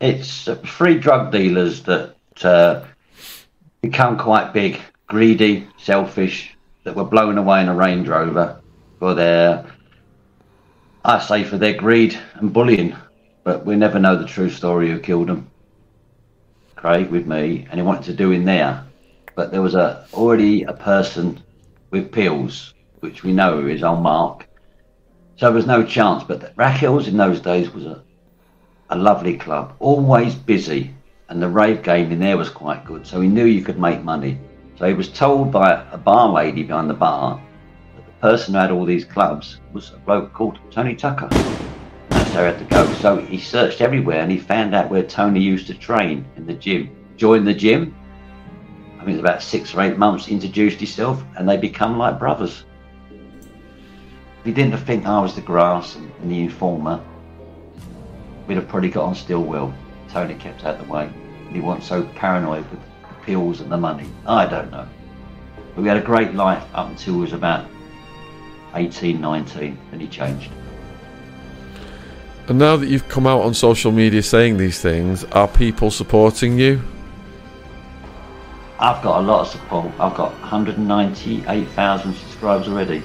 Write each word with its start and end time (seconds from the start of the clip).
It's 0.00 0.48
free 0.64 0.98
drug 0.98 1.30
dealers 1.30 1.82
that 1.82 2.14
uh, 2.42 2.84
become 3.82 4.16
quite 4.16 4.54
big, 4.54 4.80
greedy, 5.06 5.68
selfish, 5.76 6.56
that 6.84 6.96
were 6.96 7.04
blown 7.04 7.36
away 7.36 7.60
in 7.60 7.68
a 7.68 7.74
Range 7.74 8.08
Rover 8.08 8.60
for 8.98 9.14
their, 9.14 9.66
I 11.04 11.18
say, 11.18 11.44
for 11.44 11.58
their 11.58 11.74
greed 11.74 12.18
and 12.34 12.50
bullying. 12.50 12.96
But 13.44 13.66
we 13.66 13.76
never 13.76 13.98
know 13.98 14.16
the 14.16 14.26
true 14.26 14.48
story 14.48 14.90
who 14.90 14.98
killed 14.98 15.28
them. 15.28 15.50
Craig 16.76 17.10
with 17.10 17.26
me, 17.26 17.66
and 17.70 17.78
he 17.78 17.84
wanted 17.84 18.04
to 18.04 18.14
do 18.14 18.32
in 18.32 18.46
there, 18.46 18.82
but 19.34 19.50
there 19.50 19.60
was 19.60 19.74
a 19.74 20.06
already 20.14 20.62
a 20.62 20.72
person 20.72 21.42
with 21.90 22.10
pills, 22.10 22.72
which 23.00 23.22
we 23.22 23.32
know 23.32 23.66
is 23.66 23.82
on 23.82 24.02
Mark. 24.02 24.46
So 25.36 25.46
there 25.46 25.54
was 25.54 25.66
no 25.66 25.84
chance. 25.84 26.24
But 26.24 26.54
Raquel's 26.56 27.06
in 27.06 27.18
those 27.18 27.40
days 27.42 27.70
was 27.70 27.84
a 27.84 28.02
a 28.90 28.96
lovely 28.96 29.36
club, 29.36 29.74
always 29.78 30.34
busy, 30.34 30.92
and 31.28 31.40
the 31.40 31.48
rave 31.48 31.82
game 31.82 32.10
in 32.10 32.18
there 32.18 32.36
was 32.36 32.50
quite 32.50 32.84
good. 32.84 33.06
So 33.06 33.20
he 33.20 33.28
knew 33.28 33.44
you 33.44 33.62
could 33.62 33.78
make 33.78 34.02
money. 34.02 34.38
So 34.76 34.86
he 34.86 34.94
was 34.94 35.08
told 35.08 35.52
by 35.52 35.84
a 35.92 35.98
bar 35.98 36.28
lady 36.28 36.64
behind 36.64 36.90
the 36.90 36.94
bar 36.94 37.40
that 37.94 38.06
the 38.06 38.12
person 38.20 38.54
who 38.54 38.60
had 38.60 38.70
all 38.70 38.84
these 38.84 39.04
clubs 39.04 39.60
was 39.72 39.92
a 39.92 39.98
bloke 39.98 40.32
called 40.32 40.58
Tony 40.70 40.96
Tucker. 40.96 41.28
That's 41.28 42.32
how 42.32 42.40
he 42.40 42.46
had 42.46 42.58
to 42.58 42.64
go. 42.64 42.92
So 42.94 43.18
he 43.18 43.38
searched 43.38 43.80
everywhere 43.80 44.20
and 44.20 44.30
he 44.30 44.38
found 44.38 44.74
out 44.74 44.90
where 44.90 45.04
Tony 45.04 45.40
used 45.40 45.68
to 45.68 45.74
train 45.74 46.26
in 46.36 46.46
the 46.46 46.54
gym. 46.54 46.90
Joined 47.16 47.46
the 47.46 47.54
gym. 47.54 47.94
I 48.94 49.04
think 49.04 49.10
it 49.10 49.12
was 49.12 49.20
about 49.20 49.42
six 49.42 49.72
or 49.74 49.82
eight 49.82 49.98
months. 49.98 50.28
Introduced 50.28 50.78
himself, 50.78 51.22
and 51.36 51.48
they 51.48 51.56
become 51.56 51.96
like 51.96 52.18
brothers. 52.18 52.64
He 54.44 54.52
didn't 54.52 54.76
think 54.78 55.06
I 55.06 55.20
was 55.20 55.34
the 55.34 55.40
grass 55.40 55.96
and, 55.96 56.10
and 56.20 56.30
the 56.30 56.40
informer, 56.40 57.02
we'd 58.50 58.56
have 58.56 58.66
probably 58.66 58.88
got 58.88 59.04
on 59.04 59.14
still 59.14 59.44
well. 59.44 59.72
Tony 60.08 60.34
kept 60.34 60.64
out 60.64 60.80
of 60.80 60.84
the 60.84 60.92
way. 60.92 61.08
He 61.52 61.60
wasn't 61.60 61.84
so 61.84 62.02
paranoid 62.16 62.68
with 62.68 62.80
the 62.80 63.24
pills 63.24 63.60
and 63.60 63.70
the 63.70 63.76
money. 63.76 64.08
I 64.26 64.44
don't 64.44 64.72
know. 64.72 64.88
But 65.76 65.82
we 65.82 65.86
had 65.88 65.98
a 65.98 66.02
great 66.02 66.34
life 66.34 66.64
up 66.74 66.88
until 66.88 67.14
he 67.14 67.20
was 67.20 67.32
about 67.32 67.68
18, 68.74 69.20
19, 69.20 69.78
and 69.92 70.00
he 70.00 70.08
changed. 70.08 70.50
And 72.48 72.58
now 72.58 72.74
that 72.74 72.88
you've 72.88 73.06
come 73.06 73.24
out 73.24 73.42
on 73.42 73.54
social 73.54 73.92
media 73.92 74.20
saying 74.20 74.56
these 74.56 74.80
things, 74.80 75.22
are 75.26 75.46
people 75.46 75.92
supporting 75.92 76.58
you? 76.58 76.82
I've 78.80 79.00
got 79.00 79.20
a 79.20 79.22
lot 79.22 79.42
of 79.42 79.46
support. 79.46 79.92
I've 80.00 80.16
got 80.16 80.32
198,000 80.40 82.14
subscribers 82.14 82.66
already. 82.66 83.04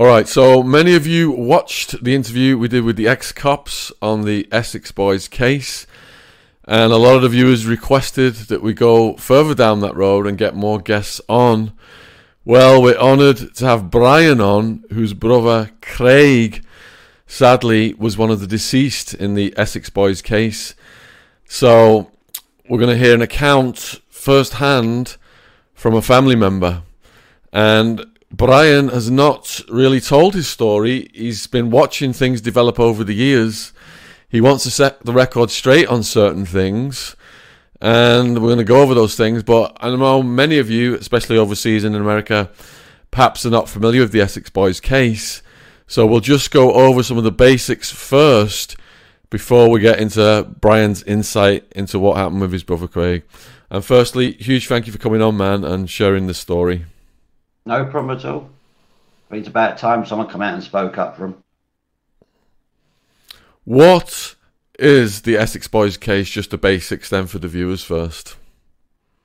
All 0.00 0.06
right, 0.06 0.26
so 0.26 0.62
many 0.62 0.94
of 0.94 1.06
you 1.06 1.30
watched 1.30 2.02
the 2.02 2.14
interview 2.14 2.56
we 2.56 2.68
did 2.68 2.84
with 2.84 2.96
the 2.96 3.06
ex 3.06 3.32
cops 3.32 3.92
on 4.00 4.24
the 4.24 4.48
Essex 4.50 4.92
Boys 4.92 5.28
case, 5.28 5.86
and 6.64 6.90
a 6.90 6.96
lot 6.96 7.16
of 7.16 7.20
the 7.20 7.28
viewers 7.28 7.66
requested 7.66 8.32
that 8.48 8.62
we 8.62 8.72
go 8.72 9.14
further 9.18 9.54
down 9.54 9.80
that 9.80 9.94
road 9.94 10.26
and 10.26 10.38
get 10.38 10.54
more 10.54 10.80
guests 10.80 11.20
on. 11.28 11.74
Well, 12.46 12.80
we're 12.80 12.96
honoured 12.96 13.54
to 13.56 13.66
have 13.66 13.90
Brian 13.90 14.40
on, 14.40 14.84
whose 14.90 15.12
brother 15.12 15.70
Craig 15.82 16.64
sadly 17.26 17.92
was 17.92 18.16
one 18.16 18.30
of 18.30 18.40
the 18.40 18.46
deceased 18.46 19.12
in 19.12 19.34
the 19.34 19.52
Essex 19.58 19.90
Boys 19.90 20.22
case. 20.22 20.74
So 21.44 22.10
we're 22.66 22.80
going 22.80 22.98
to 22.98 23.04
hear 23.04 23.14
an 23.14 23.20
account 23.20 24.00
firsthand 24.08 25.18
from 25.74 25.92
a 25.92 26.00
family 26.00 26.36
member. 26.36 26.84
And 27.52 28.06
Brian 28.32 28.88
has 28.88 29.10
not 29.10 29.60
really 29.68 30.00
told 30.00 30.34
his 30.34 30.46
story. 30.46 31.10
He's 31.12 31.48
been 31.48 31.70
watching 31.70 32.12
things 32.12 32.40
develop 32.40 32.78
over 32.78 33.02
the 33.02 33.14
years. 33.14 33.72
He 34.28 34.40
wants 34.40 34.62
to 34.64 34.70
set 34.70 35.04
the 35.04 35.12
record 35.12 35.50
straight 35.50 35.88
on 35.88 36.04
certain 36.04 36.46
things, 36.46 37.16
and 37.80 38.34
we're 38.34 38.48
going 38.48 38.58
to 38.58 38.64
go 38.64 38.82
over 38.82 38.94
those 38.94 39.16
things. 39.16 39.42
But 39.42 39.76
I 39.80 39.94
know 39.94 40.22
many 40.22 40.58
of 40.58 40.70
you, 40.70 40.94
especially 40.94 41.38
overseas 41.38 41.82
in 41.82 41.96
America, 41.96 42.50
perhaps 43.10 43.44
are 43.44 43.50
not 43.50 43.68
familiar 43.68 44.02
with 44.02 44.12
the 44.12 44.20
Essex 44.20 44.48
Boys 44.48 44.78
case. 44.78 45.42
So 45.88 46.06
we'll 46.06 46.20
just 46.20 46.52
go 46.52 46.72
over 46.74 47.02
some 47.02 47.18
of 47.18 47.24
the 47.24 47.32
basics 47.32 47.90
first 47.90 48.76
before 49.28 49.68
we 49.68 49.80
get 49.80 49.98
into 49.98 50.48
Brian's 50.60 51.02
insight 51.02 51.66
into 51.72 51.98
what 51.98 52.16
happened 52.16 52.42
with 52.42 52.52
his 52.52 52.62
brother 52.62 52.86
Craig. 52.86 53.24
And 53.70 53.84
firstly, 53.84 54.32
huge 54.34 54.68
thank 54.68 54.86
you 54.86 54.92
for 54.92 54.98
coming 54.98 55.20
on, 55.20 55.36
man, 55.36 55.64
and 55.64 55.90
sharing 55.90 56.28
this 56.28 56.38
story. 56.38 56.84
No 57.66 57.84
problem 57.84 58.16
at 58.16 58.24
all. 58.24 58.50
I 59.30 59.34
mean, 59.34 59.40
it's 59.40 59.48
about 59.48 59.78
time 59.78 60.04
someone 60.04 60.28
come 60.28 60.42
out 60.42 60.54
and 60.54 60.62
spoke 60.62 60.98
up 60.98 61.16
for 61.16 61.26
him. 61.26 61.42
What 63.64 64.34
is 64.78 65.22
the 65.22 65.36
Essex 65.36 65.68
Boys 65.68 65.96
case? 65.96 66.28
Just 66.28 66.50
the 66.50 66.58
basics 66.58 67.10
then 67.10 67.26
for 67.26 67.38
the 67.38 67.48
viewers 67.48 67.84
first. 67.84 68.36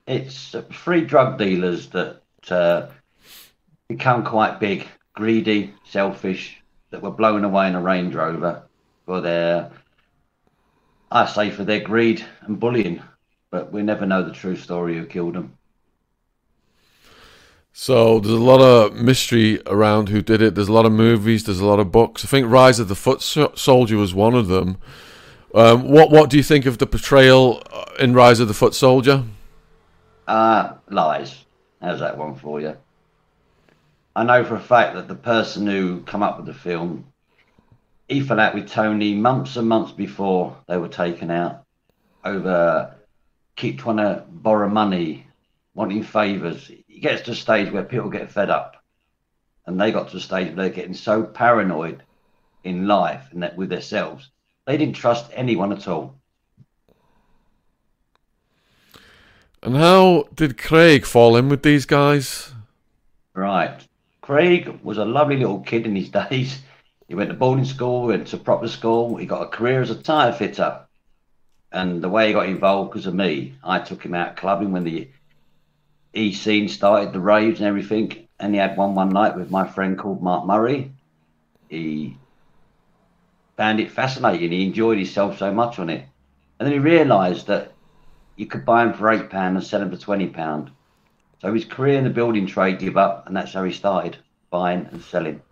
It's 0.06 0.54
three 0.72 1.00
drug 1.00 1.38
dealers 1.38 1.88
that 1.88 2.22
uh, 2.48 2.86
become 3.88 4.24
quite 4.24 4.60
big, 4.60 4.86
greedy, 5.14 5.74
selfish, 5.84 6.62
that 6.90 7.02
were 7.02 7.10
blown 7.10 7.42
away 7.42 7.66
in 7.66 7.74
a 7.74 7.80
Range 7.80 8.14
Rover 8.14 8.62
for 9.04 9.20
their, 9.20 9.72
I 11.10 11.26
say, 11.26 11.50
for 11.50 11.64
their 11.64 11.80
greed 11.80 12.24
and 12.42 12.60
bullying. 12.60 13.02
But 13.50 13.72
we 13.72 13.82
never 13.82 14.06
know 14.06 14.22
the 14.22 14.32
true 14.32 14.56
story 14.56 14.96
who 14.96 15.06
killed 15.06 15.34
them. 15.34 15.56
So 17.78 18.20
there's 18.20 18.32
a 18.32 18.38
lot 18.38 18.62
of 18.62 18.94
mystery 18.94 19.60
around 19.66 20.08
who 20.08 20.22
did 20.22 20.40
it. 20.40 20.54
There's 20.54 20.66
a 20.68 20.72
lot 20.72 20.86
of 20.86 20.92
movies. 20.92 21.44
There's 21.44 21.60
a 21.60 21.66
lot 21.66 21.78
of 21.78 21.92
books. 21.92 22.24
I 22.24 22.26
think 22.26 22.50
Rise 22.50 22.78
of 22.78 22.88
the 22.88 22.94
Foot 22.94 23.20
Soldier 23.20 23.98
was 23.98 24.14
one 24.14 24.32
of 24.34 24.48
them. 24.48 24.78
Um, 25.54 25.86
what 25.90 26.10
What 26.10 26.30
do 26.30 26.38
you 26.38 26.42
think 26.42 26.64
of 26.64 26.78
the 26.78 26.86
portrayal 26.86 27.62
uh, 27.70 27.84
in 28.00 28.14
Rise 28.14 28.40
of 28.40 28.48
the 28.48 28.54
Foot 28.54 28.74
Soldier? 28.74 29.24
Uh, 30.26 30.72
lies. 30.88 31.44
How's 31.82 32.00
that 32.00 32.16
one 32.16 32.36
for 32.36 32.62
you? 32.62 32.78
I 34.16 34.24
know 34.24 34.42
for 34.42 34.54
a 34.54 34.60
fact 34.60 34.94
that 34.94 35.06
the 35.06 35.14
person 35.14 35.66
who 35.66 36.00
come 36.00 36.22
up 36.22 36.38
with 36.38 36.46
the 36.46 36.54
film, 36.54 37.04
he 38.08 38.22
fell 38.22 38.40
out 38.40 38.54
with 38.54 38.70
Tony 38.70 39.12
months 39.12 39.54
and 39.56 39.68
months 39.68 39.92
before 39.92 40.56
they 40.66 40.78
were 40.78 40.88
taken 40.88 41.30
out 41.30 41.64
over 42.24 42.96
keep 43.54 43.78
trying 43.78 43.98
to 43.98 44.24
borrow 44.30 44.70
money, 44.70 45.26
wanting 45.74 46.02
favours 46.02 46.70
it 46.96 47.00
gets 47.00 47.20
to 47.22 47.32
a 47.32 47.34
stage 47.34 47.70
where 47.70 47.84
people 47.84 48.08
get 48.08 48.32
fed 48.32 48.48
up, 48.48 48.82
and 49.66 49.78
they 49.78 49.92
got 49.92 50.08
to 50.10 50.16
a 50.16 50.20
stage 50.20 50.46
where 50.46 50.56
they're 50.56 50.70
getting 50.70 50.94
so 50.94 51.22
paranoid 51.22 52.02
in 52.64 52.86
life 52.86 53.28
and 53.32 53.42
that 53.42 53.54
with 53.54 53.68
themselves, 53.68 54.30
they 54.66 54.78
didn't 54.78 54.96
trust 54.96 55.30
anyone 55.34 55.72
at 55.72 55.86
all. 55.86 56.18
And 59.62 59.76
how 59.76 60.24
did 60.34 60.56
Craig 60.56 61.04
fall 61.04 61.36
in 61.36 61.50
with 61.50 61.62
these 61.62 61.84
guys? 61.84 62.54
Right. 63.34 63.86
Craig 64.22 64.80
was 64.82 64.96
a 64.96 65.04
lovely 65.04 65.36
little 65.36 65.60
kid 65.60 65.86
in 65.86 65.94
his 65.94 66.08
days. 66.30 66.62
He 67.08 67.14
went 67.14 67.28
to 67.28 67.36
boarding 67.36 67.66
school, 67.66 68.06
went 68.06 68.28
to 68.28 68.38
proper 68.38 68.68
school. 68.68 69.16
He 69.16 69.26
got 69.26 69.42
a 69.42 69.48
career 69.48 69.82
as 69.82 69.90
a 69.90 70.02
tyre 70.02 70.32
fitter. 70.32 70.80
And 71.70 72.02
the 72.02 72.08
way 72.08 72.28
he 72.28 72.32
got 72.32 72.48
involved 72.48 72.90
because 72.90 73.06
of 73.06 73.14
me, 73.14 73.54
I 73.62 73.80
took 73.80 74.02
him 74.02 74.14
out 74.14 74.36
clubbing 74.36 74.72
when 74.72 74.84
the 74.84 75.10
he 76.16 76.32
seen 76.32 76.68
started 76.68 77.12
the 77.12 77.20
raves 77.20 77.60
and 77.60 77.68
everything, 77.68 78.26
and 78.40 78.54
he 78.54 78.58
had 78.58 78.76
one 78.76 78.94
one 78.94 79.10
night 79.10 79.36
with 79.36 79.50
my 79.50 79.66
friend 79.68 79.98
called 79.98 80.22
Mark 80.22 80.46
Murray. 80.46 80.92
He 81.68 82.16
found 83.56 83.80
it 83.80 83.92
fascinating. 83.92 84.50
He 84.50 84.64
enjoyed 84.64 84.96
himself 84.96 85.38
so 85.38 85.52
much 85.52 85.78
on 85.78 85.90
it, 85.90 86.06
and 86.58 86.66
then 86.66 86.72
he 86.72 86.78
realised 86.78 87.46
that 87.48 87.72
you 88.36 88.46
could 88.46 88.64
buy 88.64 88.82
him 88.82 88.94
for 88.94 89.10
eight 89.10 89.28
pound 89.28 89.56
and 89.56 89.66
sell 89.66 89.82
him 89.82 89.90
for 89.90 89.98
twenty 89.98 90.26
pound. 90.28 90.70
So 91.42 91.52
his 91.52 91.66
career 91.66 91.98
in 91.98 92.04
the 92.04 92.10
building 92.10 92.46
trade 92.46 92.78
gave 92.78 92.96
up, 92.96 93.26
and 93.26 93.36
that's 93.36 93.52
how 93.52 93.64
he 93.64 93.72
started 93.72 94.16
buying 94.50 94.88
and 94.90 95.02
selling. 95.02 95.42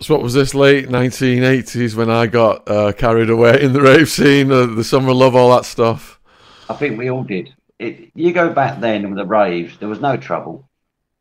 So 0.00 0.14
what 0.14 0.22
was 0.22 0.34
this 0.34 0.54
late 0.54 0.88
1980s 0.88 1.94
when 1.94 2.10
I 2.10 2.26
got 2.26 2.68
uh, 2.68 2.92
carried 2.92 3.30
away 3.30 3.62
in 3.62 3.72
the 3.72 3.80
rave 3.80 4.08
scene, 4.08 4.50
uh, 4.50 4.66
the 4.66 4.82
summer 4.82 5.12
love, 5.12 5.36
all 5.36 5.54
that 5.54 5.64
stuff? 5.64 6.18
I 6.68 6.74
think 6.74 6.98
we 6.98 7.10
all 7.10 7.22
did 7.22 7.54
it, 7.78 8.10
you 8.14 8.32
go 8.32 8.52
back 8.52 8.80
then 8.80 9.08
with 9.08 9.18
the 9.18 9.26
raves, 9.26 9.78
there 9.78 9.88
was 9.88 10.00
no 10.00 10.16
trouble. 10.16 10.68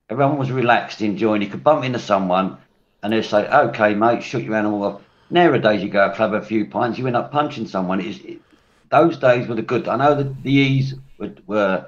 Everyone 0.09 0.38
was 0.38 0.51
relaxed, 0.51 1.01
enjoying. 1.01 1.41
You 1.41 1.50
could 1.50 1.63
bump 1.63 1.83
into 1.83 2.00
someone 2.00 2.57
and 3.01 3.11
they'd 3.11 3.23
say, 3.23 3.47
okay, 3.47 3.95
mate, 3.95 4.23
shoot 4.23 4.44
your 4.44 4.55
animal 4.55 4.83
off. 4.83 5.01
Nowadays, 5.29 5.81
you 5.81 5.89
go 5.89 6.11
club, 6.11 6.33
a 6.33 6.41
few 6.41 6.65
pints, 6.65 7.00
you 7.00 7.07
end 7.07 7.15
up 7.15 7.31
punching 7.31 7.67
someone. 7.67 8.00
It, 8.00 8.23
it, 8.25 8.41
those 8.89 9.17
days 9.17 9.47
were 9.47 9.55
the 9.55 9.61
good. 9.61 9.88
I 9.88 9.95
know 9.95 10.15
that 10.15 10.44
the 10.44 10.51
E's 10.51 10.94
were, 11.17 11.33
were 11.47 11.88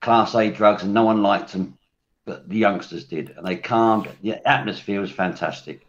class 0.00 0.34
A 0.34 0.50
drugs 0.50 0.82
and 0.82 0.94
no 0.94 1.04
one 1.04 1.22
liked 1.22 1.52
them, 1.52 1.76
but 2.24 2.48
the 2.48 2.56
youngsters 2.56 3.04
did. 3.04 3.34
And 3.36 3.46
they 3.46 3.56
calmed. 3.56 4.08
The 4.22 4.48
atmosphere 4.48 5.00
was 5.00 5.10
fantastic. 5.10 5.86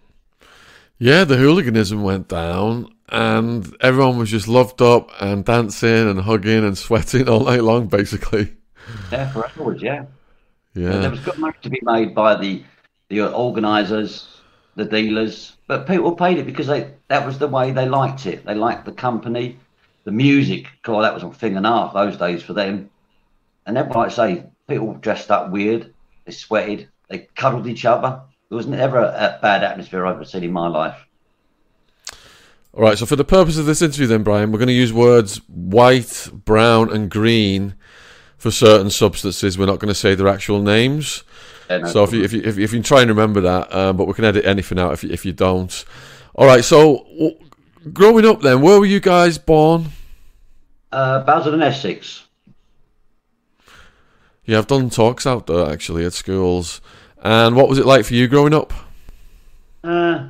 Yeah, 0.97 1.23
the 1.23 1.37
hooliganism 1.37 2.03
went 2.03 2.27
down. 2.27 2.93
And 3.11 3.75
everyone 3.81 4.17
was 4.17 4.29
just 4.29 4.47
loved 4.47 4.81
up 4.81 5.09
and 5.19 5.45
dancing 5.45 6.09
and 6.09 6.21
hugging 6.21 6.63
and 6.65 6.77
sweating 6.77 7.27
all 7.29 7.45
night 7.45 7.63
long, 7.63 7.87
basically. 7.87 8.53
Yeah, 9.11 9.31
for 9.31 9.45
afterwards, 9.45 9.81
yeah. 9.81 10.05
Yeah. 10.75 10.99
There 10.99 11.11
was 11.11 11.19
good 11.19 11.37
money 11.37 11.57
to 11.61 11.69
be 11.69 11.79
made 11.83 12.13
by 12.15 12.35
the 12.35 12.63
the 13.09 13.33
organisers, 13.33 14.27
the 14.75 14.85
dealers, 14.85 15.57
but 15.67 15.87
people 15.87 16.15
paid 16.15 16.37
it 16.37 16.45
because 16.45 16.67
they 16.67 16.91
that 17.07 17.25
was 17.25 17.39
the 17.39 17.47
way 17.47 17.71
they 17.71 17.87
liked 17.87 18.25
it. 18.25 18.45
They 18.45 18.55
liked 18.55 18.85
the 18.85 18.91
company, 18.91 19.57
the 20.03 20.11
music. 20.11 20.67
God, 20.83 21.01
that 21.01 21.13
was 21.13 21.23
a 21.23 21.31
thing 21.31 21.57
and 21.57 21.65
a 21.65 21.69
half 21.69 21.93
those 21.93 22.17
days 22.17 22.43
for 22.43 22.53
them. 22.53 22.89
And 23.65 23.75
then, 23.75 23.89
like 23.89 24.07
I 24.07 24.09
say, 24.09 24.43
people 24.67 24.93
dressed 24.95 25.31
up 25.31 25.49
weird. 25.51 25.93
They 26.25 26.31
sweated. 26.31 26.89
They 27.09 27.27
cuddled 27.35 27.67
each 27.67 27.85
other. 27.85 28.21
There 28.49 28.55
was 28.57 28.67
never 28.67 28.97
a, 28.97 29.07
a 29.07 29.39
bad 29.41 29.63
atmosphere 29.63 30.05
I've 30.05 30.15
ever 30.15 30.25
seen 30.25 30.43
in 30.43 30.51
my 30.51 30.67
life. 30.67 31.05
All 32.79 32.85
right, 32.85 32.97
so 32.97 33.05
for 33.05 33.17
the 33.17 33.25
purpose 33.25 33.57
of 33.57 33.65
this 33.65 33.81
interview, 33.81 34.07
then, 34.07 34.23
Brian, 34.23 34.53
we're 34.53 34.57
going 34.57 34.67
to 34.67 34.73
use 34.73 34.93
words 34.93 35.41
white, 35.49 36.29
brown, 36.31 36.89
and 36.89 37.11
green 37.11 37.75
for 38.37 38.51
certain 38.51 38.89
substances. 38.89 39.57
We're 39.57 39.65
not 39.65 39.79
going 39.79 39.89
to 39.89 39.93
say 39.93 40.15
their 40.15 40.29
actual 40.29 40.61
names. 40.61 41.25
Yeah, 41.69 41.79
no 41.79 41.89
so 41.89 42.03
if 42.05 42.13
you, 42.13 42.23
if 42.23 42.31
you 42.31 42.39
if 42.39 42.57
you 42.57 42.63
if 42.63 42.71
you 42.71 42.77
can 42.77 42.83
try 42.83 43.01
and 43.01 43.09
remember 43.09 43.41
that, 43.41 43.75
um, 43.75 43.97
but 43.97 44.07
we 44.07 44.13
can 44.13 44.23
edit 44.23 44.45
anything 44.45 44.79
out 44.79 44.93
if 44.93 45.03
you, 45.03 45.09
if 45.09 45.25
you 45.25 45.33
don't. 45.33 45.83
All 46.35 46.47
right. 46.47 46.63
So 46.63 47.05
w- 47.17 47.37
growing 47.91 48.25
up, 48.25 48.39
then, 48.39 48.61
where 48.61 48.79
were 48.79 48.85
you 48.85 49.01
guys 49.01 49.37
born? 49.37 49.87
Uh, 50.89 51.19
Basildon 51.25 51.61
Essex. 51.61 52.27
Yeah, 54.45 54.57
I've 54.57 54.67
done 54.67 54.89
talks 54.89 55.27
out 55.27 55.47
there 55.47 55.69
actually 55.69 56.05
at 56.05 56.13
schools. 56.13 56.79
And 57.21 57.57
what 57.57 57.67
was 57.67 57.77
it 57.77 57.85
like 57.85 58.05
for 58.05 58.13
you 58.13 58.29
growing 58.29 58.53
up? 58.53 58.71
Uh, 59.83 60.29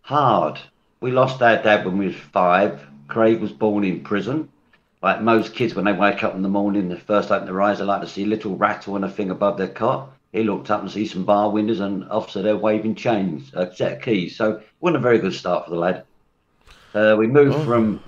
hard. 0.00 0.58
We 1.04 1.10
lost 1.12 1.42
our 1.42 1.62
dad 1.62 1.84
when 1.84 1.98
we 1.98 2.06
was 2.06 2.16
five. 2.16 2.80
Craig 3.08 3.38
was 3.42 3.52
born 3.52 3.84
in 3.84 4.00
prison. 4.00 4.48
Like 5.02 5.20
most 5.20 5.54
kids, 5.54 5.74
when 5.74 5.84
they 5.84 5.92
wake 5.92 6.24
up 6.24 6.34
in 6.34 6.40
the 6.40 6.48
morning, 6.48 6.88
the 6.88 6.96
first 6.98 7.30
open 7.30 7.44
their 7.44 7.60
eyes, 7.60 7.78
they 7.78 7.84
like 7.84 8.00
to 8.00 8.08
see 8.08 8.22
a 8.22 8.26
little 8.26 8.56
rattle 8.56 8.96
and 8.96 9.04
a 9.04 9.10
thing 9.10 9.28
above 9.28 9.58
their 9.58 9.68
cot. 9.68 10.10
He 10.32 10.44
looked 10.44 10.70
up 10.70 10.80
and 10.80 10.90
see 10.90 11.04
some 11.06 11.26
bar 11.26 11.50
windows 11.50 11.80
and 11.80 12.08
officer 12.08 12.40
there 12.40 12.56
waving 12.56 12.94
chains, 12.94 13.52
a 13.52 13.70
set 13.74 13.98
of 13.98 14.00
keys. 14.02 14.34
So 14.34 14.52
it 14.52 14.66
wasn't 14.80 14.96
a 14.96 15.00
very 15.00 15.18
good 15.18 15.34
start 15.34 15.66
for 15.66 15.72
the 15.72 15.76
lad. 15.76 16.04
Uh, 16.94 17.16
we 17.18 17.26
moved 17.26 17.56
Oh. 17.56 17.64
from 17.66 18.00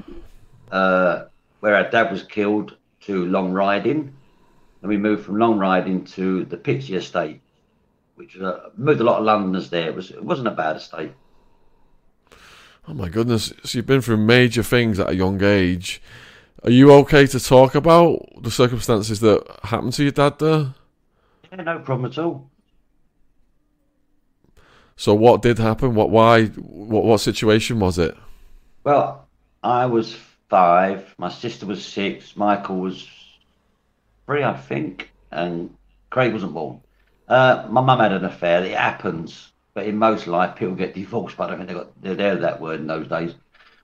uh, 0.72 1.24
where 1.60 1.74
our 1.74 1.90
dad 1.90 2.10
was 2.10 2.22
killed 2.22 2.76
to 3.02 3.26
Long 3.26 3.52
Riding. 3.52 4.10
And 4.80 4.88
we 4.88 4.96
moved 4.96 5.26
from 5.26 5.36
Long 5.38 5.58
Riding 5.58 6.04
to 6.16 6.46
the 6.46 6.56
Pitsea 6.56 6.96
Estate, 6.96 7.42
which 8.14 8.38
moved 8.78 9.02
a 9.02 9.04
lot 9.04 9.18
of 9.18 9.26
Londoners 9.26 9.68
there. 9.68 9.90
It, 9.90 9.94
was, 9.94 10.12
it 10.12 10.24
wasn't 10.24 10.48
a 10.48 10.52
bad 10.52 10.76
estate. 10.76 11.12
Oh 12.88 12.94
my 12.94 13.08
goodness! 13.08 13.52
So 13.64 13.78
you've 13.78 13.86
been 13.86 14.00
through 14.00 14.18
major 14.18 14.62
things 14.62 15.00
at 15.00 15.10
a 15.10 15.14
young 15.16 15.42
age. 15.42 16.00
Are 16.62 16.70
you 16.70 16.92
okay 16.92 17.26
to 17.26 17.40
talk 17.40 17.74
about 17.74 18.24
the 18.40 18.50
circumstances 18.50 19.20
that 19.20 19.44
happened 19.64 19.92
to 19.94 20.02
your 20.02 20.12
dad 20.12 20.38
there? 20.38 20.74
Yeah, 21.50 21.62
no 21.62 21.78
problem 21.80 22.10
at 22.10 22.18
all. 22.18 22.50
So 24.96 25.14
what 25.14 25.42
did 25.42 25.58
happen? 25.58 25.94
What? 25.94 26.10
Why? 26.10 26.46
What? 26.46 27.04
What 27.04 27.20
situation 27.20 27.80
was 27.80 27.98
it? 27.98 28.16
Well, 28.84 29.26
I 29.62 29.86
was 29.86 30.16
five. 30.48 31.14
My 31.18 31.28
sister 31.28 31.66
was 31.66 31.84
six. 31.84 32.36
Michael 32.36 32.78
was 32.78 33.08
three, 34.26 34.44
I 34.44 34.56
think, 34.56 35.10
and 35.30 35.76
Craig 36.10 36.32
wasn't 36.32 36.54
born. 36.54 36.80
Uh, 37.28 37.66
my 37.68 37.80
mum 37.80 37.98
had 37.98 38.12
an 38.12 38.24
affair. 38.24 38.64
It 38.64 38.76
happens, 38.76 39.52
but 39.76 39.86
in 39.86 39.98
most 39.98 40.26
life, 40.26 40.56
people 40.56 40.74
get 40.74 40.94
divorced. 40.94 41.36
But 41.36 41.44
I 41.44 41.48
don't 41.48 41.58
think 41.58 41.68
they 41.68 41.74
got 41.74 42.16
they're, 42.16 42.36
that 42.36 42.62
word 42.62 42.80
in 42.80 42.86
those 42.86 43.06
days. 43.06 43.34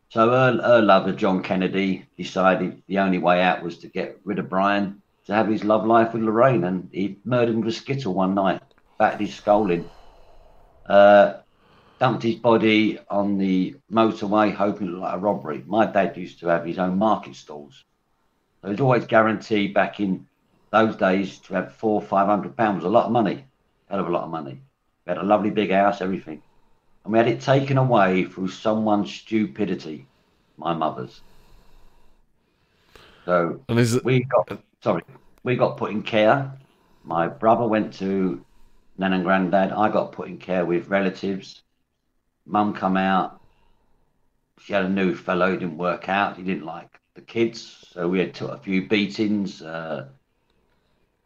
So 0.08 0.30
her, 0.30 0.58
her 0.62 0.80
lover, 0.80 1.12
John 1.12 1.42
Kennedy, 1.42 2.06
decided 2.16 2.82
the 2.88 2.98
only 2.98 3.18
way 3.18 3.42
out 3.42 3.62
was 3.62 3.76
to 3.78 3.88
get 3.88 4.18
rid 4.24 4.38
of 4.38 4.48
Brian 4.48 5.02
to 5.26 5.34
have 5.34 5.48
his 5.48 5.64
love 5.64 5.86
life 5.86 6.14
with 6.14 6.22
Lorraine, 6.22 6.64
and 6.64 6.88
he 6.92 7.18
murdered 7.26 7.54
him 7.54 7.60
with 7.60 7.74
a 7.74 7.76
skittle 7.76 8.14
one 8.14 8.34
night, 8.34 8.62
battered 8.98 9.20
his 9.20 9.34
skull 9.34 9.70
in. 9.70 9.86
Uh, 10.86 11.34
dumped 12.00 12.22
his 12.22 12.36
body 12.36 12.98
on 13.10 13.36
the 13.36 13.76
motorway, 13.92 14.50
hoping 14.50 14.88
it 14.88 14.90
looked 14.92 15.02
like 15.02 15.14
a 15.14 15.18
robbery. 15.18 15.62
My 15.66 15.84
dad 15.84 16.16
used 16.16 16.40
to 16.40 16.46
have 16.46 16.64
his 16.64 16.78
own 16.78 16.96
market 16.96 17.36
stalls. 17.36 17.84
So 18.62 18.68
it 18.68 18.70
was 18.72 18.80
always 18.80 19.04
guaranteed 19.04 19.74
back 19.74 20.00
in 20.00 20.26
those 20.70 20.96
days 20.96 21.38
to 21.40 21.54
have 21.54 21.74
four, 21.74 22.00
five 22.00 22.28
hundred 22.28 22.56
pounds 22.56 22.76
was 22.76 22.84
a 22.86 22.88
lot 22.88 23.04
of 23.04 23.12
money, 23.12 23.44
hell 23.90 24.00
of 24.00 24.08
a 24.08 24.10
lot 24.10 24.24
of 24.24 24.30
money. 24.30 24.62
We 25.06 25.10
had 25.10 25.18
a 25.18 25.22
lovely 25.24 25.50
big 25.50 25.70
house, 25.70 26.00
everything, 26.00 26.42
and 27.04 27.12
we 27.12 27.18
had 27.18 27.28
it 27.28 27.40
taken 27.40 27.78
away 27.78 28.24
through 28.24 28.48
someone's 28.48 29.12
stupidity, 29.12 30.10
my 30.56 30.74
mother's. 30.74 31.22
So 33.24 33.64
And 33.68 33.78
is 33.78 33.94
it? 33.94 34.04
we 34.04 34.24
got 34.24 34.60
sorry, 34.82 35.02
we 35.44 35.56
got 35.56 35.76
put 35.76 35.90
in 35.90 36.02
care. 36.02 36.58
My 37.04 37.28
brother 37.28 37.66
went 37.66 37.94
to 37.94 38.44
Nan 38.98 39.12
and 39.12 39.24
Granddad. 39.24 39.72
I 39.72 39.88
got 39.90 40.12
put 40.12 40.28
in 40.28 40.38
care 40.38 40.64
with 40.64 40.88
relatives. 40.88 41.62
Mum 42.46 42.74
come 42.74 42.96
out. 42.96 43.40
She 44.58 44.72
had 44.72 44.84
a 44.84 44.88
new 44.88 45.14
fellow 45.14 45.52
didn't 45.56 45.78
work 45.78 46.08
out. 46.08 46.36
He 46.36 46.42
didn't 46.42 46.64
like 46.64 47.00
the 47.14 47.22
kids, 47.22 47.84
so 47.92 48.08
we 48.08 48.18
had 48.20 48.34
took 48.34 48.50
a 48.50 48.58
few 48.58 48.88
beatings. 48.88 49.62
Uh, 49.62 50.08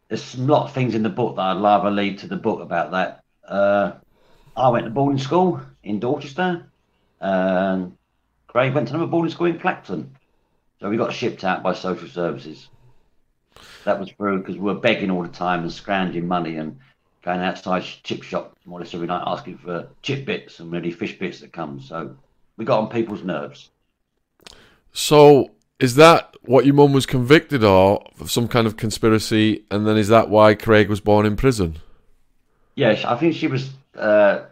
there's 0.09 0.35
a 0.35 0.41
lot 0.41 0.65
of 0.65 0.73
things 0.73 0.95
in 0.95 1.03
the 1.03 1.09
book 1.09 1.35
that 1.35 1.41
I'd 1.41 1.61
rather 1.61 1.91
leave 1.91 2.19
to 2.21 2.27
the 2.27 2.37
book 2.37 2.61
about 2.61 2.91
that. 2.91 3.23
Uh, 3.47 3.93
I 4.55 4.69
went 4.69 4.85
to 4.85 4.91
boarding 4.91 5.19
school 5.19 5.61
in 5.83 5.99
Dorchester, 5.99 6.65
and 7.21 7.97
Craig 8.47 8.73
went 8.73 8.87
to 8.89 8.95
another 8.95 9.09
boarding 9.09 9.31
school 9.31 9.47
in 9.47 9.59
Clacton. 9.59 10.15
So 10.79 10.89
we 10.89 10.97
got 10.97 11.13
shipped 11.13 11.43
out 11.43 11.63
by 11.63 11.73
social 11.73 12.07
services. 12.07 12.67
That 13.85 13.99
was 13.99 14.09
through 14.11 14.39
because 14.39 14.55
we 14.55 14.61
were 14.61 14.79
begging 14.79 15.09
all 15.09 15.23
the 15.23 15.29
time 15.29 15.61
and 15.61 15.71
scrounging 15.71 16.27
money 16.27 16.57
and 16.57 16.79
going 17.23 17.39
outside 17.39 17.83
chip 18.03 18.23
shop 18.23 18.55
more 18.65 18.79
or 18.79 18.83
less 18.83 18.93
every 18.93 19.07
night 19.07 19.23
asking 19.25 19.57
for 19.57 19.89
chip 20.01 20.25
bits 20.25 20.59
and 20.59 20.71
really 20.71 20.91
fish 20.91 21.17
bits 21.17 21.39
that 21.39 21.53
come. 21.53 21.81
So 21.81 22.15
we 22.57 22.65
got 22.65 22.79
on 22.79 22.89
people's 22.89 23.23
nerves. 23.23 23.69
So 24.91 25.51
is 25.79 25.95
that 25.95 26.35
what 26.43 26.65
your 26.65 26.75
mum 26.75 26.93
was 26.93 27.05
convicted 27.05 27.63
of, 27.63 28.01
of 28.19 28.31
some 28.31 28.47
kind 28.47 28.67
of 28.67 28.77
conspiracy, 28.77 29.65
and 29.69 29.85
then 29.85 29.97
is 29.97 30.07
that 30.07 30.29
why 30.29 30.53
Craig 30.53 30.89
was 30.89 31.01
born 31.01 31.25
in 31.25 31.35
prison? 31.35 31.79
Yes, 32.77 33.03
I 33.05 33.15
think 33.17 33.33
she 33.33 33.47
was 33.47 33.71
uh, 33.97 34.45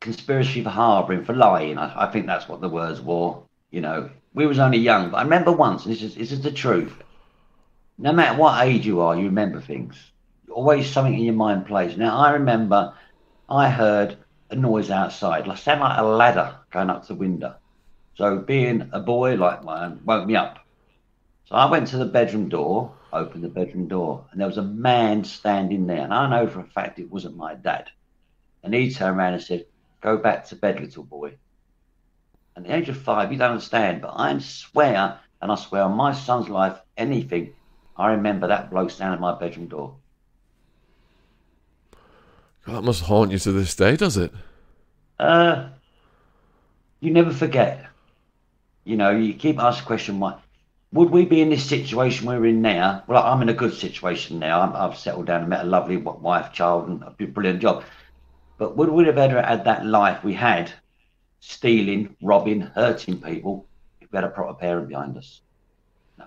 conspiracy 0.00 0.62
for 0.62 0.68
harbouring, 0.68 1.24
for 1.24 1.32
lying. 1.32 1.78
I, 1.78 2.04
I 2.04 2.12
think 2.12 2.26
that's 2.26 2.46
what 2.46 2.60
the 2.60 2.68
words 2.68 3.00
were. 3.00 3.36
You 3.70 3.80
know, 3.80 4.10
we 4.34 4.46
was 4.46 4.58
only 4.58 4.76
young, 4.76 5.10
but 5.10 5.16
I 5.16 5.22
remember 5.22 5.50
once, 5.50 5.86
and 5.86 5.94
this 5.94 6.02
is 6.02 6.14
this 6.14 6.30
is 6.30 6.42
the 6.42 6.52
truth. 6.52 6.92
No 7.96 8.12
matter 8.12 8.38
what 8.38 8.66
age 8.66 8.84
you 8.84 9.00
are, 9.00 9.16
you 9.16 9.24
remember 9.24 9.62
things. 9.62 9.96
Always 10.50 10.90
something 10.90 11.14
in 11.14 11.24
your 11.24 11.32
mind 11.32 11.64
plays. 11.64 11.96
Now 11.96 12.18
I 12.18 12.32
remember, 12.32 12.92
I 13.48 13.70
heard 13.70 14.18
a 14.50 14.56
noise 14.56 14.90
outside, 14.90 15.46
like 15.46 15.56
sound 15.56 15.80
like 15.80 15.98
a 15.98 16.02
ladder 16.04 16.54
going 16.70 16.90
up 16.90 17.00
to 17.02 17.08
the 17.08 17.14
window. 17.14 17.54
So 18.16 18.40
being 18.40 18.90
a 18.92 19.00
boy 19.00 19.36
like 19.36 19.64
mine 19.64 20.00
woke 20.04 20.26
me 20.26 20.36
up. 20.36 20.58
So 21.46 21.54
I 21.54 21.64
went 21.70 21.86
to 21.88 21.96
the 21.96 22.04
bedroom 22.04 22.50
door, 22.50 22.92
opened 23.18 23.44
the 23.44 23.48
bedroom 23.48 23.88
door, 23.88 24.26
and 24.30 24.40
there 24.40 24.48
was 24.48 24.58
a 24.58 24.62
man 24.62 25.24
standing 25.24 25.86
there. 25.86 26.02
And 26.02 26.14
I 26.14 26.28
know 26.28 26.48
for 26.48 26.60
a 26.60 26.64
fact 26.64 26.98
it 26.98 27.10
wasn't 27.10 27.36
my 27.36 27.54
dad. 27.54 27.90
And 28.62 28.74
he 28.74 28.92
turned 28.92 29.18
around 29.18 29.34
and 29.34 29.42
said, 29.42 29.66
Go 30.00 30.16
back 30.18 30.46
to 30.46 30.56
bed, 30.56 30.80
little 30.80 31.04
boy. 31.04 31.34
At 32.56 32.64
the 32.64 32.74
age 32.74 32.88
of 32.88 32.96
five, 32.96 33.32
you 33.32 33.38
don't 33.38 33.52
understand, 33.52 34.02
but 34.02 34.14
I 34.16 34.38
swear, 34.38 35.20
and 35.42 35.52
I 35.52 35.54
swear 35.56 35.82
on 35.82 35.96
my 35.96 36.12
son's 36.12 36.48
life, 36.48 36.78
anything, 36.96 37.52
I 37.96 38.12
remember 38.12 38.48
that 38.48 38.70
bloke 38.70 38.90
standing 38.90 39.14
at 39.14 39.20
my 39.20 39.38
bedroom 39.38 39.68
door. 39.68 39.96
God, 42.64 42.76
that 42.76 42.82
must 42.82 43.02
haunt 43.02 43.30
you 43.30 43.38
to 43.38 43.52
this 43.52 43.74
day, 43.74 43.96
does 43.96 44.16
it? 44.16 44.32
Uh, 45.18 45.68
you 47.00 47.10
never 47.10 47.30
forget. 47.30 47.86
You 48.84 48.96
know, 48.96 49.10
you 49.10 49.34
keep 49.34 49.58
asking 49.58 49.84
the 49.84 49.86
question, 49.86 50.20
why? 50.20 50.38
Would 50.92 51.10
we 51.10 51.24
be 51.24 51.40
in 51.40 51.50
this 51.50 51.68
situation 51.68 52.26
we're 52.26 52.46
in 52.46 52.62
now? 52.62 53.02
Well, 53.06 53.22
I'm 53.22 53.42
in 53.42 53.48
a 53.48 53.54
good 53.54 53.74
situation 53.74 54.38
now. 54.38 54.60
I'm, 54.60 54.74
I've 54.74 54.96
settled 54.96 55.26
down 55.26 55.40
and 55.40 55.50
met 55.50 55.64
a 55.64 55.68
lovely 55.68 55.96
wife, 55.96 56.52
child, 56.52 56.88
and 56.88 57.02
a 57.02 57.26
brilliant 57.26 57.60
job. 57.60 57.84
But 58.56 58.76
would 58.76 58.88
we 58.88 59.04
have 59.04 59.18
ever 59.18 59.42
had 59.42 59.64
that 59.64 59.84
life 59.84 60.22
we 60.24 60.32
had, 60.32 60.72
stealing, 61.40 62.16
robbing, 62.22 62.60
hurting 62.60 63.20
people, 63.20 63.66
if 64.00 64.10
we 64.10 64.16
had 64.16 64.24
a 64.24 64.30
proper 64.30 64.54
parent 64.54 64.88
behind 64.88 65.18
us? 65.18 65.40
No. 66.18 66.26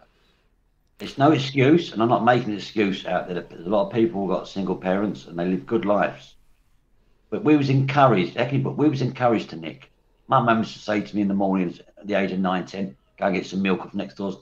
It's 0.99 1.17
no 1.17 1.31
excuse, 1.31 1.93
and 1.93 2.03
I'm 2.03 2.09
not 2.09 2.25
making 2.25 2.49
an 2.49 2.57
excuse 2.57 3.05
out 3.05 3.27
there. 3.27 3.41
There's 3.41 3.65
a 3.65 3.69
lot 3.69 3.87
of 3.87 3.93
people 3.93 4.21
who've 4.21 4.35
got 4.35 4.47
single 4.47 4.75
parents 4.75 5.25
and 5.25 5.39
they 5.39 5.47
live 5.47 5.65
good 5.65 5.85
lives. 5.85 6.35
But 7.29 7.43
we 7.43 7.55
was 7.55 7.69
encouraged, 7.69 8.37
actually, 8.37 8.59
but 8.59 8.77
we 8.77 8.89
was 8.89 9.01
encouraged 9.01 9.51
to 9.51 9.55
nick. 9.55 9.89
My 10.27 10.39
mum 10.39 10.59
used 10.59 10.73
to 10.73 10.79
say 10.79 11.01
to 11.01 11.15
me 11.15 11.21
in 11.21 11.27
the 11.27 11.33
mornings 11.33 11.79
at 11.79 12.05
the 12.05 12.15
age 12.15 12.31
of 12.31 12.39
nine, 12.39 12.65
ten, 12.65 12.95
go 13.17 13.27
and 13.27 13.35
get 13.35 13.47
some 13.47 13.61
milk 13.61 13.81
off 13.81 13.93
next 13.93 14.15
door's 14.15 14.35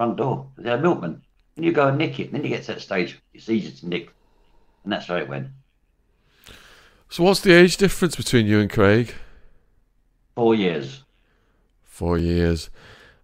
front 0.00 0.16
door. 0.16 0.46
They're 0.56 0.78
a 0.78 0.80
milkman. 0.80 1.20
And 1.56 1.64
you 1.66 1.72
go 1.72 1.88
and 1.88 1.98
nick 1.98 2.18
it. 2.18 2.28
And 2.28 2.32
then 2.32 2.42
you 2.42 2.48
get 2.48 2.62
to 2.62 2.72
that 2.72 2.80
stage, 2.80 3.20
it's 3.34 3.50
easy 3.50 3.70
to 3.70 3.86
nick. 3.86 4.08
And 4.82 4.90
that's 4.90 5.06
how 5.06 5.16
it 5.16 5.28
went. 5.28 5.48
So 7.10 7.22
what's 7.22 7.40
the 7.40 7.52
age 7.52 7.76
difference 7.76 8.16
between 8.16 8.46
you 8.46 8.60
and 8.60 8.70
Craig? 8.70 9.14
Four 10.36 10.54
years. 10.54 11.04
Four 11.84 12.16
years. 12.16 12.70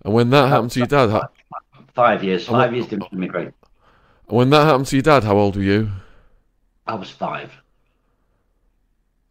And 0.04 0.12
when 0.12 0.28
that 0.30 0.50
happened 0.50 0.72
to 0.72 0.80
your 0.80 0.86
dad, 0.86 1.18
Five 1.94 2.22
years. 2.22 2.46
Five 2.46 2.74
years 2.74 2.88
didn't 2.88 3.10
immigrate. 3.10 3.54
when 4.26 4.50
that 4.50 4.66
happened 4.66 4.86
to 4.88 4.96
your 4.96 5.02
dad, 5.02 5.24
how 5.24 5.38
old 5.38 5.56
were 5.56 5.62
you? 5.62 5.92
I 6.86 6.94
was 6.94 7.08
five. 7.08 7.52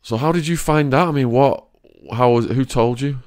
So 0.02 0.18
how 0.18 0.32
did 0.32 0.48
you 0.48 0.58
find 0.58 0.96
out? 0.96 1.10
I 1.10 1.12
mean, 1.12 1.30
what? 1.30 1.64
How 2.12 2.32
was? 2.32 2.46
it? 2.46 2.54
Who 2.54 2.66
told 2.66 3.02
you? 3.02 3.20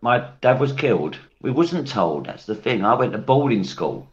My 0.00 0.30
dad 0.40 0.58
was 0.60 0.72
killed. 0.72 1.18
We 1.44 1.50
wasn't 1.50 1.88
told. 1.88 2.24
That's 2.24 2.46
the 2.46 2.54
thing. 2.54 2.86
I 2.86 2.94
went 2.94 3.12
to 3.12 3.18
boarding 3.18 3.64
school. 3.64 4.08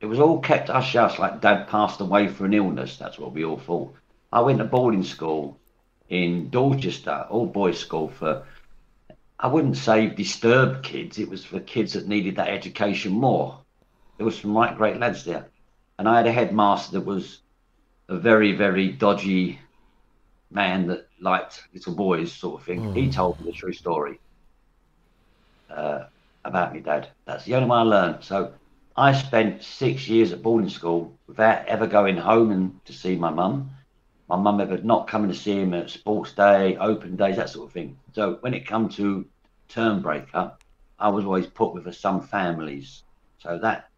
It 0.00 0.06
was 0.06 0.18
all 0.18 0.40
kept 0.40 0.70
hush 0.70 0.94
hush, 0.94 1.20
like 1.20 1.40
dad 1.40 1.68
passed 1.68 2.00
away 2.00 2.26
for 2.26 2.46
an 2.46 2.52
illness. 2.52 2.96
That's 2.96 3.16
what 3.16 3.32
we 3.32 3.44
all 3.44 3.60
thought. 3.60 3.94
I 4.32 4.40
went 4.40 4.58
to 4.58 4.64
boarding 4.64 5.04
school 5.04 5.60
in 6.08 6.50
Dorchester, 6.50 7.28
all 7.30 7.46
boys 7.46 7.78
school 7.78 8.08
for. 8.08 8.42
I 9.38 9.46
wouldn't 9.46 9.76
say 9.76 10.08
disturbed 10.08 10.82
kids. 10.84 11.20
It 11.20 11.28
was 11.28 11.44
for 11.44 11.60
kids 11.60 11.92
that 11.92 12.08
needed 12.08 12.34
that 12.34 12.48
education 12.48 13.12
more. 13.12 13.60
There 14.16 14.26
was 14.26 14.36
some 14.36 14.56
right 14.56 14.76
great 14.76 14.98
lads 14.98 15.24
there, 15.24 15.46
and 15.96 16.08
I 16.08 16.16
had 16.16 16.26
a 16.26 16.32
headmaster 16.32 16.98
that 16.98 17.06
was 17.06 17.38
a 18.08 18.16
very 18.16 18.50
very 18.50 18.88
dodgy 18.90 19.60
man 20.50 20.88
that 20.88 21.06
liked 21.20 21.62
little 21.72 21.94
boys, 21.94 22.32
sort 22.32 22.60
of 22.60 22.66
thing. 22.66 22.94
He 22.96 23.12
told 23.12 23.38
me 23.38 23.46
the 23.46 23.56
true 23.56 23.72
story 23.72 24.18
uh, 25.70 26.04
about 26.44 26.72
my 26.72 26.80
dad. 26.80 27.08
That's 27.24 27.44
the 27.44 27.54
only 27.54 27.68
one 27.68 27.78
I 27.78 27.82
learned. 27.82 28.24
So 28.24 28.52
I 28.96 29.12
spent 29.12 29.62
six 29.62 30.08
years 30.08 30.32
at 30.32 30.42
boarding 30.42 30.68
school 30.68 31.16
without 31.26 31.66
ever 31.66 31.86
going 31.86 32.16
home 32.16 32.50
and 32.50 32.84
to 32.84 32.92
see 32.92 33.16
my 33.16 33.30
mum. 33.30 33.70
My 34.28 34.36
mum 34.36 34.60
ever 34.60 34.78
not 34.78 35.08
coming 35.08 35.30
to 35.30 35.36
see 35.36 35.60
him 35.60 35.74
at 35.74 35.90
sports 35.90 36.32
day, 36.32 36.76
open 36.76 37.16
days, 37.16 37.36
that 37.36 37.50
sort 37.50 37.68
of 37.68 37.72
thing. 37.72 37.98
So 38.14 38.38
when 38.40 38.54
it 38.54 38.66
come 38.66 38.88
to 38.90 39.26
term 39.68 40.02
breaker, 40.02 40.52
I 40.98 41.08
was 41.08 41.24
always 41.24 41.46
put 41.46 41.74
with 41.74 41.94
some 41.94 42.20
families. 42.20 43.02
So 43.38 43.58
that 43.58 43.88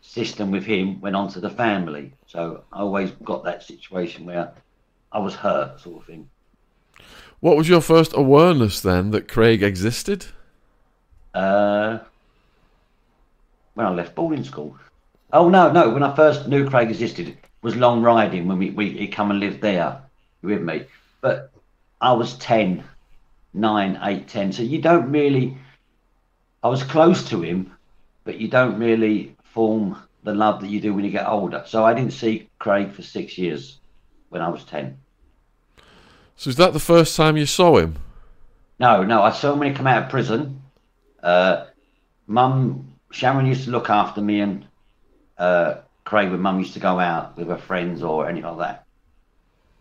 system 0.00 0.50
with 0.50 0.64
him 0.64 1.00
went 1.00 1.16
on 1.16 1.28
to 1.30 1.40
the 1.40 1.50
family. 1.50 2.12
So 2.26 2.64
I 2.72 2.80
always 2.80 3.10
got 3.22 3.44
that 3.44 3.62
situation 3.62 4.26
where 4.26 4.52
I 5.10 5.18
was 5.18 5.34
hurt, 5.34 5.80
sort 5.80 6.02
of 6.02 6.06
thing. 6.06 6.28
What 7.40 7.56
was 7.56 7.68
your 7.68 7.80
first 7.80 8.12
awareness 8.14 8.80
then 8.80 9.10
that 9.10 9.28
Craig 9.28 9.62
existed? 9.62 10.26
Uh, 11.34 11.98
when 13.74 13.86
I 13.86 13.90
left 13.90 14.14
boarding 14.14 14.44
school. 14.44 14.78
Oh 15.32 15.48
no, 15.48 15.72
no. 15.72 15.90
When 15.90 16.02
I 16.02 16.14
first 16.14 16.46
knew 16.46 16.68
Craig 16.68 16.90
existed 16.90 17.36
was 17.64 17.74
long 17.74 18.02
riding 18.02 18.46
when 18.46 18.58
we, 18.58 18.70
we 18.70 18.90
he 18.90 19.08
come 19.08 19.30
and 19.30 19.40
lived 19.40 19.60
there 19.62 20.02
with 20.42 20.60
me. 20.60 20.84
But 21.22 21.50
I 22.00 22.12
was 22.12 22.34
10, 22.34 22.84
9, 23.54 23.98
8, 24.02 24.28
10. 24.28 24.52
So 24.52 24.62
you 24.62 24.80
don't 24.80 25.10
really. 25.10 25.56
I 26.62 26.68
was 26.68 26.82
close 26.82 27.28
to 27.30 27.42
him, 27.42 27.74
but 28.24 28.38
you 28.38 28.48
don't 28.48 28.78
really 28.78 29.34
form 29.42 29.96
the 30.22 30.34
love 30.34 30.60
that 30.60 30.68
you 30.68 30.80
do 30.80 30.94
when 30.94 31.04
you 31.04 31.10
get 31.10 31.26
older. 31.26 31.62
So 31.66 31.84
I 31.84 31.94
didn't 31.94 32.12
see 32.12 32.48
Craig 32.58 32.92
for 32.92 33.02
six 33.02 33.36
years 33.36 33.78
when 34.28 34.40
I 34.40 34.48
was 34.48 34.64
10. 34.64 34.96
So 36.36 36.50
is 36.50 36.56
that 36.56 36.72
the 36.72 36.80
first 36.80 37.16
time 37.16 37.36
you 37.36 37.46
saw 37.46 37.78
him? 37.78 37.96
No, 38.78 39.04
no. 39.04 39.22
I 39.22 39.30
saw 39.30 39.52
him 39.52 39.60
when 39.60 39.70
he 39.70 39.76
came 39.76 39.86
out 39.86 40.04
of 40.04 40.10
prison. 40.10 40.62
Uh, 41.24 41.66
Mum, 42.26 42.92
Sharon 43.10 43.46
used 43.46 43.64
to 43.64 43.70
look 43.70 43.88
after 43.88 44.20
me 44.20 44.40
and 44.40 44.66
uh, 45.38 45.76
Craig 46.04 46.30
when 46.30 46.40
Mum 46.40 46.58
used 46.58 46.74
to 46.74 46.80
go 46.80 47.00
out 47.00 47.36
with 47.36 47.48
her 47.48 47.58
friends 47.58 48.02
or 48.02 48.28
anything 48.28 48.50
like 48.50 48.58
that. 48.58 48.86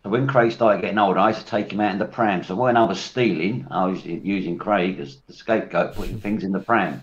So 0.04 0.10
when 0.10 0.28
Craig 0.28 0.52
started 0.52 0.82
getting 0.82 0.98
older, 0.98 1.20
I 1.20 1.30
used 1.30 1.42
to 1.42 1.46
take 1.46 1.72
him 1.72 1.80
out 1.80 1.92
in 1.92 2.00
the 2.00 2.06
pram. 2.06 2.44
So 2.44 2.56
when 2.56 2.76
I 2.76 2.84
was 2.84 3.00
stealing, 3.00 3.68
I 3.70 3.86
was 3.86 4.06
using 4.06 4.58
Craig 4.58 5.00
as 5.00 5.18
the 5.28 5.34
scapegoat, 5.34 5.96
putting 5.96 6.20
things 6.20 6.44
in 6.44 6.52
the 6.52 6.60
pram, 6.60 7.02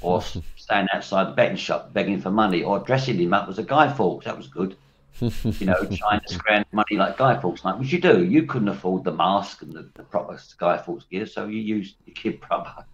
or 0.00 0.22
standing 0.56 0.88
outside 0.92 1.28
the 1.28 1.32
betting 1.32 1.56
shop 1.56 1.92
begging 1.92 2.20
for 2.20 2.30
money, 2.30 2.62
or 2.64 2.80
dressing 2.80 3.18
him 3.18 3.34
up 3.34 3.48
as 3.48 3.58
a 3.58 3.62
Guy 3.62 3.92
Fawkes. 3.92 4.24
That 4.24 4.36
was 4.36 4.48
good. 4.48 4.76
you 5.20 5.66
know, 5.66 5.84
trying 5.92 6.20
to 6.26 6.34
scrounge 6.34 6.66
money 6.72 6.96
like 6.96 7.16
Guy 7.16 7.40
Fawkes, 7.40 7.64
like 7.64 7.78
which 7.78 7.92
you 7.92 8.00
do. 8.00 8.24
You 8.24 8.44
couldn't 8.44 8.68
afford 8.68 9.04
the 9.04 9.12
mask 9.12 9.62
and 9.62 9.72
the, 9.72 9.88
the 9.94 10.02
proper 10.02 10.36
Guy 10.58 10.78
Fawkes 10.78 11.04
gear, 11.04 11.26
so 11.26 11.46
you 11.46 11.60
used 11.60 11.94
your 12.06 12.14
kid 12.14 12.40
brother. 12.40 12.84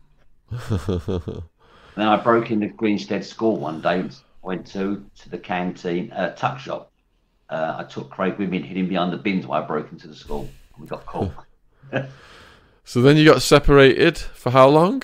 then 1.06 1.42
I 1.96 2.16
broke 2.16 2.50
into 2.50 2.68
Greenstead 2.68 3.24
School 3.24 3.56
one 3.56 3.80
day. 3.80 4.08
Went 4.42 4.66
to 4.68 5.04
to 5.20 5.28
the 5.28 5.38
canteen, 5.38 6.10
uh, 6.12 6.34
tuck 6.34 6.58
shop. 6.58 6.90
Uh, 7.50 7.76
I 7.78 7.84
took 7.84 8.10
Craig 8.10 8.38
with 8.38 8.48
me 8.48 8.58
and 8.58 8.66
hid 8.66 8.76
him 8.76 8.88
behind 8.88 9.12
the 9.12 9.16
bins 9.16 9.46
while 9.46 9.62
I 9.62 9.66
broke 9.66 9.90
into 9.92 10.06
the 10.08 10.14
school. 10.14 10.48
And 10.74 10.82
we 10.82 10.86
got 10.86 11.04
caught. 11.06 11.32
So 12.88 13.02
then 13.02 13.18
you 13.18 13.26
got 13.26 13.42
separated 13.42 14.16
for 14.16 14.48
how 14.48 14.66
long? 14.70 15.02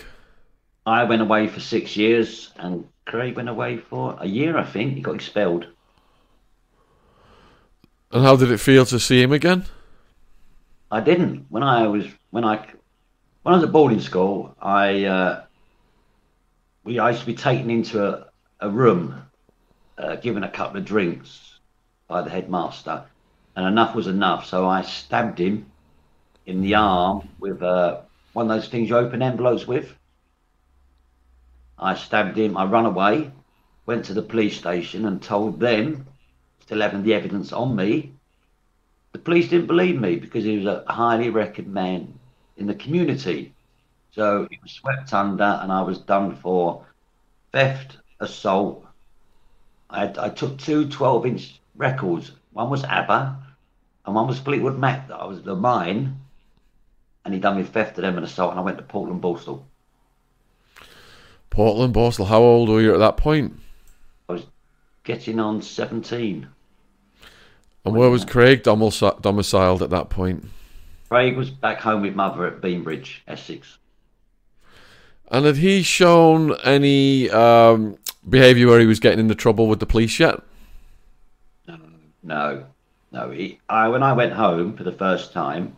I 0.87 1.05
went 1.05 1.21
away 1.21 1.49
for 1.49 1.61
six 1.61 1.99
years, 1.99 2.51
and 2.57 2.89
Craig 3.05 3.37
went 3.37 3.51
away 3.51 3.77
for 3.77 4.17
a 4.19 4.27
year. 4.27 4.57
I 4.57 4.65
think 4.65 4.95
he 4.95 5.03
got 5.03 5.17
expelled. 5.17 5.67
And 8.11 8.23
how 8.23 8.37
did 8.37 8.51
it 8.51 8.57
feel 8.57 8.87
to 8.87 8.99
see 8.99 9.21
him 9.21 9.33
again? 9.33 9.67
I 10.91 11.01
didn't. 11.01 11.45
When 11.51 11.63
I 11.63 11.87
was 11.87 12.07
when 12.31 12.45
I 12.45 12.67
when 13.45 13.53
I 13.53 13.59
was 13.59 13.65
at 13.65 13.73
boarding 13.73 14.01
school, 14.01 14.57
I 14.61 15.05
uh, 15.05 15.45
we 16.83 16.99
I 16.99 17.11
used 17.11 17.21
to 17.21 17.27
be 17.27 17.35
taken 17.35 17.71
into 17.71 18.03
a, 18.03 18.27
a 18.59 18.71
room, 18.71 19.23
uh, 19.99 20.17
given 20.17 20.43
a 20.45 20.51
couple 20.51 20.79
of 20.79 20.87
drinks 20.87 21.59
by 22.09 22.23
the 22.23 22.31
headmaster, 22.31 23.05
and 23.55 23.67
enough 23.67 23.95
was 23.95 24.07
enough. 24.07 24.47
So 24.47 24.67
I 24.67 24.81
stabbed 24.81 25.39
him 25.39 25.71
in 26.47 26.63
the 26.63 26.75
arm 26.77 27.29
with 27.39 27.63
uh, 27.63 28.01
one 28.33 28.51
of 28.51 28.57
those 28.57 28.71
things 28.71 28.89
you 28.89 28.97
open 28.97 29.21
envelopes 29.21 29.67
with. 29.67 29.95
I 31.79 31.97
stabbed 31.97 32.39
him. 32.39 32.57
I 32.57 32.65
ran 32.65 32.87
away, 32.87 33.31
went 33.85 34.07
to 34.07 34.15
the 34.15 34.23
police 34.23 34.57
station 34.57 35.05
and 35.05 35.21
told 35.21 35.61
them, 35.61 36.07
still 36.61 36.81
having 36.81 37.03
the 37.03 37.13
evidence 37.13 37.53
on 37.53 37.77
me, 37.77 38.15
the 39.13 39.19
police 39.19 39.51
didn't 39.51 39.67
believe 39.67 40.01
me 40.01 40.17
because 40.17 40.45
he 40.45 40.57
was 40.57 40.67
a 40.67 40.85
highly 40.91 41.29
reckoned 41.29 41.73
man 41.73 42.14
in 42.57 42.67
the 42.67 42.75
community. 42.75 43.53
So 44.13 44.47
it 44.51 44.59
was 44.63 44.73
swept 44.73 45.13
under, 45.13 45.59
and 45.63 45.73
I 45.73 45.83
was 45.83 45.99
done 45.99 46.37
for 46.37 46.87
theft, 47.53 47.97
assault. 48.21 48.87
I, 49.91 50.01
had, 50.01 50.19
I 50.19 50.29
took 50.29 50.59
two 50.59 50.89
12 50.89 51.27
inch 51.27 51.61
records. 51.77 52.33
One 52.53 52.71
was 52.71 52.85
ABBA, 52.85 53.37
and 54.07 54.15
one 54.15 54.29
was 54.29 54.39
Fleetwood 54.39 54.79
Mac 54.79 55.09
that 55.09 55.17
I 55.17 55.25
was 55.25 55.43
the 55.43 55.57
mine. 55.57 56.21
And 57.25 57.33
he 57.33 57.41
done 57.41 57.57
me 57.57 57.65
theft 57.65 57.99
of 57.99 58.03
them 58.03 58.17
and 58.17 58.25
assault, 58.25 58.51
and 58.51 58.61
I 58.61 58.63
went 58.63 58.77
to 58.79 58.85
Portland 58.85 59.23
Borstal. 59.23 59.63
Portland, 61.51 61.95
Borstal. 61.95 62.27
How 62.27 62.43
old 62.43 62.69
were 62.69 62.81
you 62.81 62.93
at 62.93 62.99
that 62.99 63.17
point? 63.17 63.55
I 64.29 64.35
was 64.35 64.47
getting 65.05 65.39
on 65.39 65.63
17. 65.63 66.49
And 67.85 67.95
where 67.95 68.11
was 68.11 68.25
Craig 68.25 68.63
domici- 68.63 69.21
domiciled 69.23 69.83
at 69.83 69.91
that 69.91 70.11
point? 70.11 70.45
Craig 71.15 71.37
was 71.37 71.49
back 71.49 71.79
home 71.79 72.03
with 72.03 72.17
mother 72.17 72.45
at 72.45 72.61
Beambridge, 72.61 73.23
Essex. 73.29 73.79
And 75.31 75.45
had 75.45 75.59
he 75.59 75.85
shown 75.85 76.57
any 76.65 77.31
um, 77.31 77.97
behaviour 78.29 78.67
where 78.67 78.81
he 78.81 78.87
was 78.87 78.99
getting 78.99 79.21
into 79.21 79.37
trouble 79.37 79.69
with 79.69 79.79
the 79.79 79.87
police 79.87 80.19
yet? 80.19 80.43
No, 82.25 82.65
no. 83.13 83.31
He, 83.31 83.61
I 83.69 83.87
when 83.87 84.03
I 84.03 84.13
went 84.13 84.33
home 84.33 84.77
for 84.77 84.83
the 84.83 84.91
first 84.91 85.33
time, 85.33 85.77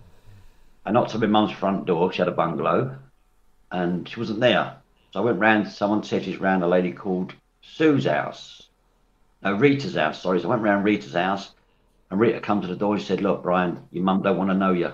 I 0.86 0.92
knocked 0.92 1.14
on 1.14 1.20
my 1.20 1.26
mum's 1.26 1.52
front 1.52 1.84
door. 1.84 2.10
She 2.10 2.22
had 2.22 2.28
a 2.28 2.30
bungalow, 2.30 2.96
and 3.70 4.08
she 4.08 4.18
wasn't 4.18 4.40
there. 4.40 4.76
So 5.12 5.20
I 5.20 5.22
went 5.22 5.38
round. 5.38 5.68
Someone 5.68 6.02
said 6.02 6.24
she's 6.24 6.40
round 6.40 6.64
a 6.64 6.66
lady 6.66 6.92
called 6.92 7.34
Sue's 7.60 8.06
house. 8.06 8.70
No, 9.42 9.52
Rita's 9.52 9.96
house. 9.96 10.22
Sorry. 10.22 10.40
So 10.40 10.46
I 10.46 10.52
went 10.52 10.62
round 10.62 10.82
Rita's 10.86 11.12
house, 11.12 11.50
and 12.10 12.18
Rita 12.18 12.40
come 12.40 12.62
to 12.62 12.68
the 12.68 12.74
door. 12.74 12.98
She 12.98 13.04
said, 13.04 13.20
"Look, 13.20 13.42
Brian, 13.42 13.82
your 13.92 14.02
mum 14.02 14.22
don't 14.22 14.38
want 14.38 14.48
to 14.48 14.54
know 14.56 14.72
you. 14.72 14.92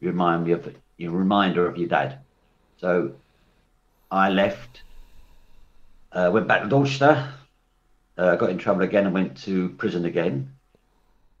Remind 0.00 0.44
me 0.44 0.52
of 0.52 0.74
you 0.96 1.10
remind 1.10 1.56
her 1.56 1.66
of 1.66 1.76
your 1.76 1.88
dad." 1.88 2.18
So 2.78 3.12
I 4.10 4.30
left. 4.30 4.82
Uh, 6.12 6.30
went 6.32 6.48
back 6.48 6.62
to 6.62 6.68
Dorchester. 6.68 7.32
Uh, 8.18 8.36
got 8.36 8.50
in 8.50 8.58
trouble 8.58 8.82
again 8.82 9.06
and 9.06 9.14
went 9.14 9.36
to 9.42 9.70
prison 9.70 10.04
again. 10.04 10.52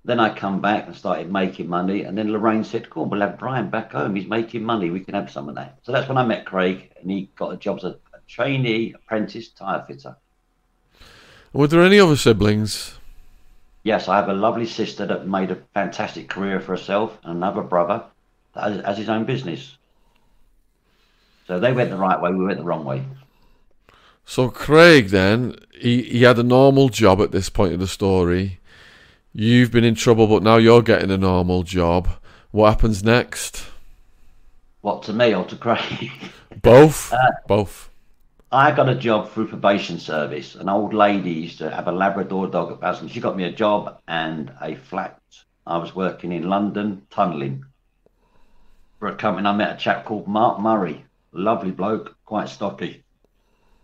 Then 0.04 0.20
I 0.20 0.34
come 0.34 0.60
back 0.60 0.86
and 0.86 0.96
started 0.96 1.30
making 1.30 1.68
money, 1.68 2.04
and 2.04 2.16
then 2.16 2.32
Lorraine 2.32 2.64
said, 2.64 2.88
"Cool, 2.88 3.04
we'll 3.04 3.20
have 3.20 3.38
Brian 3.38 3.68
back 3.68 3.92
home. 3.92 4.14
He's 4.14 4.28
making 4.28 4.64
money. 4.64 4.90
We 4.90 5.00
can 5.00 5.14
have 5.14 5.30
some 5.30 5.48
of 5.48 5.56
that." 5.56 5.78
So 5.82 5.92
that's 5.92 6.08
when 6.08 6.16
I 6.16 6.24
met 6.24 6.46
Craig, 6.46 6.90
and 7.00 7.10
he 7.10 7.28
got 7.36 7.52
a 7.52 7.56
job 7.56 7.78
as 7.78 7.84
a, 7.84 7.96
a 8.14 8.20
trainee 8.26 8.94
apprentice 8.94 9.48
tyre 9.48 9.84
fitter. 9.86 10.16
Were 11.52 11.66
there 11.66 11.82
any 11.82 12.00
other 12.00 12.16
siblings? 12.16 12.98
Yes, 13.82 14.08
I 14.08 14.16
have 14.16 14.28
a 14.28 14.34
lovely 14.34 14.66
sister 14.66 15.04
that 15.06 15.26
made 15.26 15.50
a 15.50 15.58
fantastic 15.74 16.28
career 16.28 16.60
for 16.60 16.72
herself, 16.72 17.18
and 17.22 17.36
another 17.36 17.62
brother 17.62 18.04
has, 18.54 18.84
has 18.84 18.98
his 18.98 19.08
own 19.08 19.24
business. 19.24 19.76
So 21.46 21.58
they 21.58 21.72
went 21.72 21.90
the 21.90 21.96
right 21.96 22.20
way, 22.20 22.30
we 22.32 22.44
went 22.44 22.58
the 22.58 22.64
wrong 22.64 22.84
way. 22.84 23.04
So 24.24 24.48
Craig 24.48 25.08
then 25.08 25.56
he, 25.72 26.02
he 26.02 26.22
had 26.22 26.38
a 26.38 26.44
normal 26.44 26.88
job 26.88 27.20
at 27.20 27.32
this 27.32 27.48
point 27.48 27.72
of 27.72 27.80
the 27.80 27.88
story. 27.88 28.60
You've 29.32 29.72
been 29.72 29.84
in 29.84 29.94
trouble, 29.94 30.26
but 30.26 30.42
now 30.42 30.56
you're 30.56 30.82
getting 30.82 31.10
a 31.10 31.18
normal 31.18 31.62
job. 31.62 32.08
What 32.50 32.70
happens 32.70 33.02
next? 33.02 33.66
What 34.80 35.02
to 35.04 35.12
me 35.12 35.34
or 35.34 35.44
to 35.46 35.56
Craig? 35.56 36.10
Both. 36.62 37.12
Uh, 37.12 37.18
Both. 37.46 37.90
I 38.52 38.72
got 38.72 38.88
a 38.88 38.94
job 38.96 39.30
through 39.30 39.48
probation 39.48 39.98
service. 39.98 40.56
An 40.56 40.68
old 40.68 40.92
lady 40.92 41.30
used 41.30 41.58
to 41.58 41.70
have 41.70 41.86
a 41.86 41.92
Labrador 41.92 42.48
dog 42.48 42.72
at 42.72 42.80
Basildon. 42.80 43.08
She 43.08 43.20
got 43.20 43.36
me 43.36 43.44
a 43.44 43.52
job 43.52 44.00
and 44.08 44.52
a 44.60 44.74
flat. 44.74 45.20
I 45.66 45.78
was 45.78 45.94
working 45.94 46.32
in 46.32 46.48
London, 46.48 47.06
tunnelling 47.10 47.64
for 49.00 49.08
a 49.08 49.16
company. 49.16 49.48
I 49.48 49.52
met 49.52 49.74
a 49.74 49.78
chap 49.78 50.04
called 50.04 50.28
Mark 50.28 50.60
Murray, 50.60 51.04
lovely 51.32 51.72
bloke, 51.72 52.16
quite 52.24 52.48
stocky. 52.48 53.02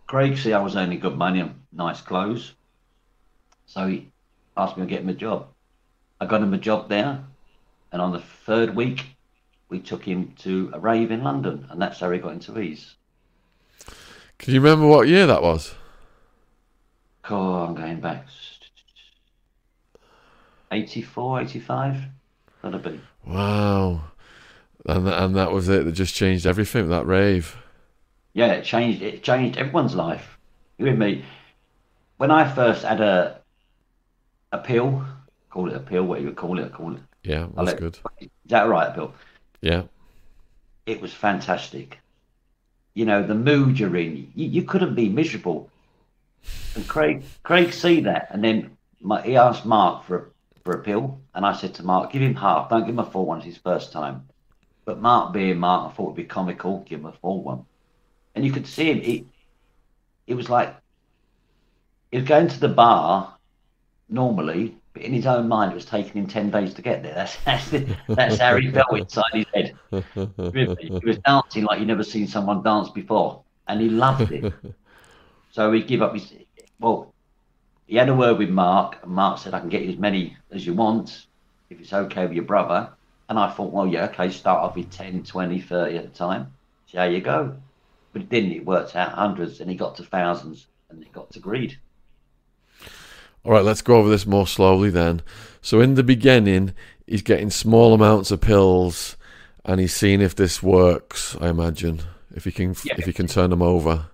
Craig 0.05 0.37
see 0.37 0.53
I 0.53 0.61
was 0.61 0.77
earning 0.77 0.99
good 0.99 1.17
money 1.17 1.41
and 1.41 1.55
nice 1.73 1.99
clothes, 1.99 2.53
so 3.65 3.87
he 3.87 4.09
asked 4.55 4.77
me 4.77 4.85
to 4.85 4.89
get 4.89 5.01
him 5.01 5.09
a 5.09 5.13
job. 5.13 5.47
I 6.21 6.27
got 6.27 6.41
him 6.41 6.53
a 6.53 6.57
job 6.57 6.87
there, 6.87 7.25
and 7.91 8.01
on 8.01 8.13
the 8.13 8.21
third 8.21 8.73
week, 8.73 9.05
we 9.69 9.79
took 9.79 10.05
him 10.05 10.33
to 10.39 10.71
a 10.73 10.79
rave 10.79 11.11
in 11.11 11.23
London, 11.23 11.67
and 11.69 11.81
that's 11.81 11.99
how 11.99 12.09
he 12.11 12.19
got 12.19 12.31
into 12.31 12.57
E's. 12.57 12.95
Can 14.37 14.53
you 14.53 14.61
remember 14.61 14.87
what 14.87 15.07
year 15.07 15.27
that 15.27 15.41
was? 15.41 15.75
Oh, 17.29 17.65
I'm 17.65 17.75
going 17.75 17.99
back. 17.99 18.27
84, 20.71 21.41
85? 21.41 21.97
That'll 22.61 22.79
be. 22.79 23.01
Wow. 23.25 24.03
And, 24.85 25.07
and 25.07 25.35
that 25.35 25.51
was 25.51 25.69
it. 25.69 25.85
That 25.85 25.91
just 25.93 26.15
changed 26.15 26.45
everything, 26.45 26.89
that 26.89 27.05
rave. 27.05 27.57
Yeah, 28.33 28.53
it 28.53 28.63
changed. 28.63 29.01
It 29.01 29.23
changed 29.23 29.57
everyone's 29.57 29.95
life. 29.95 30.37
You 30.77 30.85
with 30.85 30.97
me? 30.97 31.25
When 32.17 32.31
I 32.31 32.49
first 32.53 32.83
had 32.83 33.01
a 33.01 33.39
a 34.51 34.59
pill, 34.59 35.05
call 35.49 35.69
it 35.69 35.75
a 35.75 35.79
pill, 35.79 36.03
what 36.03 36.21
you 36.21 36.27
would 36.27 36.35
call 36.35 36.59
it, 36.59 36.71
call 36.71 36.95
it. 36.95 37.01
Yeah, 37.23 37.47
that's 37.55 37.73
good. 37.73 37.99
Is 38.21 38.29
that 38.45 38.69
right, 38.69 38.95
Bill? 38.95 39.13
Yeah. 39.61 39.83
It 40.85 41.01
was 41.01 41.13
fantastic 41.13 41.99
you 42.97 43.05
know, 43.05 43.21
the 43.21 43.35
mood 43.35 43.79
you're 43.79 43.95
in. 43.95 44.31
You, 44.33 44.47
you 44.47 44.63
couldn't 44.63 44.95
be 44.95 45.07
miserable. 45.07 45.69
And 46.73 46.87
Craig, 46.87 47.23
Craig 47.43 47.71
see 47.71 48.01
that, 48.01 48.29
and 48.31 48.43
then 48.43 48.75
my, 48.99 49.21
he 49.21 49.37
asked 49.37 49.67
Mark 49.67 50.05
for 50.05 50.17
a, 50.17 50.25
for 50.63 50.73
a 50.73 50.81
pill, 50.81 51.21
and 51.35 51.45
I 51.45 51.53
said 51.53 51.75
to 51.75 51.83
Mark, 51.83 52.11
give 52.11 52.23
him 52.23 52.33
half. 52.33 52.71
Don't 52.71 52.81
give 52.81 52.95
him 52.95 52.99
a 52.99 53.05
full 53.05 53.27
one. 53.27 53.37
It's 53.37 53.45
his 53.45 53.57
first 53.57 53.91
time. 53.91 54.27
But 54.87 55.01
Mark, 55.01 55.33
being 55.33 55.57
Mark, 55.57 55.91
I 55.91 55.93
thought 55.93 56.05
it'd 56.05 56.15
be 56.15 56.23
comical. 56.23 56.85
Give 56.87 57.01
him 57.01 57.07
a 57.07 57.11
full 57.11 57.43
one, 57.43 57.65
and 58.33 58.45
you 58.45 58.53
could 58.53 58.65
see 58.65 58.89
him. 58.89 58.99
It, 58.99 59.25
it 60.27 60.33
was 60.33 60.49
like 60.49 60.73
he 62.09 62.19
was 62.19 62.25
going 62.25 62.47
to 62.47 62.57
the 62.57 62.69
bar 62.69 63.35
normally, 64.07 64.77
but 64.93 65.01
in 65.01 65.11
his 65.11 65.25
own 65.25 65.49
mind, 65.49 65.73
it 65.73 65.75
was 65.75 65.83
taking 65.83 66.13
him 66.13 66.25
10 66.25 66.51
days 66.51 66.73
to 66.75 66.81
get 66.81 67.03
there. 67.03 67.13
That's, 67.45 67.69
that's, 67.69 67.69
that's 68.07 68.37
how 68.37 68.55
he 68.55 68.71
felt 68.71 68.97
inside 68.97 69.33
his 69.33 69.45
head. 69.53 69.77
Really. 70.37 70.77
He 70.79 71.05
was 71.05 71.17
dancing 71.17 71.65
like 71.65 71.79
you'd 71.79 71.89
never 71.89 72.03
seen 72.05 72.25
someone 72.25 72.63
dance 72.63 72.89
before, 72.89 73.43
and 73.67 73.81
he 73.81 73.89
loved 73.89 74.31
it. 74.31 74.53
so 75.51 75.69
he 75.73 75.83
gave 75.83 76.01
up 76.01 76.13
his. 76.13 76.31
Well, 76.79 77.13
he 77.87 77.97
had 77.97 78.07
a 78.07 78.15
word 78.15 78.37
with 78.37 78.49
Mark, 78.49 78.99
and 79.03 79.11
Mark 79.11 79.37
said, 79.39 79.53
I 79.53 79.59
can 79.59 79.67
get 79.67 79.81
you 79.81 79.89
as 79.89 79.97
many 79.97 80.37
as 80.49 80.65
you 80.65 80.73
want 80.73 81.25
if 81.69 81.81
it's 81.81 81.91
okay 81.91 82.25
with 82.25 82.35
your 82.35 82.45
brother. 82.45 82.93
And 83.29 83.37
I 83.37 83.51
thought, 83.51 83.73
well, 83.73 83.87
yeah, 83.87 84.05
okay, 84.05 84.29
start 84.29 84.63
off 84.63 84.75
with 84.75 84.89
10, 84.89 85.23
20, 85.23 85.61
30 85.61 85.97
at 85.97 86.05
a 86.05 86.07
time. 86.07 86.53
See 86.89 86.97
how 86.97 87.03
you 87.03 87.21
go. 87.21 87.57
But 88.13 88.23
it 88.23 88.29
didn't. 88.29 88.53
It 88.53 88.65
worked 88.65 88.95
out 88.95 89.11
hundreds, 89.11 89.59
and 89.59 89.69
he 89.69 89.75
got 89.75 89.95
to 89.97 90.03
thousands, 90.03 90.67
and 90.89 91.01
it 91.01 91.11
got 91.11 91.31
to 91.31 91.39
greed. 91.39 91.77
All 93.43 93.51
right, 93.51 93.63
let's 93.63 93.81
go 93.81 93.95
over 93.95 94.09
this 94.09 94.25
more 94.25 94.47
slowly 94.47 94.89
then. 94.89 95.21
So 95.61 95.81
in 95.81 95.95
the 95.95 96.03
beginning, 96.03 96.73
he's 97.05 97.21
getting 97.21 97.49
small 97.49 97.93
amounts 97.93 98.31
of 98.31 98.41
pills, 98.41 99.17
and 99.65 99.79
he's 99.79 99.95
seeing 99.95 100.21
if 100.21 100.35
this 100.35 100.63
works. 100.63 101.35
I 101.39 101.49
imagine 101.49 102.01
if 102.33 102.45
he 102.45 102.51
can 102.51 102.75
yeah. 102.83 102.95
if 102.97 103.05
he 103.05 103.13
can 103.13 103.27
turn 103.27 103.49
them 103.49 103.61
over. 103.61 104.07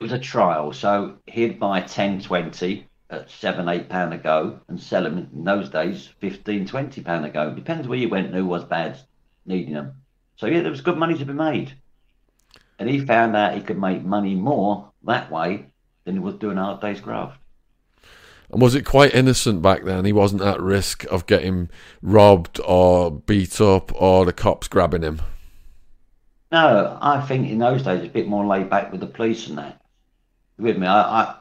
It 0.00 0.02
was 0.02 0.12
a 0.12 0.18
trial, 0.18 0.72
so 0.72 1.16
he'd 1.26 1.60
buy 1.60 1.82
10, 1.82 2.22
20 2.22 2.86
at 3.14 3.30
seven, 3.30 3.68
eight 3.68 3.88
pound 3.88 4.12
a 4.12 4.18
go, 4.18 4.60
and 4.68 4.80
sell 4.80 5.04
them 5.04 5.30
in 5.32 5.44
those 5.44 5.68
days 5.68 6.08
15, 6.20 6.66
20 6.66 7.00
pound 7.02 7.24
a 7.24 7.30
go. 7.30 7.54
Depends 7.54 7.88
where 7.88 7.98
you 7.98 8.08
went 8.08 8.26
and 8.26 8.34
who 8.34 8.46
was 8.46 8.64
bad 8.64 8.98
needing 9.46 9.74
them. 9.74 9.94
So 10.36 10.46
yeah, 10.46 10.60
there 10.60 10.70
was 10.70 10.80
good 10.80 10.98
money 10.98 11.16
to 11.16 11.24
be 11.24 11.32
made, 11.32 11.72
and 12.78 12.88
he 12.88 13.04
found 13.04 13.36
out 13.36 13.54
he 13.54 13.62
could 13.62 13.78
make 13.78 14.04
money 14.04 14.34
more 14.34 14.90
that 15.04 15.30
way 15.30 15.66
than 16.04 16.14
he 16.14 16.20
was 16.20 16.34
doing 16.34 16.56
hard 16.56 16.80
day's 16.80 17.00
graft. 17.00 17.40
And 18.50 18.60
was 18.60 18.74
it 18.74 18.82
quite 18.82 19.14
innocent 19.14 19.62
back 19.62 19.84
then? 19.84 20.04
He 20.04 20.12
wasn't 20.12 20.42
at 20.42 20.60
risk 20.60 21.04
of 21.04 21.26
getting 21.26 21.70
robbed 22.02 22.60
or 22.64 23.10
beat 23.10 23.60
up 23.60 23.90
or 23.94 24.24
the 24.24 24.32
cops 24.32 24.68
grabbing 24.68 25.02
him. 25.02 25.22
No, 26.52 26.98
I 27.00 27.20
think 27.22 27.48
in 27.48 27.58
those 27.58 27.82
days 27.82 28.00
it's 28.00 28.10
a 28.10 28.12
bit 28.12 28.28
more 28.28 28.46
laid 28.46 28.70
back 28.70 28.92
with 28.92 29.00
the 29.00 29.08
police 29.08 29.48
and 29.48 29.58
that. 29.58 29.80
with 30.56 30.78
me, 30.78 30.86
I, 30.86 31.22
I 31.22 31.34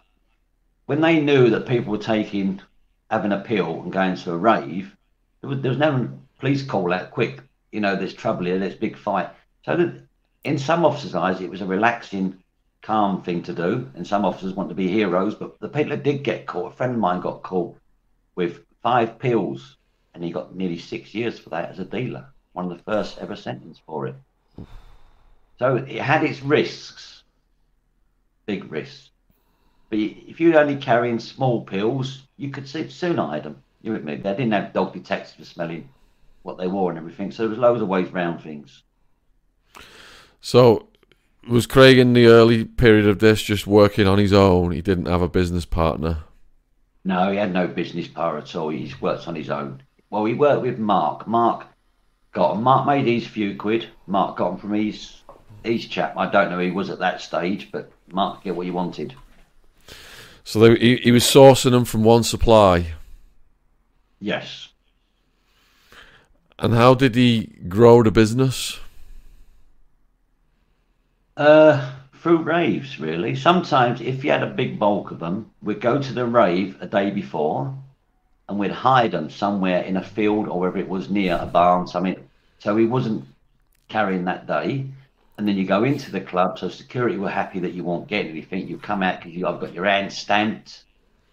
when 0.86 1.02
they 1.02 1.19
knew 1.19 1.50
that 1.50 1.67
people 1.67 1.91
were 1.91 1.98
taking 1.98 2.62
having 3.10 3.32
a 3.32 3.39
pill 3.39 3.82
and 3.82 3.91
going 3.91 4.15
to 4.15 4.32
a 4.32 4.38
rave, 4.38 4.96
there 5.41 5.50
was, 5.50 5.62
there 5.62 5.72
was 5.72 5.78
no 5.80 6.10
police 6.39 6.63
call 6.63 6.93
out 6.93 7.12
quick. 7.12 7.41
You 7.72 7.82
know, 7.82 7.96
there's 7.96 8.13
trouble 8.13 8.46
here, 8.46 8.60
there's 8.60 8.76
big 8.76 8.98
fight. 8.98 9.30
So 9.65 9.76
that 9.78 10.02
in 10.43 10.58
some 10.58 10.86
officers' 10.86 11.15
eyes, 11.15 11.41
it 11.41 11.50
was 11.50 11.62
a 11.62 11.65
relaxing 11.65 12.43
calm 12.82 13.22
thing 13.24 13.43
to 13.43 13.54
do, 13.54 13.89
and 13.96 14.06
some 14.06 14.26
officers 14.26 14.54
want 14.54 14.69
to 14.69 14.76
be 14.76 14.88
heroes. 14.88 15.36
But 15.36 15.60
the 15.60 15.69
people 15.69 15.91
that 15.91 16.04
did 16.04 16.24
get 16.24 16.46
caught, 16.46 16.74
a 16.74 16.76
friend 16.76 16.93
of 16.93 17.00
mine 17.00 17.22
got 17.22 17.43
caught 17.43 17.78
with 18.36 18.60
five 18.82 19.19
pills, 19.19 19.78
and 20.13 20.24
he 20.24 20.32
got 20.32 20.56
nearly 20.56 20.78
six 20.78 21.13
years 21.13 21.39
for 21.39 21.50
that 21.50 21.69
as 21.69 21.80
a 21.80 21.86
dealer. 21.86 22.26
One 22.52 22.69
of 22.69 22.78
the 22.78 22.84
first 22.84 23.17
ever 23.19 23.36
sentenced 23.36 23.82
for 23.86 24.08
it. 24.08 24.15
So 25.60 25.78
it 25.78 26.02
had 26.02 26.24
its 26.24 26.41
risks, 26.41 27.24
big 28.46 28.72
risks. 28.72 29.12
But 29.93 29.99
if 29.99 30.39
you're 30.39 30.58
only 30.58 30.77
carrying 30.77 31.19
small 31.19 31.62
pills, 31.62 32.23
you 32.38 32.49
could 32.49 32.67
see 32.67 32.89
soon 32.89 33.17
hide 33.17 33.43
them. 33.43 33.62
You 33.84 33.91
with 33.91 34.03
me? 34.03 34.15
They 34.15 34.32
didn't 34.32 34.53
have 34.53 34.73
dog 34.73 34.91
detectors 34.91 35.36
for 35.36 35.45
smelling 35.45 35.88
what 36.41 36.58
they 36.58 36.65
wore 36.65 36.89
and 36.89 36.97
everything. 36.97 37.32
So 37.32 37.43
there 37.43 37.51
was 37.51 37.60
loads 37.60 37.79
of 37.79 37.88
ways 37.88 38.10
around 38.10 38.39
things. 38.39 38.82
So 40.41 40.88
was 41.47 41.67
Craig 41.67 41.99
in 41.99 42.13
the 42.13 42.25
early 42.25 42.65
period 42.65 43.08
of 43.08 43.19
this 43.19 43.43
just 43.43 43.67
working 43.67 44.08
on 44.08 44.17
his 44.17 44.34
own? 44.34 44.71
He 44.71 44.82
didn't 44.82 45.06
have 45.06 45.21
a 45.21 45.29
business 45.29 45.65
partner. 45.65 46.23
No, 47.06 47.29
he 47.29 47.38
had 47.38 47.53
no 47.53 47.67
business 47.67 48.08
partner 48.08 48.39
at 48.39 48.56
all. 48.56 48.69
He 48.69 48.91
worked 48.99 49.27
on 49.27 49.36
his 49.36 49.51
own. 49.51 49.84
Well, 50.10 50.25
he 50.25 50.34
worked 50.34 50.63
with 50.63 50.79
Mark. 50.79 51.27
Mark 51.27 51.67
got 52.32 52.56
him. 52.56 52.63
Mark 52.63 52.88
made 52.88 53.06
his 53.06 53.27
few 53.27 53.56
quid. 53.56 53.89
Mark 54.08 54.38
got 54.38 54.53
him 54.53 54.58
from 54.58 54.73
his 54.73 55.21
his 55.63 55.86
chap. 55.86 56.17
I 56.17 56.32
don't 56.32 56.49
know 56.49 56.58
who 56.58 56.63
he 56.63 56.71
was 56.71 56.89
at 56.89 56.97
that 56.97 57.21
stage, 57.21 57.71
but 57.71 57.91
Mark 58.12 58.43
get 58.43 58.56
what 58.56 58.65
he 58.65 58.71
wanted. 58.71 59.13
So 60.43 60.60
they, 60.60 60.75
he, 60.75 60.95
he 60.97 61.12
was 61.12 61.23
sourcing 61.23 61.71
them 61.71 61.86
from 61.86 62.03
one 62.03 62.23
supply. 62.23 62.93
Yes. 64.19 64.69
And 66.60 66.73
how 66.73 66.93
did 66.93 67.15
he 67.15 67.47
grow 67.67 68.03
the 68.03 68.12
business? 68.12 68.79
Uh, 71.36 71.93
through 72.15 72.43
raves, 72.43 72.99
really. 72.99 73.36
Sometimes, 73.36 73.99
if 73.99 74.23
you 74.23 74.32
had 74.32 74.43
a 74.43 74.47
big 74.47 74.79
bulk 74.79 75.12
of 75.12 75.19
them, 75.19 75.51
we'd 75.62 75.82
go 75.82 76.01
to 76.01 76.13
the 76.13 76.25
rave 76.25 76.77
a 76.79 76.86
day 76.86 77.10
before, 77.10 77.75
and 78.47 78.60
we'd 78.60 78.71
hide 78.71 79.12
them 79.12 79.29
somewhere 79.29 79.82
in 79.82 79.97
a 79.97 80.03
field 80.03 80.47
or 80.47 80.60
wherever 80.60 80.77
it 80.77 80.88
was 80.88 81.10
near 81.10 81.38
a 81.41 81.45
barn, 81.45 81.88
something. 81.88 82.15
So 82.60 82.77
he 82.77 82.86
wasn't 82.86 83.25
carrying 83.89 84.25
that 84.25 84.47
day. 84.47 84.86
And 85.38 85.48
then 85.48 85.58
you 85.58 85.65
go 85.65 85.84
into 85.84 86.12
the 86.12 86.22
club, 86.22 86.60
so 86.60 86.69
security 86.69 87.17
were 87.17 87.30
happy 87.30 87.60
that 87.60 87.74
you 87.74 87.84
won't 87.84 88.08
get 88.08 88.26
anything. 88.26 88.67
You 88.67 88.78
come 88.78 89.02
out 89.02 89.19
because 89.19 89.34
you 89.34 89.46
have 89.46 89.60
got 89.60 89.74
your 89.74 89.86
hand 89.86 90.13
stamped, 90.13 90.84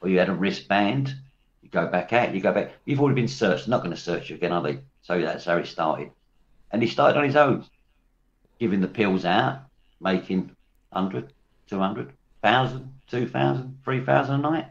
or 0.00 0.08
you 0.08 0.18
had 0.18 0.28
a 0.28 0.34
wristband. 0.34 1.14
You 1.62 1.68
go 1.68 1.86
back 1.86 2.12
out. 2.12 2.34
You 2.34 2.40
go 2.40 2.52
back. 2.52 2.72
You've 2.86 3.00
already 3.00 3.20
been 3.20 3.28
searched. 3.28 3.66
They're 3.66 3.70
not 3.70 3.82
going 3.82 3.94
to 3.94 4.00
search 4.00 4.30
you 4.30 4.36
again, 4.36 4.52
are 4.52 4.62
they? 4.62 4.80
So 5.02 5.20
that's 5.20 5.44
how 5.44 5.58
he 5.58 5.66
started. 5.66 6.10
And 6.70 6.82
he 6.82 6.88
started 6.88 7.18
on 7.18 7.24
his 7.24 7.36
own, 7.36 7.64
giving 8.58 8.80
the 8.80 8.88
pills 8.88 9.24
out 9.24 9.62
making 10.00 10.50
100, 10.90 11.32
200, 11.68 12.06
1,000, 12.40 12.94
2,000, 13.08 13.78
3,000 13.84 14.34
a 14.34 14.38
night. 14.38 14.66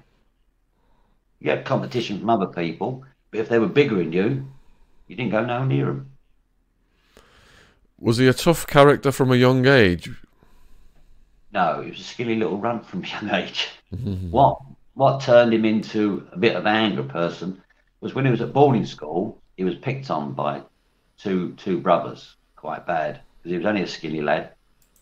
You 1.39 1.46
get 1.46 1.65
competition 1.65 2.20
from 2.20 2.30
other 2.30 2.48
people, 2.48 3.06
but 3.32 3.39
if 3.39 3.50
they 3.50 3.60
were 3.60 3.68
bigger 3.68 3.96
than 3.96 4.12
you, 4.12 4.48
you 5.08 5.15
didn't 5.15 5.32
go 5.32 5.46
no 5.46 5.63
near 5.63 5.86
them. 5.86 6.12
Was 8.00 8.18
he 8.18 8.28
a 8.28 8.34
tough 8.34 8.66
character 8.66 9.12
from 9.12 9.32
a 9.32 9.36
young 9.36 9.66
age? 9.66 10.10
No, 11.52 11.82
he 11.82 11.92
was 11.92 12.00
a 12.00 12.04
skilly 12.04 12.36
little 12.36 12.58
runt 12.58 12.86
from 12.86 13.04
a 13.04 13.08
young 13.08 13.30
age. 13.30 13.70
Mm-hmm. 13.94 14.30
what 14.30 14.60
what 14.94 15.22
turned 15.22 15.54
him 15.54 15.66
into 15.66 16.28
a 16.32 16.38
bit 16.38 16.56
of 16.56 16.66
an 16.66 16.76
angry 16.76 17.06
person 17.06 17.62
was 18.02 18.14
when 18.14 18.26
he 18.26 18.32
was 18.32 18.42
at 18.42 18.54
boarding 18.54 18.86
school, 18.86 19.42
he 19.58 19.64
was 19.64 19.76
picked 19.76 20.12
on 20.12 20.34
by 20.34 20.62
two 21.18 21.54
two 21.56 21.80
brothers 21.80 22.36
quite 22.56 22.86
bad 22.86 23.22
because 23.38 23.52
he 23.52 23.58
was 23.58 23.66
only 23.66 23.82
a 23.82 23.88
skinny 23.88 24.22
lad 24.22 24.54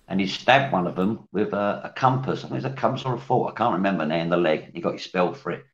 and 0.08 0.20
he 0.20 0.28
stabbed 0.28 0.72
one 0.72 0.88
of 0.88 0.96
them 0.96 1.28
with 1.32 1.54
a, 1.54 1.82
a 1.84 1.94
compass. 1.96 2.44
I 2.44 2.48
think 2.48 2.64
it's 2.64 2.66
a 2.66 2.82
compass 2.82 3.06
or 3.06 3.16
a 3.16 3.20
fork. 3.20 3.54
I 3.54 3.58
can't 3.58 3.74
remember 3.74 4.06
now 4.06 4.18
in 4.18 4.30
the 4.30 4.38
leg. 4.38 4.72
He 4.74 4.82
got 4.82 4.94
expelled 4.94 5.38
for 5.38 5.52
it. 5.52 5.66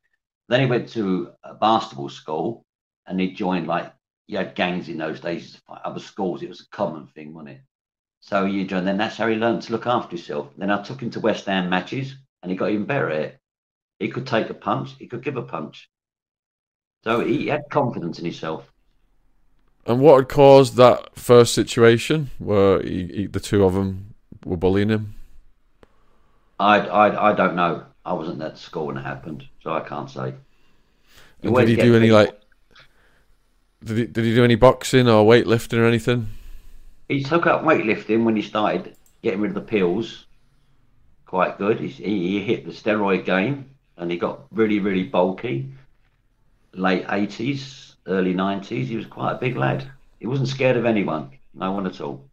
Then 0.49 0.61
he 0.61 0.65
went 0.65 0.89
to 0.89 1.31
a 1.43 1.53
basketball 1.53 2.09
school 2.09 2.65
and 3.05 3.19
he 3.19 3.33
joined 3.33 3.67
like 3.67 3.93
you 4.27 4.37
had 4.37 4.55
gangs 4.55 4.89
in 4.89 4.97
those 4.97 5.19
days, 5.19 5.53
to 5.53 5.61
fight 5.61 5.81
other 5.83 5.99
schools. 5.99 6.41
It 6.41 6.49
was 6.49 6.61
a 6.61 6.75
common 6.75 7.07
thing, 7.07 7.33
wasn't 7.33 7.57
it? 7.57 7.61
So 8.21 8.45
you 8.45 8.61
and 8.75 8.87
then 8.87 8.97
that's 8.97 9.17
how 9.17 9.27
he 9.27 9.35
learned 9.35 9.63
to 9.63 9.73
look 9.73 9.85
after 9.85 10.15
himself. 10.15 10.49
Then 10.57 10.71
I 10.71 10.81
took 10.81 11.01
him 11.01 11.09
to 11.11 11.19
West 11.19 11.45
Ham 11.45 11.69
matches, 11.69 12.15
and 12.41 12.49
he 12.49 12.57
got 12.57 12.69
even 12.69 12.85
better 12.85 13.09
at 13.09 13.21
it. 13.21 13.39
He 13.99 14.09
could 14.09 14.25
take 14.25 14.49
a 14.49 14.53
punch. 14.53 14.95
He 14.97 15.07
could 15.07 15.23
give 15.23 15.35
a 15.35 15.41
punch. 15.41 15.89
So 17.03 17.19
he 17.19 17.47
had 17.47 17.63
confidence 17.69 18.19
in 18.19 18.25
himself. 18.25 18.71
And 19.85 19.99
what 19.99 20.15
had 20.15 20.29
caused 20.29 20.77
that 20.77 21.17
first 21.17 21.53
situation 21.53 22.31
where 22.39 22.81
he, 22.81 23.07
he, 23.07 23.27
the 23.27 23.41
two 23.41 23.65
of 23.65 23.73
them 23.73 24.13
were 24.45 24.55
bullying 24.55 24.89
him? 24.89 25.15
I, 26.59 26.79
I, 26.79 27.31
I 27.31 27.33
don't 27.33 27.55
know. 27.55 27.83
I 28.05 28.13
wasn't 28.13 28.41
at 28.41 28.57
school 28.57 28.87
when 28.87 28.97
it 28.97 29.03
happened, 29.03 29.43
so 29.61 29.71
I 29.73 29.81
can't 29.81 30.09
say. 30.09 30.33
And 31.41 31.55
did 31.55 31.67
he 31.67 31.75
do 31.75 31.95
any 31.95 32.11
like? 32.11 32.39
Did 33.83 33.97
he, 33.97 34.05
did 34.05 34.23
he 34.23 34.33
do 34.33 34.43
any 34.43 34.55
boxing 34.55 35.07
or 35.07 35.25
weightlifting 35.25 35.77
or 35.77 35.85
anything? 35.85 36.29
He 37.09 37.23
took 37.23 37.45
up 37.45 37.63
weightlifting 37.63 38.23
when 38.23 38.35
he 38.35 38.41
started 38.41 38.95
getting 39.21 39.41
rid 39.41 39.49
of 39.49 39.55
the 39.55 39.61
pills. 39.61 40.25
Quite 41.25 41.57
good. 41.57 41.79
He, 41.79 41.89
he 41.89 42.41
hit 42.41 42.65
the 42.65 42.71
steroid 42.71 43.25
game 43.25 43.69
and 43.97 44.09
he 44.09 44.17
got 44.17 44.45
really, 44.51 44.79
really 44.79 45.03
bulky. 45.03 45.69
Late 46.73 47.05
80s, 47.05 47.95
early 48.07 48.33
90s, 48.33 48.85
he 48.85 48.95
was 48.95 49.05
quite 49.05 49.33
a 49.33 49.37
big 49.37 49.55
lad. 49.55 49.89
He 50.19 50.27
wasn't 50.27 50.49
scared 50.49 50.77
of 50.77 50.85
anyone, 50.85 51.31
no 51.53 51.71
one 51.71 51.85
at 51.85 51.99
all. 52.01 52.25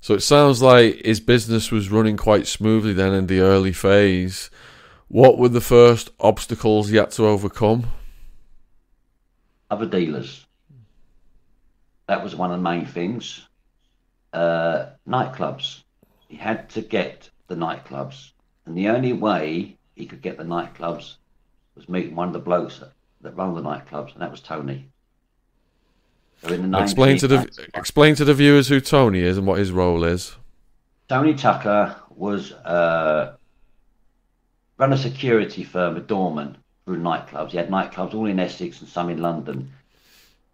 So 0.00 0.14
it 0.14 0.20
sounds 0.20 0.62
like 0.62 1.04
his 1.04 1.20
business 1.20 1.70
was 1.70 1.90
running 1.90 2.16
quite 2.16 2.46
smoothly 2.46 2.92
then 2.92 3.14
in 3.14 3.26
the 3.26 3.40
early 3.40 3.72
phase. 3.72 4.50
What 5.08 5.38
were 5.38 5.48
the 5.48 5.60
first 5.60 6.10
obstacles 6.20 6.88
he 6.88 6.96
had 6.96 7.10
to 7.12 7.26
overcome? 7.26 7.86
Other 9.74 9.86
dealers. 9.86 10.46
That 12.06 12.22
was 12.22 12.36
one 12.36 12.52
of 12.52 12.58
the 12.58 12.62
main 12.62 12.86
things. 12.86 13.44
Uh, 14.32 14.90
nightclubs. 15.04 15.82
He 16.28 16.36
had 16.36 16.70
to 16.70 16.80
get 16.80 17.28
the 17.48 17.56
nightclubs. 17.56 18.30
And 18.66 18.78
the 18.78 18.86
only 18.90 19.12
way 19.12 19.76
he 19.96 20.06
could 20.06 20.22
get 20.22 20.38
the 20.38 20.44
nightclubs 20.44 21.16
was 21.74 21.88
meeting 21.88 22.14
one 22.14 22.28
of 22.28 22.34
the 22.34 22.38
blokes 22.38 22.78
that, 22.78 22.92
that 23.22 23.36
run 23.36 23.52
the 23.52 23.62
nightclubs, 23.62 24.12
and 24.12 24.22
that 24.22 24.30
was 24.30 24.40
Tony. 24.40 24.86
So 26.40 26.54
in 26.54 26.70
the 26.70 26.78
explain 26.80 27.18
to 27.18 27.26
the 27.26 27.68
explain 27.74 28.14
to 28.14 28.24
the 28.24 28.34
viewers 28.34 28.68
who 28.68 28.78
Tony 28.78 29.22
is 29.22 29.36
and 29.36 29.44
what 29.44 29.58
his 29.58 29.72
role 29.72 30.04
is. 30.04 30.36
Tony 31.08 31.34
Tucker 31.34 31.96
was 32.10 32.52
uh, 32.52 33.34
run 34.78 34.92
a 34.92 34.96
security 34.96 35.64
firm, 35.64 35.96
a 35.96 36.00
doorman 36.00 36.58
through 36.84 36.98
nightclubs. 36.98 37.50
He 37.50 37.56
had 37.56 37.70
nightclubs 37.70 38.14
all 38.14 38.26
in 38.26 38.40
Essex 38.40 38.80
and 38.80 38.88
some 38.88 39.10
in 39.10 39.22
London. 39.22 39.72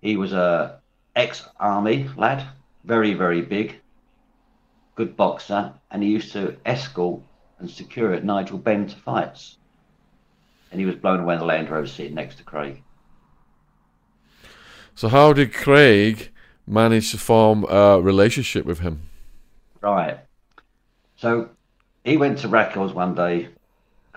He 0.01 0.16
was 0.16 0.33
a 0.33 0.81
ex-army 1.16 2.09
lad, 2.16 2.47
very 2.85 3.14
very 3.14 3.43
big, 3.43 3.81
good 4.95 5.16
boxer, 5.16 5.73
and 5.90 6.03
he 6.03 6.11
used 6.11 6.33
to 6.33 6.57
escort 6.64 7.23
and 7.59 7.71
secure 7.71 8.19
Nigel 8.21 8.59
Benn 8.59 8.87
to 8.88 8.97
fights. 8.97 9.57
And 10.71 10.81
he 10.81 10.87
was 10.87 10.97
blown 10.97 11.21
away 11.21 11.35
in 11.35 11.40
the 11.40 11.47
Land 11.47 11.69
Rover 11.69 11.87
sitting 11.87 12.14
next 12.14 12.37
to 12.38 12.45
Craig. 12.45 12.83
So, 14.95 15.09
how 15.09 15.33
did 15.33 15.53
Craig 15.53 16.31
manage 16.66 17.11
to 17.11 17.19
form 17.19 17.64
a 17.69 18.01
relationship 18.01 18.64
with 18.64 18.81
him? 18.81 19.03
Right. 19.81 20.19
So, 21.16 21.51
he 22.05 22.16
went 22.16 22.38
to 22.38 22.49
Rackhills 22.49 22.95
one 22.95 23.14
day, 23.14 23.49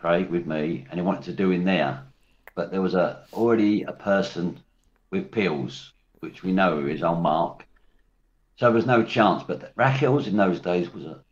Craig, 0.03 0.29
with 0.29 0.45
me, 0.45 0.85
and 0.89 0.99
he 0.99 1.05
wanted 1.05 1.23
to 1.23 1.31
do 1.31 1.51
in 1.51 1.63
there. 1.63 2.03
But 2.55 2.71
there 2.71 2.81
was 2.81 2.93
a 2.93 3.23
already 3.31 3.83
a 3.83 3.93
person 3.93 4.59
with 5.11 5.31
pills, 5.31 5.93
which 6.19 6.43
we 6.43 6.51
know 6.51 6.85
is 6.85 7.01
on 7.01 7.21
Mark. 7.21 7.65
So 8.57 8.65
there 8.65 8.75
was 8.75 8.85
no 8.85 9.03
chance. 9.03 9.43
But 9.43 9.71
Raquels 9.77 10.27
in 10.27 10.35
those 10.35 10.59
days 10.59 10.93
was 10.93 11.05
a 11.05 11.23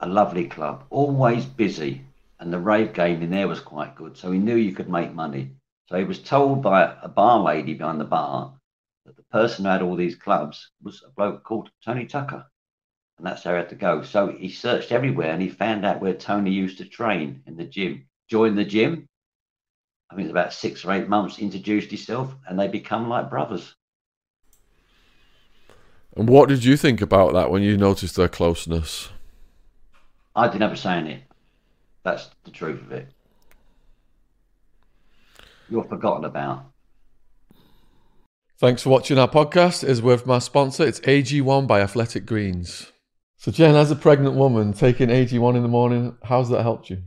a 0.00 0.08
lovely 0.08 0.48
club, 0.48 0.82
always 0.90 1.46
busy, 1.46 2.04
and 2.40 2.52
the 2.52 2.58
rave 2.58 2.92
game 2.94 3.22
in 3.22 3.30
there 3.30 3.46
was 3.46 3.60
quite 3.60 3.94
good. 3.94 4.16
So 4.16 4.32
he 4.32 4.40
knew 4.40 4.56
you 4.56 4.72
could 4.72 4.88
make 4.88 5.14
money. 5.14 5.52
So 5.88 5.96
he 5.96 6.04
was 6.04 6.18
told 6.18 6.62
by 6.62 6.96
a 7.00 7.08
bar 7.08 7.38
lady 7.38 7.74
behind 7.74 8.00
the 8.00 8.04
bar 8.04 8.54
that 9.06 9.14
the 9.14 9.22
person 9.22 9.64
who 9.64 9.70
had 9.70 9.82
all 9.82 9.94
these 9.94 10.16
clubs 10.16 10.72
was 10.82 11.04
a 11.06 11.12
bloke 11.12 11.44
called 11.44 11.70
Tony 11.84 12.06
Tucker. 12.06 12.44
And 13.18 13.26
that's 13.26 13.44
how 13.44 13.52
he 13.52 13.56
had 13.56 13.68
to 13.68 13.74
go. 13.74 14.02
So 14.02 14.28
he 14.28 14.50
searched 14.50 14.92
everywhere 14.92 15.30
and 15.30 15.40
he 15.40 15.48
found 15.48 15.84
out 15.84 16.00
where 16.00 16.14
Tony 16.14 16.50
used 16.50 16.78
to 16.78 16.84
train 16.84 17.42
in 17.46 17.56
the 17.56 17.64
gym. 17.64 18.06
Joined 18.28 18.58
the 18.58 18.64
gym. 18.64 19.08
I 20.10 20.16
think 20.16 20.26
it's 20.26 20.32
about 20.32 20.52
six 20.52 20.84
or 20.84 20.92
eight 20.92 21.08
months, 21.08 21.38
introduced 21.38 21.90
himself, 21.90 22.34
and 22.46 22.58
they 22.58 22.68
become 22.68 23.08
like 23.08 23.30
brothers. 23.30 23.74
And 26.16 26.28
what 26.28 26.48
did 26.48 26.64
you 26.64 26.76
think 26.76 27.00
about 27.00 27.32
that 27.32 27.50
when 27.50 27.62
you 27.62 27.76
noticed 27.76 28.16
their 28.16 28.28
closeness? 28.28 29.08
I 30.36 30.46
didn't 30.46 30.62
have 30.62 30.72
a 30.72 30.76
say 30.76 30.98
in 30.98 31.06
it. 31.06 31.22
That's 32.04 32.30
the 32.44 32.50
truth 32.50 32.82
of 32.82 32.92
it. 32.92 33.08
You're 35.68 35.84
forgotten 35.84 36.24
about. 36.24 36.66
Thanks 38.58 38.82
for 38.82 38.90
watching 38.90 39.18
our 39.18 39.28
podcast. 39.28 39.82
Is 39.82 40.02
with 40.02 40.26
my 40.26 40.38
sponsor. 40.38 40.86
It's 40.86 41.00
AG1 41.00 41.66
by 41.66 41.80
Athletic 41.80 42.26
Greens. 42.26 42.92
So, 43.44 43.52
Jen, 43.52 43.74
as 43.74 43.90
a 43.90 43.94
pregnant 43.94 44.36
woman, 44.36 44.72
taking 44.72 45.10
AG1 45.10 45.54
in 45.54 45.60
the 45.60 45.68
morning, 45.68 46.16
how's 46.22 46.48
that 46.48 46.62
helped 46.62 46.88
you? 46.88 47.02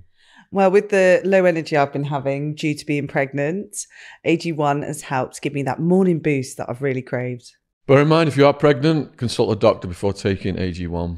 Well, 0.52 0.70
with 0.70 0.90
the 0.90 1.20
low 1.24 1.46
energy 1.46 1.76
I've 1.76 1.92
been 1.92 2.04
having 2.04 2.54
due 2.54 2.76
to 2.76 2.86
being 2.86 3.08
pregnant, 3.08 3.76
AG1 4.24 4.86
has 4.86 5.02
helped 5.02 5.42
give 5.42 5.54
me 5.54 5.64
that 5.64 5.80
morning 5.80 6.20
boost 6.20 6.58
that 6.58 6.70
I've 6.70 6.84
really 6.84 7.02
craved. 7.02 7.54
Bear 7.88 8.04
in 8.04 8.08
mind, 8.08 8.28
if 8.28 8.38
you 8.38 8.46
are 8.46 8.54
pregnant, 8.54 9.18
consult 9.18 9.52
a 9.52 9.60
doctor 9.60 9.88
before 9.88 10.14
taking 10.14 10.58
AG1. 10.58 11.18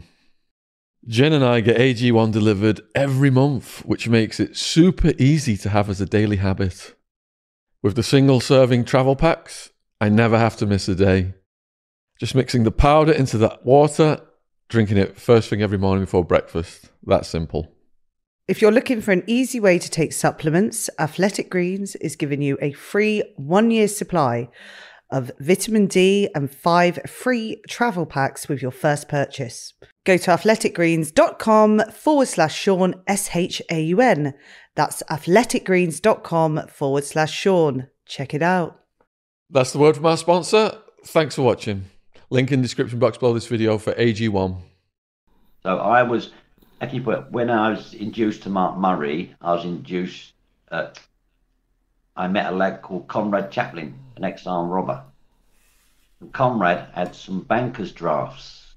Jen 1.06 1.34
and 1.34 1.44
I 1.44 1.60
get 1.60 1.76
AG1 1.76 2.32
delivered 2.32 2.80
every 2.96 3.30
month, 3.30 3.80
which 3.80 4.08
makes 4.08 4.40
it 4.40 4.56
super 4.56 5.12
easy 5.18 5.58
to 5.58 5.68
have 5.68 5.90
as 5.90 6.00
a 6.00 6.06
daily 6.06 6.38
habit. 6.38 6.96
With 7.84 7.98
the 7.98 8.04
single 8.04 8.40
serving 8.40 8.86
travel 8.86 9.18
packs, 9.18 9.72
I 10.00 10.08
never 10.08 10.40
have 10.40 10.56
to 10.56 10.66
miss 10.66 10.88
a 10.88 10.96
day. 10.96 11.34
Just 12.22 12.36
mixing 12.36 12.64
the 12.64 12.72
powder 12.72 13.12
into 13.12 13.38
the 13.38 13.60
water, 13.66 14.22
drinking 14.70 14.98
it 14.98 15.18
first 15.18 15.50
thing 15.50 15.62
every 15.62 15.78
morning 15.78 16.06
before 16.06 16.24
breakfast. 16.24 16.90
That 17.06 17.26
simple. 17.26 17.68
If 18.48 18.62
you're 18.62 18.72
looking 18.72 19.02
for 19.02 19.12
an 19.12 19.24
easy 19.28 19.60
way 19.60 19.78
to 19.78 19.90
take 19.90 20.14
supplements, 20.14 20.90
Athletic 20.98 21.52
Greens 21.52 21.96
is 21.98 22.16
giving 22.16 22.42
you 22.42 22.58
a 22.62 22.72
free 22.72 23.22
one 23.36 23.70
year 23.70 23.88
supply 23.88 24.50
of 25.12 25.32
vitamin 25.40 25.88
D 25.88 26.30
and 26.34 26.52
five 26.52 27.00
free 27.08 27.62
travel 27.68 28.06
packs 28.06 28.48
with 28.48 28.62
your 28.62 28.72
first 28.72 29.08
purchase. 29.08 29.74
Go 30.04 30.18
to 30.18 30.32
athleticgreens.com 30.32 31.92
forward 31.92 32.28
slash 32.28 32.56
Shaun, 32.56 32.96
S 33.06 33.36
H 33.36 33.62
A 33.70 33.82
U 33.82 34.02
N. 34.02 34.34
That's 34.76 35.04
athleticgreens.com 35.10 36.68
forward 36.70 37.04
slash 37.04 37.32
Shaun. 37.32 37.88
Check 38.06 38.34
it 38.34 38.42
out. 38.42 38.80
That's 39.50 39.74
the 39.74 39.80
word 39.80 39.96
from 39.96 40.06
our 40.06 40.18
sponsor. 40.18 40.78
Thanks 41.06 41.36
for 41.36 41.44
watching. 41.44 41.86
Link 42.30 42.52
in 42.52 42.62
description 42.62 43.00
box 43.00 43.18
below 43.18 43.34
this 43.34 43.48
video 43.48 43.78
for 43.78 43.94
AG1. 43.94 44.58
So 45.64 45.78
I 45.78 46.04
was, 46.04 46.32
actually, 46.82 47.00
when 47.00 47.50
I 47.50 47.72
was 47.72 47.94
induced 47.94 48.44
to 48.44 48.50
Mark 48.50 48.78
Murray, 48.78 49.36
I 49.42 49.54
was 49.54 49.66
induced, 49.66 50.34
uh, 50.72 50.90
I 52.16 52.28
met 52.28 52.52
a 52.52 52.56
lad 52.56 52.82
called 52.82 53.08
Conrad 53.08 53.52
Chaplin 53.52 53.94
an 54.20 54.26
ex-armed 54.26 54.70
robber. 54.70 55.04
And 56.20 56.32
Conrad 56.34 56.90
had 56.94 57.16
some 57.16 57.42
banker's 57.42 57.92
drafts 57.92 58.76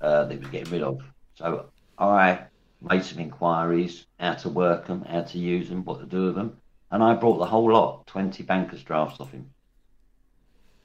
uh, 0.00 0.24
that 0.24 0.32
he 0.32 0.38
was 0.38 0.48
getting 0.48 0.72
rid 0.72 0.82
of. 0.82 1.02
So 1.34 1.66
I 1.98 2.38
made 2.80 3.04
some 3.04 3.18
inquiries, 3.18 4.06
how 4.18 4.34
to 4.34 4.48
work 4.48 4.86
them, 4.86 5.02
how 5.02 5.22
to 5.22 5.38
use 5.38 5.68
them, 5.68 5.84
what 5.84 6.00
to 6.00 6.06
do 6.06 6.26
with 6.26 6.36
them, 6.36 6.56
and 6.90 7.02
I 7.02 7.14
brought 7.14 7.38
the 7.38 7.46
whole 7.46 7.72
lot, 7.72 8.06
20 8.06 8.42
banker's 8.44 8.82
drafts 8.82 9.20
off 9.20 9.32
him. 9.32 9.50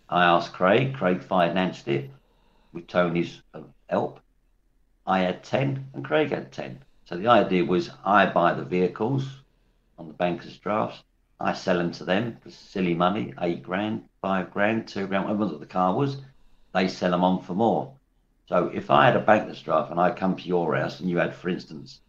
I 0.10 0.26
asked 0.26 0.54
Craig, 0.54 0.94
Craig 0.94 1.24
financed 1.24 1.88
it 1.88 2.10
with 2.74 2.88
Tony's 2.88 3.42
uh, 3.54 3.62
help. 3.90 4.20
I 5.06 5.20
had 5.20 5.44
10 5.44 5.88
and 5.94 6.06
Craig 6.06 6.30
had 6.30 6.52
10. 6.52 6.80
So 7.06 7.18
the 7.18 7.28
idea 7.28 7.66
was 7.66 7.90
I 8.06 8.26
buy 8.26 8.54
the 8.54 8.64
vehicles 8.64 9.42
on 9.98 10.08
the 10.08 10.14
banker's 10.14 10.58
drafts, 10.58 11.04
I 11.40 11.54
sell 11.54 11.78
them 11.78 11.92
to 11.94 12.06
them 12.06 12.38
for 12.42 12.50
silly 12.50 12.94
money, 12.96 13.34
eight 13.42 13.62
grand, 13.62 14.10
five 14.22 14.52
grand, 14.52 14.88
two 14.88 15.08
grand, 15.08 15.26
whatever 15.26 15.58
the 15.58 15.66
car 15.66 15.94
was. 15.94 16.18
They 16.74 16.88
sell 16.88 17.12
them 17.12 17.24
on 17.24 17.42
for 17.42 17.54
more. 17.54 17.94
So 18.48 18.68
if 18.74 18.90
I 18.90 19.06
had 19.06 19.16
a 19.16 19.20
banker's 19.20 19.62
draft 19.62 19.92
and 19.92 20.00
I 20.00 20.12
come 20.12 20.36
to 20.36 20.48
your 20.48 20.76
house 20.76 21.00
and 21.00 21.10
you 21.10 21.18
had, 21.18 21.36
for 21.36 21.50
instance, 21.50 22.00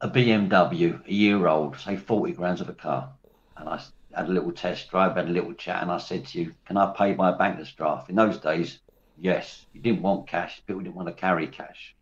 a 0.00 0.08
BMW, 0.08 1.04
a 1.06 1.12
year 1.12 1.46
old, 1.46 1.78
say 1.78 1.96
40 1.96 2.32
grand 2.32 2.60
of 2.60 2.68
a 2.68 2.74
car, 2.74 3.10
and 3.56 3.68
I 3.68 3.80
had 4.14 4.28
a 4.28 4.32
little 4.32 4.52
test 4.52 4.90
drive, 4.90 5.16
had 5.16 5.28
a 5.28 5.32
little 5.32 5.54
chat, 5.54 5.82
and 5.82 5.90
I 5.90 5.98
said 5.98 6.26
to 6.26 6.40
you, 6.40 6.54
Can 6.66 6.76
I 6.76 6.92
pay 6.96 7.14
by 7.14 7.32
banker's 7.32 7.72
draft? 7.72 8.10
In 8.10 8.16
those 8.16 8.38
days, 8.38 8.78
yes, 9.18 9.66
you 9.72 9.80
didn't 9.80 10.02
want 10.02 10.28
cash, 10.28 10.62
people 10.66 10.82
didn't 10.82 10.96
want 10.96 11.08
to 11.08 11.14
carry 11.14 11.46
cash. 11.46 11.94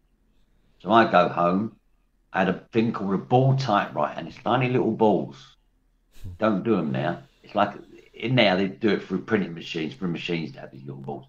So 0.80 0.90
I 0.90 1.10
go 1.10 1.28
home, 1.28 1.76
I 2.32 2.40
had 2.40 2.48
a 2.48 2.64
thing 2.72 2.92
called 2.92 3.14
a 3.14 3.18
ball 3.18 3.56
typewriter, 3.56 4.18
and 4.18 4.28
it's 4.28 4.38
tiny 4.38 4.68
little 4.68 4.92
balls 4.92 5.56
don't 6.38 6.62
do 6.62 6.76
them 6.76 6.92
now. 6.92 7.22
It's 7.42 7.54
like 7.54 7.74
in 8.14 8.34
now 8.34 8.56
they 8.56 8.68
do 8.68 8.90
it 8.90 9.02
through 9.02 9.22
printing 9.22 9.54
machines, 9.54 9.94
through 9.94 10.08
machines 10.08 10.52
to 10.52 10.60
have 10.60 10.70
these 10.70 10.84
little 10.84 11.00
balls. 11.00 11.26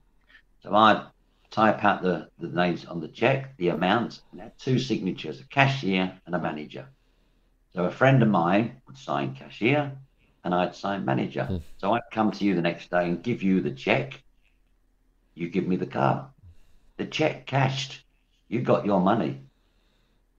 So 0.61 0.73
I 0.73 1.05
type 1.49 1.83
out 1.83 2.01
the, 2.01 2.29
the 2.39 2.49
names 2.49 2.85
on 2.85 2.99
the 2.99 3.07
check, 3.07 3.55
the 3.57 3.69
amount, 3.69 4.21
and 4.31 4.41
had 4.41 4.57
two 4.57 4.79
signatures, 4.79 5.39
a 5.39 5.45
cashier 5.45 6.19
and 6.25 6.35
a 6.35 6.39
manager. 6.39 6.87
So 7.73 7.85
a 7.85 7.91
friend 7.91 8.21
of 8.21 8.29
mine 8.29 8.81
would 8.87 8.97
sign 8.97 9.35
cashier 9.35 9.93
and 10.43 10.53
I'd 10.53 10.75
sign 10.75 11.05
manager. 11.05 11.45
Hmm. 11.45 11.57
So 11.77 11.93
I'd 11.93 12.01
come 12.11 12.31
to 12.31 12.45
you 12.45 12.55
the 12.55 12.61
next 12.61 12.89
day 12.89 13.05
and 13.05 13.23
give 13.23 13.43
you 13.43 13.61
the 13.61 13.71
check. 13.71 14.21
You 15.35 15.49
give 15.49 15.67
me 15.67 15.75
the 15.75 15.85
car. 15.85 16.29
The 16.97 17.05
check 17.05 17.45
cashed. 17.45 18.03
You 18.47 18.61
got 18.61 18.85
your 18.85 18.99
money. 18.99 19.41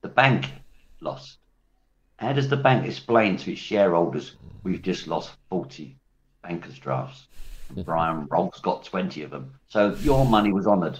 The 0.02 0.08
bank 0.08 0.46
lost. 1.00 1.38
How 2.16 2.32
does 2.32 2.48
the 2.48 2.56
bank 2.56 2.86
explain 2.86 3.36
to 3.38 3.52
its 3.52 3.60
shareholders 3.60 4.36
we've 4.62 4.82
just 4.82 5.08
lost 5.08 5.32
40 5.50 5.96
bankers' 6.42 6.78
drafts? 6.78 7.26
Brian 7.84 8.26
Rolfe's 8.30 8.60
got 8.60 8.84
20 8.84 9.22
of 9.22 9.30
them. 9.30 9.54
So 9.68 9.94
your 9.94 10.26
money 10.26 10.52
was 10.52 10.66
honoured. 10.66 10.98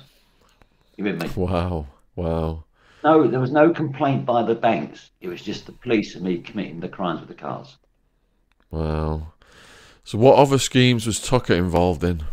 You 0.96 1.04
with 1.04 1.22
me? 1.22 1.30
Wow. 1.36 1.86
Wow. 2.16 2.64
No, 3.04 3.26
there 3.26 3.40
was 3.40 3.50
no 3.50 3.70
complaint 3.70 4.24
by 4.24 4.42
the 4.42 4.54
banks. 4.54 5.10
It 5.20 5.28
was 5.28 5.42
just 5.42 5.66
the 5.66 5.72
police 5.72 6.14
and 6.14 6.24
me 6.24 6.38
committing 6.38 6.80
the 6.80 6.88
crimes 6.88 7.20
with 7.20 7.28
the 7.28 7.34
cars. 7.34 7.76
Wow. 8.72 9.34
So, 10.02 10.18
what 10.18 10.36
other 10.36 10.58
schemes 10.58 11.06
was 11.06 11.20
Tucker 11.20 11.54
involved 11.54 12.02
in? 12.02 12.24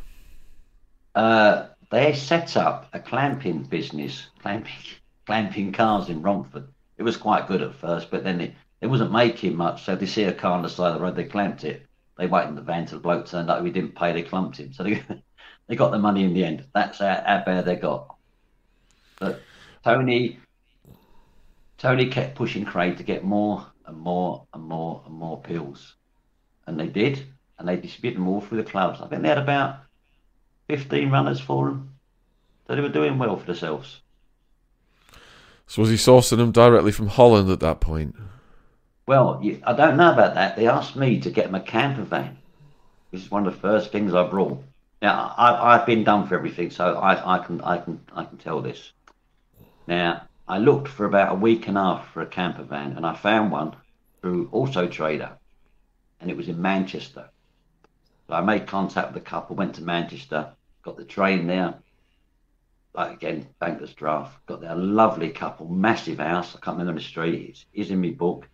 Uh, 1.13 1.67
they 1.91 2.13
set 2.13 2.55
up 2.55 2.87
a 2.93 2.99
clamping 2.99 3.63
business, 3.63 4.27
clamping, 4.41 4.73
clamping 5.25 5.73
cars 5.73 6.09
in 6.09 6.21
Romford. 6.21 6.67
It 6.97 7.03
was 7.03 7.17
quite 7.17 7.47
good 7.47 7.61
at 7.61 7.75
first, 7.75 8.09
but 8.09 8.23
then 8.23 8.41
it, 8.41 8.55
it 8.81 8.87
wasn't 8.87 9.11
making 9.11 9.55
much. 9.55 9.83
So 9.83 9.95
they 9.95 10.05
see 10.05 10.23
a 10.23 10.33
car 10.33 10.53
on 10.53 10.63
the 10.63 10.69
side 10.69 10.93
of 10.93 10.95
the 10.95 11.01
road, 11.01 11.15
they 11.15 11.25
clamped 11.25 11.65
it. 11.65 11.85
They 12.17 12.25
waited 12.25 12.49
in 12.49 12.55
the 12.55 12.61
van 12.61 12.85
till 12.85 12.97
the 12.97 13.03
bloke 13.03 13.27
turned 13.27 13.49
up. 13.49 13.61
We 13.61 13.71
didn't 13.71 13.95
pay, 13.95 14.13
they 14.13 14.23
clumped 14.23 14.57
him. 14.57 14.73
So 14.73 14.83
they, 14.83 15.03
they 15.67 15.75
got 15.75 15.91
the 15.91 15.99
money 15.99 16.23
in 16.23 16.33
the 16.33 16.45
end. 16.45 16.65
That's 16.73 16.99
how, 16.99 17.21
how 17.25 17.43
bad 17.45 17.65
they 17.65 17.75
got. 17.75 18.15
But 19.19 19.41
Tony, 19.83 20.39
Tony 21.77 22.07
kept 22.07 22.35
pushing 22.35 22.63
Craig 22.63 22.97
to 22.97 23.03
get 23.03 23.25
more 23.25 23.65
and 23.85 23.97
more 23.97 24.45
and 24.53 24.63
more 24.63 25.03
and 25.05 25.13
more 25.13 25.41
pills 25.41 25.95
and 26.69 26.79
they 26.79 26.87
did, 26.87 27.25
and 27.57 27.67
they 27.67 27.75
distributed 27.75 28.17
them 28.17 28.27
all 28.27 28.41
through 28.41 28.63
the 28.63 28.69
clubs. 28.69 29.01
I 29.01 29.07
think 29.07 29.23
they 29.23 29.27
had 29.27 29.37
about 29.37 29.79
15 30.69 31.09
runners 31.09 31.41
for 31.41 31.65
them. 31.65 31.95
So 32.67 32.75
they 32.75 32.81
were 32.81 32.89
doing 32.89 33.17
well 33.17 33.35
for 33.35 33.45
themselves. 33.45 34.01
So 35.65 35.81
was 35.81 35.89
he 35.89 35.97
sourcing 35.97 36.37
them 36.37 36.51
directly 36.51 36.91
from 36.91 37.07
Holland 37.07 37.49
at 37.49 37.59
that 37.59 37.79
point? 37.79 38.15
Well, 39.07 39.41
I 39.63 39.73
don't 39.73 39.97
know 39.97 40.13
about 40.13 40.35
that. 40.35 40.55
They 40.55 40.67
asked 40.67 40.95
me 40.95 41.19
to 41.21 41.31
get 41.31 41.45
them 41.45 41.55
a 41.55 41.59
camper 41.59 42.03
van. 42.03 42.37
This 43.11 43.23
is 43.23 43.31
one 43.31 43.47
of 43.47 43.53
the 43.53 43.59
first 43.59 43.91
things 43.91 44.13
I 44.13 44.27
brought. 44.27 44.63
Now 45.01 45.33
I, 45.35 45.77
have 45.77 45.87
been 45.87 46.03
done 46.03 46.27
for 46.27 46.35
everything, 46.35 46.69
so 46.69 46.95
I, 46.95 47.37
I, 47.37 47.43
can 47.43 47.61
I 47.61 47.77
can 47.77 47.99
I 48.13 48.25
can 48.25 48.37
tell 48.37 48.61
this. 48.61 48.91
Now 49.87 50.23
I 50.47 50.59
looked 50.59 50.89
for 50.89 51.05
about 51.05 51.31
a 51.31 51.35
week 51.35 51.67
and 51.67 51.77
a 51.77 51.81
half 51.81 52.11
for 52.13 52.21
a 52.21 52.27
camper 52.27 52.63
van, 52.63 52.91
and 52.97 53.05
I 53.05 53.15
found 53.15 53.51
one 53.51 53.75
through 54.21 54.49
Auto 54.51 54.87
Trader 54.87 55.38
and 56.19 56.29
it 56.29 56.37
was 56.37 56.49
in 56.49 56.61
Manchester. 56.61 57.29
So 58.27 58.35
I 58.35 58.41
made 58.41 58.67
contact 58.67 59.13
with 59.13 59.23
the 59.23 59.29
couple, 59.29 59.55
went 59.55 59.75
to 59.75 59.81
Manchester, 59.81 60.53
got 60.83 60.97
the 60.97 61.05
train 61.05 61.47
there. 61.47 61.75
Like 62.93 63.13
again, 63.13 63.47
banker's 63.59 63.93
draft. 63.93 64.45
Got 64.45 64.61
there, 64.61 64.75
lovely 64.75 65.29
couple, 65.29 65.67
massive 65.67 66.19
house. 66.19 66.55
I 66.55 66.59
can't 66.59 66.77
remember 66.77 66.99
the 66.99 67.05
street. 67.07 67.49
It's, 67.49 67.65
it's 67.73 67.89
in 67.89 68.01
my 68.01 68.11
book. 68.11 68.47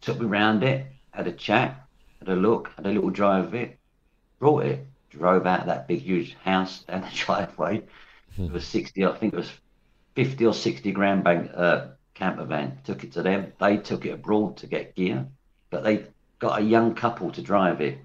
Took 0.00 0.20
me 0.20 0.26
round 0.26 0.62
it, 0.62 0.86
had 1.10 1.26
a 1.26 1.32
chat, 1.32 1.86
had 2.20 2.28
a 2.28 2.36
look, 2.36 2.70
had 2.76 2.86
a 2.86 2.90
little 2.90 3.10
drive 3.10 3.46
of 3.46 3.54
it, 3.54 3.78
brought 4.38 4.66
it, 4.66 4.86
drove 5.10 5.46
out 5.46 5.66
that 5.66 5.88
big 5.88 6.02
huge 6.02 6.34
house 6.44 6.82
down 6.82 7.02
the 7.02 7.10
driveway. 7.14 7.82
It 8.38 8.52
was 8.52 8.66
sixty, 8.66 9.06
I 9.06 9.16
think 9.16 9.32
it 9.32 9.38
was 9.38 9.50
fifty 10.14 10.44
or 10.44 10.52
sixty 10.52 10.92
grand 10.92 11.24
bank 11.24 11.50
uh, 11.54 11.88
camper 12.14 12.44
van. 12.44 12.78
Took 12.84 13.04
it 13.04 13.12
to 13.12 13.22
them. 13.22 13.52
They 13.58 13.78
took 13.78 14.04
it 14.04 14.10
abroad 14.10 14.58
to 14.58 14.66
get 14.66 14.94
gear, 14.94 15.26
but 15.70 15.82
they 15.82 16.06
got 16.38 16.60
a 16.60 16.64
young 16.64 16.94
couple 16.94 17.30
to 17.32 17.42
drive 17.42 17.80
it. 17.80 17.98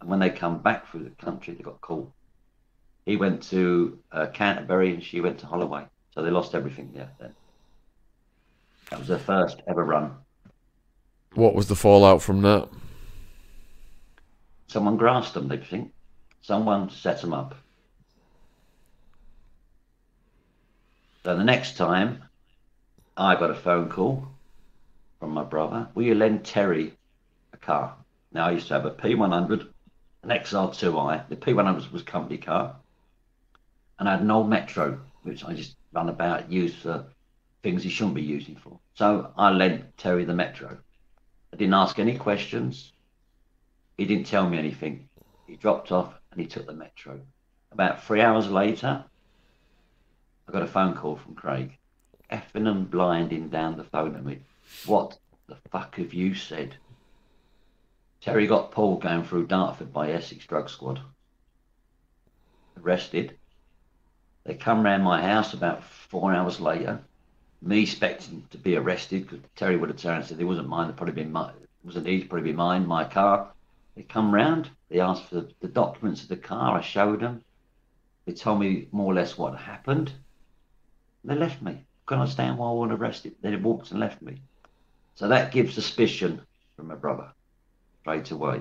And 0.00 0.10
when 0.10 0.18
they 0.18 0.30
come 0.30 0.58
back 0.58 0.90
through 0.90 1.04
the 1.04 1.24
country, 1.24 1.54
they 1.54 1.62
got 1.62 1.80
caught. 1.80 2.10
He 3.06 3.16
went 3.16 3.42
to 3.44 3.98
uh, 4.12 4.26
Canterbury 4.26 4.94
and 4.94 5.02
she 5.02 5.20
went 5.20 5.38
to 5.40 5.46
Holloway. 5.46 5.84
So 6.14 6.22
they 6.22 6.30
lost 6.30 6.54
everything 6.54 6.92
there 6.94 7.10
then. 7.18 7.34
That 8.90 8.98
was 8.98 9.08
their 9.08 9.18
first 9.18 9.62
ever 9.66 9.84
run. 9.84 10.14
What 11.34 11.54
was 11.54 11.68
the 11.68 11.74
fallout 11.74 12.22
from 12.22 12.42
that? 12.42 12.68
Someone 14.68 14.96
grasped 14.96 15.34
them, 15.34 15.48
they 15.48 15.56
think. 15.56 15.92
Someone 16.42 16.90
set 16.90 17.20
them 17.20 17.32
up. 17.32 17.54
So 21.24 21.36
the 21.36 21.44
next 21.44 21.76
time, 21.76 22.22
I 23.16 23.34
got 23.34 23.50
a 23.50 23.54
phone 23.54 23.88
call 23.88 24.28
from 25.18 25.30
my 25.30 25.42
brother. 25.42 25.88
Will 25.94 26.04
you 26.04 26.14
lend 26.14 26.44
Terry 26.44 26.94
car. 27.64 27.96
Now 28.32 28.46
I 28.46 28.52
used 28.52 28.68
to 28.68 28.74
have 28.74 28.86
a 28.86 28.90
P100, 28.90 29.68
an 30.22 30.28
XR2i. 30.30 31.28
The 31.28 31.36
P100 31.36 31.92
was 31.92 32.02
company 32.02 32.38
car, 32.38 32.76
and 33.98 34.08
I 34.08 34.12
had 34.12 34.22
an 34.22 34.30
old 34.30 34.48
Metro, 34.48 35.00
which 35.22 35.44
I 35.44 35.54
just 35.54 35.76
run 35.92 36.08
about, 36.08 36.50
used 36.50 36.76
for 36.76 37.06
things 37.62 37.82
he 37.82 37.90
shouldn't 37.90 38.14
be 38.14 38.22
using 38.22 38.56
for. 38.56 38.78
So 38.94 39.32
I 39.36 39.50
lent 39.50 39.96
Terry 39.96 40.24
the 40.24 40.34
Metro. 40.34 40.76
I 41.52 41.56
didn't 41.56 41.74
ask 41.74 41.98
any 41.98 42.16
questions. 42.16 42.92
He 43.96 44.04
didn't 44.04 44.26
tell 44.26 44.48
me 44.48 44.58
anything. 44.58 45.08
He 45.46 45.56
dropped 45.56 45.92
off 45.92 46.14
and 46.30 46.40
he 46.40 46.46
took 46.46 46.66
the 46.66 46.72
Metro. 46.72 47.20
About 47.72 48.04
three 48.04 48.20
hours 48.20 48.50
later, 48.50 49.04
I 50.48 50.52
got 50.52 50.62
a 50.62 50.66
phone 50.66 50.94
call 50.94 51.16
from 51.16 51.34
Craig, 51.34 51.78
effing 52.30 52.68
and 52.68 52.90
blinding 52.90 53.48
down 53.48 53.76
the 53.76 53.84
phone 53.84 54.14
at 54.16 54.24
me. 54.24 54.40
What 54.84 55.16
the 55.46 55.56
fuck 55.70 55.96
have 55.96 56.12
you 56.12 56.34
said? 56.34 56.76
Terry 58.24 58.46
got 58.46 58.70
pulled 58.70 59.02
going 59.02 59.22
through 59.22 59.48
Dartford 59.48 59.92
by 59.92 60.10
Essex 60.10 60.46
Drug 60.46 60.70
Squad. 60.70 60.98
Arrested. 62.82 63.36
They 64.44 64.54
come 64.54 64.82
round 64.82 65.04
my 65.04 65.20
house 65.20 65.52
about 65.52 65.84
four 65.84 66.32
hours 66.32 66.58
later. 66.58 67.02
Me 67.60 67.82
expecting 67.82 68.46
to 68.48 68.56
be 68.56 68.76
arrested 68.76 69.28
because 69.28 69.44
Terry 69.56 69.76
would 69.76 69.90
have 69.90 69.98
turned 69.98 70.20
and 70.20 70.24
said 70.24 70.40
it 70.40 70.44
wasn't 70.44 70.70
mine. 70.70 70.88
It 70.88 70.96
probably 70.96 71.12
been 71.12 71.32
mine. 71.32 71.52
It 71.60 71.68
wasn't 71.84 72.06
his. 72.06 72.24
Probably 72.24 72.50
be 72.50 72.56
mine. 72.56 72.86
My 72.86 73.04
car. 73.04 73.52
They 73.94 74.04
come 74.04 74.34
round. 74.34 74.70
They 74.88 75.00
asked 75.00 75.24
for 75.24 75.46
the 75.60 75.68
documents 75.68 76.22
of 76.22 76.30
the 76.30 76.38
car. 76.38 76.78
I 76.78 76.80
showed 76.80 77.20
them. 77.20 77.44
They 78.24 78.32
told 78.32 78.58
me 78.58 78.88
more 78.90 79.12
or 79.12 79.14
less 79.14 79.36
what 79.36 79.54
happened. 79.58 80.14
They 81.24 81.34
left 81.34 81.60
me. 81.60 81.84
Couldn't 82.06 82.22
understand 82.22 82.56
why 82.56 82.70
I 82.70 82.72
wasn't 82.72 82.98
arrested. 82.98 83.34
They 83.42 83.54
walked 83.56 83.90
and 83.90 84.00
left 84.00 84.22
me. 84.22 84.40
So 85.14 85.28
that 85.28 85.52
gives 85.52 85.74
suspicion 85.74 86.40
from 86.74 86.86
my 86.86 86.94
brother 86.94 87.30
straight 88.04 88.30
away. 88.32 88.60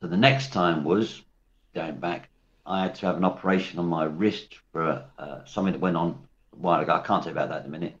So 0.00 0.06
the 0.06 0.16
next 0.16 0.50
time 0.50 0.82
was 0.82 1.20
going 1.74 1.96
back. 1.96 2.30
I 2.64 2.80
had 2.80 2.94
to 2.96 3.06
have 3.06 3.18
an 3.18 3.24
operation 3.24 3.78
on 3.78 3.84
my 3.84 4.04
wrist 4.04 4.54
for 4.72 5.04
uh, 5.18 5.44
something 5.44 5.74
that 5.74 5.80
went 5.80 5.98
on 5.98 6.18
a 6.54 6.56
while 6.56 6.80
ago. 6.80 6.94
I 6.94 7.06
can't 7.06 7.22
say 7.22 7.30
about 7.30 7.50
that 7.50 7.60
in 7.60 7.66
a 7.66 7.70
minute. 7.70 7.96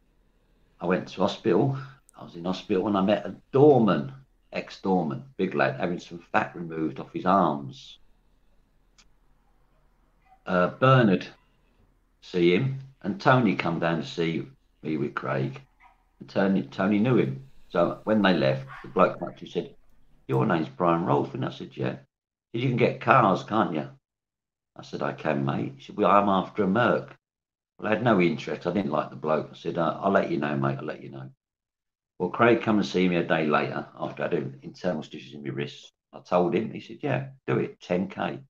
I 0.80 0.86
went 0.86 1.08
to 1.08 1.20
hospital. 1.20 1.76
I 2.18 2.24
was 2.24 2.36
in 2.36 2.46
hospital 2.46 2.86
and 2.86 2.96
I 2.96 3.02
met 3.02 3.26
a 3.26 3.36
doorman, 3.52 4.14
ex-doorman, 4.50 5.24
big 5.36 5.54
lad, 5.54 5.78
having 5.78 6.00
some 6.00 6.24
fat 6.32 6.56
removed 6.56 7.00
off 7.00 7.12
his 7.12 7.26
arms. 7.26 7.98
Uh, 10.46 10.68
Bernard, 10.68 11.26
see 12.22 12.54
him, 12.54 12.78
and 13.02 13.20
Tony 13.20 13.56
come 13.56 13.78
down 13.78 14.00
to 14.00 14.06
see 14.06 14.46
me 14.82 14.96
with 14.96 15.14
Craig. 15.14 15.60
And 16.20 16.30
Tony, 16.30 16.62
Tony 16.62 16.98
knew 16.98 17.16
him. 17.16 17.44
So 17.68 18.00
when 18.04 18.22
they 18.22 18.32
left, 18.32 18.66
the 18.82 18.88
bloke 18.88 19.18
actually 19.22 19.50
said, 19.50 19.74
your 20.28 20.46
name's 20.46 20.68
Brian 20.68 21.04
Rolfe. 21.04 21.34
And 21.34 21.44
I 21.44 21.50
said, 21.50 21.76
Yeah. 21.76 21.96
Said, 22.52 22.62
you 22.62 22.68
can 22.68 22.76
get 22.76 23.00
cars, 23.00 23.42
can't 23.42 23.74
you? 23.74 23.88
I 24.76 24.82
said, 24.82 25.02
I 25.02 25.12
can, 25.12 25.44
mate. 25.44 25.74
He 25.78 25.84
said, 25.84 25.96
Well, 25.96 26.10
I'm 26.10 26.28
after 26.28 26.62
a 26.62 26.68
Merc. 26.68 27.16
Well, 27.78 27.88
I 27.88 27.94
had 27.94 28.04
no 28.04 28.20
interest. 28.20 28.66
I 28.66 28.72
didn't 28.72 28.92
like 28.92 29.10
the 29.10 29.16
bloke. 29.16 29.48
I 29.52 29.56
said, 29.56 29.78
I'll 29.78 30.12
let 30.12 30.30
you 30.30 30.38
know, 30.38 30.56
mate. 30.56 30.78
I'll 30.78 30.84
let 30.84 31.02
you 31.02 31.10
know. 31.10 31.30
Well, 32.18 32.30
Craig 32.30 32.62
come 32.62 32.78
and 32.78 32.86
see 32.86 33.08
me 33.08 33.16
a 33.16 33.24
day 33.24 33.46
later 33.46 33.86
after 33.98 34.24
I 34.24 34.28
had 34.28 34.58
internal 34.62 35.02
stitches 35.02 35.34
in 35.34 35.42
my 35.42 35.50
wrists. 35.50 35.92
I 36.12 36.20
told 36.20 36.54
him. 36.54 36.72
He 36.72 36.80
said, 36.80 36.98
Yeah, 37.02 37.28
do 37.46 37.58
it. 37.58 37.80
10K. 37.80 38.42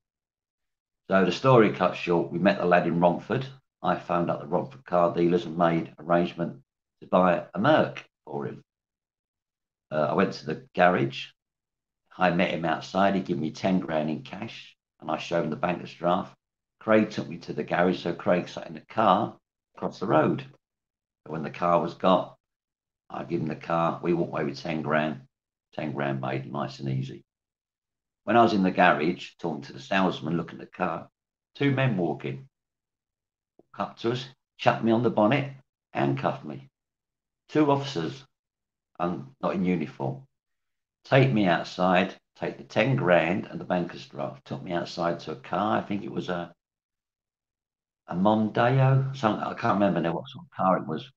So 1.11 1.25
the 1.25 1.33
story 1.33 1.73
cut 1.73 1.97
short, 1.97 2.31
we 2.31 2.39
met 2.39 2.59
the 2.59 2.67
lad 2.67 2.87
in 2.87 3.01
Romford. 3.01 3.47
I 3.83 3.97
found 3.97 4.31
out 4.31 4.41
the 4.41 4.47
Romford 4.47 4.85
car 4.85 5.15
dealers 5.15 5.47
and 5.47 5.57
made 5.57 5.95
arrangement 5.99 6.63
to 7.01 7.07
buy 7.07 7.45
a 7.55 7.59
Merc 7.59 8.05
for 8.25 8.47
him. 8.47 8.65
Uh, 9.91 10.09
I 10.11 10.15
went 10.15 10.35
to 10.35 10.47
the 10.47 10.67
garage. 10.75 11.29
I 12.19 12.31
met 12.31 12.51
him 12.51 12.65
outside. 12.65 13.15
He 13.15 13.21
gave 13.21 13.39
me 13.39 13.53
10 13.53 13.79
grand 13.79 14.11
in 14.11 14.23
cash 14.23 14.77
and 15.01 15.11
I 15.11 15.19
showed 15.19 15.45
him 15.45 15.51
the 15.51 15.57
banker's 15.57 15.95
draft. 15.95 16.35
Craig 16.81 17.11
took 17.11 17.29
me 17.29 17.39
to 17.39 17.53
the 17.53 17.63
garage. 17.63 18.03
So 18.03 18.13
Craig 18.13 18.49
sat 18.49 18.67
in 18.67 18.75
the 18.75 18.81
car 18.81 19.37
across 19.77 20.01
the 20.01 20.07
road. 20.07 20.45
when 21.27 21.43
the 21.43 21.51
car 21.51 21.81
was 21.81 21.95
got, 21.95 22.37
I 23.11 23.23
give 23.25 23.41
him 23.41 23.47
the 23.49 23.57
car. 23.57 24.01
We 24.03 24.15
walked 24.15 24.33
away 24.33 24.45
with 24.45 24.61
10 24.61 24.83
grand. 24.83 25.21
10 25.75 25.93
grand 25.93 26.21
made 26.21 26.51
nice 26.51 26.81
and 26.81 26.89
easy. 26.89 27.25
When 28.25 28.37
I 28.37 28.43
was 28.43 28.53
in 28.53 28.63
the 28.63 28.71
garage 28.71 29.31
talking 29.39 29.63
to 29.63 29.73
the 29.73 29.81
salesman, 29.81 30.37
looking 30.37 30.61
at 30.61 30.71
the 30.71 30.77
car, 30.77 31.09
two 31.55 31.71
men 31.71 31.97
walking. 31.97 32.49
up 33.79 33.97
to 33.99 34.13
us, 34.13 34.27
chucked 34.57 34.83
me 34.83 34.91
on 34.91 35.03
the 35.03 35.11
bonnet, 35.11 35.53
handcuffed 35.93 36.45
me. 36.45 36.69
Two 37.49 37.71
officers, 37.71 38.25
um, 38.99 39.35
not 39.41 39.55
in 39.55 39.65
uniform, 39.65 40.27
take 41.05 41.33
me 41.33 41.47
outside, 41.47 42.15
take 42.37 42.59
the 42.59 42.65
10 42.65 42.97
grand 42.97 43.47
and 43.47 43.61
the 43.61 43.65
banker's 43.65 44.07
draft, 44.07 44.45
took 44.47 44.63
me 44.63 44.73
outside 44.73 45.21
to 45.21 45.33
a 45.33 45.37
car. 45.37 45.79
I 45.79 45.83
think 45.83 46.05
it 46.05 46.13
was 46.13 46.29
a 46.29 46.53
a 48.09 48.15
Mondeo, 48.15 49.15
something 49.15 49.45
I 49.45 49.53
can't 49.53 49.75
remember 49.75 50.01
now 50.01 50.15
what 50.15 50.29
sort 50.29 50.47
of 50.47 50.57
car 50.57 50.79
it 50.79 50.87
was. 50.87 51.11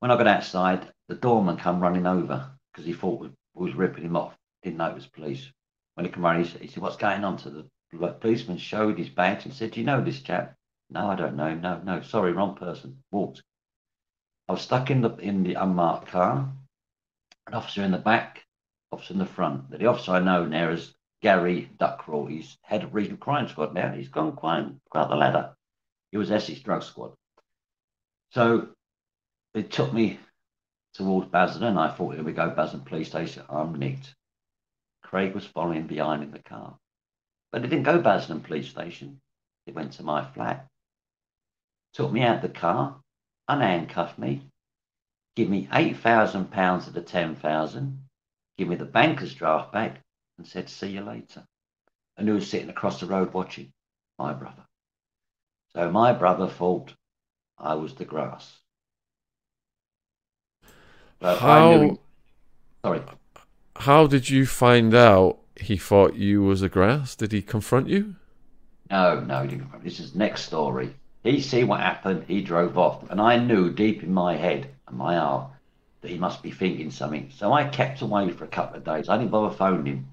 When 0.00 0.10
I 0.10 0.16
got 0.16 0.26
outside, 0.26 0.92
the 1.08 1.14
doorman 1.14 1.56
come 1.56 1.80
running 1.80 2.06
over 2.06 2.50
because 2.70 2.86
he 2.86 2.92
thought 2.92 3.20
we, 3.20 3.30
was 3.54 3.74
ripping 3.74 4.04
him 4.04 4.16
off. 4.16 4.36
Didn't 4.62 4.76
know 4.76 4.90
it 4.90 4.94
was 4.94 5.06
police. 5.06 5.50
When 5.94 6.06
he 6.06 6.12
came 6.12 6.24
around, 6.24 6.44
he 6.44 6.50
said, 6.50 6.60
he 6.60 6.68
said, 6.68 6.82
"What's 6.82 6.96
going 6.96 7.24
on?" 7.24 7.38
To 7.38 7.50
the 7.50 8.08
policeman 8.20 8.58
showed 8.58 8.98
his 8.98 9.08
badge 9.08 9.44
and 9.46 9.54
said, 9.54 9.72
"Do 9.72 9.80
you 9.80 9.86
know 9.86 10.00
this 10.02 10.22
chap?" 10.22 10.54
No, 10.90 11.10
I 11.10 11.16
don't 11.16 11.36
know. 11.36 11.54
No, 11.54 11.80
no, 11.80 12.02
sorry, 12.02 12.32
wrong 12.32 12.54
person. 12.54 13.02
Walked. 13.10 13.42
I 14.48 14.52
was 14.52 14.62
stuck 14.62 14.90
in 14.90 15.00
the 15.00 15.16
in 15.16 15.42
the 15.42 15.54
unmarked 15.54 16.08
car. 16.08 16.52
An 17.46 17.54
officer 17.54 17.82
in 17.82 17.90
the 17.90 17.98
back, 17.98 18.44
officer 18.92 19.12
in 19.12 19.18
the 19.18 19.26
front. 19.26 19.70
The 19.70 19.86
officer 19.86 20.12
I 20.12 20.20
know 20.20 20.46
now 20.46 20.70
is 20.70 20.94
Gary 21.20 21.70
Duckrell. 21.78 22.30
He's 22.30 22.56
head 22.62 22.84
of 22.84 22.94
regional 22.94 23.18
crime 23.18 23.48
squad 23.48 23.74
now. 23.74 23.92
He's 23.92 24.08
gone 24.08 24.32
quite 24.32 24.66
quite 24.90 25.08
the 25.08 25.16
ladder. 25.16 25.54
He 26.10 26.16
was 26.16 26.30
Essex 26.30 26.60
Drug 26.60 26.82
Squad. 26.82 27.12
So 28.30 28.68
they 29.54 29.62
took 29.62 29.92
me 29.92 30.18
towards 30.94 31.28
Basildon. 31.28 31.76
I 31.76 31.90
thought, 31.90 32.14
here 32.14 32.24
we 32.24 32.32
go, 32.32 32.50
Basildon 32.50 32.86
Police 32.86 33.08
Station. 33.08 33.42
I'm 33.48 33.74
nicked. 33.74 34.14
Craig 35.02 35.34
was 35.34 35.44
following 35.44 35.86
behind 35.86 36.22
in 36.22 36.30
the 36.30 36.38
car. 36.38 36.76
But 37.52 37.62
they 37.62 37.68
didn't 37.68 37.84
go 37.84 38.00
Basildon 38.00 38.40
Police 38.40 38.68
Station. 38.68 39.20
They 39.66 39.72
went 39.72 39.92
to 39.92 40.02
my 40.02 40.24
flat. 40.24 40.66
Took 41.94 42.12
me 42.12 42.22
out 42.22 42.42
the 42.42 42.48
car, 42.48 43.00
unhandcuffed 43.48 44.18
me, 44.18 44.42
give 45.34 45.48
me 45.48 45.68
£8,000 45.72 46.86
of 46.86 46.92
the 46.92 47.02
10000 47.02 48.07
give 48.58 48.68
me 48.68 48.76
the 48.76 48.84
banker's 48.84 49.34
draft 49.34 49.72
back, 49.72 50.00
and 50.36 50.46
said, 50.46 50.68
see 50.68 50.88
you 50.88 51.00
later. 51.00 51.44
And 52.16 52.28
who 52.28 52.34
was 52.34 52.50
sitting 52.50 52.68
across 52.68 53.00
the 53.00 53.06
road 53.06 53.32
watching? 53.32 53.72
My 54.18 54.32
brother. 54.32 54.64
So 55.72 55.90
my 55.90 56.12
brother 56.12 56.48
thought 56.48 56.92
I 57.56 57.74
was 57.74 57.94
the 57.94 58.04
grass. 58.04 58.58
But 61.20 61.38
how, 61.38 61.80
he, 61.80 61.98
sorry. 62.84 63.02
How 63.76 64.06
did 64.06 64.28
you 64.28 64.46
find 64.46 64.94
out 64.94 65.38
he 65.60 65.76
thought 65.76 66.14
you 66.14 66.42
was 66.42 66.62
a 66.62 66.68
grass? 66.68 67.14
Did 67.14 67.32
he 67.32 67.42
confront 67.42 67.88
you? 67.88 68.16
No, 68.90 69.20
no, 69.20 69.42
he 69.42 69.48
didn't. 69.48 69.62
confront. 69.62 69.84
This 69.84 70.00
is 70.00 70.14
next 70.14 70.42
story. 70.42 70.94
He 71.22 71.40
see 71.40 71.64
what 71.64 71.80
happened. 71.80 72.24
He 72.26 72.40
drove 72.42 72.78
off, 72.78 73.08
and 73.10 73.20
I 73.20 73.36
knew 73.38 73.70
deep 73.72 74.02
in 74.02 74.12
my 74.12 74.36
head 74.36 74.70
and 74.86 74.96
my 74.96 75.16
heart 75.16 75.50
that 76.00 76.10
he 76.10 76.18
must 76.18 76.42
be 76.42 76.50
thinking 76.50 76.90
something. 76.90 77.30
So 77.34 77.52
I 77.52 77.64
kept 77.64 78.02
away 78.02 78.30
for 78.30 78.44
a 78.44 78.48
couple 78.48 78.76
of 78.76 78.84
days. 78.84 79.08
I 79.08 79.16
didn't 79.16 79.30
bother 79.30 79.54
phoning 79.54 79.86
him 79.86 80.06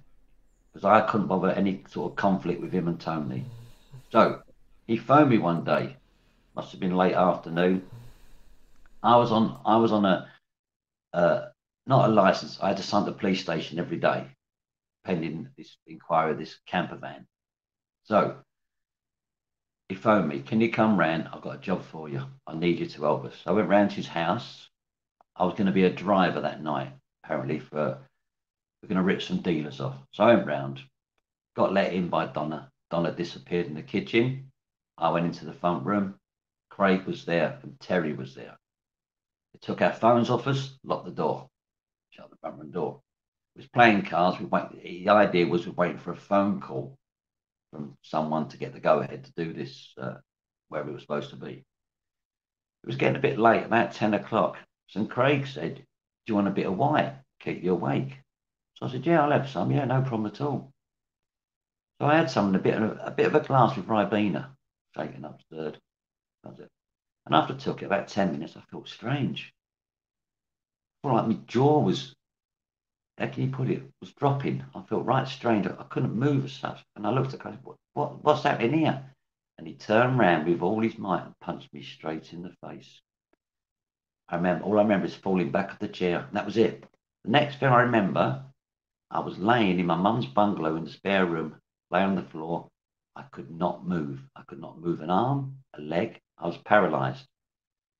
because 0.73 0.85
I 0.85 1.01
couldn't 1.01 1.27
bother 1.27 1.51
any 1.51 1.83
sort 1.89 2.11
of 2.11 2.15
conflict 2.15 2.61
with 2.61 2.71
him 2.71 2.87
and 2.87 2.99
Tony. 2.99 3.45
So 4.11 4.41
he 4.87 4.97
phoned 4.97 5.29
me 5.29 5.37
one 5.37 5.63
day. 5.63 5.95
Must 6.55 6.71
have 6.71 6.79
been 6.79 6.95
late 6.95 7.13
afternoon. 7.13 7.85
I 9.03 9.17
was 9.17 9.31
on. 9.31 9.59
I 9.65 9.77
was 9.77 9.91
on 9.91 10.05
a 10.05 10.29
uh, 11.13 11.45
not 11.85 12.09
a 12.09 12.13
license. 12.13 12.57
I 12.61 12.69
had 12.69 12.77
to 12.77 12.83
sign 12.83 13.05
the 13.05 13.11
police 13.11 13.41
station 13.41 13.77
every 13.77 13.97
day, 13.97 14.27
pending 15.03 15.49
this 15.57 15.77
inquiry 15.85 16.31
of 16.31 16.39
this 16.39 16.57
camper 16.65 16.95
van. 16.95 17.27
So 18.05 18.37
he 19.89 19.95
phoned 19.95 20.27
me. 20.27 20.39
Can 20.39 20.61
you 20.61 20.71
come 20.71 20.97
round? 20.97 21.29
I've 21.31 21.41
got 21.41 21.55
a 21.55 21.59
job 21.59 21.83
for 21.83 22.09
you. 22.09 22.23
I 22.47 22.55
need 22.55 22.79
you 22.79 22.87
to 22.87 23.01
help 23.01 23.25
us. 23.25 23.35
I 23.45 23.51
went 23.51 23.69
round 23.69 23.91
to 23.91 23.97
his 23.97 24.07
house. 24.07 24.69
I 25.35 25.45
was 25.45 25.53
going 25.53 25.67
to 25.67 25.73
be 25.73 25.83
a 25.83 25.89
driver 25.89 26.41
that 26.41 26.63
night, 26.63 26.91
apparently, 27.23 27.59
for 27.59 27.97
we're 28.81 28.89
going 28.89 28.97
to 28.97 29.03
rip 29.03 29.21
some 29.21 29.41
dealers 29.41 29.81
off. 29.81 29.97
So 30.11 30.23
I 30.23 30.35
went 30.35 30.47
round, 30.47 30.81
got 31.55 31.73
let 31.73 31.93
in 31.93 32.07
by 32.07 32.27
Donna. 32.27 32.69
Donna 32.89 33.11
disappeared 33.11 33.67
in 33.67 33.73
the 33.73 33.81
kitchen. 33.81 34.51
I 34.97 35.09
went 35.09 35.25
into 35.25 35.45
the 35.45 35.53
front 35.53 35.85
room. 35.85 36.15
Craig 36.69 37.05
was 37.05 37.25
there 37.25 37.59
and 37.63 37.79
Terry 37.79 38.13
was 38.13 38.35
there. 38.35 38.57
They 39.53 39.59
took 39.61 39.81
our 39.81 39.93
phones 39.93 40.29
off 40.29 40.47
us, 40.47 40.77
locked 40.83 41.05
the 41.05 41.11
door, 41.11 41.49
shut 42.11 42.29
the 42.29 42.37
front 42.37 42.59
room 42.59 42.71
door. 42.71 43.01
Was 43.55 43.67
playing 43.67 44.03
cards. 44.03 44.37
We 44.37 44.45
wait, 44.45 44.83
the 44.83 45.09
idea 45.09 45.47
was 45.47 45.65
we 45.65 45.71
were 45.71 45.75
waiting 45.75 45.97
for 45.97 46.11
a 46.11 46.17
phone 46.17 46.59
call 46.59 46.97
from 47.71 47.97
someone 48.01 48.49
to 48.49 48.57
get 48.57 48.73
the 48.73 48.81
go 48.81 48.99
ahead 48.99 49.23
to 49.23 49.33
do 49.37 49.53
this 49.53 49.93
uh, 49.97 50.15
where 50.67 50.83
we 50.83 50.91
were 50.91 50.99
supposed 50.99 51.29
to 51.29 51.37
be. 51.37 51.63
It 52.83 52.87
was 52.87 52.97
getting 52.97 53.15
a 53.15 53.21
bit 53.21 53.39
late, 53.39 53.63
about 53.63 53.93
10 53.93 54.13
o'clock. 54.13 54.57
So 54.87 55.05
Craig 55.05 55.47
said, 55.47 55.75
Do 55.75 55.83
you 56.27 56.35
want 56.35 56.47
a 56.47 56.51
bit 56.51 56.67
of 56.67 56.77
white? 56.77 57.15
Keep 57.39 57.63
you 57.63 57.73
awake. 57.73 58.17
So 58.75 58.85
I 58.85 58.91
said, 58.91 59.05
Yeah, 59.05 59.23
I'll 59.23 59.31
have 59.31 59.49
some. 59.49 59.71
Yeah, 59.71 59.85
no 59.85 60.01
problem 60.01 60.27
at 60.27 60.41
all. 60.41 60.71
So 61.99 62.07
I 62.07 62.15
had 62.15 62.29
some 62.29 62.53
a 62.55 62.59
bit 62.59 62.75
of 62.75 62.99
a 63.01 63.11
bit 63.11 63.27
of 63.27 63.35
a 63.35 63.39
glass 63.39 63.75
with 63.75 63.87
Ribena, 63.87 64.49
shaken 64.95 65.25
up. 65.25 65.41
That's. 65.49 65.79
And 67.25 67.33
after 67.33 67.53
I 67.53 67.57
took 67.57 67.81
it 67.81 67.85
about 67.85 68.07
10 68.07 68.33
minutes, 68.33 68.55
I 68.55 68.61
felt 68.69 68.87
strange. 68.87 69.51
Felt 71.01 71.15
like 71.15 71.27
my 71.27 71.37
jaw 71.47 71.79
was, 71.79 72.15
how 73.17 73.27
can 73.27 73.43
you 73.43 73.49
put 73.49 73.69
it, 73.69 73.83
was 73.99 74.13
dropping. 74.13 74.63
I 74.75 74.81
felt 74.83 75.05
right 75.05 75.27
strange. 75.27 75.65
I 75.65 75.83
couldn't 75.89 76.15
move 76.15 76.45
as 76.45 76.53
such. 76.53 76.83
And 76.95 77.07
I 77.07 77.11
looked 77.11 77.33
at 77.33 77.41
him, 77.41 77.59
what, 77.63 77.77
what, 77.93 78.23
what's 78.23 78.43
happening 78.43 78.79
here? 78.79 79.03
And 79.57 79.67
he 79.67 79.73
turned 79.73 80.19
round 80.19 80.47
with 80.47 80.61
all 80.61 80.81
his 80.81 80.97
might 80.97 81.23
and 81.23 81.39
punched 81.39 81.73
me 81.73 81.81
straight 81.81 82.33
in 82.33 82.43
the 82.43 82.53
face. 82.67 83.01
I 84.29 84.37
remember, 84.37 84.65
all 84.65 84.79
I 84.79 84.81
remember 84.81 85.05
is 85.05 85.15
falling 85.15 85.51
back 85.51 85.71
of 85.71 85.79
the 85.79 85.87
chair. 85.87 86.27
That 86.33 86.45
was 86.45 86.57
it. 86.57 86.85
The 87.23 87.31
next 87.31 87.59
thing 87.59 87.69
I 87.69 87.81
remember, 87.81 88.43
I 89.11 89.19
was 89.19 89.37
laying 89.37 89.79
in 89.79 89.85
my 89.85 89.95
mum's 89.95 90.25
bungalow 90.25 90.75
in 90.75 90.83
the 90.85 90.91
spare 90.91 91.25
room, 91.25 91.55
laying 91.91 92.09
on 92.09 92.15
the 92.15 92.23
floor. 92.23 92.67
I 93.15 93.23
could 93.31 93.51
not 93.51 93.87
move. 93.87 94.19
I 94.35 94.41
could 94.43 94.59
not 94.59 94.79
move 94.79 95.01
an 95.01 95.09
arm, 95.09 95.59
a 95.73 95.81
leg. 95.81 96.19
I 96.37 96.47
was 96.47 96.57
paralyzed. 96.57 97.25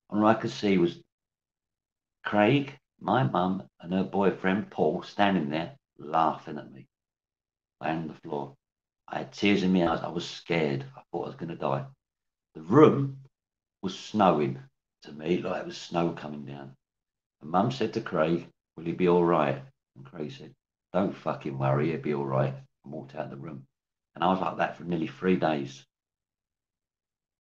All 0.10 0.26
I 0.26 0.34
could 0.34 0.52
see 0.52 0.78
was 0.78 1.00
Craig, 2.24 2.78
my 3.00 3.24
mum, 3.24 3.64
and 3.80 3.94
her 3.94 4.04
boyfriend 4.04 4.72
Paul 4.72 5.04
standing 5.04 5.50
there 5.50 5.78
laughing 5.98 6.58
at 6.58 6.72
me, 6.72 6.88
laying 7.82 7.98
on 8.00 8.08
the 8.08 8.14
floor. 8.16 8.56
I 9.08 9.20
had 9.20 9.32
tears 9.32 9.64
in 9.64 9.74
my 9.74 9.88
eyes. 9.88 10.02
I 10.02 10.10
was 10.10 10.28
scared. 10.28 10.86
I 10.98 11.02
thought 11.12 11.26
I 11.26 11.28
was 11.28 11.36
going 11.36 11.50
to 11.50 11.56
die. 11.56 11.86
The 12.56 12.62
room 12.62 13.20
was 13.82 13.98
snowing 13.98 14.60
to 15.06 15.12
me, 15.14 15.42
like 15.42 15.62
it 15.62 15.68
was 15.68 15.78
snow 15.78 16.12
coming 16.12 16.46
down. 16.46 16.76
And 17.42 17.50
mum 17.50 17.72
said 17.72 17.94
to 17.94 18.02
Craig, 18.02 18.48
Will 18.76 18.86
he 18.86 18.92
be 18.92 19.08
all 19.08 19.24
right? 19.24 19.62
And 19.96 20.06
Craig 20.06 20.32
said, 20.32 20.54
Don't 20.94 21.16
fucking 21.16 21.58
worry, 21.58 21.92
he'll 21.92 22.02
be 22.02 22.14
all 22.14 22.26
right. 22.26 22.54
And 22.84 22.94
walked 22.94 23.16
out 23.16 23.26
of 23.26 23.30
the 23.32 23.38
room. 23.38 23.66
And 24.16 24.24
I 24.24 24.28
was 24.28 24.42
like 24.42 24.58
that 24.58 24.78
for 24.78 24.84
nearly 24.84 25.08
three 25.08 25.36
days. 25.36 25.86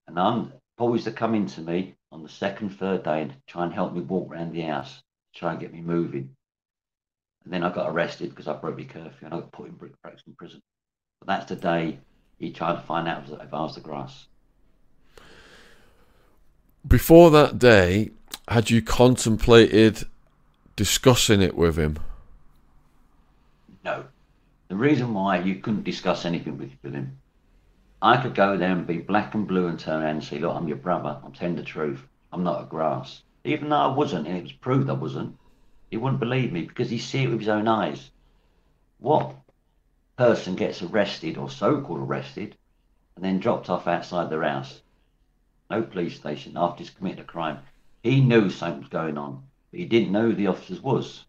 And 0.07 0.19
I'm 0.19 0.53
always 0.77 1.05
to 1.05 1.11
come 1.11 1.35
into 1.35 1.61
me 1.61 1.95
on 2.11 2.23
the 2.23 2.29
second, 2.29 2.69
third 2.69 3.03
day 3.03 3.21
and 3.23 3.33
try 3.47 3.63
and 3.63 3.73
help 3.73 3.93
me 3.93 4.01
walk 4.01 4.31
around 4.31 4.53
the 4.53 4.61
house, 4.61 5.01
try 5.33 5.51
and 5.51 5.59
get 5.59 5.73
me 5.73 5.81
moving. 5.81 6.35
And 7.43 7.53
then 7.53 7.63
I 7.63 7.71
got 7.71 7.89
arrested 7.89 8.29
because 8.29 8.47
I 8.47 8.53
broke 8.53 8.77
my 8.77 8.83
curfew 8.83 9.25
and 9.25 9.33
I 9.33 9.39
got 9.39 9.51
put 9.51 9.67
in 9.67 9.75
Brixton 9.75 10.35
prison. 10.37 10.61
But 11.19 11.27
that's 11.27 11.45
the 11.45 11.55
day 11.55 11.99
he 12.37 12.51
tried 12.51 12.75
to 12.75 12.81
find 12.81 13.07
out 13.07 13.29
if 13.29 13.53
I 13.53 13.61
was 13.61 13.75
the 13.75 13.81
grass. 13.81 14.27
Before 16.87 17.31
that 17.31 17.57
day, 17.57 18.11
had 18.47 18.69
you 18.69 18.79
contemplated 18.79 20.03
discussing 20.75 21.41
it 21.41 21.55
with 21.55 21.77
him? 21.77 21.97
No. 23.83 24.05
The 24.67 24.75
reason 24.75 25.13
why 25.13 25.39
you 25.39 25.55
couldn't 25.55 25.83
discuss 25.83 26.25
anything 26.25 26.59
with, 26.59 26.93
him 26.93 27.17
I 28.03 28.21
could 28.21 28.35
go 28.35 28.55
there 28.55 28.71
and 28.71 28.85
be 28.85 28.99
black 28.99 29.33
and 29.33 29.47
blue 29.47 29.65
and 29.65 29.79
turn 29.79 30.03
around 30.03 30.17
and 30.17 30.23
say, 30.23 30.37
look, 30.37 30.55
I'm 30.55 30.67
your 30.67 30.77
brother. 30.77 31.19
I'm 31.23 31.31
telling 31.31 31.55
the 31.55 31.63
truth. 31.63 32.03
I'm 32.31 32.43
not 32.43 32.61
a 32.61 32.65
grass. 32.65 33.23
Even 33.45 33.69
though 33.69 33.77
I 33.77 33.87
wasn't, 33.87 34.27
and 34.27 34.37
it 34.37 34.43
was 34.43 34.51
proved 34.51 34.89
I 34.89 34.93
wasn't, 34.93 35.37
he 35.89 35.97
wouldn't 35.97 36.19
believe 36.19 36.51
me 36.51 36.61
because 36.63 36.91
he 36.91 36.99
see 36.99 37.23
it 37.23 37.29
with 37.29 37.39
his 37.39 37.49
own 37.49 37.67
eyes. 37.67 38.11
What 38.99 39.35
person 40.17 40.55
gets 40.55 40.83
arrested 40.83 41.37
or 41.37 41.49
so-called 41.49 41.99
arrested 41.99 42.55
and 43.15 43.25
then 43.25 43.39
dropped 43.39 43.71
off 43.71 43.87
outside 43.87 44.29
their 44.29 44.43
house? 44.43 44.81
No 45.69 45.81
police 45.81 46.15
station 46.15 46.53
after 46.55 46.79
he's 46.79 46.89
committed 46.91 47.19
a 47.19 47.23
crime. 47.23 47.59
He 48.03 48.21
knew 48.21 48.49
something 48.49 48.81
was 48.81 48.89
going 48.89 49.17
on, 49.17 49.43
but 49.71 49.79
he 49.79 49.85
didn't 49.85 50.11
know 50.11 50.27
who 50.29 50.35
the 50.35 50.47
officers 50.47 50.81
was. 50.81 51.25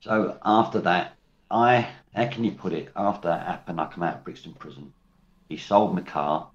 So 0.00 0.38
after 0.44 0.80
that, 0.82 1.16
I, 1.50 1.88
how 2.14 2.26
can 2.28 2.44
you 2.44 2.52
put 2.52 2.72
it? 2.72 2.90
After 2.94 3.28
that 3.28 3.46
happened, 3.46 3.80
I 3.80 3.86
come 3.86 4.04
out 4.04 4.16
of 4.16 4.24
Brixton 4.24 4.54
prison. 4.54 4.92
He 5.48 5.56
sold 5.56 5.94
my 5.94 6.02
car. 6.02 6.50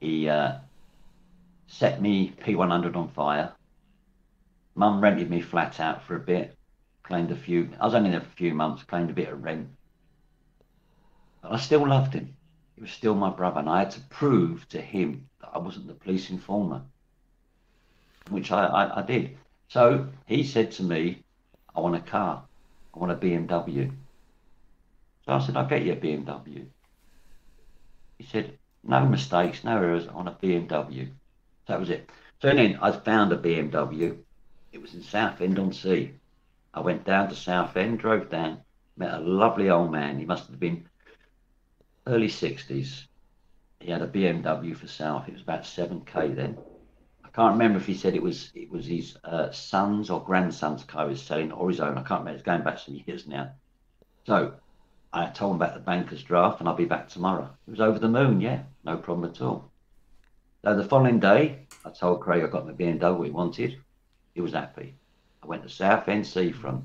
He 0.00 0.28
uh, 0.28 0.58
set 1.66 2.00
me 2.00 2.32
P100 2.42 2.96
on 2.96 3.08
fire. 3.10 3.52
Mum 4.74 5.00
rented 5.00 5.28
me 5.28 5.40
flat 5.40 5.80
out 5.80 6.02
for 6.04 6.16
a 6.16 6.20
bit. 6.20 6.56
Claimed 7.02 7.30
a 7.30 7.36
few. 7.36 7.68
I 7.80 7.84
was 7.84 7.94
only 7.94 8.10
there 8.10 8.20
for 8.20 8.26
a 8.26 8.36
few 8.36 8.54
months. 8.54 8.84
Claimed 8.84 9.10
a 9.10 9.14
bit 9.14 9.28
of 9.28 9.42
rent. 9.42 9.68
But 11.42 11.52
I 11.52 11.58
still 11.58 11.86
loved 11.86 12.14
him. 12.14 12.36
It 12.80 12.84
was 12.84 12.92
still 12.92 13.14
my 13.14 13.28
brother, 13.28 13.60
and 13.60 13.68
I 13.68 13.80
had 13.80 13.90
to 13.90 14.00
prove 14.08 14.66
to 14.70 14.80
him 14.80 15.28
that 15.42 15.50
I 15.52 15.58
wasn't 15.58 15.86
the 15.86 15.92
police 15.92 16.30
informer, 16.30 16.80
which 18.30 18.50
I, 18.50 18.64
I, 18.64 19.00
I 19.00 19.02
did. 19.02 19.36
So 19.68 20.08
he 20.24 20.42
said 20.42 20.70
to 20.72 20.82
me, 20.82 21.22
I 21.76 21.80
want 21.80 21.96
a 21.96 22.00
car. 22.00 22.42
I 22.94 22.98
want 22.98 23.12
a 23.12 23.16
BMW. 23.16 23.92
So 25.26 25.32
I 25.32 25.40
said, 25.40 25.58
I'll 25.58 25.66
get 25.66 25.82
you 25.82 25.92
a 25.92 25.96
BMW. 25.96 26.68
He 28.16 28.24
said, 28.24 28.56
no 28.82 29.04
mistakes, 29.04 29.62
no 29.62 29.76
errors, 29.76 30.08
want 30.08 30.28
a 30.28 30.32
BMW. 30.32 31.10
That 31.66 31.80
was 31.80 31.90
it. 31.90 32.08
So 32.40 32.48
then 32.48 32.78
I 32.80 32.92
found 32.92 33.30
a 33.34 33.36
BMW. 33.36 34.16
It 34.72 34.80
was 34.80 34.94
in 34.94 35.02
Southend 35.02 35.58
on 35.58 35.74
Sea. 35.74 36.14
I 36.72 36.80
went 36.80 37.04
down 37.04 37.28
to 37.28 37.34
Southend, 37.36 37.98
drove 37.98 38.30
down, 38.30 38.62
met 38.96 39.12
a 39.12 39.20
lovely 39.20 39.68
old 39.68 39.92
man. 39.92 40.18
He 40.18 40.24
must 40.24 40.48
have 40.48 40.58
been 40.58 40.88
early 42.10 42.28
60s. 42.28 43.04
He 43.78 43.90
had 43.90 44.02
a 44.02 44.08
BMW 44.08 44.76
for 44.76 44.86
South. 44.86 45.28
It 45.28 45.32
was 45.32 45.42
about 45.42 45.62
7k 45.62 46.34
then. 46.34 46.58
I 47.24 47.28
can't 47.28 47.52
remember 47.52 47.78
if 47.78 47.86
he 47.86 47.94
said 47.94 48.14
it 48.14 48.22
was 48.22 48.50
it 48.54 48.70
was 48.70 48.84
his 48.84 49.16
uh, 49.24 49.52
son's 49.52 50.10
or 50.10 50.24
grandson's 50.24 50.82
car 50.82 51.04
he 51.04 51.10
was 51.10 51.22
selling 51.22 51.52
or 51.52 51.70
his 51.70 51.80
own. 51.80 51.96
I 51.96 52.02
can't 52.02 52.20
remember. 52.20 52.32
It's 52.32 52.42
going 52.42 52.64
back 52.64 52.78
some 52.78 53.00
years 53.06 53.26
now. 53.28 53.52
So 54.26 54.54
I 55.12 55.26
told 55.26 55.52
him 55.52 55.62
about 55.62 55.74
the 55.74 55.80
banker's 55.80 56.22
draft 56.22 56.60
and 56.60 56.68
I'll 56.68 56.74
be 56.74 56.84
back 56.84 57.08
tomorrow. 57.08 57.48
It 57.66 57.70
was 57.70 57.80
over 57.80 57.98
the 57.98 58.08
moon, 58.08 58.40
yeah, 58.40 58.62
no 58.84 58.96
problem 58.96 59.30
at 59.30 59.40
all. 59.40 59.70
So 60.62 60.76
the 60.76 60.84
following 60.84 61.20
day, 61.20 61.66
I 61.84 61.90
told 61.90 62.20
Craig 62.20 62.42
I 62.42 62.48
got 62.48 62.66
my 62.66 62.72
BMW 62.72 63.24
he 63.24 63.30
wanted. 63.30 63.80
He 64.34 64.40
was 64.40 64.52
happy. 64.52 64.94
I 65.42 65.46
went 65.46 65.62
to 65.62 65.68
Southend 65.68 66.26
Seafront 66.26 66.84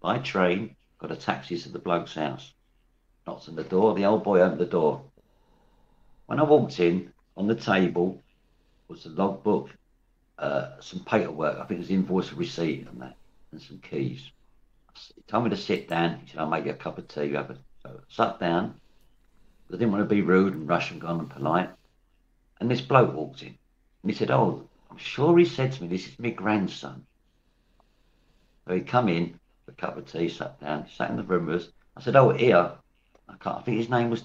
by 0.00 0.18
train, 0.18 0.76
got 0.98 1.10
a 1.10 1.16
taxi 1.16 1.56
to 1.58 1.68
the 1.68 1.78
bloke's 1.78 2.14
house. 2.14 2.52
Knocked 3.26 3.48
on 3.48 3.56
the 3.56 3.64
door, 3.64 3.94
the 3.94 4.04
old 4.04 4.24
boy 4.24 4.40
opened 4.40 4.60
the 4.60 4.66
door. 4.66 5.02
When 6.26 6.40
I 6.40 6.42
walked 6.42 6.80
in, 6.80 7.12
on 7.36 7.46
the 7.46 7.54
table 7.54 8.22
was 8.88 9.06
a 9.06 9.10
logbook, 9.10 9.70
uh, 10.38 10.80
some 10.80 11.00
paperwork, 11.00 11.58
I 11.58 11.64
think 11.64 11.78
it 11.78 11.82
was 11.82 11.90
invoice 11.90 12.32
receipt 12.32 12.86
and 12.88 13.00
that, 13.00 13.16
and 13.52 13.60
some 13.60 13.78
keys. 13.78 14.30
He 15.14 15.22
told 15.26 15.44
me 15.44 15.50
to 15.50 15.56
sit 15.56 15.88
down. 15.88 16.20
He 16.20 16.30
said, 16.30 16.40
I'll 16.40 16.48
make 16.48 16.64
you 16.64 16.72
a 16.72 16.74
cup 16.74 16.98
of 16.98 17.08
tea. 17.08 17.26
You 17.26 17.36
Have 17.36 17.50
a... 17.50 17.56
So 17.82 17.90
I 17.90 17.92
sat 18.08 18.40
down. 18.40 18.74
I 19.68 19.72
didn't 19.72 19.92
want 19.92 20.08
to 20.08 20.14
be 20.14 20.20
rude 20.20 20.54
and 20.54 20.68
rush 20.68 20.90
and 20.90 21.00
gone 21.00 21.20
and 21.20 21.30
polite. 21.30 21.70
And 22.60 22.70
this 22.70 22.82
bloke 22.82 23.14
walked 23.14 23.42
in. 23.42 23.56
And 24.02 24.10
he 24.10 24.16
said, 24.16 24.30
Oh, 24.30 24.68
I'm 24.90 24.98
sure 24.98 25.36
he 25.38 25.46
said 25.46 25.72
to 25.72 25.82
me, 25.82 25.88
this 25.88 26.06
is 26.06 26.18
my 26.18 26.30
grandson. 26.30 27.06
So 28.66 28.74
he 28.74 28.80
come 28.82 29.08
in, 29.08 29.38
for 29.64 29.72
a 29.72 29.74
cup 29.74 29.96
of 29.96 30.10
tea, 30.10 30.28
sat 30.28 30.60
down, 30.60 30.86
sat 30.94 31.10
in 31.10 31.16
the 31.16 31.22
room 31.22 31.46
with 31.46 31.62
us. 31.62 31.68
I 31.96 32.02
said, 32.02 32.16
Oh, 32.16 32.30
here. 32.30 32.72
I 33.28 33.34
can't, 33.36 33.58
I 33.58 33.62
think 33.62 33.78
his 33.78 33.88
name 33.88 34.10
was 34.10 34.24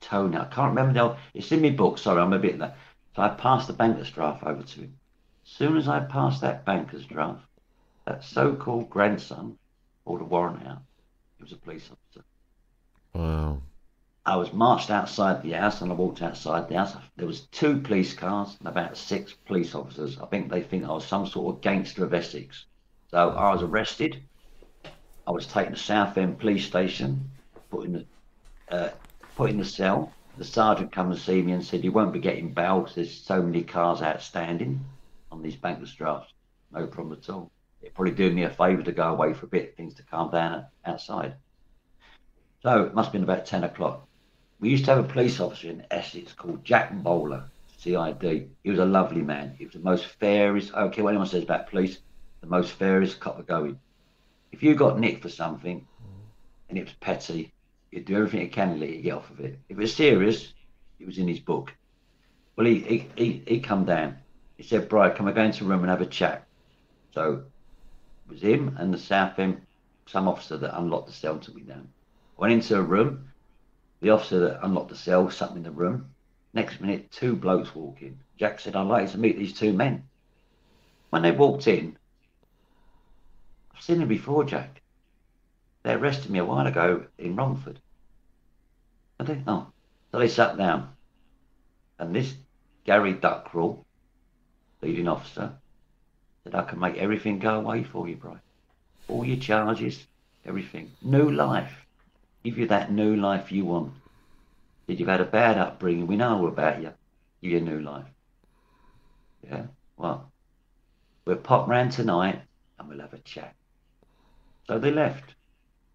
Tony. 0.00 0.36
I 0.36 0.44
can't 0.46 0.70
remember 0.70 0.92
now. 0.92 1.16
It's 1.34 1.52
in 1.52 1.62
my 1.62 1.70
book. 1.70 1.98
Sorry, 1.98 2.20
I'm 2.20 2.32
a 2.32 2.38
bit 2.38 2.58
there. 2.58 2.74
So 3.14 3.22
I 3.22 3.28
passed 3.28 3.66
the 3.66 3.72
banker's 3.72 4.10
draft 4.10 4.42
over 4.42 4.62
to 4.62 4.80
him. 4.80 4.94
As 5.44 5.52
soon 5.52 5.76
as 5.76 5.88
I 5.88 6.00
passed 6.00 6.40
that 6.40 6.64
banker's 6.64 7.04
draft, 7.04 7.44
that 8.06 8.24
so-called 8.24 8.90
grandson 8.90 9.58
pulled 10.04 10.20
a 10.20 10.24
warrant 10.24 10.66
out. 10.66 10.82
He 11.38 11.44
was 11.44 11.52
a 11.52 11.56
police 11.56 11.88
officer. 11.90 12.24
Wow. 13.14 13.62
I 14.24 14.36
was 14.36 14.52
marched 14.52 14.90
outside 14.90 15.42
the 15.42 15.52
house 15.52 15.80
and 15.80 15.90
I 15.90 15.94
walked 15.94 16.22
outside 16.22 16.68
the 16.68 16.76
house. 16.76 16.94
There 17.16 17.26
was 17.26 17.40
two 17.48 17.80
police 17.80 18.14
cars 18.14 18.56
and 18.60 18.68
about 18.68 18.96
six 18.96 19.32
police 19.32 19.74
officers. 19.74 20.18
I 20.18 20.26
think 20.26 20.48
they 20.48 20.62
think 20.62 20.84
I 20.84 20.92
was 20.92 21.04
some 21.04 21.26
sort 21.26 21.56
of 21.56 21.60
gangster 21.60 22.04
of 22.04 22.14
Essex. 22.14 22.66
So 23.10 23.30
I 23.30 23.52
was 23.52 23.62
arrested. 23.62 24.22
I 25.26 25.32
was 25.32 25.46
taken 25.46 25.72
to 25.72 25.78
Southend 25.78 26.38
police 26.38 26.64
station, 26.64 27.30
put 27.72 27.86
in 27.86 27.92
the, 27.92 28.04
uh, 28.70 28.90
put 29.34 29.50
in 29.50 29.56
the 29.56 29.64
cell. 29.64 30.12
The 30.36 30.44
sergeant 30.44 30.92
come 30.92 31.10
and 31.10 31.18
see 31.18 31.42
me 31.42 31.52
and 31.52 31.64
said, 31.64 31.84
you 31.84 31.92
won't 31.92 32.12
be 32.12 32.20
getting 32.20 32.52
bail 32.52 32.80
because 32.80 32.94
there's 32.94 33.20
so 33.20 33.42
many 33.42 33.62
cars 33.62 34.02
outstanding 34.02 34.84
on 35.30 35.42
these 35.42 35.56
banker's 35.56 35.94
drafts. 35.94 36.32
No 36.70 36.86
problem 36.86 37.18
at 37.18 37.28
all. 37.30 37.50
It'd 37.80 37.94
probably 37.94 38.12
do 38.12 38.30
me 38.30 38.44
a 38.44 38.50
favour 38.50 38.82
to 38.82 38.92
go 38.92 39.10
away 39.10 39.32
for 39.32 39.46
a 39.46 39.48
bit, 39.48 39.76
things 39.76 39.94
to 39.94 40.02
calm 40.02 40.30
down 40.30 40.66
outside. 40.84 41.34
So 42.62 42.84
it 42.84 42.94
must 42.94 43.08
have 43.08 43.12
been 43.12 43.24
about 43.24 43.46
10 43.46 43.64
o'clock. 43.64 44.06
We 44.60 44.70
used 44.70 44.84
to 44.84 44.94
have 44.94 45.04
a 45.04 45.08
police 45.08 45.40
officer 45.40 45.68
in 45.68 45.84
Essex 45.90 46.32
called 46.32 46.64
Jack 46.64 46.92
Bowler, 46.92 47.50
CID. 47.78 48.50
He 48.62 48.70
was 48.70 48.78
a 48.78 48.84
lovely 48.84 49.22
man. 49.22 49.56
He 49.58 49.64
was 49.64 49.74
the 49.74 49.80
most 49.80 50.06
fairest, 50.06 50.72
care 50.72 51.02
what 51.02 51.10
anyone 51.10 51.26
says 51.26 51.42
about 51.42 51.68
police, 51.68 51.98
the 52.40 52.46
most 52.46 52.72
fairest 52.72 53.18
copper 53.18 53.42
going. 53.42 53.80
If 54.52 54.62
you 54.62 54.74
got 54.74 55.00
nicked 55.00 55.22
for 55.22 55.28
something 55.28 55.86
and 56.68 56.78
it 56.78 56.84
was 56.84 56.94
petty, 57.00 57.52
he'd 57.92 58.06
do 58.06 58.16
everything 58.16 58.40
he 58.40 58.48
can 58.48 58.74
to 58.74 58.80
let 58.80 58.90
you 58.90 59.02
get 59.02 59.14
off 59.14 59.30
of 59.30 59.38
it. 59.40 59.60
If 59.68 59.76
it 59.76 59.80
was 59.80 59.94
serious, 59.94 60.52
it 60.98 61.06
was 61.06 61.18
in 61.18 61.28
his 61.28 61.38
book. 61.38 61.72
Well, 62.56 62.66
he, 62.66 62.80
he, 62.80 63.08
he, 63.16 63.42
he 63.46 63.60
come 63.60 63.84
down. 63.84 64.16
He 64.56 64.64
said, 64.64 64.88
Brian, 64.88 65.14
come 65.14 65.28
I 65.28 65.32
go 65.32 65.42
into 65.42 65.64
a 65.64 65.68
room 65.68 65.82
and 65.82 65.90
have 65.90 66.00
a 66.00 66.06
chat? 66.06 66.46
So 67.14 67.44
it 68.26 68.32
was 68.32 68.40
him 68.42 68.76
and 68.78 68.92
the 68.92 68.98
South 68.98 69.38
End, 69.38 69.62
some 70.06 70.26
officer 70.26 70.56
that 70.56 70.78
unlocked 70.78 71.06
the 71.06 71.12
cell 71.12 71.38
took 71.38 71.54
me 71.54 71.62
down. 71.62 71.88
Went 72.36 72.52
into 72.52 72.76
a 72.76 72.82
room. 72.82 73.28
The 74.00 74.10
officer 74.10 74.40
that 74.40 74.64
unlocked 74.64 74.88
the 74.88 74.96
cell 74.96 75.24
me 75.26 75.56
in 75.56 75.62
the 75.62 75.70
room. 75.70 76.06
Next 76.54 76.80
minute, 76.80 77.10
two 77.12 77.36
blokes 77.36 77.74
walk 77.74 78.02
in. 78.02 78.18
Jack 78.38 78.60
said, 78.60 78.74
I'd 78.74 78.86
like 78.86 79.10
to 79.12 79.18
meet 79.18 79.38
these 79.38 79.54
two 79.54 79.72
men. 79.72 80.04
When 81.10 81.22
they 81.22 81.30
walked 81.30 81.68
in, 81.68 81.96
I've 83.74 83.82
seen 83.82 84.00
them 84.00 84.08
before, 84.08 84.44
Jack. 84.44 84.81
They 85.82 85.92
arrested 85.94 86.30
me 86.30 86.38
a 86.38 86.44
while 86.44 86.66
ago 86.66 87.04
in 87.18 87.36
Romford. 87.36 87.80
I 89.18 89.24
didn't 89.24 89.46
know. 89.46 89.72
So 90.10 90.18
they 90.18 90.28
sat 90.28 90.56
down. 90.56 90.90
And 91.98 92.14
this 92.14 92.34
Gary 92.84 93.14
Duckrell, 93.14 93.84
leading 94.80 95.08
officer, 95.08 95.52
said, 96.44 96.54
I 96.54 96.62
can 96.62 96.78
make 96.78 96.96
everything 96.96 97.38
go 97.38 97.58
away 97.58 97.84
for 97.84 98.08
you, 98.08 98.16
Brian. 98.16 98.40
All 99.08 99.24
your 99.24 99.36
charges, 99.36 100.06
everything. 100.44 100.90
New 101.02 101.30
life 101.30 101.82
give 102.44 102.58
you 102.58 102.66
that 102.68 102.90
new 102.90 103.16
life 103.16 103.52
you 103.52 103.64
want. 103.64 103.92
Did 104.86 104.98
you've 104.98 105.08
had 105.08 105.20
a 105.20 105.24
bad 105.26 105.58
upbringing? 105.58 106.06
We 106.06 106.16
know 106.16 106.46
about 106.46 106.82
you. 106.82 106.92
Give 107.40 107.52
you 107.52 107.58
a 107.58 107.60
new 107.60 107.80
life. 107.80 108.06
Yeah. 109.44 109.66
Well, 109.96 110.30
we'll 111.24 111.36
pop 111.36 111.68
round 111.68 111.92
tonight 111.92 112.42
and 112.78 112.88
we'll 112.88 113.00
have 113.00 113.14
a 113.14 113.18
chat. 113.18 113.54
So 114.66 114.78
they 114.78 114.90
left. 114.90 115.34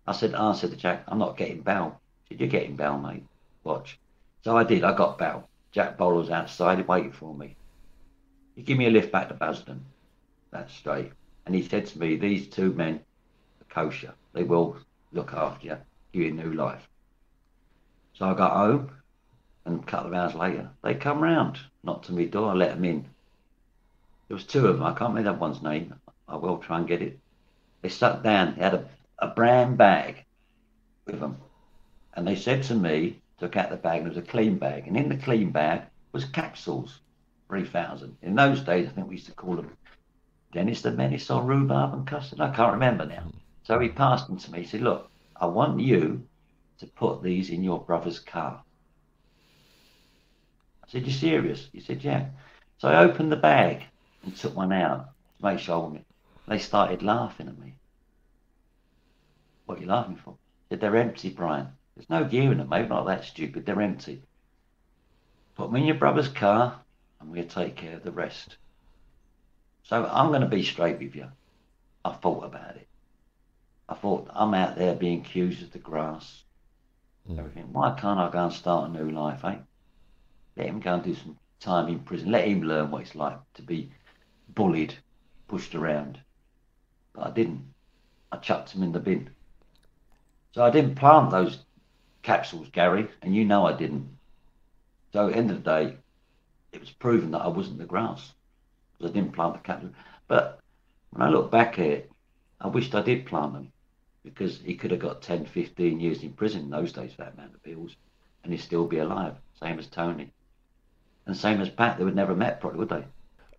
I 0.08 0.14
said, 0.14 0.34
I 0.34 0.54
said 0.54 0.72
to 0.72 0.78
Jack, 0.78 1.04
I'm 1.08 1.20
not 1.20 1.38
getting 1.38 1.62
bail. 1.62 2.00
Did 2.30 2.42
you 2.42 2.48
getting 2.48 2.76
bail, 2.76 2.98
mate? 2.98 3.24
Watch. 3.64 4.00
So 4.44 4.56
I 4.56 4.64
did. 4.64 4.84
I 4.84 4.96
got 4.96 5.18
bail. 5.18 5.48
Jack 5.72 5.98
Bowler 5.98 6.16
was 6.16 6.30
outside. 6.30 6.88
Waited 6.88 7.14
for 7.14 7.34
me. 7.36 7.56
He 8.56 8.62
gave 8.64 8.78
me 8.78 8.88
a 8.88 8.90
lift 8.90 9.12
back 9.12 9.28
to 9.28 9.34
Basildon. 9.34 9.84
That's 10.52 10.74
straight. 10.74 11.12
And 11.46 11.54
he 11.54 11.62
said 11.62 11.86
to 11.88 12.00
me, 12.00 12.16
these 12.16 12.48
two 12.48 12.74
men 12.74 13.02
are 13.62 13.74
kosher. 13.74 14.14
They 14.34 14.44
will 14.44 14.78
look 15.12 15.34
after 15.34 15.68
you 15.68 15.78
give 16.14 16.24
you 16.24 16.30
a 16.30 16.44
new 16.44 16.54
life. 16.54 16.88
So 18.14 18.26
I 18.26 18.34
got 18.34 18.54
home, 18.54 18.92
and 19.66 19.80
a 19.82 19.86
couple 19.86 20.08
of 20.08 20.14
hours 20.14 20.34
later, 20.34 20.70
they 20.84 20.96
come 20.96 21.22
round, 21.22 21.60
knocked 21.84 22.10
on 22.10 22.16
my 22.16 22.26
door, 22.26 22.52
I 22.52 22.54
let 22.54 22.72
them 22.72 22.86
in. 22.86 23.06
There 24.28 24.36
was 24.36 24.46
two 24.46 24.68
of 24.68 24.78
them, 24.78 24.84
I 24.84 24.90
can't 24.90 25.14
remember 25.14 25.32
that 25.32 25.40
one's 25.40 25.62
name. 25.62 25.94
I 26.28 26.36
will 26.36 26.58
try 26.58 26.80
and 26.80 26.88
get 26.88 27.02
it. 27.02 27.20
They 27.82 27.90
sat 27.90 28.24
down, 28.24 28.56
they 28.56 28.64
had 28.64 28.74
a, 28.74 28.90
a 29.20 29.28
brown 29.28 29.76
bag 29.76 30.26
with 31.06 31.20
them. 31.20 31.38
And 32.14 32.28
they 32.28 32.36
said 32.36 32.64
to 32.64 32.76
me, 32.76 33.22
took 33.40 33.56
out 33.56 33.70
the 33.70 33.78
bag, 33.78 34.00
and 34.00 34.08
it 34.08 34.16
was 34.16 34.18
a 34.18 34.28
clean 34.28 34.58
bag. 34.58 34.88
And 34.88 34.98
in 34.98 35.10
the 35.10 35.18
clean 35.18 35.52
bag 35.52 35.84
was 36.12 36.26
capsules, 36.26 37.00
3,000. 37.50 38.18
In 38.22 38.36
those 38.36 38.62
days, 38.62 38.88
I 38.88 38.92
think 38.92 39.08
we 39.08 39.16
used 39.16 39.28
to 39.28 39.34
call 39.34 39.56
them 39.56 39.72
Dennis 40.52 40.82
the 40.82 40.92
Menace 40.92 41.30
or 41.30 41.44
rhubarb 41.44 41.94
and 41.94 42.08
custard. 42.08 42.40
I 42.40 42.54
can't 42.54 42.74
remember 42.74 43.06
now. 43.06 43.16
Mm-hmm. 43.16 43.38
So 43.64 43.80
he 43.80 43.90
passed 43.90 44.28
them 44.28 44.38
to 44.38 44.52
me. 44.52 44.62
He 44.62 44.66
said, 44.66 44.82
look, 44.82 45.10
I 45.36 45.46
want 45.46 45.80
you 45.80 46.28
to 46.80 46.88
put 46.88 47.22
these 47.22 47.50
in 47.50 47.64
your 47.64 47.80
brother's 47.80 48.20
car. 48.20 48.64
I 50.84 50.92
said, 50.92 51.06
You 51.06 51.12
serious? 51.12 51.70
He 51.74 51.82
said, 51.82 52.04
Yeah. 52.04 52.28
So 52.78 52.88
I 52.88 53.04
opened 53.04 53.32
the 53.32 53.38
bag 53.38 53.84
and 54.24 54.36
took 54.36 54.56
one 54.56 54.72
out 54.72 55.10
to 55.40 55.46
make 55.46 55.60
sure 55.60 56.00
They 56.48 56.60
started 56.60 57.04
laughing 57.04 57.48
at 57.48 57.60
me. 57.60 57.76
What 59.68 59.78
are 59.78 59.82
you 59.82 59.88
laughing 59.88 60.16
for? 60.16 60.38
Said, 60.70 60.80
They're 60.80 60.96
empty, 60.96 61.30
Brian. 61.30 61.68
There's 61.96 62.10
no 62.10 62.24
gear 62.24 62.52
in 62.52 62.58
them, 62.58 62.70
mate. 62.70 62.88
Not 62.88 63.06
that 63.06 63.26
stupid. 63.26 63.66
They're 63.66 63.82
empty. 63.82 64.24
Put 65.56 65.68
them 65.68 65.76
in 65.76 65.86
your 65.86 65.96
brother's 65.96 66.30
car 66.30 66.80
and 67.20 67.30
we'll 67.30 67.44
take 67.44 67.76
care 67.76 67.98
of 67.98 68.04
the 68.04 68.12
rest. 68.12 68.56
So 69.84 70.06
I'm 70.06 70.30
going 70.30 70.42
to 70.42 70.48
be 70.48 70.64
straight 70.64 71.00
with 71.00 71.16
you. 71.16 71.28
I 72.06 72.14
thought 72.14 72.46
about 72.46 72.78
it. 72.78 72.88
I 73.90 73.96
thought, 73.96 74.30
I'm 74.34 74.54
out 74.54 74.78
there 74.78 74.96
being 74.96 75.22
accused 75.22 75.64
of 75.64 75.72
the 75.72 75.80
grass, 75.80 76.44
mm. 77.30 77.38
everything. 77.38 77.74
Why 77.74 77.98
can't 78.00 78.20
I 78.20 78.30
go 78.30 78.46
and 78.46 78.54
start 78.54 78.90
a 78.90 78.94
new 78.94 79.12
life, 79.12 79.44
eh? 79.44 79.58
Let 80.56 80.68
him 80.68 80.80
go 80.80 80.94
and 80.94 81.04
do 81.04 81.16
some 81.16 81.38
time 81.60 81.88
in 81.90 82.00
prison. 82.00 82.32
Let 82.32 82.48
him 82.48 82.64
learn 82.64 82.92
what 82.92 83.02
it's 83.02 83.16
like 83.16 83.40
to 83.56 83.62
be 83.62 83.92
bullied, 84.50 84.96
pushed 85.48 85.76
around. 85.76 86.20
But 87.14 87.28
I 87.28 87.32
didn't. 87.32 87.74
I 88.32 88.38
chucked 88.38 88.72
him 88.72 88.84
in 88.84 88.92
the 88.92 89.00
bin. 89.00 89.30
So 90.58 90.64
I 90.64 90.72
didn't 90.72 90.96
plant 90.96 91.30
those 91.30 91.60
capsules, 92.24 92.68
Gary, 92.72 93.08
and 93.22 93.36
you 93.36 93.46
know 93.46 93.68
I 93.68 93.74
didn't. 93.74 94.10
So 95.14 95.28
at 95.28 95.34
the 95.34 95.38
end 95.38 95.52
of 95.52 95.64
the 95.64 95.70
day, 95.70 95.98
it 96.72 96.80
was 96.80 96.90
proven 96.90 97.30
that 97.30 97.44
I 97.44 97.48
wasn't 97.48 97.78
the 97.78 97.86
grass 97.86 98.32
because 98.98 99.12
I 99.12 99.14
didn't 99.14 99.34
plant 99.34 99.54
the 99.54 99.60
capsules. 99.60 99.94
But 100.28 100.60
when 101.12 101.22
I 101.22 101.30
look 101.30 101.52
back 101.52 101.78
at 101.78 101.86
it, 101.86 102.12
I 102.60 102.70
wished 102.70 102.96
I 102.96 103.04
did 103.04 103.28
plant 103.28 103.54
them 103.54 103.72
because 104.24 104.60
he 104.66 104.74
could 104.74 104.90
have 104.90 105.00
got 105.00 105.22
10, 105.22 105.46
15 105.46 106.00
years 106.00 106.24
in 106.24 106.34
prison 106.34 106.62
in 106.62 106.70
those 106.72 106.92
days 106.92 107.12
for 107.12 107.26
that 107.26 107.36
amount 107.36 107.54
of 107.54 107.62
pills 107.62 107.96
and 108.44 108.52
he'd 108.52 108.58
still 108.58 108.88
be 108.88 108.98
alive, 108.98 109.36
same 109.60 109.78
as 109.78 109.86
Tony. 109.86 110.32
And 111.28 111.38
same 111.38 111.62
as 111.62 111.70
Pat, 111.70 112.00
they 112.00 112.04
would 112.04 112.16
never 112.16 112.32
have 112.32 112.40
met 112.40 112.62
probably, 112.62 112.80
would 112.80 112.90
they? 112.90 113.04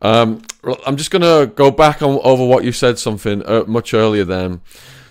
Um, 0.03 0.42
I'm 0.84 0.96
just 0.96 1.12
going 1.12 1.22
to 1.22 1.53
go 1.55 1.70
back 1.70 2.03
on 2.03 2.18
over 2.24 2.44
what 2.44 2.64
you 2.64 2.72
said 2.72 2.99
something 2.99 3.46
uh, 3.46 3.62
much 3.68 3.94
earlier 3.94 4.24
then. 4.24 4.62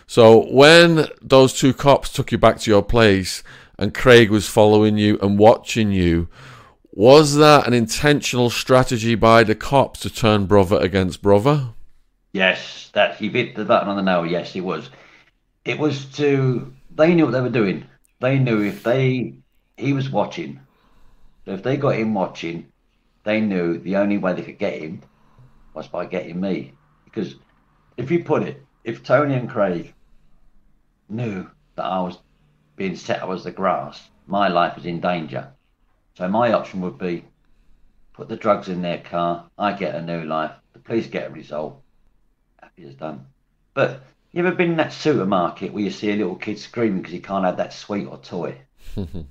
So 0.10 0.46
when 0.46 1.08
those 1.22 1.54
two 1.54 1.74
cops 1.74 2.12
took 2.12 2.32
you 2.32 2.38
back 2.38 2.60
to 2.60 2.72
your 2.72 2.82
place 2.82 3.44
and 3.78 3.94
Craig 3.94 4.32
was 4.32 4.48
following 4.48 4.98
you 4.98 5.20
and 5.22 5.38
watching 5.38 5.92
you, 5.92 6.30
was 6.94 7.36
that 7.36 7.68
an 7.68 7.74
intentional 7.74 8.50
strategy 8.50 9.16
by 9.16 9.44
the 9.44 9.54
cops 9.54 10.00
to 10.00 10.10
turn 10.10 10.46
brother 10.46 10.78
against 10.78 11.22
brother? 11.22 11.74
Yes, 12.32 12.90
that 12.94 13.18
he 13.18 13.28
bit 13.28 13.56
the 13.56 13.66
button 13.66 13.90
on 13.90 13.98
the 13.98 14.02
nail. 14.02 14.26
Yes, 14.26 14.56
it 14.56 14.62
was. 14.62 14.90
It 15.66 15.78
was 15.78 16.06
to 16.14 16.74
they 16.96 17.14
knew 17.14 17.26
what 17.26 17.32
they 17.32 17.42
were 17.42 17.50
doing. 17.50 17.86
They 18.22 18.40
knew 18.40 18.62
if 18.62 18.84
they 18.84 19.36
he 19.76 19.92
was 19.92 20.10
watching. 20.10 20.62
So 21.46 21.52
if 21.52 21.64
they 21.64 21.76
got 21.76 21.96
him 21.96 22.14
watching, 22.14 22.72
they 23.26 23.42
knew 23.42 23.78
the 23.78 23.98
only 23.98 24.18
way 24.18 24.34
they 24.34 24.42
could 24.42 24.58
get 24.58 24.82
him 24.82 25.02
was 25.74 25.88
by 25.88 26.06
getting 26.06 26.40
me. 26.40 26.74
Because 27.04 27.36
if 27.98 28.10
you 28.10 28.24
put 28.24 28.44
it, 28.44 28.66
if 28.86 29.04
Tony 29.04 29.36
and 29.36 29.50
Craig 29.50 29.94
knew 31.10 31.50
that 31.76 31.86
I 31.86 32.02
was 32.02 32.18
being 32.76 32.96
set 32.96 33.22
up 33.22 33.30
as 33.30 33.44
the 33.44 33.52
grass, 33.52 34.10
my 34.28 34.48
life 34.48 34.76
was 34.76 34.86
in 34.86 35.00
danger. 35.00 35.52
So 36.16 36.28
my 36.28 36.54
option 36.54 36.82
would 36.82 36.98
be 36.98 37.26
put 38.14 38.28
the 38.28 38.36
drugs 38.36 38.68
in 38.68 38.82
their 38.82 39.00
car, 39.00 39.50
I 39.58 39.74
get 39.74 39.96
a 39.96 40.02
new 40.02 40.24
life, 40.24 40.52
the 40.74 40.80
police 40.80 41.08
get 41.08 41.30
a 41.30 41.34
result, 41.34 41.82
happy 42.62 42.86
as 42.88 42.96
done. 42.96 43.28
But 43.74 44.02
you 44.32 44.46
ever 44.46 44.56
been 44.56 44.72
in 44.72 44.78
that 44.78 44.94
supermarket 44.94 45.72
where 45.72 45.84
you 45.84 45.92
see 45.92 46.12
a 46.12 46.16
little 46.16 46.36
kid 46.36 46.60
screaming 46.60 47.02
because 47.02 47.14
he 47.14 47.20
can't 47.20 47.46
have 47.46 47.58
that 47.58 47.74
sweet 47.74 48.08
or 48.08 48.18
toy? 48.18 48.58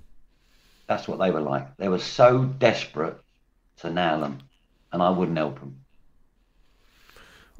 That's 0.87 1.09
what 1.09 1.19
they 1.19 1.33
were 1.33 1.41
like. 1.41 1.77
They 1.77 1.89
were 1.89 1.99
so 1.99 2.45
desperate 2.45 3.17
to 3.79 3.91
nail 3.91 4.21
them, 4.21 4.39
and 4.93 5.03
I 5.03 5.11
wouldn't 5.11 5.37
help 5.37 5.59
them. 5.59 5.81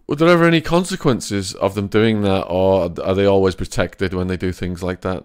Were 0.07 0.17
there 0.17 0.29
ever 0.29 0.45
any 0.45 0.61
consequences 0.61 1.55
of 1.55 1.75
them 1.75 1.89
doing 1.89 2.23
that, 2.23 2.43
or 2.43 2.93
are 3.03 3.15
they 3.15 3.27
always 3.27 3.57
protected 3.57 4.15
when 4.15 4.29
they 4.29 4.37
do 4.37 4.53
things 4.53 4.83
like 4.83 5.01
that? 5.01 5.25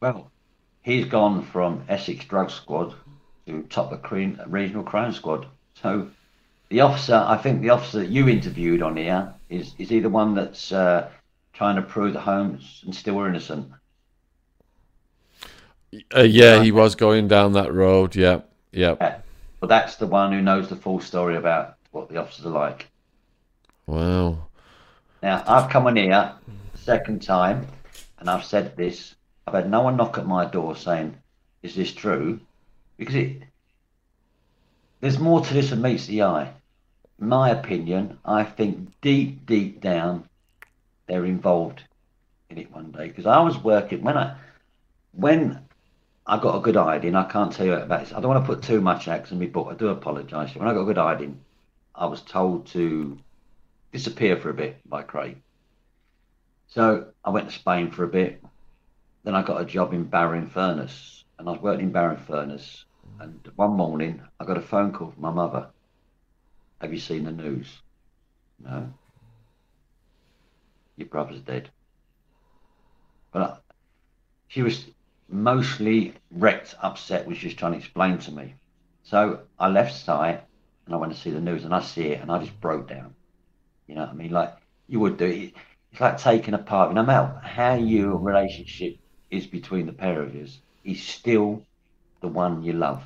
Well, 0.00 0.32
he's 0.82 1.06
gone 1.06 1.44
from 1.44 1.84
Essex 1.88 2.24
Drug 2.24 2.50
Squad 2.50 2.94
to 3.46 3.62
top 3.70 3.92
of 3.92 4.52
Regional 4.52 4.82
Crime 4.82 5.12
Squad. 5.12 5.46
So 5.80 6.08
the 6.70 6.80
officer, 6.80 7.24
I 7.26 7.36
think 7.36 7.62
the 7.62 7.70
officer 7.70 8.00
that 8.00 8.08
you 8.08 8.28
interviewed 8.28 8.82
on 8.82 8.96
here 8.96 9.32
is 9.48 9.74
is 9.78 9.90
he 9.90 10.00
the 10.00 10.08
one 10.08 10.34
that's 10.34 10.72
uh, 10.72 11.08
trying 11.52 11.76
to 11.76 11.82
prove 11.82 12.14
that 12.14 12.22
Whomes 12.22 12.82
and 12.84 12.94
Steele 12.94 13.14
were 13.14 13.28
innocent? 13.28 13.70
Uh, 16.14 16.22
yeah, 16.22 16.62
he 16.64 16.72
was 16.72 16.96
going 16.96 17.28
down 17.28 17.52
that 17.52 17.72
road. 17.72 18.16
Yeah, 18.16 18.40
yeah. 18.72 18.96
Yeah. 19.00 19.18
But 19.60 19.68
that's 19.68 19.96
the 19.96 20.06
one 20.08 20.32
who 20.32 20.42
knows 20.42 20.68
the 20.68 20.76
full 20.76 21.00
story 21.00 21.36
about 21.36 21.76
what 21.92 22.08
the 22.08 22.16
officers 22.16 22.46
are 22.46 22.50
like. 22.50 22.88
Wow. 23.86 24.46
Now, 25.22 25.42
I've 25.46 25.70
come 25.70 25.86
on 25.86 25.96
here 25.96 26.34
second 26.74 27.22
time, 27.22 27.66
and 28.18 28.28
I've 28.28 28.44
said 28.44 28.76
this. 28.76 29.14
I've 29.46 29.54
had 29.54 29.70
no 29.70 29.82
one 29.82 29.96
knock 29.96 30.18
at 30.18 30.26
my 30.26 30.44
door 30.44 30.76
saying, 30.76 31.16
"Is 31.62 31.74
this 31.74 31.92
true?" 31.92 32.40
Because 32.96 33.14
it 33.14 33.42
there's 35.00 35.18
more 35.18 35.40
to 35.40 35.54
this 35.54 35.70
than 35.70 35.82
meets 35.82 36.06
the 36.06 36.22
eye. 36.22 36.52
In 37.20 37.28
my 37.28 37.50
opinion, 37.50 38.18
I 38.24 38.44
think 38.44 39.00
deep, 39.02 39.44
deep 39.44 39.80
down, 39.80 40.28
they're 41.06 41.26
involved 41.26 41.82
in 42.48 42.56
it 42.56 42.72
one 42.72 42.90
day. 42.90 43.08
Because 43.08 43.26
I 43.26 43.40
was 43.40 43.58
working 43.58 44.02
when 44.02 44.16
I 44.16 44.36
when 45.12 45.60
I 46.26 46.38
got 46.38 46.56
a 46.56 46.60
good 46.60 46.78
idea, 46.78 47.08
and 47.08 47.18
I 47.18 47.24
can't 47.24 47.52
tell 47.52 47.66
you 47.66 47.74
about 47.74 48.00
this. 48.00 48.12
I 48.12 48.20
don't 48.20 48.32
want 48.32 48.44
to 48.44 48.54
put 48.54 48.62
too 48.62 48.80
much 48.80 49.08
eggs 49.08 49.30
in 49.30 49.38
my 49.38 49.46
book. 49.46 49.68
I 49.70 49.74
do 49.74 49.88
apologise. 49.88 50.54
When 50.54 50.68
I 50.68 50.72
got 50.72 50.82
a 50.82 50.86
good 50.86 50.98
idea, 50.98 51.32
I 51.94 52.06
was 52.06 52.22
told 52.22 52.66
to 52.68 53.18
disappear 53.94 54.36
for 54.36 54.50
a 54.50 54.54
bit 54.54 54.76
by 54.84 55.02
Craig. 55.02 55.40
So 56.66 57.06
I 57.24 57.30
went 57.30 57.48
to 57.48 57.54
Spain 57.54 57.92
for 57.92 58.02
a 58.02 58.08
bit. 58.08 58.42
Then 59.22 59.36
I 59.36 59.42
got 59.42 59.60
a 59.60 59.64
job 59.64 59.94
in 59.94 60.02
Barrow-in-Furness, 60.02 61.24
and 61.38 61.48
I 61.48 61.52
was 61.52 61.60
working 61.60 61.86
in 61.86 61.92
Barrow-in-Furness. 61.92 62.86
And 63.20 63.48
one 63.54 63.76
morning, 63.76 64.20
I 64.40 64.44
got 64.46 64.58
a 64.58 64.62
phone 64.62 64.92
call 64.92 65.12
from 65.12 65.22
my 65.22 65.30
mother. 65.30 65.68
Have 66.80 66.92
you 66.92 66.98
seen 66.98 67.22
the 67.22 67.30
news? 67.30 67.68
No. 68.58 68.92
Your 70.96 71.06
brother's 71.06 71.40
dead. 71.40 71.70
But 73.30 73.42
I, 73.42 73.56
she 74.48 74.62
was 74.62 74.86
mostly 75.28 76.14
wrecked, 76.32 76.74
upset, 76.82 77.28
was 77.28 77.38
just 77.38 77.58
trying 77.58 77.72
to 77.72 77.78
explain 77.78 78.18
to 78.18 78.32
me. 78.32 78.54
So 79.04 79.42
I 79.56 79.68
left 79.68 79.94
site 79.94 80.42
and 80.86 80.94
I 80.94 80.98
went 80.98 81.12
to 81.12 81.18
see 81.18 81.30
the 81.30 81.40
news 81.40 81.64
and 81.64 81.72
I 81.72 81.80
see 81.80 82.08
it 82.08 82.20
and 82.20 82.32
I 82.32 82.40
just 82.40 82.60
broke 82.60 82.88
down. 82.88 83.14
You 83.86 83.94
know 83.94 84.02
what 84.02 84.10
I 84.10 84.14
mean? 84.14 84.30
Like 84.30 84.54
you 84.88 85.00
would 85.00 85.16
do. 85.16 85.26
It. 85.26 85.54
It's 85.92 86.00
like 86.00 86.18
taking 86.18 86.54
apart. 86.54 86.92
No 86.92 87.04
matter 87.04 87.40
how 87.42 87.74
your 87.74 88.16
relationship 88.16 88.98
is 89.30 89.46
between 89.46 89.86
the 89.86 89.92
pair 89.92 90.20
of 90.22 90.34
you, 90.34 90.46
he's 90.82 91.02
still 91.02 91.62
the 92.20 92.28
one 92.28 92.62
you 92.62 92.72
love. 92.72 93.02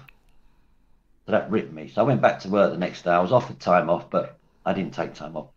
So 1.26 1.32
that 1.32 1.50
ripped 1.50 1.72
me. 1.72 1.88
So 1.88 2.00
I 2.00 2.04
went 2.04 2.22
back 2.22 2.40
to 2.40 2.48
work 2.48 2.72
the 2.72 2.78
next 2.78 3.02
day. 3.02 3.10
I 3.10 3.18
was 3.18 3.32
offered 3.32 3.60
time 3.60 3.90
off, 3.90 4.08
but 4.08 4.38
I 4.64 4.72
didn't 4.72 4.94
take 4.94 5.14
time 5.14 5.36
off. 5.36 5.48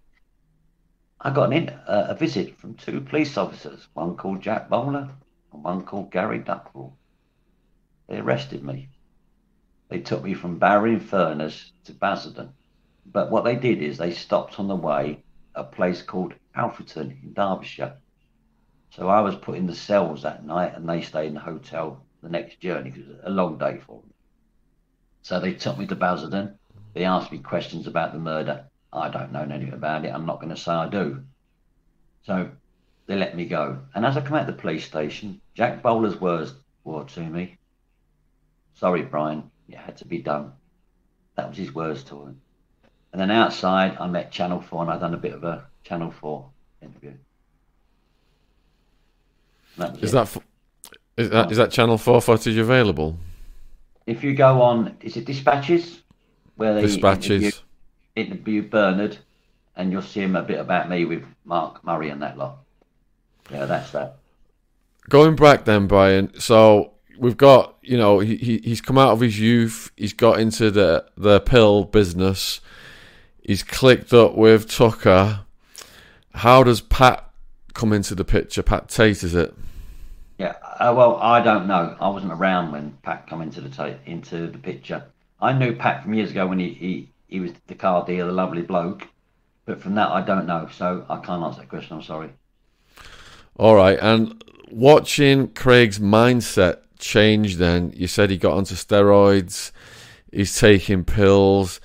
I 1.21 1.29
got 1.29 1.53
in, 1.53 1.69
uh, 1.69 2.07
a 2.09 2.15
visit 2.15 2.57
from 2.57 2.73
two 2.73 2.99
police 2.99 3.37
officers, 3.37 3.87
one 3.93 4.17
called 4.17 4.41
Jack 4.41 4.69
Bowler 4.69 5.09
and 5.53 5.63
one 5.63 5.83
called 5.83 6.11
Gary 6.11 6.39
Duckville. 6.39 6.93
They 8.07 8.17
arrested 8.17 8.63
me. 8.63 8.89
They 9.89 9.99
took 9.99 10.23
me 10.23 10.33
from 10.33 10.57
Barrow-in-Furness 10.57 11.73
to 11.85 11.93
Basildon. 11.93 12.53
But 13.05 13.31
what 13.31 13.43
they 13.43 13.55
did 13.55 13.81
is 13.81 13.97
they 13.97 14.11
stopped 14.11 14.59
on 14.59 14.67
the 14.67 14.75
way 14.75 15.23
a 15.55 15.63
place 15.63 16.01
called 16.01 16.33
Alfreton 16.55 17.23
in 17.23 17.33
Derbyshire. 17.33 17.97
So 18.91 19.07
I 19.07 19.21
was 19.21 19.35
put 19.35 19.57
in 19.57 19.67
the 19.67 19.75
cells 19.75 20.23
that 20.23 20.45
night 20.45 20.75
and 20.75 20.87
they 20.87 21.01
stayed 21.01 21.27
in 21.27 21.33
the 21.35 21.39
hotel 21.39 22.05
the 22.21 22.29
next 22.29 22.59
journey 22.59 22.91
because 22.91 23.09
it 23.09 23.17
was 23.17 23.25
a 23.25 23.29
long 23.29 23.57
day 23.57 23.79
for 23.85 24.01
them. 24.01 24.13
So 25.23 25.39
they 25.39 25.53
took 25.53 25.77
me 25.77 25.87
to 25.87 25.95
Basildon. 25.95 26.57
They 26.93 27.05
asked 27.05 27.31
me 27.31 27.39
questions 27.39 27.87
about 27.87 28.13
the 28.13 28.19
murder. 28.19 28.65
I 28.93 29.09
don't 29.09 29.31
know 29.31 29.41
anything 29.41 29.73
about 29.73 30.05
it. 30.05 30.13
I'm 30.13 30.25
not 30.25 30.39
going 30.39 30.53
to 30.53 30.61
say 30.61 30.71
I 30.71 30.89
do. 30.89 31.23
So 32.23 32.51
they 33.07 33.15
let 33.15 33.35
me 33.35 33.45
go. 33.45 33.79
And 33.95 34.05
as 34.05 34.17
I 34.17 34.21
come 34.21 34.35
out 34.35 34.47
of 34.49 34.55
the 34.55 34.61
police 34.61 34.85
station, 34.85 35.41
Jack 35.55 35.81
Bowler's 35.81 36.19
words 36.19 36.53
were 36.83 37.03
to 37.05 37.21
me, 37.21 37.57
Sorry, 38.73 39.03
Brian, 39.03 39.51
it 39.67 39.77
had 39.77 39.97
to 39.97 40.05
be 40.05 40.21
done. 40.21 40.53
That 41.35 41.49
was 41.49 41.57
his 41.57 41.73
words 41.73 42.03
to 42.05 42.23
him. 42.23 42.41
And 43.11 43.21
then 43.21 43.31
outside, 43.31 43.97
I 43.99 44.07
met 44.07 44.31
Channel 44.31 44.61
4 44.61 44.83
and 44.83 44.91
I'd 44.91 44.99
done 44.99 45.13
a 45.13 45.17
bit 45.17 45.33
of 45.33 45.43
a 45.43 45.65
Channel 45.83 46.11
4 46.11 46.45
interview. 46.81 47.13
That 49.77 50.01
is, 50.01 50.11
that, 50.11 50.37
is 51.17 51.29
that 51.29 51.51
is 51.51 51.57
that 51.57 51.71
Channel 51.71 51.97
4 51.97 52.21
footage 52.21 52.57
available? 52.57 53.17
If 54.05 54.23
you 54.23 54.33
go 54.33 54.61
on, 54.61 54.97
is 55.01 55.17
it 55.17 55.25
Dispatches? 55.25 56.01
Where 56.55 56.75
they 56.75 56.81
Dispatches. 56.81 57.63
Interview, 58.15 58.61
interview 58.61 58.69
Bernard 58.69 59.17
and 59.75 59.91
you'll 59.91 60.01
see 60.01 60.21
him 60.21 60.35
a 60.35 60.41
bit 60.41 60.59
about 60.59 60.89
me 60.89 61.05
with 61.05 61.23
Mark 61.45 61.83
Murray 61.83 62.09
and 62.09 62.21
that 62.21 62.37
lot. 62.37 62.57
Yeah, 63.49 63.65
that's 63.65 63.91
that. 63.91 64.17
Going 65.09 65.35
back 65.35 65.65
then, 65.65 65.87
Brian. 65.87 66.39
So 66.39 66.91
we've 67.17 67.37
got 67.37 67.75
you 67.81 67.97
know 67.97 68.19
he, 68.19 68.35
he 68.37 68.57
he's 68.59 68.81
come 68.81 68.97
out 68.97 69.11
of 69.11 69.19
his 69.19 69.39
youth. 69.39 69.91
He's 69.97 70.13
got 70.13 70.39
into 70.39 70.71
the 70.71 71.05
the 71.17 71.39
pill 71.41 71.85
business. 71.85 72.61
He's 73.41 73.63
clicked 73.63 74.13
up 74.13 74.35
with 74.35 74.69
Tucker. 74.69 75.41
How 76.33 76.63
does 76.63 76.81
Pat 76.81 77.29
come 77.73 77.91
into 77.91 78.15
the 78.15 78.23
picture? 78.23 78.63
Pat 78.63 78.87
Tate, 78.87 79.23
is 79.23 79.35
it? 79.35 79.53
Yeah. 80.37 80.55
Uh, 80.79 80.93
well, 80.95 81.17
I 81.17 81.41
don't 81.41 81.67
know. 81.67 81.95
I 81.99 82.09
wasn't 82.09 82.33
around 82.33 82.71
when 82.71 82.97
Pat 83.03 83.27
come 83.27 83.41
into 83.41 83.61
the 83.61 83.69
ta- 83.69 83.95
into 84.05 84.47
the 84.47 84.57
picture. 84.57 85.03
I 85.39 85.53
knew 85.53 85.75
Pat 85.75 86.03
from 86.03 86.13
years 86.13 86.31
ago 86.31 86.47
when 86.47 86.59
he, 86.59 86.69
he, 86.69 87.09
he 87.27 87.39
was 87.39 87.51
the 87.67 87.75
car 87.75 88.05
dealer, 88.05 88.27
the 88.27 88.33
lovely 88.33 88.61
bloke. 88.61 89.07
But 89.65 89.81
from 89.81 89.95
that, 89.95 90.09
I 90.09 90.21
don't 90.21 90.45
know. 90.45 90.69
So 90.71 91.05
I 91.09 91.17
can't 91.17 91.43
answer 91.43 91.61
that 91.61 91.69
question. 91.69 91.97
I'm 91.97 92.03
sorry. 92.03 92.29
All 93.57 93.75
right. 93.75 93.97
And 94.01 94.43
watching 94.71 95.49
Craig's 95.49 95.99
mindset 95.99 96.79
change 96.99 97.57
then, 97.57 97.91
you 97.95 98.07
said 98.07 98.29
he 98.29 98.37
got 98.37 98.53
onto 98.53 98.75
steroids, 98.75 99.71
he's 100.31 100.57
taking 100.57 101.03
pills. 101.03 101.79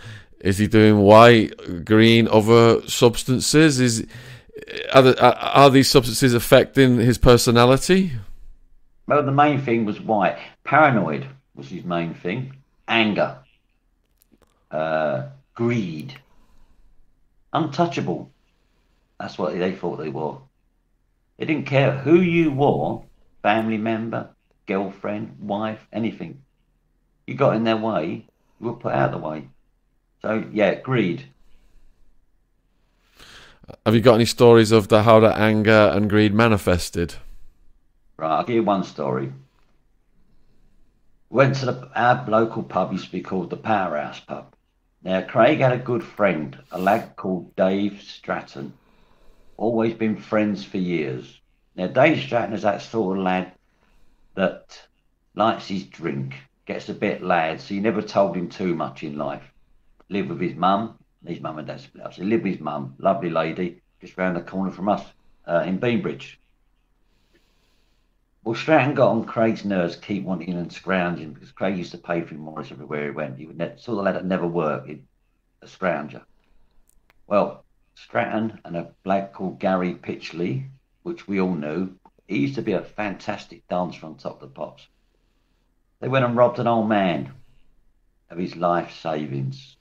Is 0.47 0.59
he 0.59 0.69
doing 0.69 0.99
white, 0.99 1.85
green, 1.85 2.29
other 2.29 2.81
substances? 2.89 3.81
Is 3.81 4.07
are, 4.95 5.03
the, 5.03 5.21
are 5.21 5.71
these 5.71 5.91
substances 5.91 6.35
affecting 6.35 6.99
his 6.99 7.19
personality? 7.19 8.13
Well, 9.09 9.25
the 9.25 9.33
main 9.33 9.61
thing 9.61 9.85
was 9.85 10.01
white. 10.01 10.39
Paranoid 10.63 11.27
was 11.57 11.69
his 11.69 11.83
main 11.83 12.15
thing. 12.15 12.55
Anger. 12.87 13.39
Uh, 14.71 15.25
greed. 15.55 16.17
Untouchable. 17.53 18.31
That's 19.19 19.39
what 19.39 19.59
they 19.59 19.73
thought 19.73 19.97
they 19.97 20.11
were. 20.11 20.37
They 21.39 21.47
didn't 21.47 21.67
care 21.67 21.91
who 21.91 22.21
you 22.21 22.53
were, 22.53 23.01
family 23.43 23.79
member, 23.79 24.31
girlfriend, 24.67 25.39
wife, 25.41 25.85
anything. 25.93 26.45
You 27.27 27.35
got 27.35 27.57
in 27.57 27.65
their 27.65 27.77
way, 27.77 28.29
you 28.61 28.67
were 28.67 28.75
put 28.75 28.93
out 28.93 29.13
of 29.13 29.21
the 29.21 29.27
way. 29.27 29.49
So 30.23 30.45
yeah, 30.53 30.75
greed. 30.75 31.27
Have 33.85 33.95
you 33.95 34.01
got 34.01 34.15
any 34.15 34.25
stories 34.25 34.71
of 34.71 34.89
the 34.89 35.03
how 35.03 35.21
that 35.21 35.39
anger 35.39 35.91
and 35.93 36.09
greed 36.09 36.33
manifested? 36.33 37.15
Right, 38.17 38.37
I'll 38.37 38.45
give 38.45 38.57
you 38.57 38.63
one 38.63 38.85
story. 38.85 39.33
Went 41.29 41.57
to 41.57 41.67
the, 41.67 41.91
our 41.95 42.25
local 42.29 42.63
pub, 42.63 42.93
used 42.93 43.07
to 43.07 43.13
be 43.13 43.21
called 43.21 43.51
the 43.51 43.57
Powerhouse 43.57 44.21
Pub. 44.21 44.55
Now, 45.03 45.21
Craig 45.23 45.59
had 45.59 45.73
a 45.73 45.79
good 45.79 46.03
friend, 46.03 46.57
a 46.71 46.79
lad 46.79 47.17
called 47.17 47.55
Dave 47.57 48.01
Stratton. 48.03 48.73
Always 49.57 49.95
been 49.95 50.17
friends 50.17 50.65
for 50.65 50.79
years. 50.79 51.41
Now, 51.75 51.89
Dave 51.89 52.23
Stratton 52.23 52.55
is 52.55 52.63
that 52.63 52.83
sort 52.83 53.19
of 53.19 53.25
lad 53.25 53.53
that 54.35 54.81
likes 55.35 55.67
his 55.69 55.85
drink, 55.85 56.35
gets 56.65 56.89
a 56.89 56.95
bit 56.95 57.23
loud, 57.23 57.61
so 57.61 57.75
you 57.75 57.81
never 57.81 58.03
told 58.03 58.37
him 58.37 58.49
too 58.49 58.75
much 58.75 59.03
in 59.03 59.19
life. 59.19 59.53
Lived 60.09 60.29
with 60.29 60.41
his 60.41 60.55
mum, 60.55 60.99
his 61.27 61.41
mum 61.41 61.59
and 61.59 61.67
dad 61.67 61.81
split 61.81 62.05
up. 62.05 62.15
So 62.15 62.23
he 62.23 62.29
lived 62.29 62.45
with 62.45 62.55
his 62.55 62.63
mum, 62.63 62.95
lovely 62.99 63.31
lady, 63.31 63.83
just 64.01 64.17
round 64.17 64.37
the 64.37 64.43
corner 64.43 64.71
from 64.71 64.89
us 64.89 65.05
uh, 65.47 65.65
in 65.67 65.79
Bainbridge. 65.79 66.39
Well, 68.45 68.55
Stratton 68.55 68.95
got 68.95 69.11
on 69.11 69.25
Craig's 69.25 69.65
nerves, 69.65 69.97
keep 69.97 70.23
wanting 70.23 70.53
and 70.53 70.73
scrounging 70.73 71.33
because 71.33 71.51
Craig 71.51 71.77
used 71.77 71.91
to 71.91 71.99
pay 71.99 72.21
for 72.23 72.35
him 72.35 72.43
Morris 72.43 72.71
everywhere 72.71 73.07
he 73.07 73.11
went. 73.11 73.39
He 73.39 73.47
would 73.47 73.59
ne- 73.59 73.77
sort 73.77 73.99
of 73.99 74.05
lad 74.05 74.25
never 74.25 74.47
worked, 74.47 74.87
he'd 74.87 75.05
a 75.63 75.67
scrounger. 75.67 76.23
Well, 77.27 77.65
Stratton 77.97 78.61
and 78.65 78.77
a 78.77 78.93
lad 79.05 79.33
called 79.33 79.59
Gary 79.59 79.95
Pitchley, 79.95 80.69
which 81.03 81.27
we 81.27 81.41
all 81.41 81.55
knew, 81.55 81.97
he 82.29 82.39
used 82.39 82.55
to 82.57 82.63
be 82.63 82.73
a 82.73 82.83
fantastic 82.83 83.67
dancer 83.69 84.07
on 84.07 84.17
top 84.17 84.43
of 84.43 84.49
the 84.49 84.55
pops. 84.55 84.87
They 86.01 86.09
went 86.09 86.25
and 86.25 86.37
robbed 86.37 86.59
an 86.59 86.67
old 86.67 86.89
man 86.89 87.33
of 88.31 88.39
his 88.39 88.55
life 88.55 88.93
savings, 89.01 89.76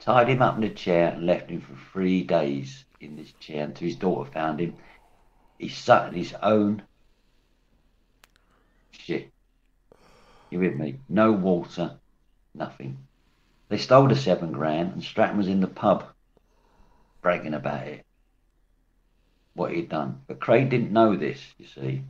tied 0.00 0.28
him 0.28 0.42
up 0.42 0.56
in 0.56 0.64
a 0.64 0.70
chair 0.70 1.08
and 1.08 1.26
left 1.26 1.50
him 1.50 1.60
for 1.60 1.76
three 1.92 2.22
days 2.22 2.84
in 3.00 3.16
this 3.16 3.32
chair 3.32 3.64
until 3.64 3.86
his 3.86 3.96
daughter 3.96 4.30
found 4.30 4.60
him. 4.60 4.74
He 5.58 5.68
sat 5.68 6.08
in 6.08 6.14
his 6.14 6.34
own 6.42 6.82
shit. 8.90 9.30
You 10.50 10.60
with 10.60 10.74
me? 10.74 10.98
No 11.08 11.32
water, 11.32 11.98
nothing. 12.54 12.98
They 13.68 13.78
stole 13.78 14.08
the 14.08 14.16
seven 14.16 14.52
grand 14.52 14.94
and 14.94 15.04
Stratton 15.04 15.36
was 15.36 15.48
in 15.48 15.60
the 15.60 15.68
pub 15.68 16.04
bragging 17.22 17.54
about 17.54 17.86
it, 17.86 18.04
what 19.54 19.72
he'd 19.72 19.90
done. 19.90 20.22
But 20.26 20.40
Craig 20.40 20.70
didn't 20.70 20.92
know 20.92 21.16
this, 21.16 21.40
you 21.58 21.66
see. 21.66 22.02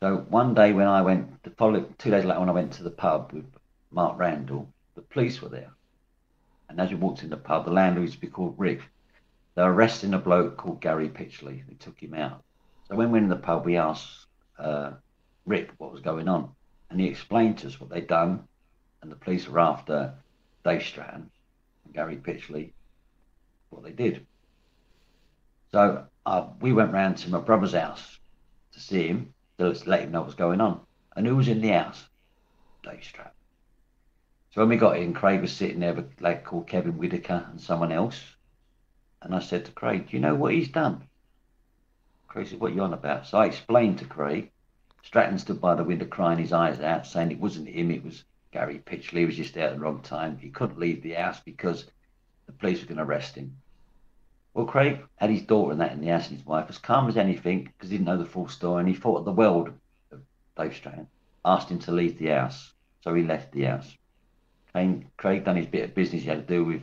So 0.00 0.24
one 0.28 0.54
day 0.54 0.72
when 0.72 0.86
I 0.86 1.02
went, 1.02 1.42
the 1.42 1.50
following, 1.50 1.92
two 1.98 2.10
days 2.10 2.24
later 2.24 2.40
when 2.40 2.48
I 2.48 2.52
went 2.52 2.72
to 2.74 2.84
the 2.84 2.90
pub 2.90 3.32
with 3.32 3.44
Mark 3.90 4.18
Randall, 4.18 4.68
the 4.94 5.02
police 5.02 5.42
were 5.42 5.48
there. 5.48 5.72
And 6.70 6.80
as 6.80 6.90
we 6.90 6.96
walked 6.96 7.24
in 7.24 7.30
the 7.30 7.36
pub, 7.36 7.64
the 7.64 7.72
landlord 7.72 8.06
used 8.06 8.14
to 8.14 8.20
be 8.20 8.28
called 8.28 8.54
Rick. 8.56 8.80
They 9.56 9.62
were 9.62 9.74
arresting 9.74 10.14
a 10.14 10.18
bloke 10.18 10.56
called 10.56 10.80
Gary 10.80 11.08
Pitchley. 11.08 11.64
They 11.68 11.74
took 11.74 11.98
him 12.00 12.14
out. 12.14 12.44
So 12.86 12.94
when 12.94 13.08
we 13.08 13.14
went 13.14 13.24
in 13.24 13.30
the 13.30 13.36
pub, 13.36 13.66
we 13.66 13.76
asked 13.76 14.26
uh, 14.56 14.92
Rick 15.46 15.70
what 15.78 15.90
was 15.90 16.00
going 16.00 16.28
on. 16.28 16.50
And 16.88 17.00
he 17.00 17.08
explained 17.08 17.58
to 17.58 17.66
us 17.66 17.80
what 17.80 17.90
they'd 17.90 18.06
done. 18.06 18.44
And 19.02 19.10
the 19.10 19.16
police 19.16 19.48
were 19.48 19.58
after 19.58 20.14
Dave 20.64 20.84
Stratton 20.84 21.28
and 21.84 21.94
Gary 21.94 22.16
Pitchley, 22.16 22.70
what 23.70 23.82
they 23.82 23.90
did. 23.90 24.24
So 25.72 26.04
uh, 26.24 26.46
we 26.60 26.72
went 26.72 26.92
round 26.92 27.16
to 27.18 27.30
my 27.30 27.40
brother's 27.40 27.74
house 27.74 28.18
to 28.72 28.80
see 28.80 29.08
him, 29.08 29.34
to 29.58 29.74
let 29.86 30.02
him 30.02 30.12
know 30.12 30.22
what's 30.22 30.34
going 30.34 30.60
on. 30.60 30.80
And 31.16 31.26
who 31.26 31.34
was 31.34 31.48
in 31.48 31.60
the 31.60 31.70
house? 31.70 32.04
Dave 32.84 33.02
Stratton. 33.02 33.32
So 34.52 34.60
when 34.60 34.68
we 34.68 34.76
got 34.76 34.96
in, 34.96 35.14
Craig 35.14 35.40
was 35.40 35.52
sitting 35.52 35.78
there 35.78 35.94
with 35.94 36.20
lad 36.20 36.44
called 36.44 36.66
Kevin 36.66 36.98
Whitaker 36.98 37.46
and 37.50 37.60
someone 37.60 37.92
else. 37.92 38.20
And 39.22 39.32
I 39.32 39.38
said 39.38 39.64
to 39.66 39.72
Craig, 39.72 40.08
Do 40.08 40.16
you 40.16 40.20
know 40.20 40.34
what 40.34 40.54
he's 40.54 40.68
done? 40.68 41.04
Craig 42.26 42.48
said, 42.48 42.58
What 42.58 42.72
are 42.72 42.74
you 42.74 42.82
on 42.82 42.92
about? 42.92 43.28
So 43.28 43.38
I 43.38 43.46
explained 43.46 43.98
to 43.98 44.06
Craig. 44.06 44.50
Stratton 45.04 45.38
stood 45.38 45.60
by 45.60 45.76
the 45.76 45.84
window 45.84 46.06
crying 46.06 46.38
his 46.38 46.52
eyes 46.52 46.80
out, 46.80 47.06
saying 47.06 47.30
it 47.30 47.38
wasn't 47.38 47.68
him, 47.68 47.92
it 47.92 48.04
was 48.04 48.24
Gary 48.50 48.80
Pitchley. 48.84 49.20
He 49.20 49.26
was 49.26 49.36
just 49.36 49.54
there 49.54 49.68
at 49.68 49.74
the 49.74 49.80
wrong 49.80 50.02
time. 50.02 50.36
He 50.36 50.50
couldn't 50.50 50.80
leave 50.80 51.02
the 51.02 51.12
house 51.12 51.38
because 51.40 51.86
the 52.46 52.52
police 52.52 52.80
were 52.80 52.86
going 52.86 52.98
to 52.98 53.04
arrest 53.04 53.36
him. 53.36 53.56
Well, 54.52 54.66
Craig 54.66 55.00
had 55.14 55.30
his 55.30 55.42
daughter 55.42 55.70
and 55.70 55.80
that 55.80 55.92
in 55.92 56.00
the 56.00 56.08
house 56.08 56.28
and 56.28 56.36
his 56.36 56.46
wife, 56.46 56.66
as 56.68 56.78
calm 56.78 57.08
as 57.08 57.16
anything, 57.16 57.64
because 57.64 57.88
he 57.88 57.96
didn't 57.96 58.08
know 58.08 58.18
the 58.18 58.26
full 58.26 58.48
story, 58.48 58.80
and 58.80 58.88
he 58.88 58.96
thought 58.96 59.24
the 59.24 59.30
world 59.30 59.72
of 60.10 60.20
Dave 60.56 60.74
Stratton. 60.74 61.06
Asked 61.44 61.70
him 61.70 61.78
to 61.80 61.92
leave 61.92 62.18
the 62.18 62.26
house, 62.26 62.72
so 63.02 63.14
he 63.14 63.22
left 63.22 63.52
the 63.52 63.62
house. 63.62 63.96
Craig, 64.72 65.06
Craig 65.16 65.44
done 65.44 65.56
his 65.56 65.66
bit 65.66 65.84
of 65.84 65.94
business 65.94 66.22
he 66.22 66.28
had 66.28 66.46
to 66.46 66.54
do 66.54 66.64
with 66.64 66.82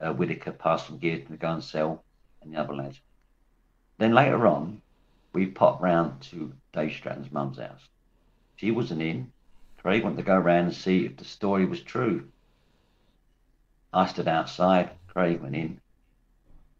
uh, 0.00 0.12
Whitaker, 0.12 0.52
passed 0.52 0.86
some 0.86 0.98
gear 0.98 1.20
to 1.20 1.36
go 1.36 1.52
and 1.52 1.62
sell, 1.62 2.02
and 2.42 2.52
the 2.52 2.58
other 2.58 2.74
lads. 2.74 3.00
Then 3.98 4.14
later 4.14 4.46
on, 4.46 4.80
we 5.32 5.46
popped 5.46 5.82
round 5.82 6.22
to 6.22 6.52
Dave 6.72 6.92
Stratton's 6.92 7.30
mum's 7.30 7.58
house. 7.58 7.88
She 8.56 8.70
wasn't 8.70 9.02
in. 9.02 9.32
Craig 9.78 10.02
wanted 10.02 10.16
to 10.16 10.22
go 10.22 10.36
round 10.36 10.66
and 10.66 10.74
see 10.74 11.06
if 11.06 11.16
the 11.16 11.24
story 11.24 11.66
was 11.66 11.82
true. 11.82 12.28
I 13.92 14.06
stood 14.06 14.28
outside. 14.28 14.90
Craig 15.06 15.40
went 15.40 15.56
in. 15.56 15.80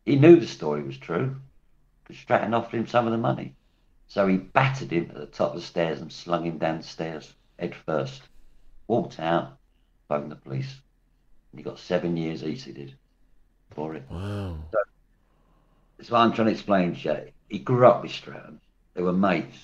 He 0.05 0.17
knew 0.17 0.37
the 0.37 0.47
story 0.47 0.83
was 0.83 0.99
true 0.99 1.37
because 2.03 2.21
Stratton 2.21 2.55
offered 2.55 2.77
him 2.77 2.87
some 2.87 3.07
of 3.07 3.13
the 3.13 3.19
money. 3.19 3.55
So 4.09 4.27
he 4.27 4.37
battered 4.37 4.91
him 4.91 5.11
at 5.11 5.17
the 5.17 5.27
top 5.27 5.55
of 5.55 5.61
the 5.61 5.67
stairs 5.67 6.01
and 6.01 6.13
slung 6.13 6.45
him 6.45 6.59
down 6.59 6.79
the 6.79 6.83
stairs, 6.83 7.35
head 7.59 7.75
first. 7.75 8.23
Walked 8.89 9.21
out, 9.21 9.57
phoned 10.11 10.33
the 10.33 10.37
police. 10.37 10.75
And 11.53 11.61
he 11.61 11.63
got 11.63 11.79
seven 11.79 12.17
years 12.17 12.43
each, 12.43 12.65
he 12.65 12.73
did, 12.73 12.95
for 13.71 13.95
it. 13.95 14.03
Wow. 14.11 14.57
So, 14.73 14.79
that's 15.97 16.11
what 16.11 16.19
I'm 16.19 16.33
trying 16.33 16.49
to 16.49 16.53
explain 16.53 16.97
to 16.97 17.01
you. 17.01 17.33
He 17.49 17.59
grew 17.61 17.87
up 17.87 18.03
with 18.03 18.11
Stratton. 18.11 18.61
They 18.95 19.03
were 19.03 19.13
mates. 19.13 19.57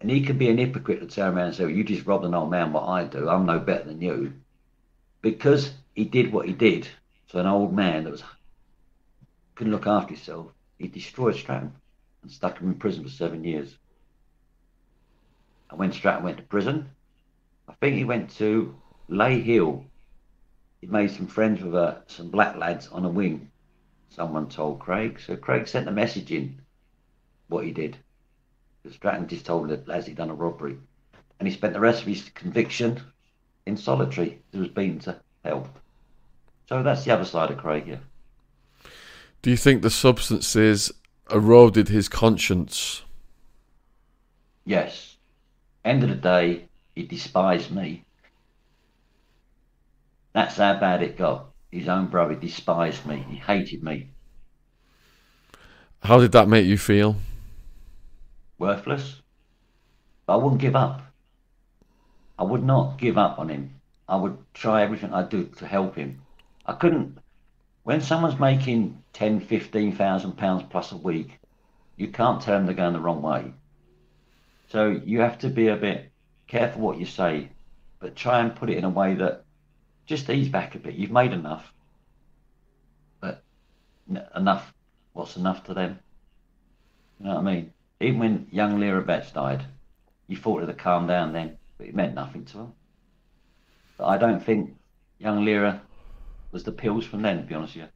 And 0.00 0.10
he 0.10 0.22
could 0.22 0.38
be 0.38 0.50
an 0.50 0.58
hypocrite 0.58 1.00
to 1.00 1.06
turn 1.06 1.34
around 1.34 1.46
and 1.46 1.54
say, 1.54 1.64
well, 1.64 1.72
you 1.72 1.82
just 1.82 2.06
robbed 2.06 2.26
an 2.26 2.34
old 2.34 2.50
man 2.50 2.74
what 2.74 2.86
I 2.86 3.04
do. 3.04 3.28
I'm 3.28 3.46
no 3.46 3.58
better 3.58 3.84
than 3.84 4.02
you. 4.02 4.34
Because 5.22 5.72
he 5.94 6.04
did 6.04 6.30
what 6.30 6.46
he 6.46 6.52
did 6.52 6.86
to 7.28 7.38
an 7.38 7.46
old 7.46 7.72
man 7.72 8.04
that 8.04 8.10
was 8.10 8.22
couldn't 9.54 9.72
look 9.72 9.86
after 9.86 10.14
himself, 10.14 10.48
he 10.78 10.88
destroyed 10.88 11.36
Stratton 11.36 11.72
and 12.22 12.30
stuck 12.30 12.58
him 12.58 12.68
in 12.68 12.74
prison 12.74 13.04
for 13.04 13.10
seven 13.10 13.44
years. 13.44 13.74
And 15.70 15.78
when 15.78 15.92
Stratton 15.92 16.24
went 16.24 16.36
to 16.38 16.42
prison, 16.42 16.90
I 17.68 17.72
think 17.74 17.96
he 17.96 18.04
went 18.04 18.30
to 18.36 18.74
Leyhill. 19.08 19.84
He 20.80 20.86
made 20.86 21.10
some 21.10 21.26
friends 21.26 21.62
with 21.62 21.74
uh, 21.74 21.96
some 22.06 22.30
black 22.30 22.56
lads 22.56 22.88
on 22.88 23.04
a 23.04 23.08
wing, 23.08 23.50
someone 24.10 24.48
told 24.48 24.80
Craig. 24.80 25.20
So 25.24 25.36
Craig 25.36 25.66
sent 25.66 25.88
a 25.88 25.92
message 25.92 26.30
in 26.30 26.60
what 27.48 27.64
he 27.64 27.72
did. 27.72 27.96
Because 28.82 28.96
Stratton 28.96 29.28
just 29.28 29.46
told 29.46 29.68
the 29.68 29.82
lads 29.86 30.06
he'd 30.06 30.16
done 30.16 30.30
a 30.30 30.34
robbery. 30.34 30.76
And 31.38 31.48
he 31.48 31.54
spent 31.54 31.72
the 31.72 31.80
rest 31.80 32.02
of 32.02 32.06
his 32.06 32.28
conviction 32.34 33.00
in 33.66 33.76
solitary. 33.76 34.42
He 34.52 34.58
was 34.58 34.68
beaten 34.68 34.98
to 35.00 35.16
hell. 35.44 35.68
So 36.68 36.82
that's 36.82 37.04
the 37.04 37.12
other 37.12 37.24
side 37.24 37.50
of 37.50 37.58
Craig, 37.58 37.86
yeah. 37.86 38.90
Do 39.42 39.50
you 39.50 39.56
think 39.56 39.82
the 39.82 39.90
substances 39.90 40.92
eroded 41.30 41.88
his 41.88 42.08
conscience? 42.08 43.02
Yes. 44.64 45.16
End 45.84 46.02
of 46.02 46.08
the 46.08 46.14
day, 46.14 46.68
he 46.94 47.02
despised 47.02 47.70
me. 47.70 48.03
That's 50.34 50.56
how 50.56 50.78
bad 50.78 51.02
it 51.02 51.16
got. 51.16 51.46
His 51.70 51.88
own 51.88 52.06
brother 52.06 52.34
despised 52.34 53.06
me. 53.06 53.24
He 53.28 53.36
hated 53.36 53.82
me. 53.82 54.10
How 56.02 56.18
did 56.18 56.32
that 56.32 56.48
make 56.48 56.66
you 56.66 56.76
feel? 56.76 57.16
Worthless. 58.58 59.22
But 60.26 60.34
I 60.34 60.36
wouldn't 60.36 60.60
give 60.60 60.76
up. 60.76 61.02
I 62.38 62.42
would 62.42 62.64
not 62.64 62.98
give 62.98 63.16
up 63.16 63.38
on 63.38 63.48
him. 63.48 63.80
I 64.08 64.16
would 64.16 64.36
try 64.52 64.82
everything 64.82 65.14
I 65.14 65.22
do 65.22 65.44
to 65.58 65.66
help 65.66 65.94
him. 65.94 66.20
I 66.66 66.74
couldn't. 66.74 67.18
When 67.84 68.00
someone's 68.00 68.38
making 68.38 69.02
ten, 69.12 69.40
fifteen 69.40 69.92
thousand 69.94 70.32
pounds 70.36 70.64
plus 70.68 70.92
a 70.92 70.96
week, 70.96 71.38
you 71.96 72.08
can't 72.08 72.42
tell 72.42 72.56
them 72.56 72.66
they're 72.66 72.74
going 72.74 72.92
the 72.92 73.00
wrong 73.00 73.22
way. 73.22 73.52
So 74.68 75.00
you 75.04 75.20
have 75.20 75.38
to 75.38 75.48
be 75.48 75.68
a 75.68 75.76
bit 75.76 76.10
careful 76.48 76.82
what 76.82 76.98
you 76.98 77.06
say, 77.06 77.50
but 78.00 78.16
try 78.16 78.40
and 78.40 78.56
put 78.56 78.70
it 78.70 78.78
in 78.78 78.84
a 78.84 78.90
way 78.90 79.14
that 79.14 79.43
just 80.06 80.28
ease 80.30 80.48
back 80.48 80.74
a 80.74 80.78
bit. 80.78 80.94
You've 80.94 81.10
made 81.10 81.32
enough, 81.32 81.72
but 83.20 83.42
enough. 84.34 84.72
What's 85.12 85.36
enough 85.36 85.64
to 85.64 85.74
them? 85.74 85.98
You 87.20 87.26
know 87.26 87.34
what 87.34 87.40
I 87.40 87.54
mean? 87.54 87.72
Even 88.00 88.18
when 88.18 88.46
young 88.50 88.80
Leah 88.80 89.00
Betts 89.00 89.30
died, 89.30 89.64
you 90.26 90.36
thought 90.36 90.62
it'd 90.62 90.78
calmed 90.78 91.08
down 91.08 91.32
then, 91.32 91.56
but 91.78 91.86
it 91.86 91.94
meant 91.94 92.14
nothing 92.14 92.44
to 92.46 92.56
them. 92.56 92.72
But 93.96 94.06
I 94.06 94.18
don't 94.18 94.44
think 94.44 94.74
young 95.18 95.44
Lyra 95.44 95.80
was 96.50 96.64
the 96.64 96.72
pills 96.72 97.04
from 97.04 97.22
then, 97.22 97.38
to 97.38 97.42
be 97.44 97.54
honest 97.54 97.76
with 97.76 97.84
you. 97.84 97.88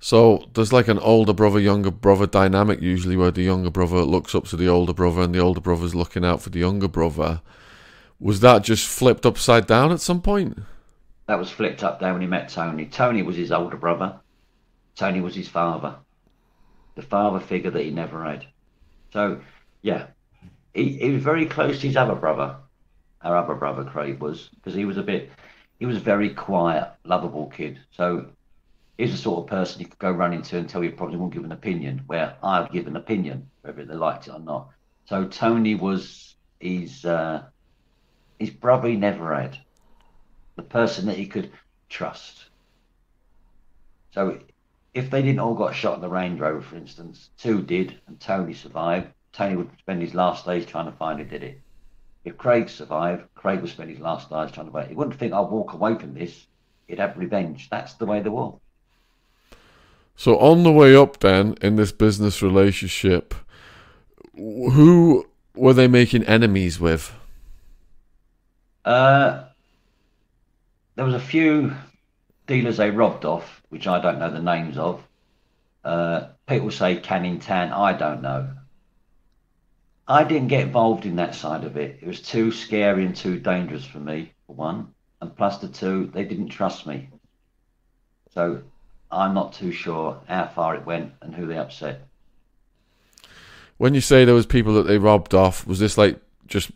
So 0.00 0.48
there's 0.54 0.72
like 0.72 0.88
an 0.88 0.98
older 0.98 1.34
brother, 1.34 1.60
younger 1.60 1.90
brother 1.90 2.26
dynamic 2.26 2.80
usually, 2.80 3.16
where 3.16 3.30
the 3.30 3.42
younger 3.42 3.70
brother 3.70 4.02
looks 4.02 4.34
up 4.34 4.46
to 4.46 4.56
the 4.56 4.68
older 4.68 4.94
brother, 4.94 5.22
and 5.22 5.34
the 5.34 5.40
older 5.40 5.60
brother's 5.60 5.94
looking 5.94 6.24
out 6.24 6.42
for 6.42 6.50
the 6.50 6.58
younger 6.58 6.88
brother. 6.88 7.42
Was 8.20 8.40
that 8.40 8.62
just 8.62 8.86
flipped 8.86 9.24
upside 9.24 9.66
down 9.66 9.92
at 9.92 10.00
some 10.00 10.20
point? 10.20 10.58
That 11.26 11.38
was 11.38 11.50
flipped 11.50 11.82
up 11.82 12.00
down 12.00 12.12
when 12.12 12.22
he 12.22 12.28
met 12.28 12.50
Tony. 12.50 12.84
Tony 12.84 13.22
was 13.22 13.36
his 13.36 13.50
older 13.50 13.78
brother. 13.78 14.20
Tony 14.94 15.22
was 15.22 15.34
his 15.34 15.48
father, 15.48 15.96
the 16.94 17.02
father 17.02 17.40
figure 17.40 17.70
that 17.70 17.82
he 17.82 17.90
never 17.90 18.22
had. 18.22 18.46
So, 19.12 19.40
yeah, 19.80 20.08
he, 20.74 20.98
he 20.98 21.10
was 21.10 21.22
very 21.22 21.46
close 21.46 21.80
to 21.80 21.86
his 21.86 21.96
other 21.96 22.14
brother. 22.14 22.56
Our 23.22 23.36
other 23.36 23.54
brother, 23.54 23.84
Craig, 23.84 24.20
was 24.20 24.50
because 24.56 24.74
he 24.74 24.84
was 24.84 24.98
a 24.98 25.02
bit, 25.02 25.30
he 25.78 25.86
was 25.86 25.96
a 25.96 26.00
very 26.00 26.34
quiet, 26.34 26.90
lovable 27.04 27.46
kid. 27.46 27.80
So 27.92 28.26
he's 28.98 29.12
the 29.12 29.16
sort 29.16 29.44
of 29.44 29.46
person 29.46 29.80
you 29.80 29.86
could 29.86 29.98
go 29.98 30.10
run 30.10 30.34
into 30.34 30.58
and 30.58 30.68
tell 30.68 30.84
you 30.84 30.92
probably 30.92 31.16
won't 31.16 31.32
give 31.32 31.44
an 31.44 31.52
opinion, 31.52 32.02
where 32.06 32.36
I 32.42 32.60
would 32.60 32.72
give 32.72 32.86
an 32.86 32.96
opinion, 32.96 33.48
whether 33.62 33.84
they 33.84 33.94
liked 33.94 34.26
it 34.26 34.32
or 34.32 34.40
not. 34.40 34.68
So 35.06 35.26
Tony 35.26 35.74
was 35.74 36.34
his 36.58 37.04
uh, 37.06 37.44
his 38.40 38.50
brother 38.50 38.88
he 38.88 38.96
never 38.96 39.34
had, 39.34 39.58
the 40.56 40.62
person 40.62 41.06
that 41.06 41.18
he 41.18 41.26
could 41.26 41.52
trust. 41.88 42.46
So 44.12 44.40
if 44.94 45.10
they 45.10 45.22
didn't 45.22 45.38
all 45.38 45.54
got 45.54 45.76
shot 45.76 45.94
in 45.94 46.00
the 46.00 46.08
Range 46.08 46.40
Rover, 46.40 46.62
for 46.62 46.76
instance, 46.76 47.28
two 47.38 47.62
did 47.62 48.00
and 48.08 48.18
Tony 48.18 48.54
survived. 48.54 49.08
Tony 49.32 49.56
would 49.56 49.70
spend 49.78 50.02
his 50.02 50.14
last 50.14 50.44
days 50.44 50.66
trying 50.66 50.86
to 50.86 50.96
find 50.96 51.20
who 51.20 51.26
did 51.26 51.44
it. 51.44 51.60
If 52.24 52.36
Craig 52.36 52.68
survived, 52.68 53.22
Craig 53.34 53.60
would 53.60 53.70
spend 53.70 53.90
his 53.90 54.00
last 54.00 54.30
days 54.30 54.50
trying 54.50 54.66
to 54.66 54.72
find 54.72 54.86
it. 54.86 54.88
He 54.88 54.96
wouldn't 54.96 55.18
think 55.18 55.32
I'll 55.32 55.48
walk 55.48 55.74
away 55.74 55.94
from 55.94 56.14
this. 56.14 56.46
He'd 56.88 56.98
have 56.98 57.16
revenge. 57.16 57.68
That's 57.70 57.94
the 57.94 58.06
way 58.06 58.20
the 58.20 58.32
war. 58.32 58.58
So 60.16 60.36
on 60.38 60.64
the 60.64 60.72
way 60.72 60.96
up, 60.96 61.20
then 61.20 61.54
in 61.62 61.76
this 61.76 61.92
business 61.92 62.42
relationship, 62.42 63.34
who 64.34 65.26
were 65.54 65.72
they 65.72 65.88
making 65.88 66.24
enemies 66.24 66.80
with? 66.80 67.14
Uh, 68.84 69.44
there 70.96 71.04
was 71.04 71.14
a 71.14 71.20
few 71.20 71.72
dealers 72.46 72.76
they 72.76 72.90
robbed 72.90 73.24
off, 73.24 73.62
which 73.68 73.86
I 73.86 74.00
don't 74.00 74.18
know 74.18 74.30
the 74.30 74.42
names 74.42 74.76
of. 74.76 75.02
Uh, 75.84 76.28
people 76.46 76.70
say 76.70 76.96
Canning 76.96 77.40
Town. 77.40 77.72
I 77.72 77.92
don't 77.92 78.22
know. 78.22 78.50
I 80.06 80.24
didn't 80.24 80.48
get 80.48 80.62
involved 80.62 81.06
in 81.06 81.16
that 81.16 81.34
side 81.34 81.64
of 81.64 81.76
it. 81.76 82.00
It 82.02 82.06
was 82.06 82.20
too 82.20 82.50
scary 82.50 83.06
and 83.06 83.14
too 83.14 83.38
dangerous 83.38 83.84
for 83.84 83.98
me, 83.98 84.32
for 84.46 84.54
one. 84.54 84.92
And 85.20 85.36
plus 85.36 85.58
the 85.58 85.68
two, 85.68 86.10
they 86.12 86.24
didn't 86.24 86.48
trust 86.48 86.86
me. 86.86 87.08
So 88.34 88.62
I'm 89.10 89.34
not 89.34 89.52
too 89.52 89.72
sure 89.72 90.20
how 90.26 90.46
far 90.48 90.74
it 90.74 90.86
went 90.86 91.12
and 91.20 91.34
who 91.34 91.46
they 91.46 91.56
upset. 91.56 92.06
When 93.76 93.94
you 93.94 94.00
say 94.00 94.24
there 94.24 94.34
was 94.34 94.46
people 94.46 94.74
that 94.74 94.86
they 94.86 94.98
robbed 94.98 95.32
off, 95.32 95.66
was 95.66 95.78
this 95.78 95.96
like 95.96 96.20
just 96.46 96.70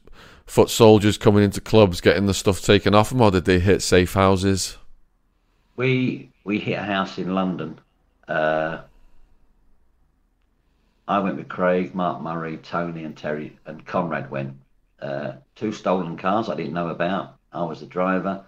foot 0.47 0.70
soldiers 0.70 1.18
coming 1.18 1.45
into 1.45 1.61
clubs 1.61 2.01
getting 2.01 2.26
the 2.26 2.34
stuff 2.34 2.61
taken 2.61 2.95
off 2.95 3.11
them, 3.11 3.20
or 3.20 3.30
did 3.30 3.45
they 3.45 3.59
hit 3.59 3.82
safe 3.82 4.14
houses? 4.14 4.78
We 5.76 6.30
we 6.45 6.59
hit 6.59 6.78
a 6.78 6.82
house 6.82 7.18
in 7.18 7.34
London. 7.34 7.78
Uh, 8.28 8.82
I 11.07 11.18
went 11.18 11.36
with 11.36 11.49
Craig, 11.49 11.95
Mark 11.95 12.22
Murray, 12.22 12.57
Tony, 12.59 13.05
and 13.05 13.16
Terry, 13.16 13.59
and 13.66 13.84
Conrad 13.84 14.30
went. 14.30 14.57
Uh, 15.01 15.32
two 15.55 15.72
stolen 15.72 16.16
cars 16.16 16.49
I 16.49 16.55
didn't 16.55 16.72
know 16.72 16.88
about. 16.88 17.36
I 17.53 17.62
was 17.62 17.80
the 17.80 17.86
driver. 17.86 18.45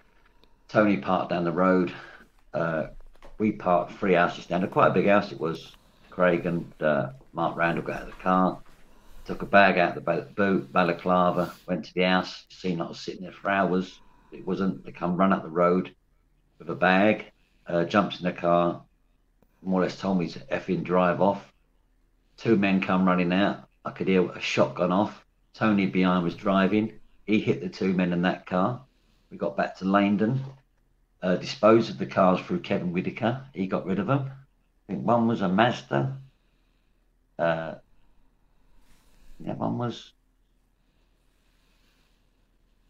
Tony 0.69 0.97
parked 0.97 1.31
down 1.31 1.45
the 1.45 1.53
road. 1.53 1.93
Uh, 2.55 2.87
we 3.39 3.53
parked 3.53 3.93
three 3.93 4.15
houses 4.15 4.47
down. 4.47 4.67
Quite 4.69 4.89
a 4.89 4.95
big 4.95 5.07
house 5.07 5.33
it 5.33 5.41
was. 5.41 5.73
Craig 6.11 6.47
and 6.47 6.73
uh, 6.81 7.11
Mark 7.35 7.57
Randall 7.57 7.85
got 7.85 7.97
out 7.97 8.03
of 8.03 8.09
the 8.09 8.23
car, 8.23 8.59
took 9.27 9.43
a 9.43 9.47
bag 9.47 9.77
out 9.77 9.97
of 9.97 10.05
the 10.05 10.33
boot, 10.35 10.73
balaclava, 10.73 11.53
went 11.67 11.85
to 11.85 11.95
the 11.95 12.03
house, 12.03 12.45
seen 12.49 12.81
I 12.81 12.89
was 12.89 13.01
sitting 13.01 13.23
there 13.23 13.33
for 13.33 13.51
hours. 13.51 14.01
It 14.33 14.47
wasn't. 14.47 14.85
They 14.85 14.93
come 14.93 15.17
run 15.17 15.33
up 15.33 15.43
the 15.43 15.49
road 15.49 15.95
with 16.59 16.71
a 16.71 16.75
bag, 16.75 17.33
uh, 17.67 17.85
jumps 17.85 18.19
in 18.19 18.25
the 18.25 18.33
car, 18.33 18.83
more 19.63 19.81
or 19.81 19.85
less 19.85 19.99
told 19.99 20.19
me 20.19 20.29
to 20.29 20.39
effing 20.41 20.85
drive 20.85 21.21
off. 21.21 21.53
Two 22.37 22.57
men 22.57 22.81
come 22.81 23.07
running 23.07 23.33
out. 23.33 23.69
I 23.85 23.91
could 23.91 24.09
hear 24.09 24.31
a 24.31 24.41
shot 24.41 24.75
gone 24.75 24.93
off. 24.93 25.25
Tony 25.55 25.87
behind 25.87 26.23
was 26.23 26.35
driving. 26.35 27.01
He 27.25 27.41
hit 27.41 27.61
the 27.61 27.69
two 27.69 27.93
men 27.93 28.13
in 28.13 28.23
that 28.23 28.47
car. 28.47 28.83
We 29.31 29.39
got 29.39 29.57
back 29.57 29.77
to 29.79 29.85
Laindon, 29.85 30.41
uh, 31.23 31.37
disposed 31.37 31.91
of 31.91 31.99
the 31.99 32.07
cars 32.07 32.41
through 32.41 32.61
Kevin 32.61 32.93
Whitaker. 32.93 33.45
He 33.53 33.67
got 33.67 33.87
rid 33.87 33.99
of 33.99 34.07
them. 34.07 34.31
I 34.31 34.93
think 34.93 35.05
one 35.05 35.27
was 35.27 35.41
a 35.41 35.49
Mazda. 35.49 36.17
Uh, 37.39 37.75
yeah, 39.39 39.55
one 39.55 39.79
was. 39.79 40.13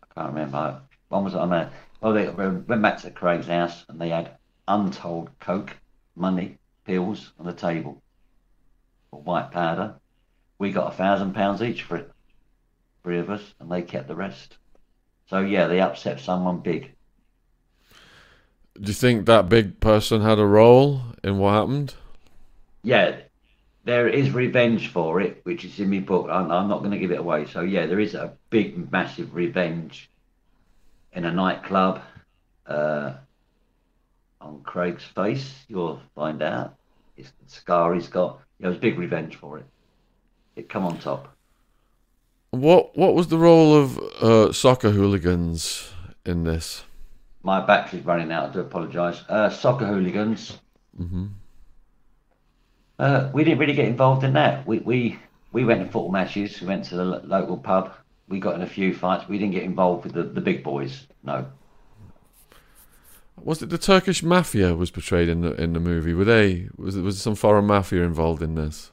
I 0.03 0.15
can't 0.15 0.35
remember. 0.35 0.83
One 1.09 1.25
was 1.25 1.35
on 1.35 1.53
a. 1.53 1.71
Well, 2.01 2.13
they 2.13 2.29
went 2.29 2.83
back 2.83 2.99
to 3.03 3.11
Craig's 3.11 3.47
house 3.47 3.85
and 3.89 4.01
they 4.01 4.11
had 4.11 4.37
untold 4.69 5.31
coke, 5.41 5.77
money, 6.15 6.59
pills 6.85 7.33
on 7.39 7.47
the 7.47 7.53
table, 7.53 8.03
or 9.11 9.23
white 9.23 9.51
powder. 9.51 9.95
We 10.59 10.73
got 10.73 10.93
a 10.93 10.97
thousand 10.97 11.35
pounds 11.35 11.63
each 11.63 11.83
for 11.83 11.97
it, 11.97 12.11
three 13.03 13.19
of 13.19 13.31
us, 13.31 13.55
and 13.61 13.71
they 13.71 13.83
kept 13.83 14.09
the 14.09 14.15
rest. 14.15 14.57
So 15.29 15.41
yeah, 15.41 15.67
they 15.67 15.81
upset 15.81 16.21
someone 16.21 16.61
big. 16.61 16.95
Do 18.81 18.89
you 18.89 18.95
think 18.95 19.27
that 19.27 19.49
big 19.49 19.81
person 19.81 20.21
had 20.21 20.39
a 20.39 20.47
role 20.47 21.01
in 21.25 21.39
what 21.39 21.55
happened? 21.55 21.95
Yeah, 22.83 23.17
there 23.87 24.09
is 24.09 24.33
revenge 24.33 24.89
for 24.89 25.21
it, 25.21 25.41
which 25.45 25.65
is 25.65 25.79
in 25.79 25.89
my 25.89 26.01
book. 26.01 26.27
I'm, 26.29 26.51
I'm 26.51 26.69
not 26.69 26.81
going 26.81 26.91
to 26.91 26.99
give 26.99 27.13
it 27.13 27.21
away. 27.21 27.47
So 27.47 27.61
yeah, 27.61 27.87
there 27.87 28.01
is 28.01 28.15
a 28.15 28.33
big, 28.51 28.91
massive 28.91 29.33
revenge 29.33 30.11
in 31.13 31.25
a 31.25 31.33
nightclub 31.33 32.03
uh, 32.67 33.13
on 34.41 34.61
Craig's 34.65 35.05
face. 35.05 35.65
You'll 35.69 36.03
find 36.17 36.43
out. 36.43 36.75
It's 37.17 37.31
the 37.31 37.49
scar 37.51 37.95
he's 37.95 38.09
got. 38.09 38.41
There 38.59 38.69
was 38.69 38.79
big 38.79 38.99
revenge 38.99 39.37
for 39.37 39.59
it. 39.59 39.67
It 40.57 40.69
come 40.69 40.85
on 40.85 40.99
top. 40.99 41.33
What 42.51 42.99
What 42.99 43.15
was 43.15 43.29
the 43.29 43.39
role 43.39 43.77
of 43.77 43.99
uh, 44.21 44.53
soccer 44.53 44.91
hooligans 44.91 45.93
in 46.25 46.43
this? 46.43 46.83
My 47.45 47.65
battery's 47.65 48.05
running 48.05 48.33
out. 48.33 48.51
I 48.51 48.53
do 48.53 48.61
apologise. 48.61 49.23
Uh, 49.29 49.49
soccer 49.49 49.87
hooligans. 49.87 50.59
Mm-hmm. 51.01 51.27
Uh, 52.99 53.31
we 53.33 53.45
didn't 53.45 53.59
really 53.59 53.75
get 53.75 53.87
involved 53.87 54.25
in 54.25 54.33
that. 54.35 54.67
We 54.67 54.79
we 54.79 55.19
we 55.53 55.65
went 55.65 55.81
to 55.81 55.87
football 55.87 56.11
matches. 56.11 56.61
We 56.61 56.67
went 56.67 56.85
to 56.87 56.97
the 56.97 57.05
local 57.05 57.57
pub. 57.57 57.93
We 58.29 58.41
got 58.41 58.55
in 58.55 58.63
a 58.63 58.67
few 58.67 58.95
fights. 58.95 59.29
We 59.29 59.39
didn't 59.39 59.53
get 59.53 59.63
involved 59.63 60.05
with 60.05 60.15
the, 60.15 60.25
the 60.25 60.41
big 60.41 60.65
boys. 60.65 61.07
No. 61.23 61.47
Was 63.43 63.63
it 63.63 63.69
the 63.69 63.79
Turkish 63.79 64.23
mafia 64.23 64.75
was 64.75 64.91
portrayed 64.91 65.29
in 65.29 65.43
the 65.43 65.53
in 65.61 65.75
the 65.75 65.81
movie? 65.81 66.15
Were 66.15 66.25
they 66.25 66.69
was 66.77 66.97
was 66.97 67.21
some 67.21 67.35
foreign 67.35 67.67
mafia 67.67 68.03
involved 68.03 68.43
in 68.43 68.55
this? 68.55 68.93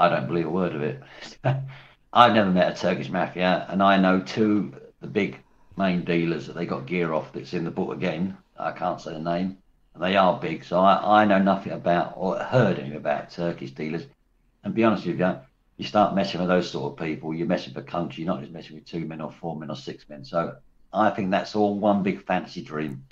I 0.00 0.08
don't 0.08 0.26
believe 0.26 0.46
a 0.46 0.50
word 0.50 0.74
of 0.74 0.82
it. 0.82 1.02
I've 2.12 2.34
never 2.34 2.50
met 2.50 2.72
a 2.72 2.80
Turkish 2.80 3.08
mafia, 3.08 3.66
and 3.68 3.82
I 3.82 3.98
know 3.98 4.20
two 4.20 4.74
the 5.00 5.06
big 5.06 5.38
main 5.76 6.04
dealers 6.04 6.46
that 6.46 6.56
they 6.56 6.66
got 6.66 6.86
gear 6.86 7.12
off. 7.12 7.32
That's 7.32 7.54
in 7.54 7.64
the 7.64 7.70
book 7.70 7.94
again. 7.94 8.36
I 8.58 8.72
can't 8.72 9.00
say 9.00 9.12
the 9.12 9.20
name, 9.20 9.58
they 9.98 10.16
are 10.16 10.38
big. 10.38 10.64
So 10.64 10.80
I, 10.80 11.22
I 11.22 11.24
know 11.24 11.38
nothing 11.38 11.72
about 11.72 12.14
or 12.16 12.38
heard 12.38 12.78
anything 12.78 12.96
about 12.96 13.30
Turkish 13.30 13.72
dealers. 13.72 14.04
And 14.64 14.74
be 14.74 14.84
honest 14.84 15.06
with 15.06 15.18
you, 15.18 15.36
you 15.76 15.84
start 15.84 16.14
messing 16.14 16.40
with 16.40 16.48
those 16.48 16.70
sort 16.70 16.92
of 16.92 17.04
people, 17.04 17.34
you're 17.34 17.46
messing 17.46 17.74
with 17.74 17.84
a 17.84 17.90
country. 17.90 18.24
You're 18.24 18.32
not 18.34 18.40
just 18.40 18.52
messing 18.52 18.74
with 18.74 18.86
two 18.86 19.04
men 19.04 19.20
or 19.20 19.30
four 19.30 19.56
men 19.56 19.70
or 19.70 19.76
six 19.76 20.08
men. 20.08 20.24
So 20.24 20.56
I 20.92 21.10
think 21.10 21.30
that's 21.30 21.54
all 21.54 21.78
one 21.78 22.02
big 22.02 22.24
fantasy 22.24 22.62
dream. 22.62 23.04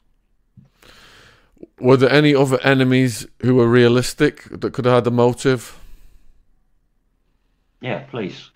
Were 1.78 1.96
there 1.96 2.10
any 2.10 2.34
other 2.34 2.60
enemies 2.62 3.26
who 3.40 3.54
were 3.54 3.68
realistic 3.68 4.44
that 4.50 4.72
could 4.72 4.84
have 4.84 4.94
had 4.94 5.06
a 5.06 5.10
motive? 5.10 5.78
Yeah, 7.80 8.00
please. 8.10 8.50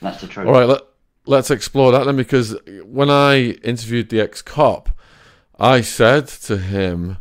That's 0.00 0.20
the 0.20 0.26
truth. 0.26 0.46
All 0.46 0.52
right, 0.52 0.68
let, 0.68 0.82
let's 1.26 1.50
explore 1.50 1.92
that 1.92 2.04
then, 2.04 2.16
because 2.16 2.56
when 2.84 3.10
I 3.10 3.52
interviewed 3.62 4.10
the 4.10 4.20
ex 4.20 4.42
cop, 4.42 4.90
I 5.58 5.80
said 5.80 6.28
to 6.28 6.58
him, 6.58 7.18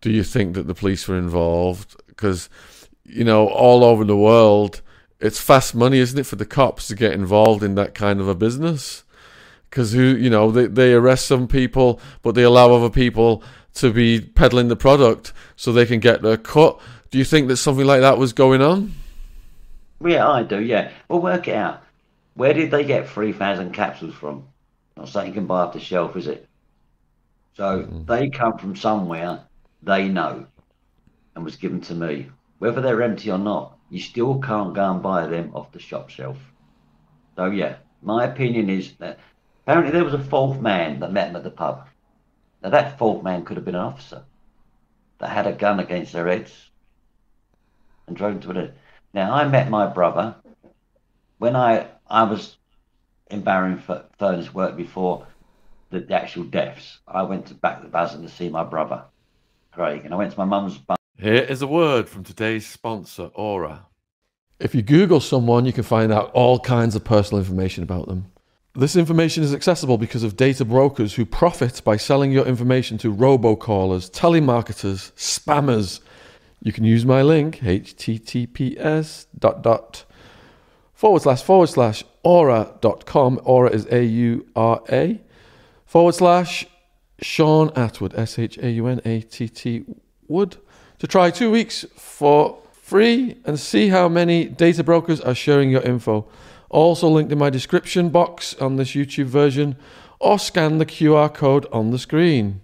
"Do 0.00 0.10
you 0.10 0.22
think 0.22 0.54
that 0.54 0.66
the 0.66 0.74
police 0.74 1.08
were 1.08 1.18
involved?" 1.18 1.96
Because 2.06 2.48
you 3.04 3.24
know, 3.24 3.48
all 3.48 3.84
over 3.84 4.04
the 4.04 4.16
world, 4.16 4.80
it's 5.20 5.40
fast 5.40 5.74
money, 5.74 5.98
isn't 5.98 6.18
it, 6.18 6.26
for 6.26 6.36
the 6.36 6.46
cops 6.46 6.88
to 6.88 6.94
get 6.94 7.12
involved 7.12 7.62
in 7.62 7.74
that 7.74 7.94
kind 7.94 8.20
of 8.20 8.28
a 8.28 8.34
business? 8.34 9.04
Because 9.68 9.92
who, 9.92 10.02
you 10.02 10.30
know, 10.30 10.50
they 10.50 10.66
they 10.66 10.92
arrest 10.94 11.26
some 11.26 11.48
people, 11.48 12.00
but 12.22 12.34
they 12.34 12.42
allow 12.42 12.72
other 12.72 12.90
people 12.90 13.42
to 13.74 13.92
be 13.92 14.20
peddling 14.20 14.68
the 14.68 14.76
product 14.76 15.32
so 15.56 15.72
they 15.72 15.86
can 15.86 16.00
get 16.00 16.22
their 16.22 16.36
cut. 16.36 16.80
Do 17.10 17.18
you 17.18 17.24
think 17.24 17.48
that 17.48 17.56
something 17.56 17.86
like 17.86 18.00
that 18.00 18.18
was 18.18 18.32
going 18.32 18.62
on? 18.62 18.92
Yeah, 20.04 20.28
I 20.28 20.42
do. 20.42 20.60
Yeah. 20.60 20.90
Well, 21.08 21.20
work 21.20 21.48
it 21.48 21.56
out. 21.56 21.82
Where 22.34 22.52
did 22.52 22.70
they 22.70 22.84
get 22.84 23.08
three 23.08 23.32
thousand 23.32 23.72
capsules 23.72 24.14
from? 24.14 24.46
Not 24.96 25.08
something 25.08 25.30
you 25.30 25.34
can 25.34 25.46
buy 25.46 25.60
off 25.60 25.72
the 25.72 25.80
shelf, 25.80 26.16
is 26.16 26.28
it? 26.28 26.48
So 27.56 27.80
mm-hmm. 27.80 28.04
they 28.04 28.30
come 28.30 28.58
from 28.58 28.76
somewhere 28.76 29.44
they 29.82 30.08
know, 30.08 30.46
and 31.34 31.44
was 31.44 31.56
given 31.56 31.80
to 31.82 31.94
me. 31.94 32.30
Whether 32.58 32.80
they're 32.80 33.02
empty 33.02 33.30
or 33.30 33.38
not, 33.38 33.76
you 33.90 34.00
still 34.00 34.40
can't 34.40 34.74
go 34.74 34.90
and 34.90 35.02
buy 35.02 35.26
them 35.26 35.50
off 35.54 35.72
the 35.72 35.78
shop 35.78 36.08
shelf. 36.08 36.38
So 37.36 37.46
yeah, 37.46 37.76
my 38.02 38.24
opinion 38.24 38.70
is 38.70 38.92
that 38.94 39.18
apparently 39.62 39.92
there 39.92 40.04
was 40.04 40.14
a 40.14 40.18
fourth 40.18 40.60
man 40.60 41.00
that 41.00 41.12
met 41.12 41.28
them 41.28 41.36
at 41.36 41.44
the 41.44 41.50
pub. 41.50 41.86
Now 42.62 42.70
that 42.70 42.98
fourth 42.98 43.22
man 43.22 43.44
could 43.44 43.56
have 43.56 43.64
been 43.64 43.74
an 43.74 43.82
officer 43.82 44.24
that 45.18 45.30
had 45.30 45.46
a 45.46 45.52
gun 45.52 45.80
against 45.80 46.12
their 46.12 46.28
heads 46.28 46.70
and 48.06 48.16
drove 48.16 48.40
to 48.40 48.50
it. 48.52 48.74
Now 49.12 49.34
I 49.34 49.46
met 49.46 49.70
my 49.70 49.86
brother 49.86 50.36
when 51.38 51.56
I 51.56 51.88
I 52.08 52.24
was 52.24 52.56
in 53.30 53.42
Baron 53.42 53.82
Furnace 54.18 54.54
work 54.54 54.76
before 54.76 55.26
the, 55.94 56.00
the, 56.00 56.14
actual 56.14 56.44
deaths. 56.44 56.98
I 57.06 57.22
went 57.22 57.46
to 57.46 57.54
back 57.54 57.80
to 57.82 57.88
Basildon 57.88 58.26
to 58.26 58.32
see 58.32 58.48
my 58.48 58.64
brother, 58.64 59.04
Craig, 59.72 60.02
and 60.04 60.12
I 60.12 60.16
went 60.16 60.32
to 60.32 60.38
my 60.38 60.44
mum's. 60.44 60.78
Here 61.16 61.34
is 61.34 61.62
a 61.62 61.66
word 61.66 62.08
from 62.08 62.24
today's 62.24 62.66
sponsor, 62.66 63.30
Aura. 63.34 63.86
If 64.58 64.74
you 64.74 64.82
Google 64.82 65.20
someone, 65.20 65.64
you 65.64 65.72
can 65.72 65.84
find 65.84 66.12
out 66.12 66.30
all 66.32 66.58
kinds 66.58 66.94
of 66.96 67.04
personal 67.04 67.38
information 67.38 67.82
about 67.82 68.08
them. 68.08 68.26
This 68.76 68.96
information 68.96 69.44
is 69.44 69.54
accessible 69.54 69.98
because 69.98 70.24
of 70.24 70.36
data 70.36 70.64
brokers 70.64 71.14
who 71.14 71.24
profit 71.24 71.80
by 71.84 71.96
selling 71.96 72.32
your 72.32 72.44
information 72.44 72.98
to 72.98 73.14
robocallers, 73.14 74.10
telemarketers, 74.10 75.12
spammers. 75.12 76.00
You 76.60 76.72
can 76.72 76.82
use 76.82 77.04
my 77.04 77.22
link, 77.22 77.58
https 77.60 79.26
dot 79.38 79.62
dot 79.62 80.04
forward 80.92 81.22
slash 81.22 81.42
forward 81.42 81.68
slash 81.68 82.02
aura.com. 82.24 83.40
Aura 83.44 83.70
is 83.70 83.86
A 83.92 84.02
U 84.02 84.46
R 84.56 84.82
A. 84.90 85.20
Forward 85.94 86.16
slash 86.16 86.66
Shaun 87.22 87.68
Attwood, 87.76 88.18
S 88.18 88.36
H 88.36 88.58
A 88.58 88.68
U 88.68 88.88
N 88.88 89.00
A 89.04 89.20
T 89.20 89.48
T 89.48 89.84
Wood, 90.26 90.56
to 90.98 91.06
try 91.06 91.30
two 91.30 91.52
weeks 91.52 91.86
for 91.94 92.58
free 92.72 93.36
and 93.44 93.60
see 93.60 93.90
how 93.90 94.08
many 94.08 94.46
data 94.46 94.82
brokers 94.82 95.20
are 95.20 95.36
sharing 95.36 95.70
your 95.70 95.82
info. 95.82 96.26
Also 96.68 97.08
linked 97.08 97.30
in 97.30 97.38
my 97.38 97.48
description 97.48 98.08
box 98.08 98.56
on 98.56 98.74
this 98.74 98.90
YouTube 98.90 99.26
version, 99.26 99.76
or 100.18 100.36
scan 100.36 100.78
the 100.78 100.84
QR 100.84 101.32
code 101.32 101.64
on 101.70 101.92
the 101.92 101.98
screen. 102.00 102.60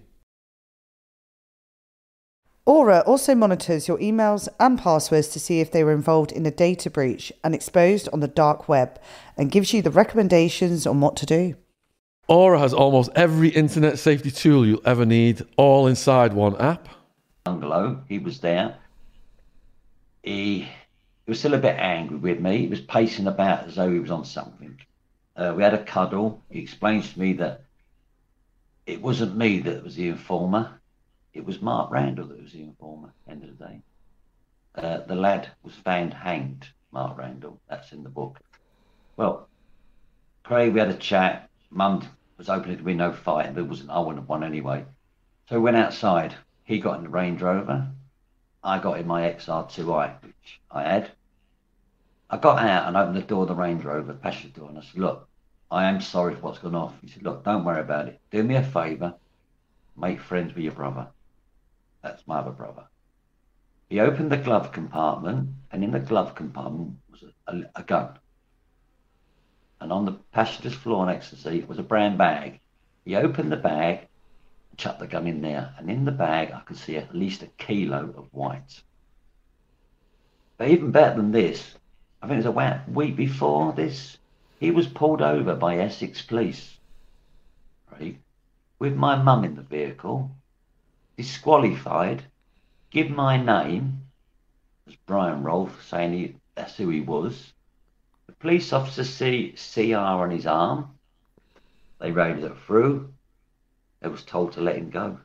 Aura 2.65 2.99
also 3.07 3.33
monitors 3.33 3.87
your 3.87 3.97
emails 3.99 4.49
and 4.59 4.77
passwords 4.77 5.29
to 5.29 5.39
see 5.39 5.61
if 5.61 5.71
they 5.71 5.85
were 5.85 5.93
involved 5.93 6.33
in 6.33 6.45
a 6.45 6.51
data 6.51 6.89
breach 6.89 7.31
and 7.45 7.55
exposed 7.55 8.09
on 8.11 8.19
the 8.19 8.27
dark 8.27 8.67
web 8.67 8.99
and 9.37 9.51
gives 9.51 9.71
you 9.71 9.81
the 9.81 9.89
recommendations 9.89 10.85
on 10.85 10.99
what 10.99 11.15
to 11.15 11.25
do. 11.25 11.55
Aura 12.31 12.59
has 12.59 12.73
almost 12.73 13.11
every 13.15 13.49
internet 13.49 13.99
safety 13.99 14.31
tool 14.31 14.65
you'll 14.65 14.81
ever 14.85 15.05
need, 15.05 15.45
all 15.57 15.87
inside 15.87 16.33
one 16.33 16.55
app. 16.61 16.87
Bungalow, 17.43 18.01
he 18.07 18.19
was 18.19 18.39
there. 18.39 18.77
He, 20.23 20.61
he 20.61 20.67
was 21.27 21.39
still 21.39 21.53
a 21.53 21.59
bit 21.59 21.77
angry 21.77 22.17
with 22.17 22.39
me. 22.39 22.59
He 22.59 22.67
was 22.67 22.81
pacing 22.81 23.27
about 23.27 23.67
as 23.67 23.75
though 23.75 23.91
he 23.91 23.99
was 23.99 24.11
on 24.11 24.23
something. 24.23 24.79
Uh, 25.35 25.53
we 25.55 25.61
had 25.61 25.73
a 25.73 25.83
cuddle. 25.83 26.41
He 26.49 26.59
explains 26.59 27.11
to 27.13 27.19
me 27.19 27.33
that 27.33 27.65
it 28.85 29.01
wasn't 29.01 29.35
me 29.35 29.59
that 29.59 29.83
was 29.83 29.95
the 29.95 30.07
informer 30.07 30.81
it 31.33 31.45
was 31.45 31.61
Mark 31.61 31.91
Randall 31.91 32.27
that 32.27 32.41
was 32.41 32.51
the 32.51 32.61
informer, 32.61 33.13
end 33.27 33.43
of 33.43 33.57
the 33.57 33.65
day. 33.65 33.81
Uh, 34.75 34.99
the 35.07 35.15
lad 35.15 35.49
was 35.63 35.73
found 35.75 36.13
hanged, 36.13 36.67
Mark 36.91 37.17
Randall. 37.17 37.59
That's 37.69 37.91
in 37.91 38.03
the 38.03 38.09
book. 38.09 38.39
Well, 39.17 39.47
Craig, 40.43 40.73
we 40.73 40.79
had 40.79 40.89
a 40.89 40.95
chat. 40.95 41.49
Mum 41.69 42.05
was 42.41 42.47
hoping 42.47 42.71
there'd 42.71 42.83
be 42.83 42.95
no 42.95 43.11
fight. 43.11 43.53
There 43.53 43.63
wasn't. 43.63 43.91
I 43.91 43.99
wouldn't 43.99 44.19
have 44.19 44.29
won 44.29 44.43
anyway. 44.43 44.83
So 45.47 45.57
we 45.57 45.61
went 45.61 45.77
outside. 45.77 46.33
He 46.63 46.79
got 46.79 46.97
in 46.97 47.03
the 47.03 47.09
Range 47.09 47.39
Rover. 47.39 47.87
I 48.63 48.79
got 48.79 48.99
in 48.99 49.05
my 49.05 49.21
XR2i, 49.31 50.23
which 50.23 50.59
I 50.71 50.83
had. 50.83 51.11
I 52.31 52.37
got 52.37 52.57
out 52.57 52.87
and 52.87 52.97
opened 52.97 53.17
the 53.17 53.21
door 53.21 53.43
of 53.43 53.47
the 53.47 53.55
Range 53.55 53.83
Rover, 53.83 54.13
passenger 54.13 54.59
door, 54.59 54.69
and 54.69 54.79
I 54.79 54.81
said, 54.81 54.99
Look, 54.99 55.27
I 55.69 55.85
am 55.85 56.01
sorry 56.01 56.33
for 56.33 56.41
what's 56.41 56.57
gone 56.57 56.73
off. 56.73 56.95
He 57.01 57.09
said, 57.09 57.21
Look, 57.21 57.43
don't 57.43 57.63
worry 57.63 57.81
about 57.81 58.07
it. 58.07 58.19
Do 58.31 58.41
me 58.41 58.55
a 58.55 58.63
favour, 58.63 59.13
make 59.95 60.19
friends 60.19 60.55
with 60.55 60.63
your 60.63 60.73
brother. 60.73 61.07
That's 62.01 62.25
my 62.25 62.39
other 62.39 62.51
brother. 62.51 62.85
He 63.87 63.99
opened 63.99 64.31
the 64.31 64.37
glove 64.37 64.71
compartment, 64.71 65.49
and 65.71 65.83
in 65.83 65.91
the 65.91 65.99
glove 65.99 66.33
compartment 66.33 66.97
was 67.11 67.23
a, 67.23 67.51
a, 67.51 67.63
a 67.75 67.83
gun. 67.83 68.17
And 69.81 69.91
on 69.91 70.05
the 70.05 70.13
passenger's 70.31 70.75
floor 70.75 71.07
next 71.07 71.29
to 71.29 71.35
the 71.35 71.41
seat 71.41 71.67
was 71.67 71.79
a 71.79 71.83
brown 71.83 72.15
bag. 72.15 72.59
He 73.03 73.15
opened 73.15 73.51
the 73.51 73.57
bag, 73.57 74.07
chucked 74.77 74.99
the 74.99 75.07
gun 75.07 75.25
in 75.25 75.41
there, 75.41 75.73
and 75.77 75.89
in 75.89 76.05
the 76.05 76.11
bag 76.11 76.51
I 76.51 76.59
could 76.59 76.77
see 76.77 76.97
at 76.97 77.15
least 77.15 77.41
a 77.41 77.47
kilo 77.47 78.13
of 78.15 78.31
white. 78.31 78.83
But 80.57 80.69
even 80.69 80.91
better 80.91 81.15
than 81.15 81.31
this, 81.31 81.73
I 82.21 82.27
think 82.27 82.45
it 82.45 82.47
was 82.47 82.55
a 82.55 82.91
week 82.91 83.15
before 83.15 83.73
this, 83.73 84.19
he 84.59 84.69
was 84.69 84.87
pulled 84.87 85.23
over 85.23 85.55
by 85.55 85.79
Essex 85.79 86.21
police, 86.21 86.77
right, 87.91 88.19
with 88.77 88.95
my 88.95 89.15
mum 89.15 89.43
in 89.43 89.55
the 89.55 89.63
vehicle, 89.63 90.29
disqualified, 91.17 92.23
give 92.91 93.09
my 93.09 93.43
name 93.43 94.03
as 94.87 94.95
Brian 95.07 95.41
Rolfe, 95.41 95.83
saying 95.87 96.13
he, 96.13 96.35
that's 96.53 96.77
who 96.77 96.89
he 96.89 97.01
was. 97.01 97.53
The 98.31 98.37
police 98.37 98.71
officer 98.71 99.03
see 99.03 99.55
CR 99.57 99.97
on 99.97 100.31
his 100.31 100.47
arm. 100.47 100.97
They 101.99 102.11
raided 102.11 102.45
it 102.45 102.57
through. 102.65 103.13
They 103.99 104.07
was 104.07 104.23
told 104.23 104.53
to 104.53 104.61
let 104.61 104.77
him 104.77 104.89
go. 104.89 105.19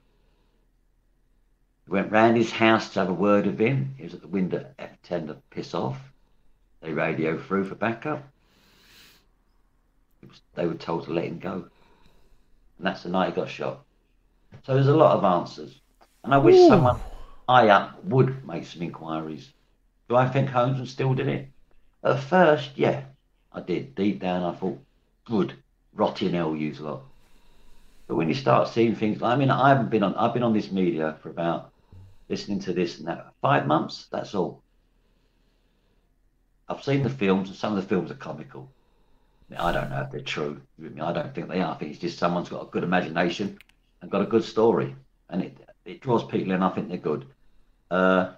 They 1.87 1.93
went 1.93 2.11
round 2.11 2.37
his 2.37 2.51
house 2.51 2.93
to 2.93 3.01
have 3.01 3.09
a 3.09 3.15
word 3.15 3.47
with 3.47 3.61
him. 3.61 3.95
He 3.97 4.03
was 4.03 4.15
at 4.15 4.23
the 4.23 4.27
window 4.27 4.67
F10 4.77 5.29
to 5.29 5.37
piss 5.51 5.73
off. 5.73 6.01
They 6.81 6.93
radioed 6.93 7.45
through 7.45 7.67
for 7.67 7.77
backup. 7.77 8.27
Was, 10.27 10.41
they 10.57 10.67
were 10.67 10.75
told 10.75 11.05
to 11.05 11.13
let 11.13 11.27
him 11.27 11.39
go. 11.39 11.53
And 12.79 12.87
that's 12.87 13.05
the 13.05 13.09
night 13.09 13.29
he 13.29 13.37
got 13.37 13.49
shot. 13.49 13.85
So 14.65 14.75
there's 14.75 14.89
a 14.89 14.97
lot 14.97 15.17
of 15.17 15.23
answers. 15.23 15.81
And 16.25 16.35
I 16.35 16.39
wish 16.39 16.57
Ooh. 16.57 16.67
someone 16.67 16.99
high 17.49 17.69
up 17.69 18.03
would 18.03 18.45
make 18.45 18.67
some 18.67 18.83
inquiries. 18.83 19.53
Do 20.09 20.17
I 20.17 20.29
think 20.29 20.49
Whomes 20.49 20.91
Steele 20.91 21.15
did 21.15 21.29
it? 21.29 21.51
At 22.07 22.21
first, 22.21 22.71
yeah, 22.77 23.03
I 23.53 23.61
did. 23.61 23.97
Deep 23.97 24.21
down, 24.21 24.45
I 24.45 24.57
thought, 24.57 24.79
good, 25.25 25.55
rotting 25.93 26.35
hell, 26.35 26.55
use 26.55 26.79
lot. 26.79 27.03
But 28.07 28.15
when 28.15 28.29
you 28.29 28.35
start 28.35 28.69
seeing 28.69 28.95
things, 28.95 29.23
I 29.23 29.35
mean, 29.35 29.51
I 29.51 29.71
haven't 29.71 29.91
been 29.91 30.05
on, 30.05 30.15
I've 30.15 30.33
been 30.33 30.45
on 30.45 30.53
this 30.53 30.71
media 30.71 31.17
for 31.21 31.31
about 31.31 31.73
listening 32.29 32.61
to 32.61 32.73
this 32.73 32.99
and 32.99 33.09
that, 33.09 33.33
five 33.43 33.67
months, 33.67 34.07
that's 34.13 34.37
all. 34.37 34.63
I've 36.69 36.85
seen 36.85 37.03
the 37.03 37.11
films, 37.11 37.49
and 37.49 37.59
some 37.59 37.77
of 37.77 37.83
the 37.83 37.89
films 37.89 38.13
are 38.13 38.15
comical. 38.15 38.71
I 39.59 39.73
don't 39.73 39.91
know 39.91 40.03
if 40.03 40.13
they're 40.13 40.21
true. 40.21 40.61
I 41.01 41.13
don't 41.13 41.35
think 41.35 41.49
they 41.49 41.61
are. 41.61 41.75
I 41.75 41.79
think 41.79 41.91
it's 41.91 42.01
just 42.01 42.19
someone's 42.19 42.49
got 42.49 42.69
a 42.69 42.71
good 42.71 42.85
imagination 42.85 43.59
and 44.01 44.11
got 44.13 44.23
a 44.23 44.27
good 44.27 44.45
story, 44.45 44.95
and 45.29 45.43
it 45.43 45.59
it 45.85 46.01
draws 46.01 46.25
people 46.25 46.53
in. 46.53 46.63
I 46.63 46.71
think 46.71 46.89
they're 46.89 46.99
good. 46.99 47.27
Uh, 47.91 48.33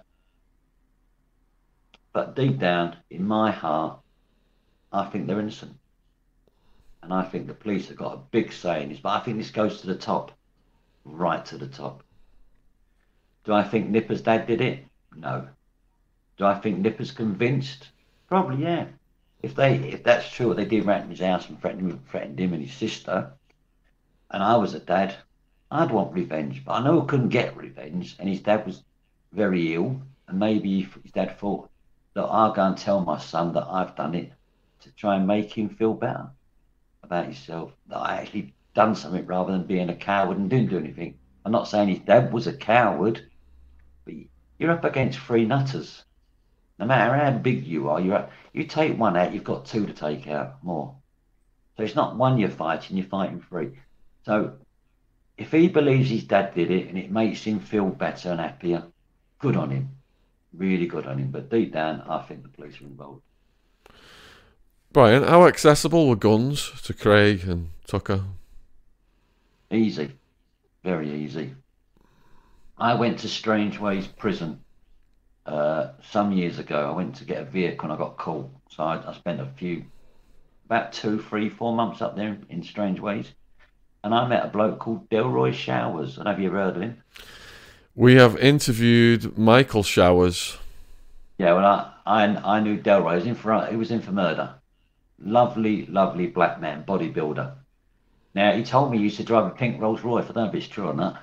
but 2.13 2.35
deep 2.35 2.59
down 2.59 2.97
in 3.09 3.27
my 3.27 3.51
heart, 3.51 3.99
I 4.91 5.05
think 5.05 5.27
they're 5.27 5.39
innocent. 5.39 5.77
And 7.01 7.13
I 7.13 7.23
think 7.23 7.47
the 7.47 7.53
police 7.53 7.87
have 7.87 7.97
got 7.97 8.13
a 8.13 8.21
big 8.31 8.51
say 8.51 8.83
in 8.83 8.89
this. 8.89 8.99
But 8.99 9.21
I 9.21 9.23
think 9.23 9.37
this 9.37 9.51
goes 9.51 9.81
to 9.81 9.87
the 9.87 9.95
top, 9.95 10.31
right 11.05 11.45
to 11.45 11.57
the 11.57 11.67
top. 11.67 12.03
Do 13.45 13.53
I 13.53 13.63
think 13.63 13.89
Nipper's 13.89 14.21
dad 14.21 14.47
did 14.47 14.61
it? 14.61 14.85
No. 15.15 15.47
Do 16.37 16.45
I 16.45 16.55
think 16.55 16.79
Nipper's 16.79 17.11
convinced? 17.11 17.89
Probably, 18.27 18.63
yeah. 18.63 18.85
If 19.41 19.55
they, 19.55 19.75
if 19.75 20.03
that's 20.03 20.29
true, 20.29 20.49
what 20.49 20.57
they 20.57 20.65
did 20.65 20.85
ran 20.85 21.03
in 21.03 21.09
his 21.09 21.21
house 21.21 21.47
and 21.47 21.59
threatened 21.59 21.89
him, 21.89 22.03
threatened 22.09 22.39
him 22.39 22.53
and 22.53 22.61
his 22.63 22.75
sister, 22.75 23.31
and 24.31 24.43
I 24.43 24.57
was 24.57 24.73
a 24.73 24.79
dad, 24.79 25.15
I'd 25.71 25.91
want 25.91 26.13
revenge, 26.13 26.63
but 26.65 26.73
I 26.73 26.83
know 26.83 27.01
I 27.01 27.05
couldn't 27.05 27.29
get 27.29 27.55
revenge, 27.55 28.17
and 28.19 28.27
his 28.27 28.41
dad 28.41 28.65
was 28.65 28.83
very 29.31 29.73
ill, 29.73 30.01
and 30.27 30.39
maybe 30.39 30.81
his 30.81 31.11
dad 31.13 31.39
thought 31.39 31.69
that 32.13 32.23
I'll 32.23 32.53
go 32.53 32.63
and 32.63 32.77
tell 32.77 33.01
my 33.01 33.19
son 33.19 33.53
that 33.53 33.67
I've 33.67 33.95
done 33.95 34.15
it 34.15 34.31
to 34.81 34.91
try 34.91 35.15
and 35.15 35.27
make 35.27 35.55
him 35.57 35.69
feel 35.69 35.93
better 35.93 36.29
about 37.03 37.25
himself, 37.25 37.73
that 37.87 37.97
I 37.97 38.17
actually 38.17 38.53
done 38.73 38.95
something 38.95 39.25
rather 39.25 39.51
than 39.51 39.63
being 39.63 39.89
a 39.89 39.95
coward 39.95 40.37
and 40.37 40.49
didn't 40.49 40.69
do 40.69 40.77
anything. 40.77 41.17
I'm 41.45 41.51
not 41.51 41.67
saying 41.67 41.89
his 41.89 41.99
dad 41.99 42.31
was 42.31 42.47
a 42.47 42.53
coward, 42.53 43.29
but 44.05 44.13
you're 44.57 44.71
up 44.71 44.83
against 44.83 45.19
three 45.19 45.45
nutters. 45.45 46.03
No 46.77 46.85
matter 46.85 47.13
how 47.13 47.31
big 47.31 47.65
you 47.65 47.89
are, 47.89 47.99
you're 47.99 48.15
up, 48.15 48.31
you 48.53 48.63
take 48.63 48.97
one 48.97 49.17
out, 49.17 49.33
you've 49.33 49.43
got 49.43 49.65
two 49.65 49.85
to 49.85 49.93
take 49.93 50.27
out 50.27 50.63
more. 50.63 50.95
So 51.75 51.83
it's 51.83 51.95
not 51.95 52.15
one 52.15 52.37
you're 52.37 52.49
fighting, 52.49 52.97
you're 52.97 53.05
fighting 53.05 53.41
three. 53.41 53.71
So 54.25 54.53
if 55.37 55.51
he 55.51 55.67
believes 55.67 56.09
his 56.09 56.25
dad 56.25 56.53
did 56.53 56.71
it 56.71 56.87
and 56.87 56.97
it 56.97 57.11
makes 57.11 57.43
him 57.43 57.59
feel 57.59 57.85
better 57.85 58.31
and 58.31 58.39
happier, 58.39 58.83
good 59.39 59.55
on 59.55 59.71
him. 59.71 59.89
Really 60.53 60.87
good 60.87 61.05
on 61.05 61.19
him. 61.19 61.31
But 61.31 61.49
deep 61.49 61.73
down, 61.73 62.01
I 62.01 62.21
think 62.23 62.43
the 62.43 62.49
police 62.49 62.81
are 62.81 62.85
involved. 62.85 63.21
Brian, 64.91 65.23
how 65.23 65.45
accessible 65.45 66.09
were 66.09 66.15
guns 66.15 66.71
to 66.83 66.93
Craig 66.93 67.43
and 67.47 67.69
Tucker? 67.85 68.23
Easy, 69.71 70.11
very 70.83 71.11
easy. 71.11 71.53
I 72.75 72.95
went 72.95 73.19
to 73.19 73.27
Strangeways 73.27 74.07
prison 74.07 74.61
uh, 75.45 75.89
some 76.09 76.31
years 76.31 76.57
ago. 76.57 76.89
I 76.89 76.95
went 76.95 77.15
to 77.17 77.25
get 77.25 77.41
a 77.41 77.45
vehicle 77.45 77.91
and 77.91 77.93
I 77.93 78.03
got 78.03 78.17
caught. 78.17 78.49
So 78.71 78.83
I, 78.83 79.07
I 79.07 79.13
spent 79.13 79.41
a 79.41 79.45
few, 79.57 79.85
about 80.65 80.93
two, 80.93 81.21
three, 81.21 81.49
four 81.49 81.75
months 81.75 82.01
up 82.01 82.15
there 82.15 82.37
in 82.49 82.63
Strangeways. 82.63 83.31
And 84.03 84.15
I 84.15 84.27
met 84.27 84.45
a 84.45 84.47
bloke 84.47 84.79
called 84.79 85.09
Delroy 85.09 85.53
Showers. 85.53 86.17
And 86.17 86.27
have 86.27 86.39
you 86.39 86.47
ever 86.47 86.57
heard 86.57 86.77
of 86.77 86.81
him? 86.81 87.03
We 87.99 88.15
have 88.15 88.37
interviewed 88.37 89.37
Michael 89.37 89.83
Showers. 89.83 90.57
Yeah, 91.37 91.51
well, 91.51 91.65
I, 91.65 92.23
I, 92.23 92.55
I 92.55 92.59
knew 92.61 92.77
Delroy. 92.77 93.09
He 93.09 93.15
was 93.17 93.25
in 93.25 93.35
for, 93.35 93.65
he 93.65 93.75
was 93.75 93.91
in 93.91 94.01
for 94.01 94.13
murder. 94.13 94.55
Lovely, 95.21 95.85
lovely 95.87 96.27
black 96.27 96.61
man, 96.61 96.85
bodybuilder. 96.85 97.55
Now, 98.33 98.53
he 98.53 98.63
told 98.63 98.89
me 98.89 98.99
he 98.99 99.03
used 99.03 99.17
to 99.17 99.25
drive 99.25 99.47
a 99.47 99.49
pink 99.49 99.81
Rolls 99.81 99.99
Royce. 99.99 100.23
I 100.23 100.27
don't 100.27 100.45
know 100.45 100.45
if 100.45 100.55
it's 100.55 100.69
true 100.69 100.87
or 100.87 100.93
not. 100.93 101.21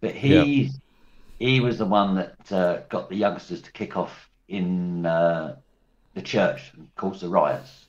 But 0.00 0.14
he 0.14 0.62
yep. 0.62 0.72
he 1.38 1.60
was 1.60 1.76
the 1.76 1.84
one 1.84 2.14
that 2.14 2.50
uh, 2.50 2.78
got 2.88 3.10
the 3.10 3.16
youngsters 3.16 3.60
to 3.60 3.72
kick 3.72 3.98
off 3.98 4.30
in 4.48 5.04
uh, 5.04 5.56
the 6.14 6.22
church 6.22 6.72
and 6.78 6.88
caused 6.96 7.20
the 7.20 7.28
riots. 7.28 7.88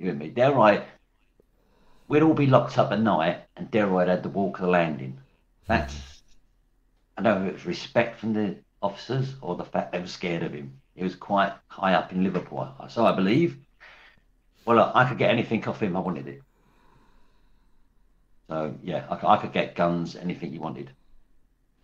You 0.00 0.08
with 0.08 0.16
me? 0.16 0.32
Delroy, 0.32 0.82
we'd 2.08 2.24
all 2.24 2.34
be 2.34 2.48
locked 2.48 2.76
up 2.76 2.90
at 2.90 3.00
night, 3.00 3.42
and 3.56 3.70
Delroy 3.70 4.08
had 4.08 4.24
the 4.24 4.30
walk 4.30 4.58
of 4.58 4.64
the 4.64 4.70
landing. 4.72 5.20
That's 5.68 6.11
don't 7.22 7.42
know 7.42 7.46
if 7.46 7.50
it 7.50 7.54
was 7.54 7.66
respect 7.66 8.20
from 8.20 8.34
the 8.34 8.56
officers 8.82 9.34
or 9.40 9.56
the 9.56 9.64
fact 9.64 9.92
they 9.92 10.00
were 10.00 10.06
scared 10.06 10.42
of 10.42 10.52
him. 10.52 10.80
He 10.94 11.02
was 11.02 11.14
quite 11.14 11.52
high 11.68 11.94
up 11.94 12.12
in 12.12 12.22
Liverpool, 12.22 12.68
so 12.88 13.06
I 13.06 13.12
believe. 13.12 13.56
Well, 14.64 14.92
I 14.94 15.08
could 15.08 15.18
get 15.18 15.30
anything 15.30 15.66
off 15.66 15.82
him. 15.82 15.96
I 15.96 16.00
wanted 16.00 16.28
it. 16.28 16.42
So 18.48 18.74
yeah, 18.82 19.06
I, 19.10 19.34
I 19.34 19.36
could 19.38 19.52
get 19.52 19.74
guns, 19.74 20.14
anything 20.14 20.52
you 20.52 20.60
wanted. 20.60 20.90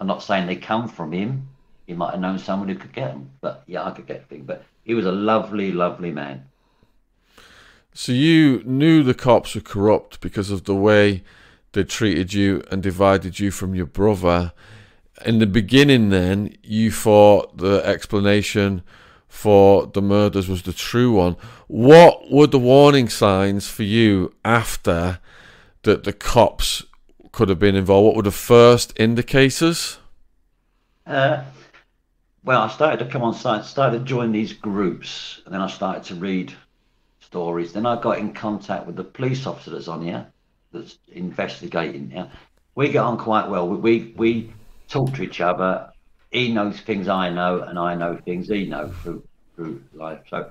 I'm 0.00 0.06
not 0.06 0.22
saying 0.22 0.46
they 0.46 0.56
come 0.56 0.88
from 0.88 1.12
him. 1.12 1.48
He 1.86 1.94
might 1.94 2.10
have 2.10 2.20
known 2.20 2.38
someone 2.38 2.68
who 2.68 2.74
could 2.74 2.92
get 2.92 3.08
them, 3.08 3.30
but 3.40 3.62
yeah, 3.66 3.84
I 3.84 3.90
could 3.92 4.06
get 4.06 4.28
things. 4.28 4.44
But 4.46 4.64
he 4.84 4.94
was 4.94 5.06
a 5.06 5.12
lovely, 5.12 5.72
lovely 5.72 6.12
man. 6.12 6.44
So 7.94 8.12
you 8.12 8.62
knew 8.64 9.02
the 9.02 9.14
cops 9.14 9.54
were 9.54 9.60
corrupt 9.60 10.20
because 10.20 10.50
of 10.50 10.64
the 10.64 10.74
way 10.74 11.24
they 11.72 11.84
treated 11.84 12.34
you 12.34 12.62
and 12.70 12.82
divided 12.82 13.40
you 13.40 13.50
from 13.50 13.74
your 13.74 13.86
brother. 13.86 14.52
In 15.24 15.38
the 15.38 15.46
beginning, 15.46 16.10
then 16.10 16.56
you 16.62 16.90
thought 16.90 17.58
the 17.58 17.82
explanation 17.84 18.82
for 19.28 19.86
the 19.86 20.02
murders 20.02 20.48
was 20.48 20.62
the 20.62 20.72
true 20.72 21.12
one. 21.12 21.36
What 21.66 22.30
were 22.30 22.46
the 22.46 22.58
warning 22.58 23.08
signs 23.08 23.68
for 23.68 23.82
you 23.82 24.34
after 24.44 25.18
that 25.82 26.04
the 26.04 26.12
cops 26.12 26.84
could 27.32 27.48
have 27.48 27.58
been 27.58 27.76
involved? 27.76 28.06
What 28.06 28.16
were 28.16 28.22
the 28.22 28.30
first 28.30 28.92
indicators? 28.96 29.98
Uh, 31.06 31.42
well, 32.44 32.62
I 32.62 32.68
started 32.68 33.04
to 33.04 33.10
come 33.10 33.22
on 33.22 33.34
site, 33.34 33.64
started 33.64 33.98
to 33.98 34.04
join 34.04 34.32
these 34.32 34.52
groups, 34.52 35.40
and 35.44 35.54
then 35.54 35.60
I 35.60 35.68
started 35.68 36.04
to 36.04 36.14
read 36.14 36.54
stories. 37.20 37.72
Then 37.72 37.86
I 37.86 38.00
got 38.00 38.18
in 38.18 38.32
contact 38.32 38.86
with 38.86 38.96
the 38.96 39.04
police 39.04 39.46
officer 39.46 39.70
that's 39.70 39.88
on 39.88 40.02
here, 40.02 40.26
that's 40.72 40.98
investigating 41.08 42.10
here. 42.10 42.30
We 42.74 42.88
get 42.90 43.04
on 43.04 43.18
quite 43.18 43.48
well. 43.48 43.68
We, 43.68 43.76
we, 43.76 44.14
we 44.16 44.52
talk 44.88 45.14
to 45.14 45.22
each 45.22 45.40
other. 45.40 45.90
He 46.30 46.52
knows 46.52 46.80
things 46.80 47.08
I 47.08 47.30
know, 47.30 47.62
and 47.62 47.78
I 47.78 47.94
know 47.94 48.16
things 48.16 48.48
he 48.48 48.66
knows 48.66 48.94
through 49.02 49.22
through 49.54 49.82
life. 49.92 50.20
So 50.28 50.50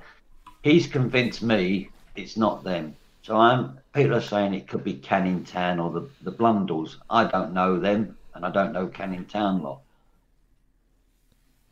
he's 0.63 0.87
convinced 0.87 1.41
me 1.41 1.89
it's 2.15 2.37
not 2.37 2.63
them. 2.63 2.95
So 3.23 3.35
I'm 3.35 3.79
people 3.93 4.15
are 4.15 4.21
saying 4.21 4.53
it 4.53 4.67
could 4.67 4.83
be 4.83 4.95
Canning 4.95 5.43
Town 5.43 5.79
or 5.79 5.91
the, 5.91 6.09
the 6.23 6.31
Blundells. 6.31 6.95
I 7.09 7.25
don't 7.25 7.53
know 7.53 7.79
them 7.79 8.17
and 8.33 8.45
I 8.45 8.51
don't 8.51 8.73
know 8.73 8.87
Canning 8.87 9.25
Town 9.25 9.61
lot. 9.61 9.81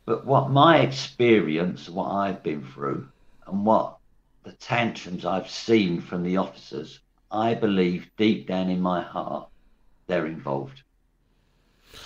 But 0.04 0.24
what 0.24 0.50
my 0.50 0.78
experience, 0.78 1.88
what 1.88 2.10
I've 2.10 2.42
been 2.42 2.64
through, 2.64 3.08
and 3.46 3.66
what 3.66 3.96
the 4.44 4.52
tantrums 4.52 5.24
I've 5.24 5.50
seen 5.50 6.00
from 6.00 6.22
the 6.22 6.36
officers, 6.36 7.00
I 7.30 7.54
believe 7.54 8.08
deep 8.16 8.46
down 8.46 8.70
in 8.70 8.80
my 8.80 9.02
heart 9.02 9.48
they're 10.06 10.26
involved 10.26 10.82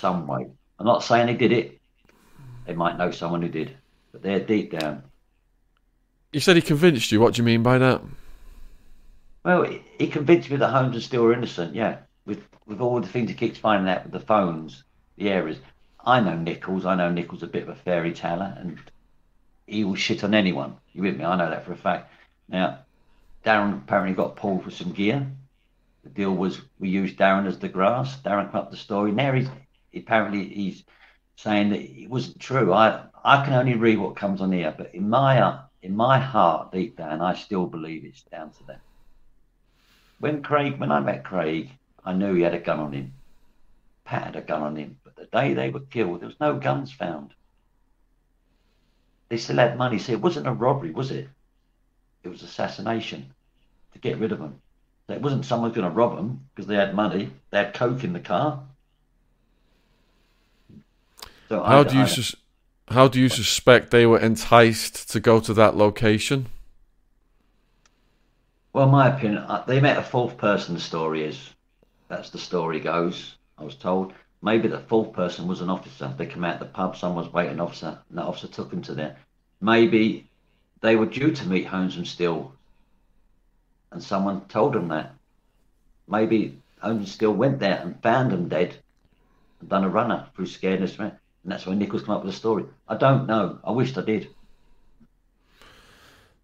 some 0.01 0.27
way. 0.27 0.47
I'm 0.79 0.85
not 0.85 1.03
saying 1.03 1.27
they 1.27 1.35
did 1.35 1.53
it. 1.53 1.79
They 2.65 2.73
might 2.73 2.97
know 2.97 3.11
someone 3.11 3.41
who 3.41 3.49
did, 3.49 3.77
but 4.11 4.21
they're 4.21 4.39
deep 4.39 4.71
down. 4.77 5.03
You 6.33 6.39
said 6.39 6.55
he 6.55 6.61
convinced 6.61 7.11
you. 7.11 7.19
What 7.19 7.35
do 7.35 7.41
you 7.41 7.45
mean 7.45 7.63
by 7.63 7.77
that? 7.77 8.01
Well, 9.43 9.65
he 9.97 10.07
convinced 10.07 10.49
me 10.49 10.57
that 10.57 10.71
Whomes 10.71 10.95
is 10.95 11.05
still 11.05 11.31
innocent. 11.31 11.75
Yeah, 11.75 11.97
with 12.25 12.43
with 12.65 12.81
all 12.81 12.99
the 12.99 13.07
things 13.07 13.29
he 13.29 13.35
keeps 13.35 13.57
finding 13.57 13.91
out 13.91 14.03
with 14.03 14.11
the 14.11 14.19
phones, 14.19 14.83
the 15.17 15.29
errors. 15.29 15.57
I 16.03 16.19
know 16.19 16.35
Nicholls. 16.35 16.85
I 16.85 16.95
know 16.95 17.11
Nicholls 17.11 17.43
a 17.43 17.47
bit 17.47 17.63
of 17.63 17.69
a 17.69 17.75
fairy 17.75 18.13
tale, 18.13 18.41
and 18.41 18.79
he 19.67 19.83
will 19.83 19.95
shit 19.95 20.23
on 20.23 20.33
anyone. 20.33 20.77
You 20.93 21.03
with 21.03 21.17
me? 21.17 21.25
I 21.25 21.35
know 21.37 21.49
that 21.49 21.65
for 21.65 21.73
a 21.73 21.77
fact. 21.77 22.11
Now, 22.47 22.79
Darren 23.45 23.77
apparently 23.77 24.15
got 24.15 24.35
pulled 24.35 24.63
for 24.63 24.71
some 24.71 24.93
gear. 24.93 25.27
The 26.03 26.09
deal 26.09 26.35
was 26.35 26.61
we 26.79 26.89
used 26.89 27.17
Darren 27.17 27.47
as 27.47 27.59
the 27.59 27.69
grass. 27.69 28.19
Darren 28.21 28.53
up 28.55 28.71
the 28.71 28.77
story. 28.77 29.11
Now 29.11 29.33
he's 29.33 29.49
apparently 29.93 30.47
he's 30.47 30.83
saying 31.35 31.69
that 31.69 31.81
it 31.81 32.09
wasn't 32.09 32.39
true. 32.39 32.73
I 32.73 33.05
I 33.23 33.43
can 33.45 33.53
only 33.53 33.75
read 33.75 33.99
what 33.99 34.15
comes 34.15 34.41
on 34.41 34.51
here, 34.51 34.73
but 34.77 34.93
in 34.95 35.09
my 35.09 35.59
in 35.81 35.95
my 35.95 36.19
heart, 36.19 36.71
deep 36.71 36.97
down, 36.97 37.21
I 37.21 37.35
still 37.35 37.65
believe 37.65 38.05
it's 38.05 38.23
down 38.23 38.51
to 38.51 38.63
them. 38.65 38.79
When 40.19 40.43
Craig, 40.43 40.79
when 40.79 40.91
I 40.91 40.99
met 40.99 41.23
Craig, 41.23 41.71
I 42.05 42.13
knew 42.13 42.35
he 42.35 42.43
had 42.43 42.53
a 42.53 42.59
gun 42.59 42.79
on 42.79 42.93
him. 42.93 43.13
Pat 44.03 44.25
had 44.25 44.35
a 44.35 44.41
gun 44.41 44.61
on 44.61 44.75
him, 44.75 44.97
but 45.03 45.15
the 45.15 45.25
day 45.25 45.53
they 45.53 45.69
were 45.69 45.79
killed, 45.79 46.21
there 46.21 46.27
was 46.27 46.39
no 46.39 46.59
guns 46.59 46.91
found. 46.91 47.33
They 49.29 49.37
still 49.37 49.57
had 49.57 49.77
money. 49.77 49.97
See, 49.97 50.11
it 50.11 50.21
wasn't 50.21 50.47
a 50.47 50.51
robbery, 50.51 50.91
was 50.91 51.09
it? 51.11 51.29
It 52.23 52.29
was 52.29 52.43
assassination 52.43 53.33
to 53.93 53.99
get 53.99 54.17
rid 54.17 54.31
of 54.31 54.39
them. 54.39 54.61
So 55.07 55.13
it 55.13 55.21
wasn't 55.21 55.45
someone 55.45 55.71
going 55.71 55.89
to 55.89 55.95
rob 55.95 56.15
them 56.15 56.47
because 56.53 56.67
they 56.67 56.75
had 56.75 56.93
money. 56.93 57.31
They 57.49 57.59
had 57.59 57.73
coke 57.73 58.03
in 58.03 58.13
the 58.13 58.19
car. 58.19 58.63
So 61.51 61.61
how 61.61 61.81
I, 61.81 61.83
do 61.83 61.97
you 61.97 62.03
I, 62.03 62.05
sus- 62.05 62.35
how 62.87 63.09
do 63.09 63.19
you 63.19 63.27
suspect 63.27 63.91
they 63.91 64.05
were 64.05 64.19
enticed 64.19 65.11
to 65.11 65.19
go 65.19 65.41
to 65.41 65.53
that 65.55 65.75
location? 65.75 66.45
Well, 68.71 68.87
my 68.87 69.13
opinion, 69.13 69.39
uh, 69.39 69.65
they 69.67 69.81
met 69.81 69.97
a 69.97 70.01
fourth 70.01 70.37
person. 70.37 70.75
The 70.75 70.79
story 70.79 71.25
is 71.25 71.49
that's 72.07 72.29
the 72.29 72.37
story 72.37 72.79
goes. 72.79 73.35
I 73.57 73.65
was 73.65 73.75
told 73.75 74.13
maybe 74.41 74.69
the 74.69 74.79
fourth 74.79 75.11
person 75.11 75.45
was 75.45 75.59
an 75.59 75.69
officer. 75.69 76.13
They 76.17 76.25
came 76.25 76.45
out 76.45 76.59
the 76.59 76.67
pub, 76.67 76.95
someone 76.95 77.25
was 77.25 77.33
waiting 77.33 77.59
officer, 77.59 77.99
and 78.07 78.17
that 78.17 78.23
officer 78.23 78.47
took 78.47 78.69
them 78.69 78.81
to 78.83 78.95
there. 78.95 79.17
Maybe 79.59 80.29
they 80.79 80.95
were 80.95 81.05
due 81.05 81.31
to 81.31 81.47
meet 81.49 81.65
Whomes 81.65 81.97
and 81.97 82.07
Steele, 82.07 82.53
and 83.91 84.01
someone 84.01 84.45
told 84.47 84.71
them 84.71 84.87
that. 84.87 85.15
Maybe 86.07 86.61
Whomes 86.81 86.99
and 86.99 87.09
Steele 87.09 87.33
went 87.33 87.59
there 87.59 87.81
and 87.81 88.01
found 88.01 88.31
them 88.31 88.47
dead, 88.47 88.77
and 89.59 89.67
done 89.67 89.83
a 89.83 89.89
runner 89.89 90.27
through 90.33 90.45
scaredness, 90.45 90.97
and 91.43 91.51
that's 91.51 91.65
why 91.65 91.73
Nicholls 91.73 92.03
come 92.03 92.15
up 92.15 92.23
with 92.23 92.33
the 92.33 92.37
story. 92.37 92.65
I 92.87 92.97
don't 92.97 93.27
know. 93.27 93.59
I 93.63 93.71
wished 93.71 93.97
I 93.97 94.01
did. 94.01 94.29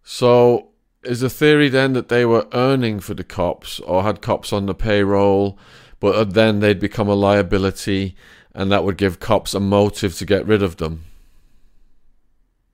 So 0.02 0.68
is 1.02 1.20
the 1.20 1.30
theory 1.30 1.68
then 1.68 1.92
that 1.92 2.08
they 2.08 2.24
were 2.24 2.48
earning 2.52 3.00
for 3.00 3.14
the 3.14 3.24
cops 3.24 3.78
or 3.80 4.02
had 4.02 4.20
cops 4.20 4.52
on 4.52 4.66
the 4.66 4.74
payroll, 4.74 5.58
but 6.00 6.34
then 6.34 6.60
they'd 6.60 6.80
become 6.80 7.08
a 7.08 7.14
liability 7.14 8.16
and 8.58 8.72
that 8.72 8.82
would 8.82 8.96
give 8.96 9.20
cops 9.20 9.54
a 9.54 9.60
motive 9.60 10.16
to 10.16 10.26
get 10.26 10.46
rid 10.46 10.62
of 10.62 10.78
them? 10.78 11.04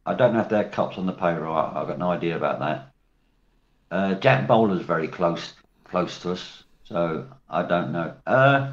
I 0.07 0.14
don't 0.14 0.33
know 0.33 0.41
if 0.41 0.49
they 0.49 0.57
had 0.57 0.72
cops 0.72 0.97
on 0.97 1.07
the 1.07 1.12
payroll. 1.12 1.55
I've 1.55 1.87
got 1.87 1.99
no 1.99 2.11
idea 2.11 2.37
about 2.37 2.61
that. 2.61 2.91
Uh, 3.91 4.14
Jack 4.14 4.49
Bowler's 4.49 4.83
very 4.83 5.09
close 5.09 5.53
close 5.85 6.18
to 6.20 6.33
us, 6.33 6.64
so 6.85 7.27
I 7.49 7.62
don't 7.62 7.93
know. 7.93 8.14
Uh, 8.27 8.72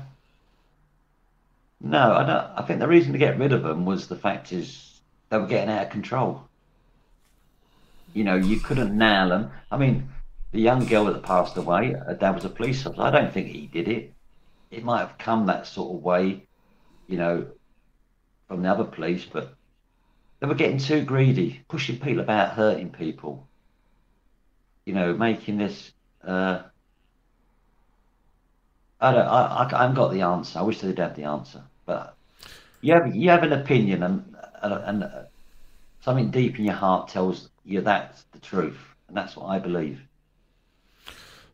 no, 1.83 2.13
I 2.13 2.25
don't. 2.25 2.51
I 2.57 2.61
think 2.65 2.79
the 2.79 2.87
reason 2.87 3.13
to 3.13 3.17
get 3.17 3.39
rid 3.39 3.53
of 3.53 3.63
them 3.63 3.85
was 3.85 4.07
the 4.07 4.15
fact 4.15 4.53
is 4.53 5.01
they 5.29 5.37
were 5.37 5.47
getting 5.47 5.73
out 5.73 5.85
of 5.87 5.91
control. 5.91 6.47
You 8.13 8.23
know, 8.23 8.35
you 8.35 8.59
couldn't 8.59 8.95
nail 8.95 9.29
them. 9.29 9.51
I 9.71 9.77
mean, 9.77 10.09
the 10.51 10.59
young 10.59 10.85
girl 10.85 11.05
that 11.05 11.23
passed 11.23 11.57
away, 11.57 11.93
her 11.93 12.17
dad 12.19 12.35
was 12.35 12.45
a 12.45 12.49
police 12.49 12.85
officer. 12.85 13.01
I 13.01 13.09
don't 13.09 13.33
think 13.33 13.47
he 13.47 13.67
did 13.67 13.87
it. 13.87 14.13
It 14.69 14.83
might 14.83 14.99
have 14.99 15.17
come 15.17 15.47
that 15.47 15.65
sort 15.65 15.95
of 15.95 16.03
way, 16.03 16.45
you 17.07 17.17
know, 17.17 17.47
from 18.47 18.61
the 18.61 18.69
other 18.69 18.83
police, 18.83 19.25
but 19.25 19.55
they 20.39 20.47
were 20.47 20.55
getting 20.55 20.77
too 20.77 21.03
greedy, 21.03 21.63
pushing 21.67 21.99
people 21.99 22.19
about, 22.19 22.53
hurting 22.53 22.91
people. 22.91 23.47
You 24.85 24.93
know, 24.93 25.13
making 25.13 25.57
this. 25.57 25.91
Uh, 26.23 26.63
I 28.99 29.11
don't. 29.11 29.27
I, 29.27 29.69
I, 29.71 29.81
haven't 29.81 29.95
got 29.95 30.11
the 30.11 30.21
answer. 30.21 30.59
I 30.59 30.63
wish 30.63 30.79
they'd 30.79 30.97
have 30.99 31.15
the 31.15 31.23
answer, 31.23 31.63
but 31.85 32.15
you 32.81 32.93
have 32.93 33.15
you 33.15 33.29
have 33.29 33.43
an 33.43 33.53
opinion, 33.53 34.03
and 34.03 34.35
and, 34.61 34.73
and 34.73 35.03
uh, 35.03 35.23
something 36.01 36.31
deep 36.31 36.59
in 36.59 36.65
your 36.65 36.75
heart 36.75 37.09
tells 37.09 37.49
you 37.65 37.81
that's 37.81 38.23
the 38.31 38.39
truth, 38.39 38.79
and 39.07 39.17
that's 39.17 39.35
what 39.35 39.47
I 39.47 39.59
believe. 39.59 40.01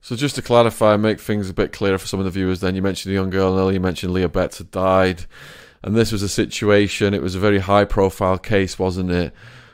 So 0.02 0.16
just 0.16 0.36
to 0.36 0.42
clarify, 0.42 0.96
make 0.96 1.20
things 1.20 1.50
a 1.50 1.54
bit 1.54 1.74
clearer 1.74 1.98
for 1.98 2.08
some 2.08 2.20
of 2.20 2.26
the 2.26 2.32
viewers, 2.32 2.62
then 2.62 2.76
you 2.76 2.82
mentioned 2.82 3.12
the 3.12 3.16
young 3.16 3.30
girl, 3.30 3.52
and 3.52 3.60
earlier 3.60 3.74
you 3.74 3.80
mentioned 3.82 4.14
Leah 4.14 4.30
Betts 4.30 4.60
had 4.60 4.72
died, 4.72 5.26
and 5.84 5.96
this 5.96 6.12
was 6.12 6.24
a 6.24 6.30
situation. 6.30 7.14
It 7.14 7.22
was 7.22 7.36
a 7.36 7.40
very 7.40 7.60
high-profile 7.60 8.38
case, 8.38 8.80
wasn't 8.80 9.12
it, 9.12 9.34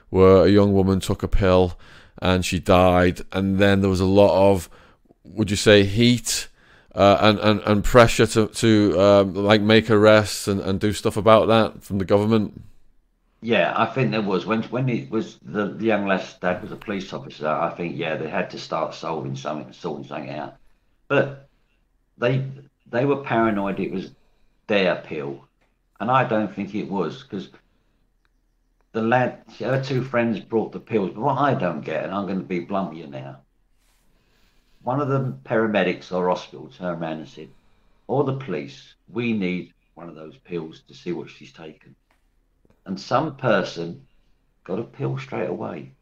where 0.09 0.45
a 0.45 0.49
young 0.49 0.73
woman 0.73 0.99
took 0.99 1.21
a 1.21 1.27
pill 1.27 1.77
and 2.19 2.45
she 2.45 2.59
died, 2.59 3.21
and 3.31 3.59
then 3.59 3.81
there 3.81 3.89
was 3.89 3.99
a 3.99 4.05
lot 4.05 4.51
of, 4.51 4.69
would 5.23 5.51
you 5.51 5.57
say, 5.57 5.83
heat 5.83 6.47
uh, 6.95 7.17
and, 7.21 7.39
and 7.39 7.61
and 7.61 7.83
pressure 7.83 8.27
to 8.27 8.47
to 8.47 8.99
um, 8.99 9.33
like 9.33 9.61
make 9.61 9.89
arrests 9.89 10.47
and, 10.47 10.61
and 10.61 10.79
do 10.79 10.93
stuff 10.93 11.17
about 11.17 11.47
that 11.47 11.83
from 11.83 11.97
the 11.97 12.05
government. 12.05 12.61
Yeah, 13.41 13.73
I 13.75 13.87
think 13.87 14.11
there 14.11 14.21
was 14.21 14.45
when 14.45 14.63
when 14.63 14.87
it 14.89 15.09
was 15.09 15.37
the, 15.41 15.73
the 15.73 15.85
young 15.85 16.07
lad's 16.07 16.33
dad 16.35 16.61
was 16.61 16.71
a 16.71 16.77
police 16.77 17.11
officer. 17.11 17.47
I 17.47 17.71
think 17.71 17.97
yeah, 17.97 18.15
they 18.15 18.29
had 18.29 18.49
to 18.51 18.59
start 18.59 18.93
solving 18.93 19.35
something, 19.35 19.73
sorting 19.73 20.07
something 20.07 20.29
out. 20.29 20.55
But 21.07 21.49
they 22.17 22.45
they 22.89 23.05
were 23.05 23.17
paranoid 23.23 23.79
it 23.79 23.91
was 23.91 24.11
their 24.67 24.95
pill, 24.95 25.45
and 25.99 26.09
I 26.09 26.23
don't 26.23 26.53
think 26.53 26.73
it 26.75 26.89
was 26.89 27.23
because 27.23 27.49
the 28.93 29.01
lad, 29.01 29.43
her 29.59 29.83
two 29.83 30.03
friends 30.03 30.39
brought 30.39 30.71
the 30.71 30.79
pills. 30.79 31.11
But 31.13 31.21
what 31.21 31.37
I 31.39 31.53
don't 31.55 31.81
get, 31.81 32.05
and 32.05 32.13
I'm 32.13 32.27
going 32.27 32.39
to 32.39 32.45
be 32.45 32.59
blunt 32.59 32.91
with 32.91 32.99
you 32.99 33.07
now, 33.07 33.42
one 34.83 34.99
of 34.99 35.07
the 35.07 35.37
paramedics 35.45 36.11
or 36.11 36.29
hospital 36.29 36.67
turned 36.67 37.01
around 37.01 37.19
and 37.19 37.27
said, 37.27 37.49
"Or 38.07 38.23
the 38.23 38.37
police, 38.37 38.95
we 39.07 39.33
need 39.33 39.73
one 39.95 40.09
of 40.09 40.15
those 40.15 40.37
pills 40.37 40.81
to 40.87 40.93
see 40.93 41.11
what 41.11 41.29
she's 41.29 41.53
taken." 41.53 41.95
And 42.85 42.99
some 42.99 43.37
person 43.37 44.05
got 44.63 44.79
a 44.79 44.83
pill 44.83 45.17
straight 45.17 45.49
away. 45.49 45.93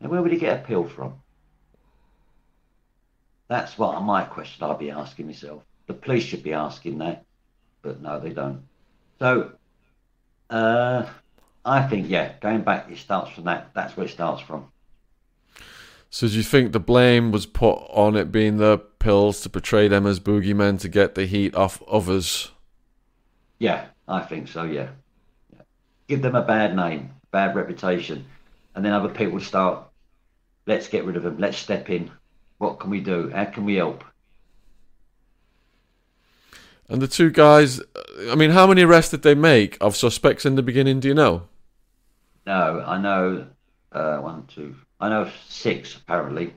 Now, 0.00 0.08
where 0.10 0.22
would 0.22 0.32
he 0.32 0.38
get 0.38 0.60
a 0.60 0.66
pill 0.66 0.88
from? 0.88 1.20
That's 3.48 3.76
what 3.76 4.00
my 4.02 4.24
question 4.24 4.64
I'd 4.64 4.78
be 4.78 4.90
asking 4.90 5.26
myself. 5.26 5.64
The 5.86 5.94
police 5.94 6.24
should 6.24 6.42
be 6.42 6.52
asking 6.52 6.98
that, 6.98 7.24
but 7.82 8.00
no, 8.00 8.20
they 8.20 8.30
don't. 8.30 8.62
So, 9.18 9.52
uh, 10.48 11.06
I 11.64 11.82
think 11.88 12.08
yeah, 12.08 12.34
going 12.40 12.62
back, 12.62 12.90
it 12.90 12.98
starts 12.98 13.32
from 13.32 13.44
that. 13.44 13.70
That's 13.74 13.96
where 13.96 14.06
it 14.06 14.10
starts 14.10 14.40
from. 14.40 14.70
So 16.12 16.26
do 16.26 16.34
you 16.34 16.42
think 16.42 16.72
the 16.72 16.80
blame 16.80 17.30
was 17.30 17.46
put 17.46 17.76
on 17.88 18.16
it 18.16 18.32
being 18.32 18.56
the 18.56 18.78
pills 18.98 19.40
to 19.42 19.48
portray 19.48 19.86
them 19.86 20.06
as 20.06 20.18
boogeymen 20.18 20.80
to 20.80 20.88
get 20.88 21.14
the 21.14 21.24
heat 21.24 21.54
off 21.54 21.80
others? 21.88 22.50
Yeah, 23.60 23.86
I 24.08 24.20
think 24.22 24.48
so. 24.48 24.64
Yeah, 24.64 24.88
yeah. 25.52 25.62
give 26.08 26.20
them 26.20 26.34
a 26.34 26.42
bad 26.42 26.74
name, 26.74 27.10
bad 27.30 27.54
reputation, 27.54 28.24
and 28.74 28.84
then 28.84 28.92
other 28.92 29.08
people 29.08 29.38
start. 29.38 29.84
Let's 30.66 30.88
get 30.88 31.04
rid 31.04 31.16
of 31.16 31.22
them. 31.22 31.38
Let's 31.38 31.56
step 31.56 31.88
in. 31.88 32.10
What 32.58 32.80
can 32.80 32.90
we 32.90 33.00
do? 33.00 33.30
How 33.30 33.44
can 33.44 33.64
we 33.64 33.76
help? 33.76 34.02
And 36.88 37.00
the 37.00 37.08
two 37.08 37.30
guys, 37.30 37.80
I 38.28 38.34
mean, 38.34 38.50
how 38.50 38.66
many 38.66 38.82
arrests 38.82 39.12
did 39.12 39.22
they 39.22 39.36
make 39.36 39.78
of 39.80 39.96
suspects 39.96 40.44
in 40.44 40.56
the 40.56 40.62
beginning? 40.62 40.98
Do 40.98 41.06
you 41.06 41.14
know? 41.14 41.42
No, 42.46 42.82
I 42.84 42.98
know 42.98 43.46
uh, 43.92 44.18
one, 44.18 44.46
two, 44.48 44.74
I 45.00 45.08
know 45.08 45.30
six 45.48 45.96
apparently. 45.96 46.54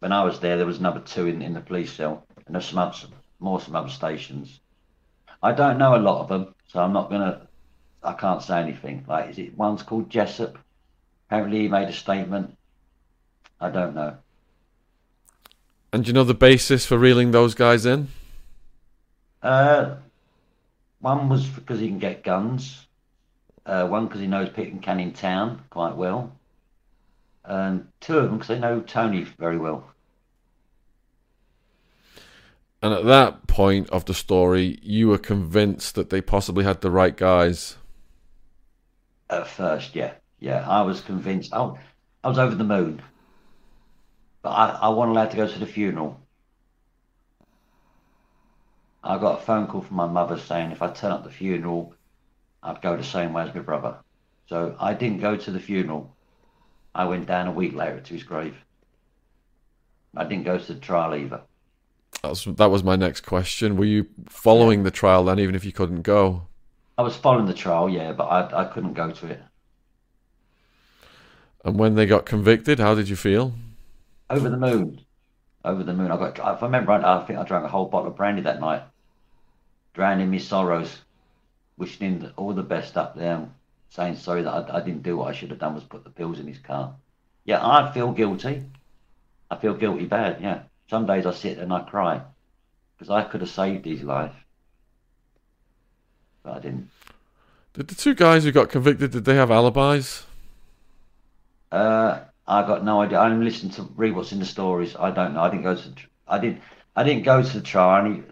When 0.00 0.12
I 0.12 0.24
was 0.24 0.40
there, 0.40 0.56
there 0.56 0.66
was 0.66 0.78
another 0.78 1.00
two 1.00 1.26
in, 1.26 1.40
in 1.40 1.54
the 1.54 1.60
police 1.60 1.92
cell, 1.92 2.26
and 2.44 2.54
there's 2.54 2.66
some 2.66 2.78
other, 2.78 2.96
more 3.38 3.60
some 3.60 3.76
other 3.76 3.88
stations. 3.88 4.60
I 5.42 5.52
don't 5.52 5.78
know 5.78 5.94
a 5.94 5.98
lot 5.98 6.20
of 6.20 6.28
them, 6.28 6.54
so 6.66 6.80
I'm 6.80 6.92
not 6.92 7.08
gonna. 7.08 7.46
I 8.02 8.12
can't 8.12 8.42
say 8.42 8.60
anything. 8.60 9.04
Like, 9.08 9.30
is 9.30 9.38
it 9.38 9.56
one's 9.56 9.82
called 9.82 10.10
Jessup? 10.10 10.58
Apparently, 11.28 11.60
he 11.60 11.68
made 11.68 11.88
a 11.88 11.92
statement. 11.92 12.56
I 13.60 13.70
don't 13.70 13.94
know. 13.94 14.18
And 15.92 16.04
do 16.04 16.08
you 16.08 16.12
know 16.12 16.24
the 16.24 16.34
basis 16.34 16.84
for 16.84 16.98
reeling 16.98 17.30
those 17.30 17.54
guys 17.54 17.86
in? 17.86 18.08
Uh, 19.42 19.94
one 21.00 21.28
was 21.28 21.46
because 21.46 21.80
he 21.80 21.88
can 21.88 21.98
get 21.98 22.24
guns. 22.24 22.86
Uh, 23.64 23.86
one 23.86 24.06
because 24.06 24.20
he 24.20 24.26
knows 24.26 24.50
Pitkin 24.50 24.80
Canning 24.80 25.12
Town 25.12 25.62
quite 25.70 25.94
well 25.94 26.32
and 27.44 27.88
two 28.00 28.18
of 28.18 28.24
them 28.24 28.38
because 28.38 28.48
they 28.48 28.58
know 28.58 28.80
Tony 28.80 29.22
very 29.38 29.58
well. 29.58 29.84
And 32.82 32.92
at 32.92 33.04
that 33.04 33.46
point 33.46 33.88
of 33.90 34.04
the 34.04 34.14
story, 34.14 34.78
you 34.82 35.08
were 35.08 35.18
convinced 35.18 35.94
that 35.94 36.10
they 36.10 36.20
possibly 36.20 36.64
had 36.64 36.82
the 36.82 36.90
right 36.90 37.16
guys. 37.16 37.76
At 39.30 39.46
first, 39.46 39.94
yeah, 39.96 40.12
yeah, 40.38 40.68
I 40.68 40.82
was 40.82 41.00
convinced. 41.00 41.54
I, 41.54 41.72
I 42.22 42.28
was 42.28 42.38
over 42.38 42.54
the 42.54 42.64
moon, 42.64 43.00
but 44.42 44.50
I, 44.50 44.68
I 44.82 44.88
wasn't 44.90 45.16
allowed 45.16 45.30
to 45.30 45.36
go 45.38 45.48
to 45.48 45.58
the 45.58 45.66
funeral. 45.66 46.20
I 49.02 49.18
got 49.18 49.40
a 49.40 49.42
phone 49.42 49.66
call 49.66 49.82
from 49.82 49.96
my 49.96 50.06
mother 50.06 50.38
saying 50.38 50.70
if 50.70 50.82
I 50.82 50.90
turn 50.90 51.12
up 51.12 51.24
the 51.24 51.30
funeral, 51.30 51.94
I'd 52.62 52.80
go 52.82 52.96
the 52.96 53.04
same 53.04 53.32
way 53.32 53.42
as 53.42 53.54
my 53.54 53.60
brother. 53.60 53.96
So 54.46 54.76
I 54.78 54.94
didn't 54.94 55.20
go 55.20 55.36
to 55.36 55.50
the 55.50 55.60
funeral. 55.60 56.13
I 56.94 57.04
went 57.06 57.26
down 57.26 57.48
a 57.48 57.52
week 57.52 57.74
later 57.74 58.00
to 58.00 58.14
his 58.14 58.22
grave. 58.22 58.56
I 60.16 60.24
didn't 60.24 60.44
go 60.44 60.58
to 60.58 60.72
the 60.72 60.80
trial 60.80 61.14
either. 61.14 61.40
That 62.22 62.28
was, 62.28 62.44
that 62.44 62.70
was 62.70 62.84
my 62.84 62.96
next 62.96 63.22
question. 63.22 63.76
Were 63.76 63.84
you 63.84 64.06
following 64.28 64.80
yeah. 64.80 64.84
the 64.84 64.90
trial 64.90 65.24
then, 65.24 65.40
even 65.40 65.54
if 65.54 65.64
you 65.64 65.72
couldn't 65.72 66.02
go? 66.02 66.46
I 66.96 67.02
was 67.02 67.16
following 67.16 67.46
the 67.46 67.54
trial, 67.54 67.90
yeah, 67.90 68.12
but 68.12 68.24
I, 68.24 68.62
I 68.62 68.64
couldn't 68.66 68.94
go 68.94 69.10
to 69.10 69.26
it. 69.26 69.42
And 71.64 71.78
when 71.78 71.94
they 71.94 72.06
got 72.06 72.26
convicted, 72.26 72.78
how 72.78 72.94
did 72.94 73.08
you 73.08 73.16
feel? 73.16 73.54
Over 74.30 74.48
the 74.48 74.56
moon. 74.56 75.00
Over 75.64 75.82
the 75.82 75.94
moon. 75.94 76.10
I 76.10 76.16
got. 76.16 76.38
If 76.38 76.62
I 76.62 76.66
remember, 76.66 76.92
right, 76.92 77.04
I 77.04 77.24
think 77.24 77.38
I 77.38 77.42
drank 77.42 77.64
a 77.64 77.68
whole 77.68 77.86
bottle 77.86 78.08
of 78.08 78.16
brandy 78.16 78.42
that 78.42 78.60
night, 78.60 78.82
drowning 79.94 80.30
my 80.30 80.38
sorrows, 80.38 80.98
wishing 81.76 82.20
him 82.20 82.32
all 82.36 82.52
the 82.52 82.62
best 82.62 82.96
up 82.96 83.16
there, 83.16 83.48
saying 83.94 84.16
sorry 84.16 84.42
that 84.42 84.50
I, 84.50 84.78
I, 84.78 84.80
didn't 84.80 85.04
do 85.04 85.16
what 85.16 85.28
I 85.28 85.32
should 85.32 85.50
have 85.50 85.60
done 85.60 85.74
was 85.74 85.84
put 85.84 86.02
the 86.02 86.10
pills 86.10 86.40
in 86.40 86.48
his 86.48 86.58
car. 86.58 86.96
Yeah, 87.44 87.64
I 87.64 87.92
feel 87.92 88.10
guilty. 88.10 88.64
I 89.50 89.56
feel 89.56 89.74
guilty 89.74 90.06
bad. 90.06 90.40
Yeah, 90.40 90.62
some 90.90 91.06
days 91.06 91.26
I 91.26 91.32
sit 91.32 91.58
and 91.58 91.72
I 91.72 91.80
cry 91.82 92.22
because 92.96 93.10
I 93.10 93.22
could 93.22 93.40
have 93.40 93.50
saved 93.50 93.84
his 93.84 94.02
life, 94.02 94.34
but 96.42 96.56
I 96.56 96.58
didn't. 96.58 96.90
Did 97.74 97.88
the 97.88 97.94
two 97.94 98.14
guys 98.14 98.42
who 98.42 98.52
got 98.52 98.68
convicted 98.68 99.12
did 99.12 99.24
they 99.24 99.36
have 99.36 99.50
alibis? 99.50 100.26
Uh, 101.70 102.20
I 102.46 102.62
got 102.62 102.84
no 102.84 103.00
idea. 103.00 103.18
I 103.18 103.30
only 103.30 103.44
listened 103.44 103.74
to 103.74 103.82
read 103.96 104.14
what's 104.14 104.32
in 104.32 104.40
the 104.40 104.44
stories. 104.44 104.96
I 104.96 105.10
don't 105.10 105.34
know. 105.34 105.40
I 105.42 105.50
didn't 105.50 105.64
go 105.64 105.76
to. 105.76 105.92
I 106.26 106.38
didn't. 106.38 106.62
I 106.96 107.04
didn't 107.04 107.22
go 107.22 107.42
to 107.42 107.52
the 107.52 107.60
trial. 107.60 107.90
I 107.90 108.00
only 108.00 108.24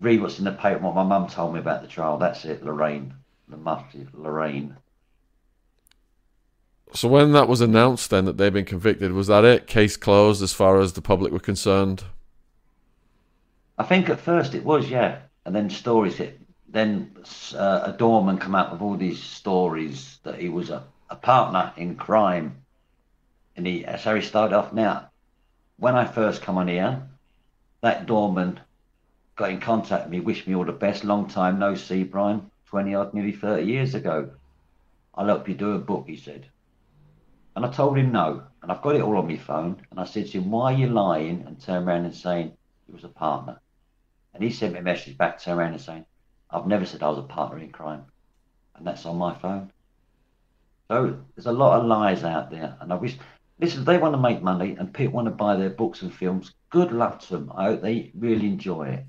read 0.00 0.20
what's 0.20 0.38
in 0.38 0.44
the 0.44 0.52
paper. 0.52 0.80
What 0.80 0.94
my 0.94 1.04
mum 1.04 1.28
told 1.28 1.54
me 1.54 1.60
about 1.60 1.80
the 1.80 1.88
trial. 1.88 2.18
That's 2.18 2.44
it. 2.44 2.62
Lorraine, 2.62 3.14
the 3.48 3.56
mufti, 3.56 4.06
Lorraine. 4.12 4.76
So 6.94 7.08
when 7.08 7.32
that 7.32 7.48
was 7.48 7.60
announced, 7.60 8.10
then 8.10 8.24
that 8.24 8.36
they'd 8.36 8.52
been 8.52 8.64
convicted, 8.64 9.12
was 9.12 9.26
that 9.26 9.44
it? 9.44 9.66
Case 9.66 9.96
closed 9.96 10.42
as 10.42 10.52
far 10.52 10.80
as 10.80 10.92
the 10.92 11.02
public 11.02 11.32
were 11.32 11.38
concerned. 11.38 12.04
I 13.78 13.84
think 13.84 14.08
at 14.08 14.20
first 14.20 14.54
it 14.54 14.64
was, 14.64 14.88
yeah, 14.88 15.18
and 15.44 15.54
then 15.54 15.68
stories 15.68 16.16
hit. 16.16 16.40
Then 16.68 17.16
uh, 17.54 17.82
a 17.84 17.92
doorman 17.92 18.38
come 18.38 18.54
out 18.54 18.72
with 18.72 18.80
all 18.80 18.96
these 18.96 19.22
stories 19.22 20.18
that 20.22 20.40
he 20.40 20.48
was 20.48 20.70
a, 20.70 20.84
a 21.10 21.16
partner 21.16 21.72
in 21.76 21.96
crime, 21.96 22.56
and 23.56 23.66
he 23.66 23.82
that's 23.82 24.04
how 24.04 24.14
he 24.14 24.22
started 24.22 24.56
off. 24.56 24.72
Now, 24.72 25.10
when 25.78 25.96
I 25.96 26.04
first 26.06 26.42
come 26.42 26.58
on 26.58 26.68
here, 26.68 27.02
that 27.82 28.06
doorman 28.06 28.60
got 29.36 29.50
in 29.50 29.60
contact 29.60 30.04
with 30.04 30.12
me, 30.12 30.20
wished 30.20 30.46
me 30.46 30.54
all 30.54 30.64
the 30.64 30.72
best. 30.72 31.04
Long 31.04 31.28
time 31.28 31.58
no 31.58 31.74
see, 31.74 32.02
Brian. 32.02 32.50
Twenty 32.66 32.94
odd, 32.94 33.14
nearly 33.14 33.32
thirty 33.32 33.66
years 33.66 33.94
ago. 33.94 34.30
I'll 35.14 35.26
help 35.26 35.48
you 35.48 35.54
do 35.54 35.72
a 35.72 35.78
book, 35.78 36.04
he 36.08 36.16
said. 36.16 36.46
And 37.56 37.64
I 37.64 37.70
told 37.70 37.96
him 37.96 38.12
no. 38.12 38.42
And 38.62 38.70
I've 38.70 38.82
got 38.82 38.96
it 38.96 39.00
all 39.00 39.16
on 39.16 39.26
my 39.26 39.38
phone. 39.38 39.82
And 39.90 39.98
I 39.98 40.04
said 40.04 40.26
to 40.26 40.38
him, 40.38 40.50
why 40.50 40.74
are 40.74 40.76
you 40.76 40.88
lying? 40.88 41.42
And 41.46 41.58
turn 41.58 41.88
around 41.88 42.04
and 42.04 42.14
saying 42.14 42.52
he 42.86 42.92
was 42.92 43.04
a 43.04 43.08
partner. 43.08 43.58
And 44.34 44.44
he 44.44 44.50
sent 44.50 44.74
me 44.74 44.80
a 44.80 44.82
message 44.82 45.16
back, 45.16 45.40
turn 45.40 45.58
around 45.58 45.72
and 45.72 45.80
saying, 45.80 46.04
I've 46.50 46.66
never 46.66 46.84
said 46.84 47.02
I 47.02 47.08
was 47.08 47.18
a 47.18 47.22
partner 47.22 47.58
in 47.58 47.70
crime. 47.70 48.04
And 48.76 48.86
that's 48.86 49.06
on 49.06 49.16
my 49.16 49.34
phone. 49.34 49.72
So 50.88 51.18
there's 51.34 51.46
a 51.46 51.52
lot 51.52 51.80
of 51.80 51.86
lies 51.86 52.24
out 52.24 52.50
there. 52.50 52.76
And 52.80 52.92
I 52.92 52.96
wish, 52.96 53.16
listen, 53.58 53.84
they 53.84 53.96
want 53.96 54.12
to 54.12 54.20
make 54.20 54.42
money 54.42 54.76
and 54.78 54.92
people 54.92 55.14
want 55.14 55.26
to 55.26 55.32
buy 55.32 55.56
their 55.56 55.70
books 55.70 56.02
and 56.02 56.14
films. 56.14 56.52
Good 56.68 56.92
luck 56.92 57.20
to 57.20 57.38
them. 57.38 57.52
I 57.56 57.64
hope 57.64 57.80
they 57.80 58.12
really 58.14 58.46
enjoy 58.46 58.88
it. 58.88 59.06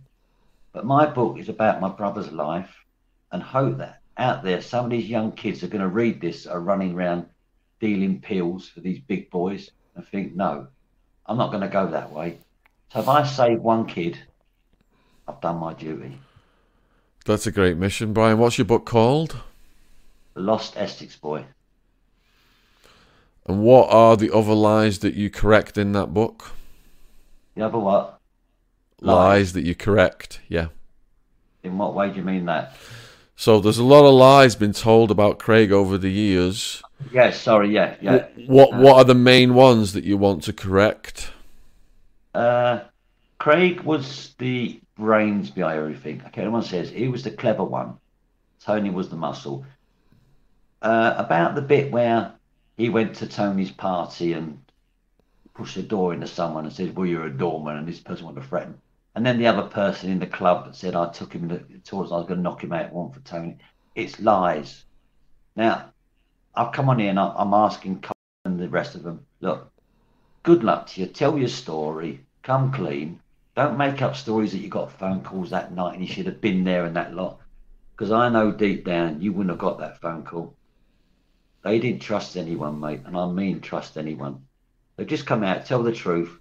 But 0.71 0.85
my 0.85 1.05
book 1.05 1.37
is 1.37 1.49
about 1.49 1.81
my 1.81 1.89
brother's 1.89 2.31
life 2.31 2.73
and 3.31 3.43
hope 3.43 3.79
that 3.79 3.99
out 4.17 4.43
there, 4.43 4.61
some 4.61 4.85
of 4.85 4.91
these 4.91 5.09
young 5.09 5.33
kids 5.33 5.63
are 5.63 5.67
going 5.67 5.81
to 5.81 5.89
read 5.89 6.21
this, 6.21 6.47
are 6.47 6.61
running 6.61 6.95
around 6.95 7.25
dealing 7.79 8.19
pills 8.21 8.67
for 8.67 8.79
these 8.79 8.99
big 8.99 9.29
boys 9.29 9.71
and 9.95 10.07
think, 10.07 10.35
no, 10.35 10.67
I'm 11.25 11.37
not 11.37 11.51
going 11.51 11.61
to 11.61 11.67
go 11.67 11.87
that 11.87 12.11
way. 12.11 12.39
So 12.93 12.99
if 12.99 13.07
I 13.07 13.23
save 13.25 13.61
one 13.61 13.85
kid, 13.85 14.17
I've 15.27 15.41
done 15.41 15.57
my 15.57 15.73
duty. 15.73 16.19
That's 17.25 17.47
a 17.47 17.51
great 17.51 17.77
mission, 17.77 18.13
Brian. 18.13 18.37
What's 18.37 18.57
your 18.57 18.65
book 18.65 18.85
called? 18.85 19.41
The 20.33 20.41
Lost 20.41 20.77
Essex 20.77 21.15
Boy. 21.15 21.45
And 23.45 23.61
what 23.61 23.89
are 23.89 24.15
the 24.15 24.33
other 24.33 24.53
lies 24.53 24.99
that 24.99 25.13
you 25.13 25.29
correct 25.29 25.77
in 25.77 25.91
that 25.93 26.13
book? 26.13 26.51
The 27.55 27.65
other 27.65 27.77
what? 27.77 28.19
lies 29.01 29.53
that 29.53 29.63
you 29.63 29.75
correct. 29.75 30.39
Yeah. 30.47 30.67
In 31.63 31.77
what 31.77 31.93
way 31.93 32.09
do 32.09 32.17
you 32.17 32.23
mean 32.23 32.45
that? 32.45 32.75
So 33.35 33.59
there's 33.59 33.77
a 33.77 33.83
lot 33.83 34.05
of 34.05 34.13
lies 34.13 34.55
been 34.55 34.73
told 34.73 35.11
about 35.11 35.39
Craig 35.39 35.71
over 35.71 35.97
the 35.97 36.09
years. 36.09 36.81
Yes, 37.11 37.41
sorry, 37.41 37.69
yeah, 37.69 37.95
yeah. 38.01 38.27
What 38.47 38.73
what 38.75 38.97
are 38.97 39.03
the 39.03 39.15
main 39.15 39.53
ones 39.53 39.93
that 39.93 40.03
you 40.03 40.17
want 40.17 40.43
to 40.43 40.53
correct? 40.53 41.31
Uh, 42.33 42.81
Craig 43.39 43.81
was 43.81 44.35
the 44.39 44.79
brains 44.95 45.49
behind 45.49 45.79
everything. 45.79 46.21
Okay, 46.27 46.41
everyone 46.41 46.63
says 46.63 46.89
he 46.89 47.07
was 47.07 47.23
the 47.23 47.31
clever 47.31 47.63
one. 47.63 47.97
Tony 48.59 48.89
was 48.89 49.09
the 49.09 49.15
muscle. 49.15 49.65
Uh, 50.81 51.13
about 51.17 51.55
the 51.55 51.61
bit 51.61 51.91
where 51.91 52.33
he 52.77 52.89
went 52.89 53.15
to 53.15 53.27
Tony's 53.27 53.71
party 53.71 54.33
and 54.33 54.59
pushed 55.53 55.77
a 55.77 55.83
door 55.83 56.13
into 56.13 56.27
someone 56.27 56.65
and 56.65 56.73
said, 56.73 56.95
"Well, 56.95 57.05
you're 57.05 57.25
a 57.25 57.37
doorman," 57.37 57.77
and 57.77 57.87
this 57.87 57.99
person 57.99 58.25
wanted 58.25 58.41
to 58.41 58.47
threaten. 58.47 58.79
And 59.15 59.25
then 59.25 59.39
the 59.39 59.47
other 59.47 59.67
person 59.67 60.11
in 60.11 60.19
the 60.19 60.27
club 60.27 60.75
said, 60.75 60.95
"I 60.95 61.09
took 61.09 61.33
him 61.33 61.49
to, 61.49 61.59
towards 61.83 62.11
I 62.11 62.17
was 62.17 62.27
going 62.27 62.37
to 62.37 62.43
knock 62.43 62.63
him 62.63 62.73
out. 62.73 62.93
One 62.93 63.11
for 63.11 63.19
Tony." 63.21 63.57
It's 63.95 64.19
lies. 64.19 64.83
Now, 65.55 65.91
I've 66.57 66.71
come 66.71 66.89
on 66.89 66.97
here 66.97 67.11
and 67.11 67.19
I'm 67.19 67.53
asking 67.53 68.03
and 68.43 68.59
the 68.59 68.67
rest 68.67 68.95
of 68.95 69.03
them, 69.03 69.25
look, 69.41 69.71
good 70.41 70.63
luck 70.63 70.87
to 70.87 71.01
you. 71.01 71.07
Tell 71.07 71.37
your 71.37 71.49
story. 71.49 72.25
Come 72.41 72.71
clean. 72.71 73.19
Don't 73.55 73.77
make 73.77 74.01
up 74.01 74.15
stories 74.15 74.53
that 74.53 74.59
you 74.59 74.69
got 74.69 74.91
phone 74.91 75.21
calls 75.21 75.51
that 75.51 75.71
night 75.71 75.93
and 75.93 76.01
you 76.01 76.11
should 76.11 76.25
have 76.25 76.41
been 76.41 76.63
there 76.63 76.85
and 76.85 76.95
that 76.95 77.13
lot. 77.13 77.39
Because 77.91 78.11
I 78.11 78.29
know 78.29 78.51
deep 78.51 78.85
down 78.85 79.21
you 79.21 79.33
wouldn't 79.33 79.51
have 79.51 79.59
got 79.59 79.77
that 79.79 80.01
phone 80.01 80.23
call. 80.23 80.55
They 81.63 81.79
didn't 81.79 82.01
trust 82.01 82.35
anyone, 82.35 82.79
mate, 82.79 83.01
and 83.05 83.15
I 83.15 83.27
mean 83.27 83.61
trust 83.61 83.95
anyone. 83.95 84.45
They 84.95 85.05
just 85.05 85.27
come 85.27 85.43
out, 85.43 85.65
tell 85.65 85.83
the 85.83 85.91
truth, 85.91 86.39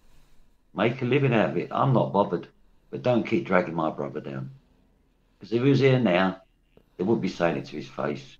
make 0.74 1.02
a 1.02 1.04
living 1.04 1.34
out 1.34 1.50
of 1.50 1.56
it. 1.58 1.68
I'm 1.70 1.92
not 1.92 2.14
bothered, 2.14 2.48
but 2.90 3.02
don't 3.02 3.26
keep 3.26 3.44
dragging 3.44 3.74
my 3.74 3.90
brother 3.90 4.20
down. 4.20 4.50
Because 5.38 5.52
if 5.52 5.62
he 5.62 5.68
was 5.68 5.80
here 5.80 5.98
now, 5.98 6.40
they 6.96 7.04
wouldn't 7.04 7.20
be 7.20 7.28
saying 7.28 7.58
it 7.58 7.66
to 7.66 7.76
his 7.76 7.88
face. 7.88 8.38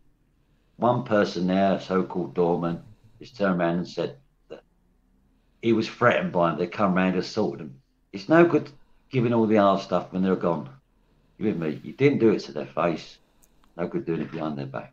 One 0.77 1.05
person 1.05 1.47
there, 1.47 1.81
so-called 1.81 2.35
doorman, 2.35 2.82
has 3.19 3.31
turned 3.31 3.61
around 3.61 3.78
and 3.78 3.89
said 3.89 4.16
that 4.48 4.62
he 5.62 5.73
was 5.73 5.89
threatened 5.89 6.32
by 6.32 6.51
them. 6.51 6.59
They 6.59 6.66
come 6.66 6.94
round 6.94 7.15
and 7.15 7.24
assaulted 7.24 7.61
him. 7.61 7.81
It's 8.12 8.28
no 8.28 8.44
good 8.44 8.70
giving 9.11 9.32
all 9.32 9.47
the 9.47 9.57
hard 9.57 9.81
stuff 9.81 10.12
when 10.12 10.23
they're 10.23 10.36
gone. 10.36 10.69
You 11.39 11.47
with 11.47 11.57
me? 11.57 11.81
You 11.82 11.93
didn't 11.93 12.19
do 12.19 12.31
it 12.31 12.40
to 12.40 12.53
their 12.53 12.66
face. 12.66 13.19
No 13.77 13.86
good 13.86 14.05
doing 14.05 14.23
it 14.23 14.32
behind 14.32 14.59
their 14.59 14.66
back. 14.66 14.93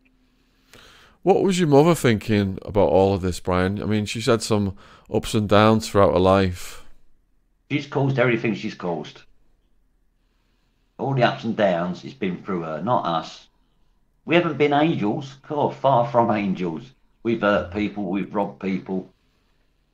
What 1.21 1.43
was 1.43 1.57
your 1.57 1.69
mother 1.69 1.95
thinking 1.95 2.59
about 2.63 2.89
all 2.89 3.13
of 3.13 3.21
this, 3.21 3.39
Brian? 3.39 3.81
I 3.81 3.85
mean, 3.85 4.05
she's 4.05 4.25
had 4.25 4.41
some 4.41 4.75
ups 5.13 5.33
and 5.33 5.47
downs 5.47 5.89
throughout 5.89 6.13
her 6.13 6.19
life. 6.19 6.85
She's 7.71 7.87
caused 7.87 8.19
everything 8.19 8.55
she's 8.55 8.75
caused. 8.75 9.21
All 10.97 11.13
the 11.13 11.23
ups 11.23 11.45
and 11.45 11.55
downs, 11.55 12.03
it's 12.03 12.13
been 12.13 12.43
through 12.43 12.63
her, 12.63 12.81
not 12.81 13.05
us. 13.05 13.47
We 14.25 14.35
haven't 14.35 14.57
been 14.57 14.73
angels. 14.73 15.35
God, 15.47 15.75
far 15.75 16.07
from 16.09 16.31
angels. 16.31 16.91
We've 17.23 17.41
hurt 17.41 17.73
people, 17.73 18.05
we've 18.05 18.33
robbed 18.33 18.61
people. 18.61 19.09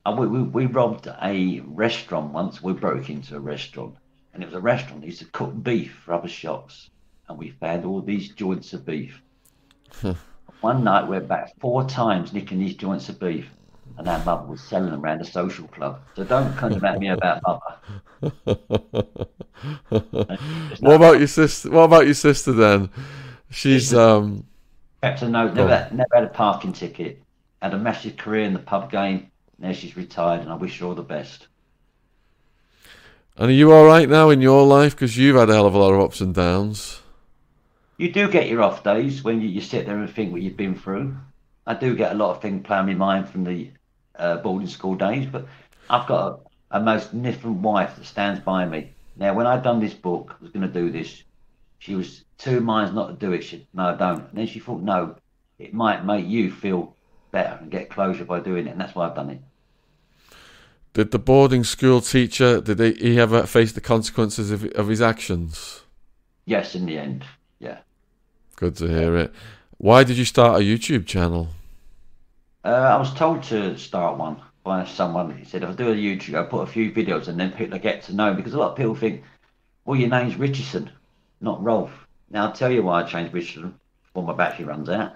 And 0.06 0.18
we, 0.18 0.26
we, 0.26 0.42
we 0.42 0.66
robbed 0.66 1.06
a 1.06 1.60
restaurant 1.66 2.32
once. 2.32 2.62
We 2.62 2.72
broke 2.72 3.10
into 3.10 3.36
a 3.36 3.40
restaurant. 3.40 3.96
And 4.32 4.42
it 4.42 4.46
was 4.46 4.54
a 4.54 4.60
restaurant 4.60 5.00
that 5.00 5.06
used 5.06 5.20
to 5.20 5.26
cook 5.26 5.62
beef 5.62 6.00
for 6.04 6.14
other 6.14 6.28
shops. 6.28 6.90
And 7.28 7.38
we 7.38 7.50
found 7.50 7.84
all 7.84 8.00
these 8.00 8.30
joints 8.30 8.72
of 8.72 8.86
beef. 8.86 9.20
One 10.60 10.84
night 10.84 11.04
we 11.04 11.10
went 11.10 11.28
back 11.28 11.52
four 11.58 11.84
times 11.84 12.32
nicking 12.32 12.58
these 12.58 12.76
joints 12.76 13.08
of 13.08 13.18
beef, 13.18 13.48
and 13.96 14.06
our 14.06 14.22
mother 14.24 14.46
was 14.46 14.60
selling 14.60 14.90
them 14.90 15.02
around 15.02 15.20
the 15.20 15.24
social 15.24 15.66
club. 15.68 16.02
So 16.16 16.24
don't 16.24 16.54
come 16.56 16.84
at 16.84 16.98
me 16.98 17.08
about 17.08 17.40
mother. 17.46 17.60
what 20.80 20.94
about 20.96 21.18
your 21.18 21.28
sister? 21.28 21.70
What 21.70 21.84
about 21.84 22.04
your 22.04 22.14
sister 22.14 22.52
then? 22.52 22.90
She's 23.50 23.94
um. 23.94 24.44
Kept 25.02 25.22
a 25.22 25.28
note. 25.28 25.54
Never, 25.54 25.88
never 25.92 26.08
had 26.14 26.24
a 26.24 26.28
parking 26.28 26.72
ticket. 26.72 27.22
Had 27.62 27.74
a 27.74 27.78
massive 27.78 28.16
career 28.16 28.44
in 28.44 28.52
the 28.52 28.58
pub 28.58 28.90
game. 28.90 29.30
Now 29.58 29.72
she's 29.72 29.96
retired, 29.96 30.40
and 30.40 30.50
I 30.50 30.54
wish 30.54 30.78
her 30.78 30.86
all 30.86 30.94
the 30.94 31.02
best. 31.02 31.48
And 33.36 33.50
are 33.50 33.54
you 33.54 33.72
all 33.72 33.86
right 33.86 34.08
now 34.08 34.30
in 34.30 34.40
your 34.40 34.66
life? 34.66 34.94
Because 34.94 35.16
you've 35.16 35.36
had 35.36 35.48
a 35.48 35.54
hell 35.54 35.66
of 35.66 35.74
a 35.74 35.78
lot 35.78 35.92
of 35.92 36.00
ups 36.00 36.20
and 36.20 36.34
downs 36.34 37.00
you 38.00 38.10
do 38.10 38.30
get 38.30 38.48
your 38.48 38.62
off 38.62 38.82
days 38.82 39.22
when 39.22 39.42
you, 39.42 39.48
you 39.48 39.60
sit 39.60 39.84
there 39.84 39.98
and 39.98 40.08
think 40.08 40.32
what 40.32 40.40
you've 40.40 40.56
been 40.56 40.74
through. 40.74 41.14
I 41.66 41.74
do 41.74 41.94
get 41.94 42.12
a 42.12 42.14
lot 42.14 42.30
of 42.30 42.40
things 42.40 42.66
playing 42.66 42.88
in 42.88 42.96
my 42.96 43.14
mind 43.14 43.28
from 43.28 43.44
the 43.44 43.70
uh, 44.18 44.38
boarding 44.38 44.68
school 44.68 44.94
days, 44.94 45.26
but 45.26 45.46
I've 45.90 46.08
got 46.08 46.40
a, 46.70 46.78
a 46.78 46.80
most 46.80 47.22
different 47.22 47.58
wife 47.58 47.96
that 47.96 48.06
stands 48.06 48.40
by 48.40 48.64
me. 48.64 48.94
Now, 49.16 49.34
when 49.34 49.46
I'd 49.46 49.62
done 49.62 49.80
this 49.80 49.92
book, 49.92 50.34
I 50.40 50.42
was 50.42 50.50
going 50.50 50.66
to 50.66 50.72
do 50.72 50.90
this. 50.90 51.22
She 51.78 51.94
was 51.94 52.24
two 52.40 52.60
minds 52.60 52.92
not 52.92 53.08
to 53.08 53.14
do 53.14 53.32
it. 53.32 53.44
She 53.44 53.66
no, 53.72 53.84
I 53.84 53.94
don't. 53.94 54.28
And 54.30 54.38
then 54.38 54.46
she 54.46 54.58
thought, 54.58 54.82
no, 54.82 55.16
it 55.58 55.74
might 55.74 56.04
make 56.04 56.26
you 56.26 56.50
feel 56.50 56.94
better 57.30 57.58
and 57.60 57.70
get 57.70 57.90
closure 57.90 58.24
by 58.24 58.40
doing 58.40 58.66
it, 58.66 58.70
and 58.70 58.80
that's 58.80 58.94
why 58.94 59.06
I've 59.06 59.14
done 59.14 59.30
it. 59.30 59.40
Did 60.92 61.12
the 61.12 61.18
boarding 61.20 61.62
school 61.62 62.00
teacher 62.00 62.60
did 62.60 62.98
he 62.98 63.20
ever 63.20 63.46
face 63.46 63.72
the 63.72 63.80
consequences 63.80 64.50
of, 64.50 64.64
of 64.72 64.88
his 64.88 65.00
actions? 65.00 65.82
Yes, 66.46 66.74
in 66.74 66.86
the 66.86 66.98
end, 66.98 67.24
yeah. 67.60 67.78
Good 68.56 68.76
to 68.76 68.88
hear 68.88 69.16
it. 69.16 69.32
Why 69.78 70.02
did 70.02 70.18
you 70.18 70.24
start 70.24 70.60
a 70.60 70.64
YouTube 70.64 71.06
channel? 71.06 71.48
Uh, 72.64 72.68
I 72.68 72.96
was 72.96 73.14
told 73.14 73.44
to 73.44 73.78
start 73.78 74.18
one 74.18 74.42
by 74.64 74.84
someone. 74.84 75.36
He 75.38 75.44
said, 75.44 75.62
if 75.62 75.70
I 75.70 75.72
do 75.72 75.92
a 75.92 75.94
YouTube, 75.94 76.34
I'll 76.34 76.44
put 76.44 76.62
a 76.62 76.66
few 76.66 76.90
videos 76.90 77.28
and 77.28 77.38
then 77.38 77.52
people 77.52 77.78
get 77.78 78.02
to 78.04 78.14
know 78.14 78.34
because 78.34 78.52
a 78.52 78.58
lot 78.58 78.72
of 78.72 78.76
people 78.76 78.96
think, 78.96 79.22
well, 79.84 79.98
your 79.98 80.10
name's 80.10 80.36
Richardson, 80.36 80.90
not 81.40 81.62
Rolfe. 81.62 81.99
Now, 82.30 82.46
I'll 82.46 82.52
tell 82.52 82.70
you 82.70 82.82
why 82.82 83.02
I 83.02 83.06
changed 83.06 83.34
Richardson 83.34 83.74
before 84.04 84.22
my 84.22 84.32
battery 84.32 84.64
runs 84.64 84.88
out. 84.88 85.14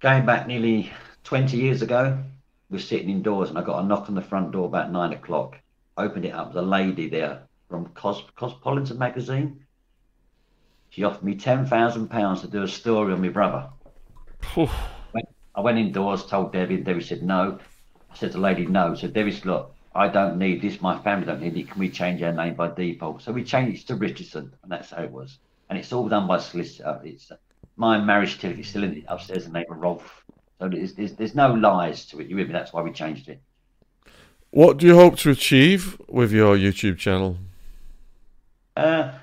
Going 0.00 0.24
back 0.24 0.46
nearly 0.46 0.90
20 1.24 1.56
years 1.58 1.82
ago, 1.82 2.22
we 2.70 2.76
were 2.76 2.82
sitting 2.82 3.10
indoors 3.10 3.50
and 3.50 3.58
I 3.58 3.62
got 3.62 3.84
a 3.84 3.86
knock 3.86 4.08
on 4.08 4.14
the 4.14 4.22
front 4.22 4.52
door 4.52 4.66
about 4.66 4.90
nine 4.90 5.12
o'clock. 5.12 5.58
Opened 5.96 6.24
it 6.24 6.34
up, 6.34 6.54
a 6.54 6.60
lady 6.60 7.08
there 7.08 7.42
from 7.68 7.86
Cos- 7.88 8.24
Cosmopolitan 8.34 8.98
magazine. 8.98 9.66
She 10.88 11.04
offered 11.04 11.24
me 11.24 11.34
ten 11.36 11.66
thousand 11.66 12.08
pounds 12.08 12.40
to 12.40 12.48
do 12.48 12.62
a 12.62 12.68
story 12.68 13.12
on 13.12 13.20
my 13.20 13.28
brother. 13.28 13.68
I 15.54 15.60
went 15.60 15.78
indoors, 15.78 16.26
told 16.26 16.52
Debbie, 16.52 16.76
and 16.76 16.84
Debbie 16.84 17.02
said 17.02 17.22
no. 17.22 17.58
I 18.10 18.16
said 18.16 18.32
to 18.32 18.38
the 18.38 18.42
lady, 18.42 18.66
no. 18.66 18.94
So 18.94 19.06
Debbie 19.06 19.32
said, 19.32 19.46
look, 19.46 19.74
I 19.94 20.08
don't 20.08 20.38
need 20.38 20.62
this. 20.62 20.80
My 20.80 20.98
family 21.02 21.26
don't 21.26 21.40
need 21.40 21.56
it. 21.56 21.70
Can 21.70 21.78
we 21.78 21.90
change 21.90 22.22
our 22.22 22.32
name 22.32 22.54
by 22.54 22.68
default? 22.74 23.22
So 23.22 23.32
we 23.32 23.44
changed 23.44 23.84
it 23.84 23.86
to 23.88 23.94
Richardson, 23.96 24.52
and 24.62 24.72
that's 24.72 24.90
how 24.90 25.02
it 25.02 25.12
was. 25.12 25.38
And 25.74 25.82
it's 25.82 25.92
all 25.92 26.08
done 26.08 26.28
by 26.28 26.38
solicitor. 26.38 27.00
It's 27.02 27.32
my 27.74 27.98
marriage 27.98 28.36
certificate 28.36 28.60
is 28.60 28.70
still 28.70 28.84
in 28.84 28.94
the, 28.94 29.04
upstairs, 29.08 29.46
the 29.46 29.50
name 29.50 29.64
of 29.68 29.78
Rolfe. 29.78 30.24
So 30.60 30.68
there's, 30.68 30.94
there's, 30.94 31.14
there's 31.14 31.34
no 31.34 31.52
lies 31.52 32.06
to 32.06 32.20
it. 32.20 32.28
You 32.28 32.36
with 32.36 32.46
me? 32.46 32.52
That's 32.52 32.72
why 32.72 32.80
we 32.82 32.92
changed 32.92 33.28
it. 33.28 33.42
What 34.50 34.76
do 34.76 34.86
you 34.86 34.94
hope 34.94 35.16
to 35.16 35.30
achieve 35.30 36.00
with 36.08 36.30
your 36.30 36.56
YouTube 36.56 36.96
channel? 36.96 37.38
Uh, 38.76 39.14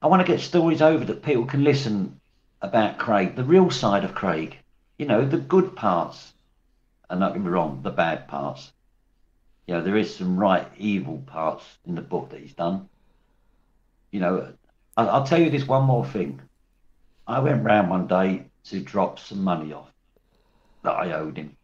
I 0.00 0.06
want 0.06 0.26
to 0.26 0.32
get 0.32 0.40
stories 0.40 0.80
over 0.80 1.04
that 1.04 1.22
people 1.22 1.44
can 1.44 1.62
listen 1.62 2.18
about 2.62 2.96
Craig, 2.96 3.36
the 3.36 3.44
real 3.44 3.70
side 3.70 4.02
of 4.02 4.14
Craig. 4.14 4.56
You 4.96 5.04
know, 5.04 5.26
the 5.26 5.36
good 5.36 5.76
parts. 5.76 6.32
And 7.10 7.20
not 7.20 7.34
get 7.34 7.42
me 7.42 7.50
wrong, 7.50 7.82
the 7.82 7.90
bad 7.90 8.28
parts. 8.28 8.72
You 9.66 9.74
know, 9.74 9.82
there 9.82 9.98
is 9.98 10.16
some 10.16 10.38
right 10.38 10.66
evil 10.78 11.22
parts 11.26 11.66
in 11.84 11.96
the 11.96 12.00
book 12.00 12.30
that 12.30 12.40
he's 12.40 12.54
done. 12.54 12.88
You 14.10 14.20
know, 14.20 14.54
I'll 15.06 15.24
tell 15.24 15.40
you 15.40 15.48
this 15.48 15.66
one 15.66 15.84
more 15.84 16.04
thing. 16.04 16.40
I 17.26 17.38
went 17.38 17.64
round 17.64 17.88
one 17.88 18.08
day 18.08 18.46
to 18.64 18.80
drop 18.80 19.20
some 19.20 19.44
money 19.44 19.72
off 19.72 19.92
that 20.82 20.92
I 20.92 21.12
owed 21.12 21.36
him. 21.36 21.56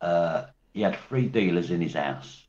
Uh, 0.00 0.46
he 0.74 0.82
had 0.82 0.96
three 1.08 1.26
dealers 1.26 1.70
in 1.70 1.80
his 1.80 1.94
house. 1.94 2.44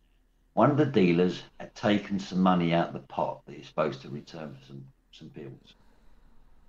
One 0.54 0.72
of 0.72 0.78
the 0.78 0.86
dealers 0.86 1.44
had 1.60 1.74
taken 1.74 2.20
some 2.20 2.42
money 2.42 2.74
out 2.74 2.88
of 2.88 2.94
the 2.94 3.00
pot 3.00 3.46
that 3.46 3.56
he's 3.56 3.68
supposed 3.68 4.02
to 4.02 4.10
return 4.10 4.56
for 4.60 4.66
some 4.66 4.86
some 5.12 5.30
bills. 5.30 5.74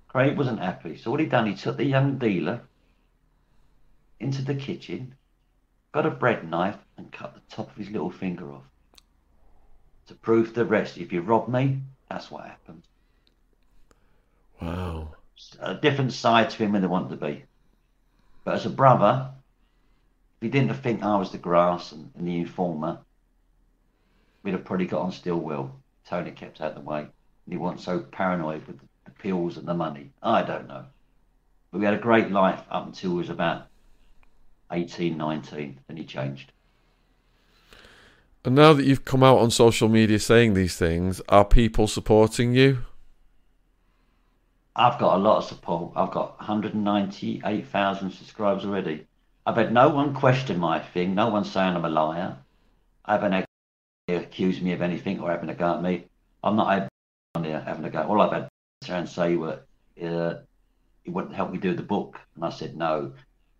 Craig 0.08 0.36
wasn't 0.36 0.60
happy, 0.60 0.96
so 0.96 1.10
what 1.10 1.20
he 1.20 1.26
done, 1.26 1.46
he 1.46 1.54
took 1.54 1.76
the 1.76 1.84
young 1.84 2.18
dealer 2.18 2.62
into 4.18 4.42
the 4.42 4.54
kitchen, 4.54 5.14
got 5.92 6.06
a 6.06 6.10
bread 6.10 6.48
knife 6.48 6.78
and 6.96 7.12
cut 7.12 7.34
the 7.34 7.54
top 7.54 7.70
of 7.70 7.76
his 7.76 7.90
little 7.90 8.10
finger 8.10 8.52
off. 8.52 8.64
To 10.06 10.14
prove 10.14 10.54
the 10.54 10.64
rest, 10.64 10.98
if 10.98 11.12
you 11.12 11.20
rob 11.20 11.48
me, 11.48 11.82
that's 12.08 12.30
what 12.30 12.44
happened. 12.44 12.82
Wow. 14.60 15.14
A 15.60 15.74
different 15.74 16.12
side 16.12 16.50
to 16.50 16.56
him 16.58 16.72
than 16.72 16.82
they 16.82 16.88
wanted 16.88 17.10
to 17.10 17.26
be. 17.26 17.44
But 18.44 18.54
as 18.54 18.66
a 18.66 18.70
brother, 18.70 19.30
if 20.36 20.42
he 20.42 20.48
didn't 20.48 20.74
think 20.74 21.02
I 21.02 21.16
was 21.16 21.32
the 21.32 21.38
grass 21.38 21.92
and, 21.92 22.10
and 22.16 22.26
the 22.26 22.38
informer, 22.38 22.98
we'd 24.42 24.52
have 24.52 24.64
probably 24.64 24.86
got 24.86 25.02
on 25.02 25.12
still 25.12 25.38
well. 25.38 25.76
Tony 26.06 26.30
kept 26.30 26.60
out 26.60 26.72
of 26.72 26.74
the 26.76 26.88
way 26.88 27.06
he 27.50 27.56
wasn't 27.56 27.80
so 27.80 28.00
paranoid 28.00 28.66
with 28.66 28.78
the 29.04 29.10
pills 29.10 29.56
and 29.56 29.66
the 29.66 29.74
money. 29.74 30.10
I 30.22 30.42
don't 30.42 30.68
know. 30.68 30.84
But 31.70 31.78
we 31.78 31.84
had 31.84 31.94
a 31.94 31.98
great 31.98 32.30
life 32.30 32.62
up 32.70 32.86
until 32.86 33.10
he 33.10 33.16
was 33.16 33.30
about 33.30 33.66
18, 34.72 35.16
19, 35.16 35.80
then 35.86 35.96
he 35.96 36.04
changed. 36.04 36.52
And 38.44 38.54
now 38.54 38.72
that 38.72 38.84
you've 38.84 39.04
come 39.04 39.22
out 39.22 39.38
on 39.38 39.50
social 39.50 39.88
media 39.88 40.18
saying 40.18 40.54
these 40.54 40.76
things, 40.76 41.20
are 41.28 41.44
people 41.44 41.86
supporting 41.86 42.54
you? 42.54 42.84
I've 44.76 44.98
got 44.98 45.16
a 45.16 45.18
lot 45.18 45.38
of 45.38 45.44
support. 45.44 45.92
I've 45.96 46.12
got 46.12 46.38
198,000 46.38 48.10
subscribers 48.12 48.64
already. 48.64 49.06
I've 49.44 49.56
had 49.56 49.72
no 49.72 49.88
one 49.88 50.14
question 50.14 50.58
my 50.58 50.78
thing. 50.78 51.14
No 51.14 51.28
one 51.28 51.44
saying 51.44 51.74
I'm 51.74 51.84
a 51.84 51.88
liar. 51.88 52.36
I 53.04 53.12
haven't 53.14 53.46
accused 54.08 54.62
me 54.62 54.72
of 54.72 54.82
anything 54.82 55.20
or 55.20 55.30
having 55.30 55.48
a 55.48 55.54
go 55.54 55.74
at 55.74 55.82
me. 55.82 56.04
I'm 56.44 56.56
not 56.56 56.88
on 57.34 57.44
having 57.44 57.84
a 57.84 57.90
go. 57.90 58.02
All 58.02 58.20
I've 58.20 58.32
had 58.32 58.48
to 58.82 58.94
and 58.94 59.08
say 59.08 59.36
were, 59.36 59.60
uh, 60.02 60.34
he 61.02 61.10
wouldn't 61.10 61.34
help 61.34 61.50
me 61.50 61.58
do 61.58 61.74
the 61.74 61.82
book. 61.82 62.20
And 62.36 62.44
I 62.44 62.50
said 62.50 62.76
no. 62.76 63.12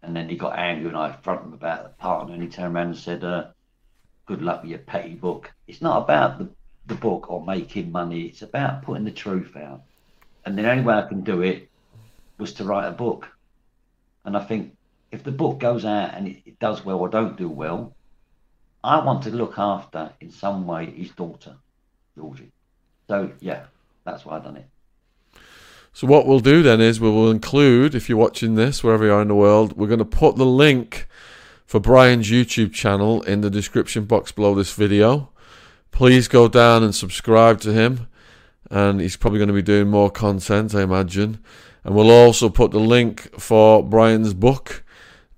And 0.02 0.14
then 0.14 0.28
he 0.28 0.36
got 0.36 0.58
angry 0.58 0.88
and 0.88 0.96
I 0.96 1.12
fronted 1.12 1.46
him 1.46 1.52
about 1.54 1.82
the 1.82 1.90
partner 1.90 2.34
and 2.34 2.42
he 2.42 2.48
turned 2.48 2.74
around 2.74 2.88
and 2.88 2.96
said, 2.96 3.24
uh, 3.24 3.48
good 4.26 4.42
luck 4.42 4.62
with 4.62 4.70
your 4.70 4.78
petty 4.78 5.14
book. 5.14 5.50
It's 5.66 5.82
not 5.82 6.02
about 6.02 6.38
the, 6.38 6.48
the 6.86 6.94
book 6.94 7.30
or 7.30 7.44
making 7.44 7.90
money. 7.90 8.22
It's 8.22 8.42
about 8.42 8.82
putting 8.82 9.04
the 9.04 9.10
truth 9.10 9.56
out. 9.56 9.82
And 10.44 10.56
the 10.58 10.70
only 10.70 10.82
way 10.82 10.94
I 10.94 11.06
can 11.06 11.22
do 11.22 11.42
it 11.42 11.68
was 12.38 12.54
to 12.54 12.64
write 12.64 12.86
a 12.86 12.92
book. 12.92 13.28
And 14.24 14.36
I 14.36 14.44
think 14.44 14.76
if 15.12 15.22
the 15.22 15.32
book 15.32 15.58
goes 15.58 15.84
out 15.84 16.14
and 16.14 16.28
it, 16.28 16.42
it 16.46 16.58
does 16.58 16.84
well 16.84 16.98
or 16.98 17.08
don't 17.08 17.36
do 17.36 17.48
well, 17.48 17.94
I 18.82 19.04
want 19.04 19.22
to 19.24 19.30
look 19.30 19.58
after 19.58 20.12
in 20.20 20.30
some 20.30 20.66
way 20.66 20.86
his 20.86 21.10
daughter, 21.10 21.56
Georgie. 22.16 22.52
So 23.08 23.32
yeah, 23.40 23.64
that's 24.04 24.24
why 24.24 24.36
I've 24.36 24.44
done 24.44 24.56
it. 24.56 24.68
So 25.92 26.06
what 26.06 26.26
we'll 26.26 26.40
do 26.40 26.62
then 26.62 26.80
is 26.80 27.00
we 27.00 27.10
will 27.10 27.30
include, 27.30 27.94
if 27.94 28.08
you're 28.08 28.16
watching 28.16 28.54
this 28.54 28.82
wherever 28.82 29.04
you 29.04 29.12
are 29.12 29.22
in 29.22 29.28
the 29.28 29.34
world, 29.34 29.76
we're 29.76 29.88
going 29.88 29.98
to 29.98 30.04
put 30.04 30.36
the 30.36 30.46
link 30.46 31.08
for 31.66 31.80
Brian's 31.80 32.30
YouTube 32.30 32.72
channel 32.72 33.22
in 33.22 33.40
the 33.40 33.50
description 33.50 34.04
box 34.04 34.32
below 34.32 34.54
this 34.54 34.72
video. 34.72 35.30
Please 35.90 36.28
go 36.28 36.48
down 36.48 36.82
and 36.82 36.94
subscribe 36.94 37.60
to 37.62 37.72
him, 37.72 38.06
and 38.70 39.00
he's 39.00 39.16
probably 39.16 39.38
going 39.38 39.48
to 39.48 39.54
be 39.54 39.62
doing 39.62 39.88
more 39.88 40.10
content, 40.10 40.74
I 40.74 40.82
imagine. 40.82 41.42
And 41.84 41.94
we'll 41.94 42.10
also 42.10 42.48
put 42.48 42.70
the 42.70 42.78
link 42.78 43.38
for 43.38 43.82
Brian's 43.82 44.34
book 44.34 44.84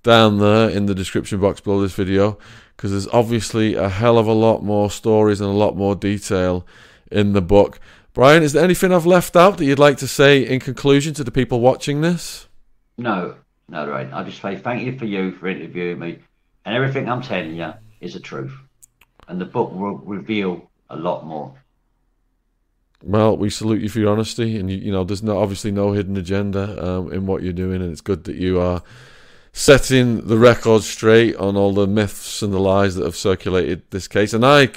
down 0.03 0.39
there 0.39 0.69
in 0.69 0.85
the 0.85 0.95
description 0.95 1.39
box 1.39 1.61
below 1.61 1.81
this 1.81 1.93
video 1.93 2.37
because 2.75 2.91
there's 2.91 3.07
obviously 3.07 3.75
a 3.75 3.89
hell 3.89 4.17
of 4.17 4.27
a 4.27 4.33
lot 4.33 4.61
more 4.63 4.91
stories 4.91 5.39
and 5.39 5.49
a 5.49 5.53
lot 5.53 5.75
more 5.77 5.95
detail 5.95 6.67
in 7.11 7.33
the 7.33 7.41
book. 7.41 7.79
Brian, 8.13 8.43
is 8.43 8.53
there 8.53 8.63
anything 8.63 8.91
I've 8.91 9.05
left 9.05 9.35
out 9.35 9.57
that 9.57 9.65
you'd 9.65 9.79
like 9.79 9.97
to 9.97 10.07
say 10.07 10.45
in 10.45 10.59
conclusion 10.59 11.13
to 11.15 11.23
the 11.23 11.31
people 11.31 11.61
watching 11.61 12.01
this? 12.01 12.47
No, 12.97 13.35
no, 13.69 13.87
right. 13.87 14.11
I 14.11 14.23
just 14.23 14.41
say 14.41 14.57
thank 14.57 14.83
you 14.83 14.97
for 14.97 15.05
you 15.05 15.31
for 15.31 15.47
interviewing 15.47 15.99
me, 15.99 16.19
and 16.65 16.75
everything 16.75 17.09
I'm 17.09 17.21
telling 17.21 17.55
you 17.55 17.73
is 18.01 18.13
the 18.13 18.19
truth, 18.19 18.53
and 19.27 19.39
the 19.39 19.45
book 19.45 19.71
will 19.71 19.97
reveal 19.97 20.69
a 20.89 20.95
lot 20.95 21.25
more. 21.25 21.55
Well, 23.05 23.35
we 23.35 23.49
salute 23.49 23.81
you 23.81 23.89
for 23.89 23.99
your 23.99 24.13
honesty, 24.13 24.57
and 24.57 24.71
you, 24.71 24.77
you 24.77 24.91
know, 24.91 25.03
there's 25.03 25.21
no 25.21 25.37
obviously 25.37 25.71
no 25.71 25.91
hidden 25.91 26.15
agenda 26.15 26.81
um, 26.83 27.11
in 27.11 27.25
what 27.25 27.43
you're 27.43 27.51
doing, 27.51 27.81
and 27.81 27.91
it's 27.91 28.01
good 28.01 28.23
that 28.23 28.37
you 28.37 28.61
are 28.61 28.81
setting 29.51 30.25
the 30.27 30.37
record 30.37 30.83
straight 30.83 31.35
on 31.35 31.57
all 31.57 31.73
the 31.73 31.85
myths 31.85 32.41
and 32.41 32.53
the 32.53 32.59
lies 32.59 32.95
that 32.95 33.03
have 33.03 33.15
circulated 33.15 33.83
this 33.91 34.07
case. 34.07 34.33
And 34.33 34.45
I, 34.45 34.69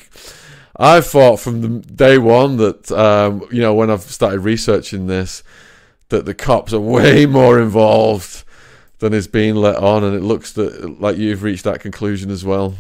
I 0.77 1.01
thought 1.01 1.39
from 1.39 1.63
the 1.63 1.69
day 1.87 2.19
one 2.19 2.57
that 2.57 2.91
um, 2.91 3.47
you 3.53 3.61
know 3.61 3.75
when 3.75 3.91
I've 3.91 4.03
started 4.03 4.41
researching 4.41 5.07
this 5.07 5.45
that 6.09 6.25
the 6.25 6.35
cops 6.35 6.73
are 6.73 6.81
way 6.81 7.27
more 7.27 7.61
involved 7.61 8.43
than 8.99 9.13
is 9.13 9.29
being 9.29 9.55
let 9.55 9.77
on, 9.77 10.03
and 10.03 10.17
it 10.17 10.23
looks 10.23 10.53
that 10.55 11.01
like 11.01 11.17
you've 11.17 11.45
reached 11.45 11.65
that 11.65 11.81
conclusion 11.81 12.31
as 12.31 12.45
well. 12.45 12.75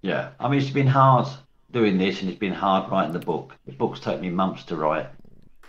Yeah, 0.00 0.30
I 0.38 0.48
mean 0.48 0.60
it's 0.60 0.70
been 0.70 0.86
hard 0.86 1.26
doing 1.74 1.98
this, 1.98 2.20
and 2.20 2.30
it's 2.30 2.38
been 2.38 2.54
hard 2.54 2.90
writing 2.90 3.12
the 3.12 3.18
book. 3.18 3.54
The 3.66 3.72
book's 3.72 4.00
taken 4.00 4.22
me 4.22 4.30
months 4.30 4.62
to 4.64 4.76
write. 4.76 5.08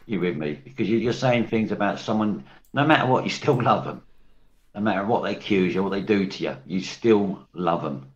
You 0.06 0.20
with 0.20 0.38
me? 0.38 0.54
Because 0.64 0.88
you're 0.88 1.12
saying 1.12 1.48
things 1.48 1.72
about 1.72 2.00
someone. 2.00 2.46
No 2.74 2.86
matter 2.86 3.08
what, 3.12 3.24
you 3.24 3.32
still 3.32 3.62
love 3.62 3.86
them. 3.86 4.04
No 4.76 4.82
matter 4.82 5.04
what 5.04 5.24
they 5.24 5.36
accuse 5.36 5.74
you, 5.74 5.82
what 5.82 5.90
they 5.90 6.02
do 6.02 6.28
to 6.28 6.44
you, 6.44 6.58
you 6.68 6.82
still 6.82 7.48
love 7.54 7.82
them. 7.82 8.12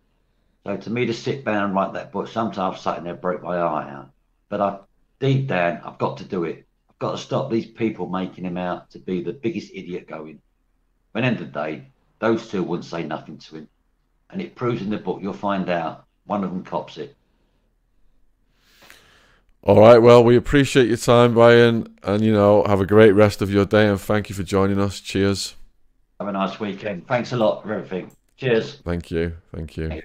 So 0.66 0.78
to 0.78 0.90
me 0.90 1.08
to 1.08 1.14
sit 1.14 1.44
down 1.44 1.64
and 1.64 1.74
write 1.74 1.94
that 1.94 2.12
book, 2.12 2.28
sometimes 2.28 2.76
I've 2.76 2.82
sat 2.82 3.00
in 3.00 3.06
there 3.06 3.16
broke 3.16 3.42
my 3.42 3.58
eye 3.58 3.90
out. 3.90 4.12
But 4.50 4.62
I 4.62 4.80
deep 5.20 5.48
down, 5.48 5.82
I've 5.84 5.98
got 5.98 6.18
to 6.18 6.26
do 6.26 6.44
it. 6.44 6.68
I've 6.90 7.00
got 7.00 7.12
to 7.14 7.18
stop 7.18 7.50
these 7.50 7.66
people 7.66 8.08
making 8.08 8.46
him 8.46 8.58
out 8.58 8.92
to 8.92 9.00
be 9.00 9.24
the 9.24 9.34
biggest 9.34 9.72
idiot 9.74 10.08
going. 10.08 10.42
The 11.14 11.22
end 11.22 11.40
of 11.40 11.52
the 11.52 11.60
day, 11.60 11.88
those 12.20 12.50
two 12.50 12.62
wouldn't 12.62 12.86
say 12.86 13.04
nothing 13.04 13.40
to 13.40 13.56
him. 13.56 13.68
And 14.30 14.42
it 14.42 14.56
proves 14.56 14.82
in 14.82 14.92
the 14.92 14.98
book, 14.98 15.20
you'll 15.24 15.34
find 15.34 15.70
out 15.70 16.06
one 16.26 16.44
of 16.44 16.52
them 16.52 16.64
cops 16.64 16.98
it. 16.98 17.16
All 19.64 19.80
right. 19.80 19.98
Well, 19.98 20.24
we 20.24 20.38
appreciate 20.38 20.88
your 20.88 20.98
time, 20.98 21.34
Brian, 21.34 21.94
and 22.04 22.24
you 22.24 22.32
know, 22.32 22.64
have 22.66 22.82
a 22.82 22.86
great 22.86 23.12
rest 23.12 23.42
of 23.42 23.52
your 23.52 23.66
day, 23.66 23.88
and 23.88 24.00
thank 24.00 24.30
you 24.30 24.36
for 24.36 24.44
joining 24.44 24.80
us. 24.80 25.00
Cheers. 25.00 25.56
Have 26.20 26.30
a 26.30 26.32
nice 26.32 26.60
weekend. 26.60 27.08
Thanks 27.08 27.34
a 27.34 27.38
lot 27.38 27.64
for 27.64 27.74
everything. 27.74 28.12
Cheers. 28.38 28.82
Thank 28.86 29.12
you. 29.12 29.36
Thank 29.54 29.78
you. 29.78 30.02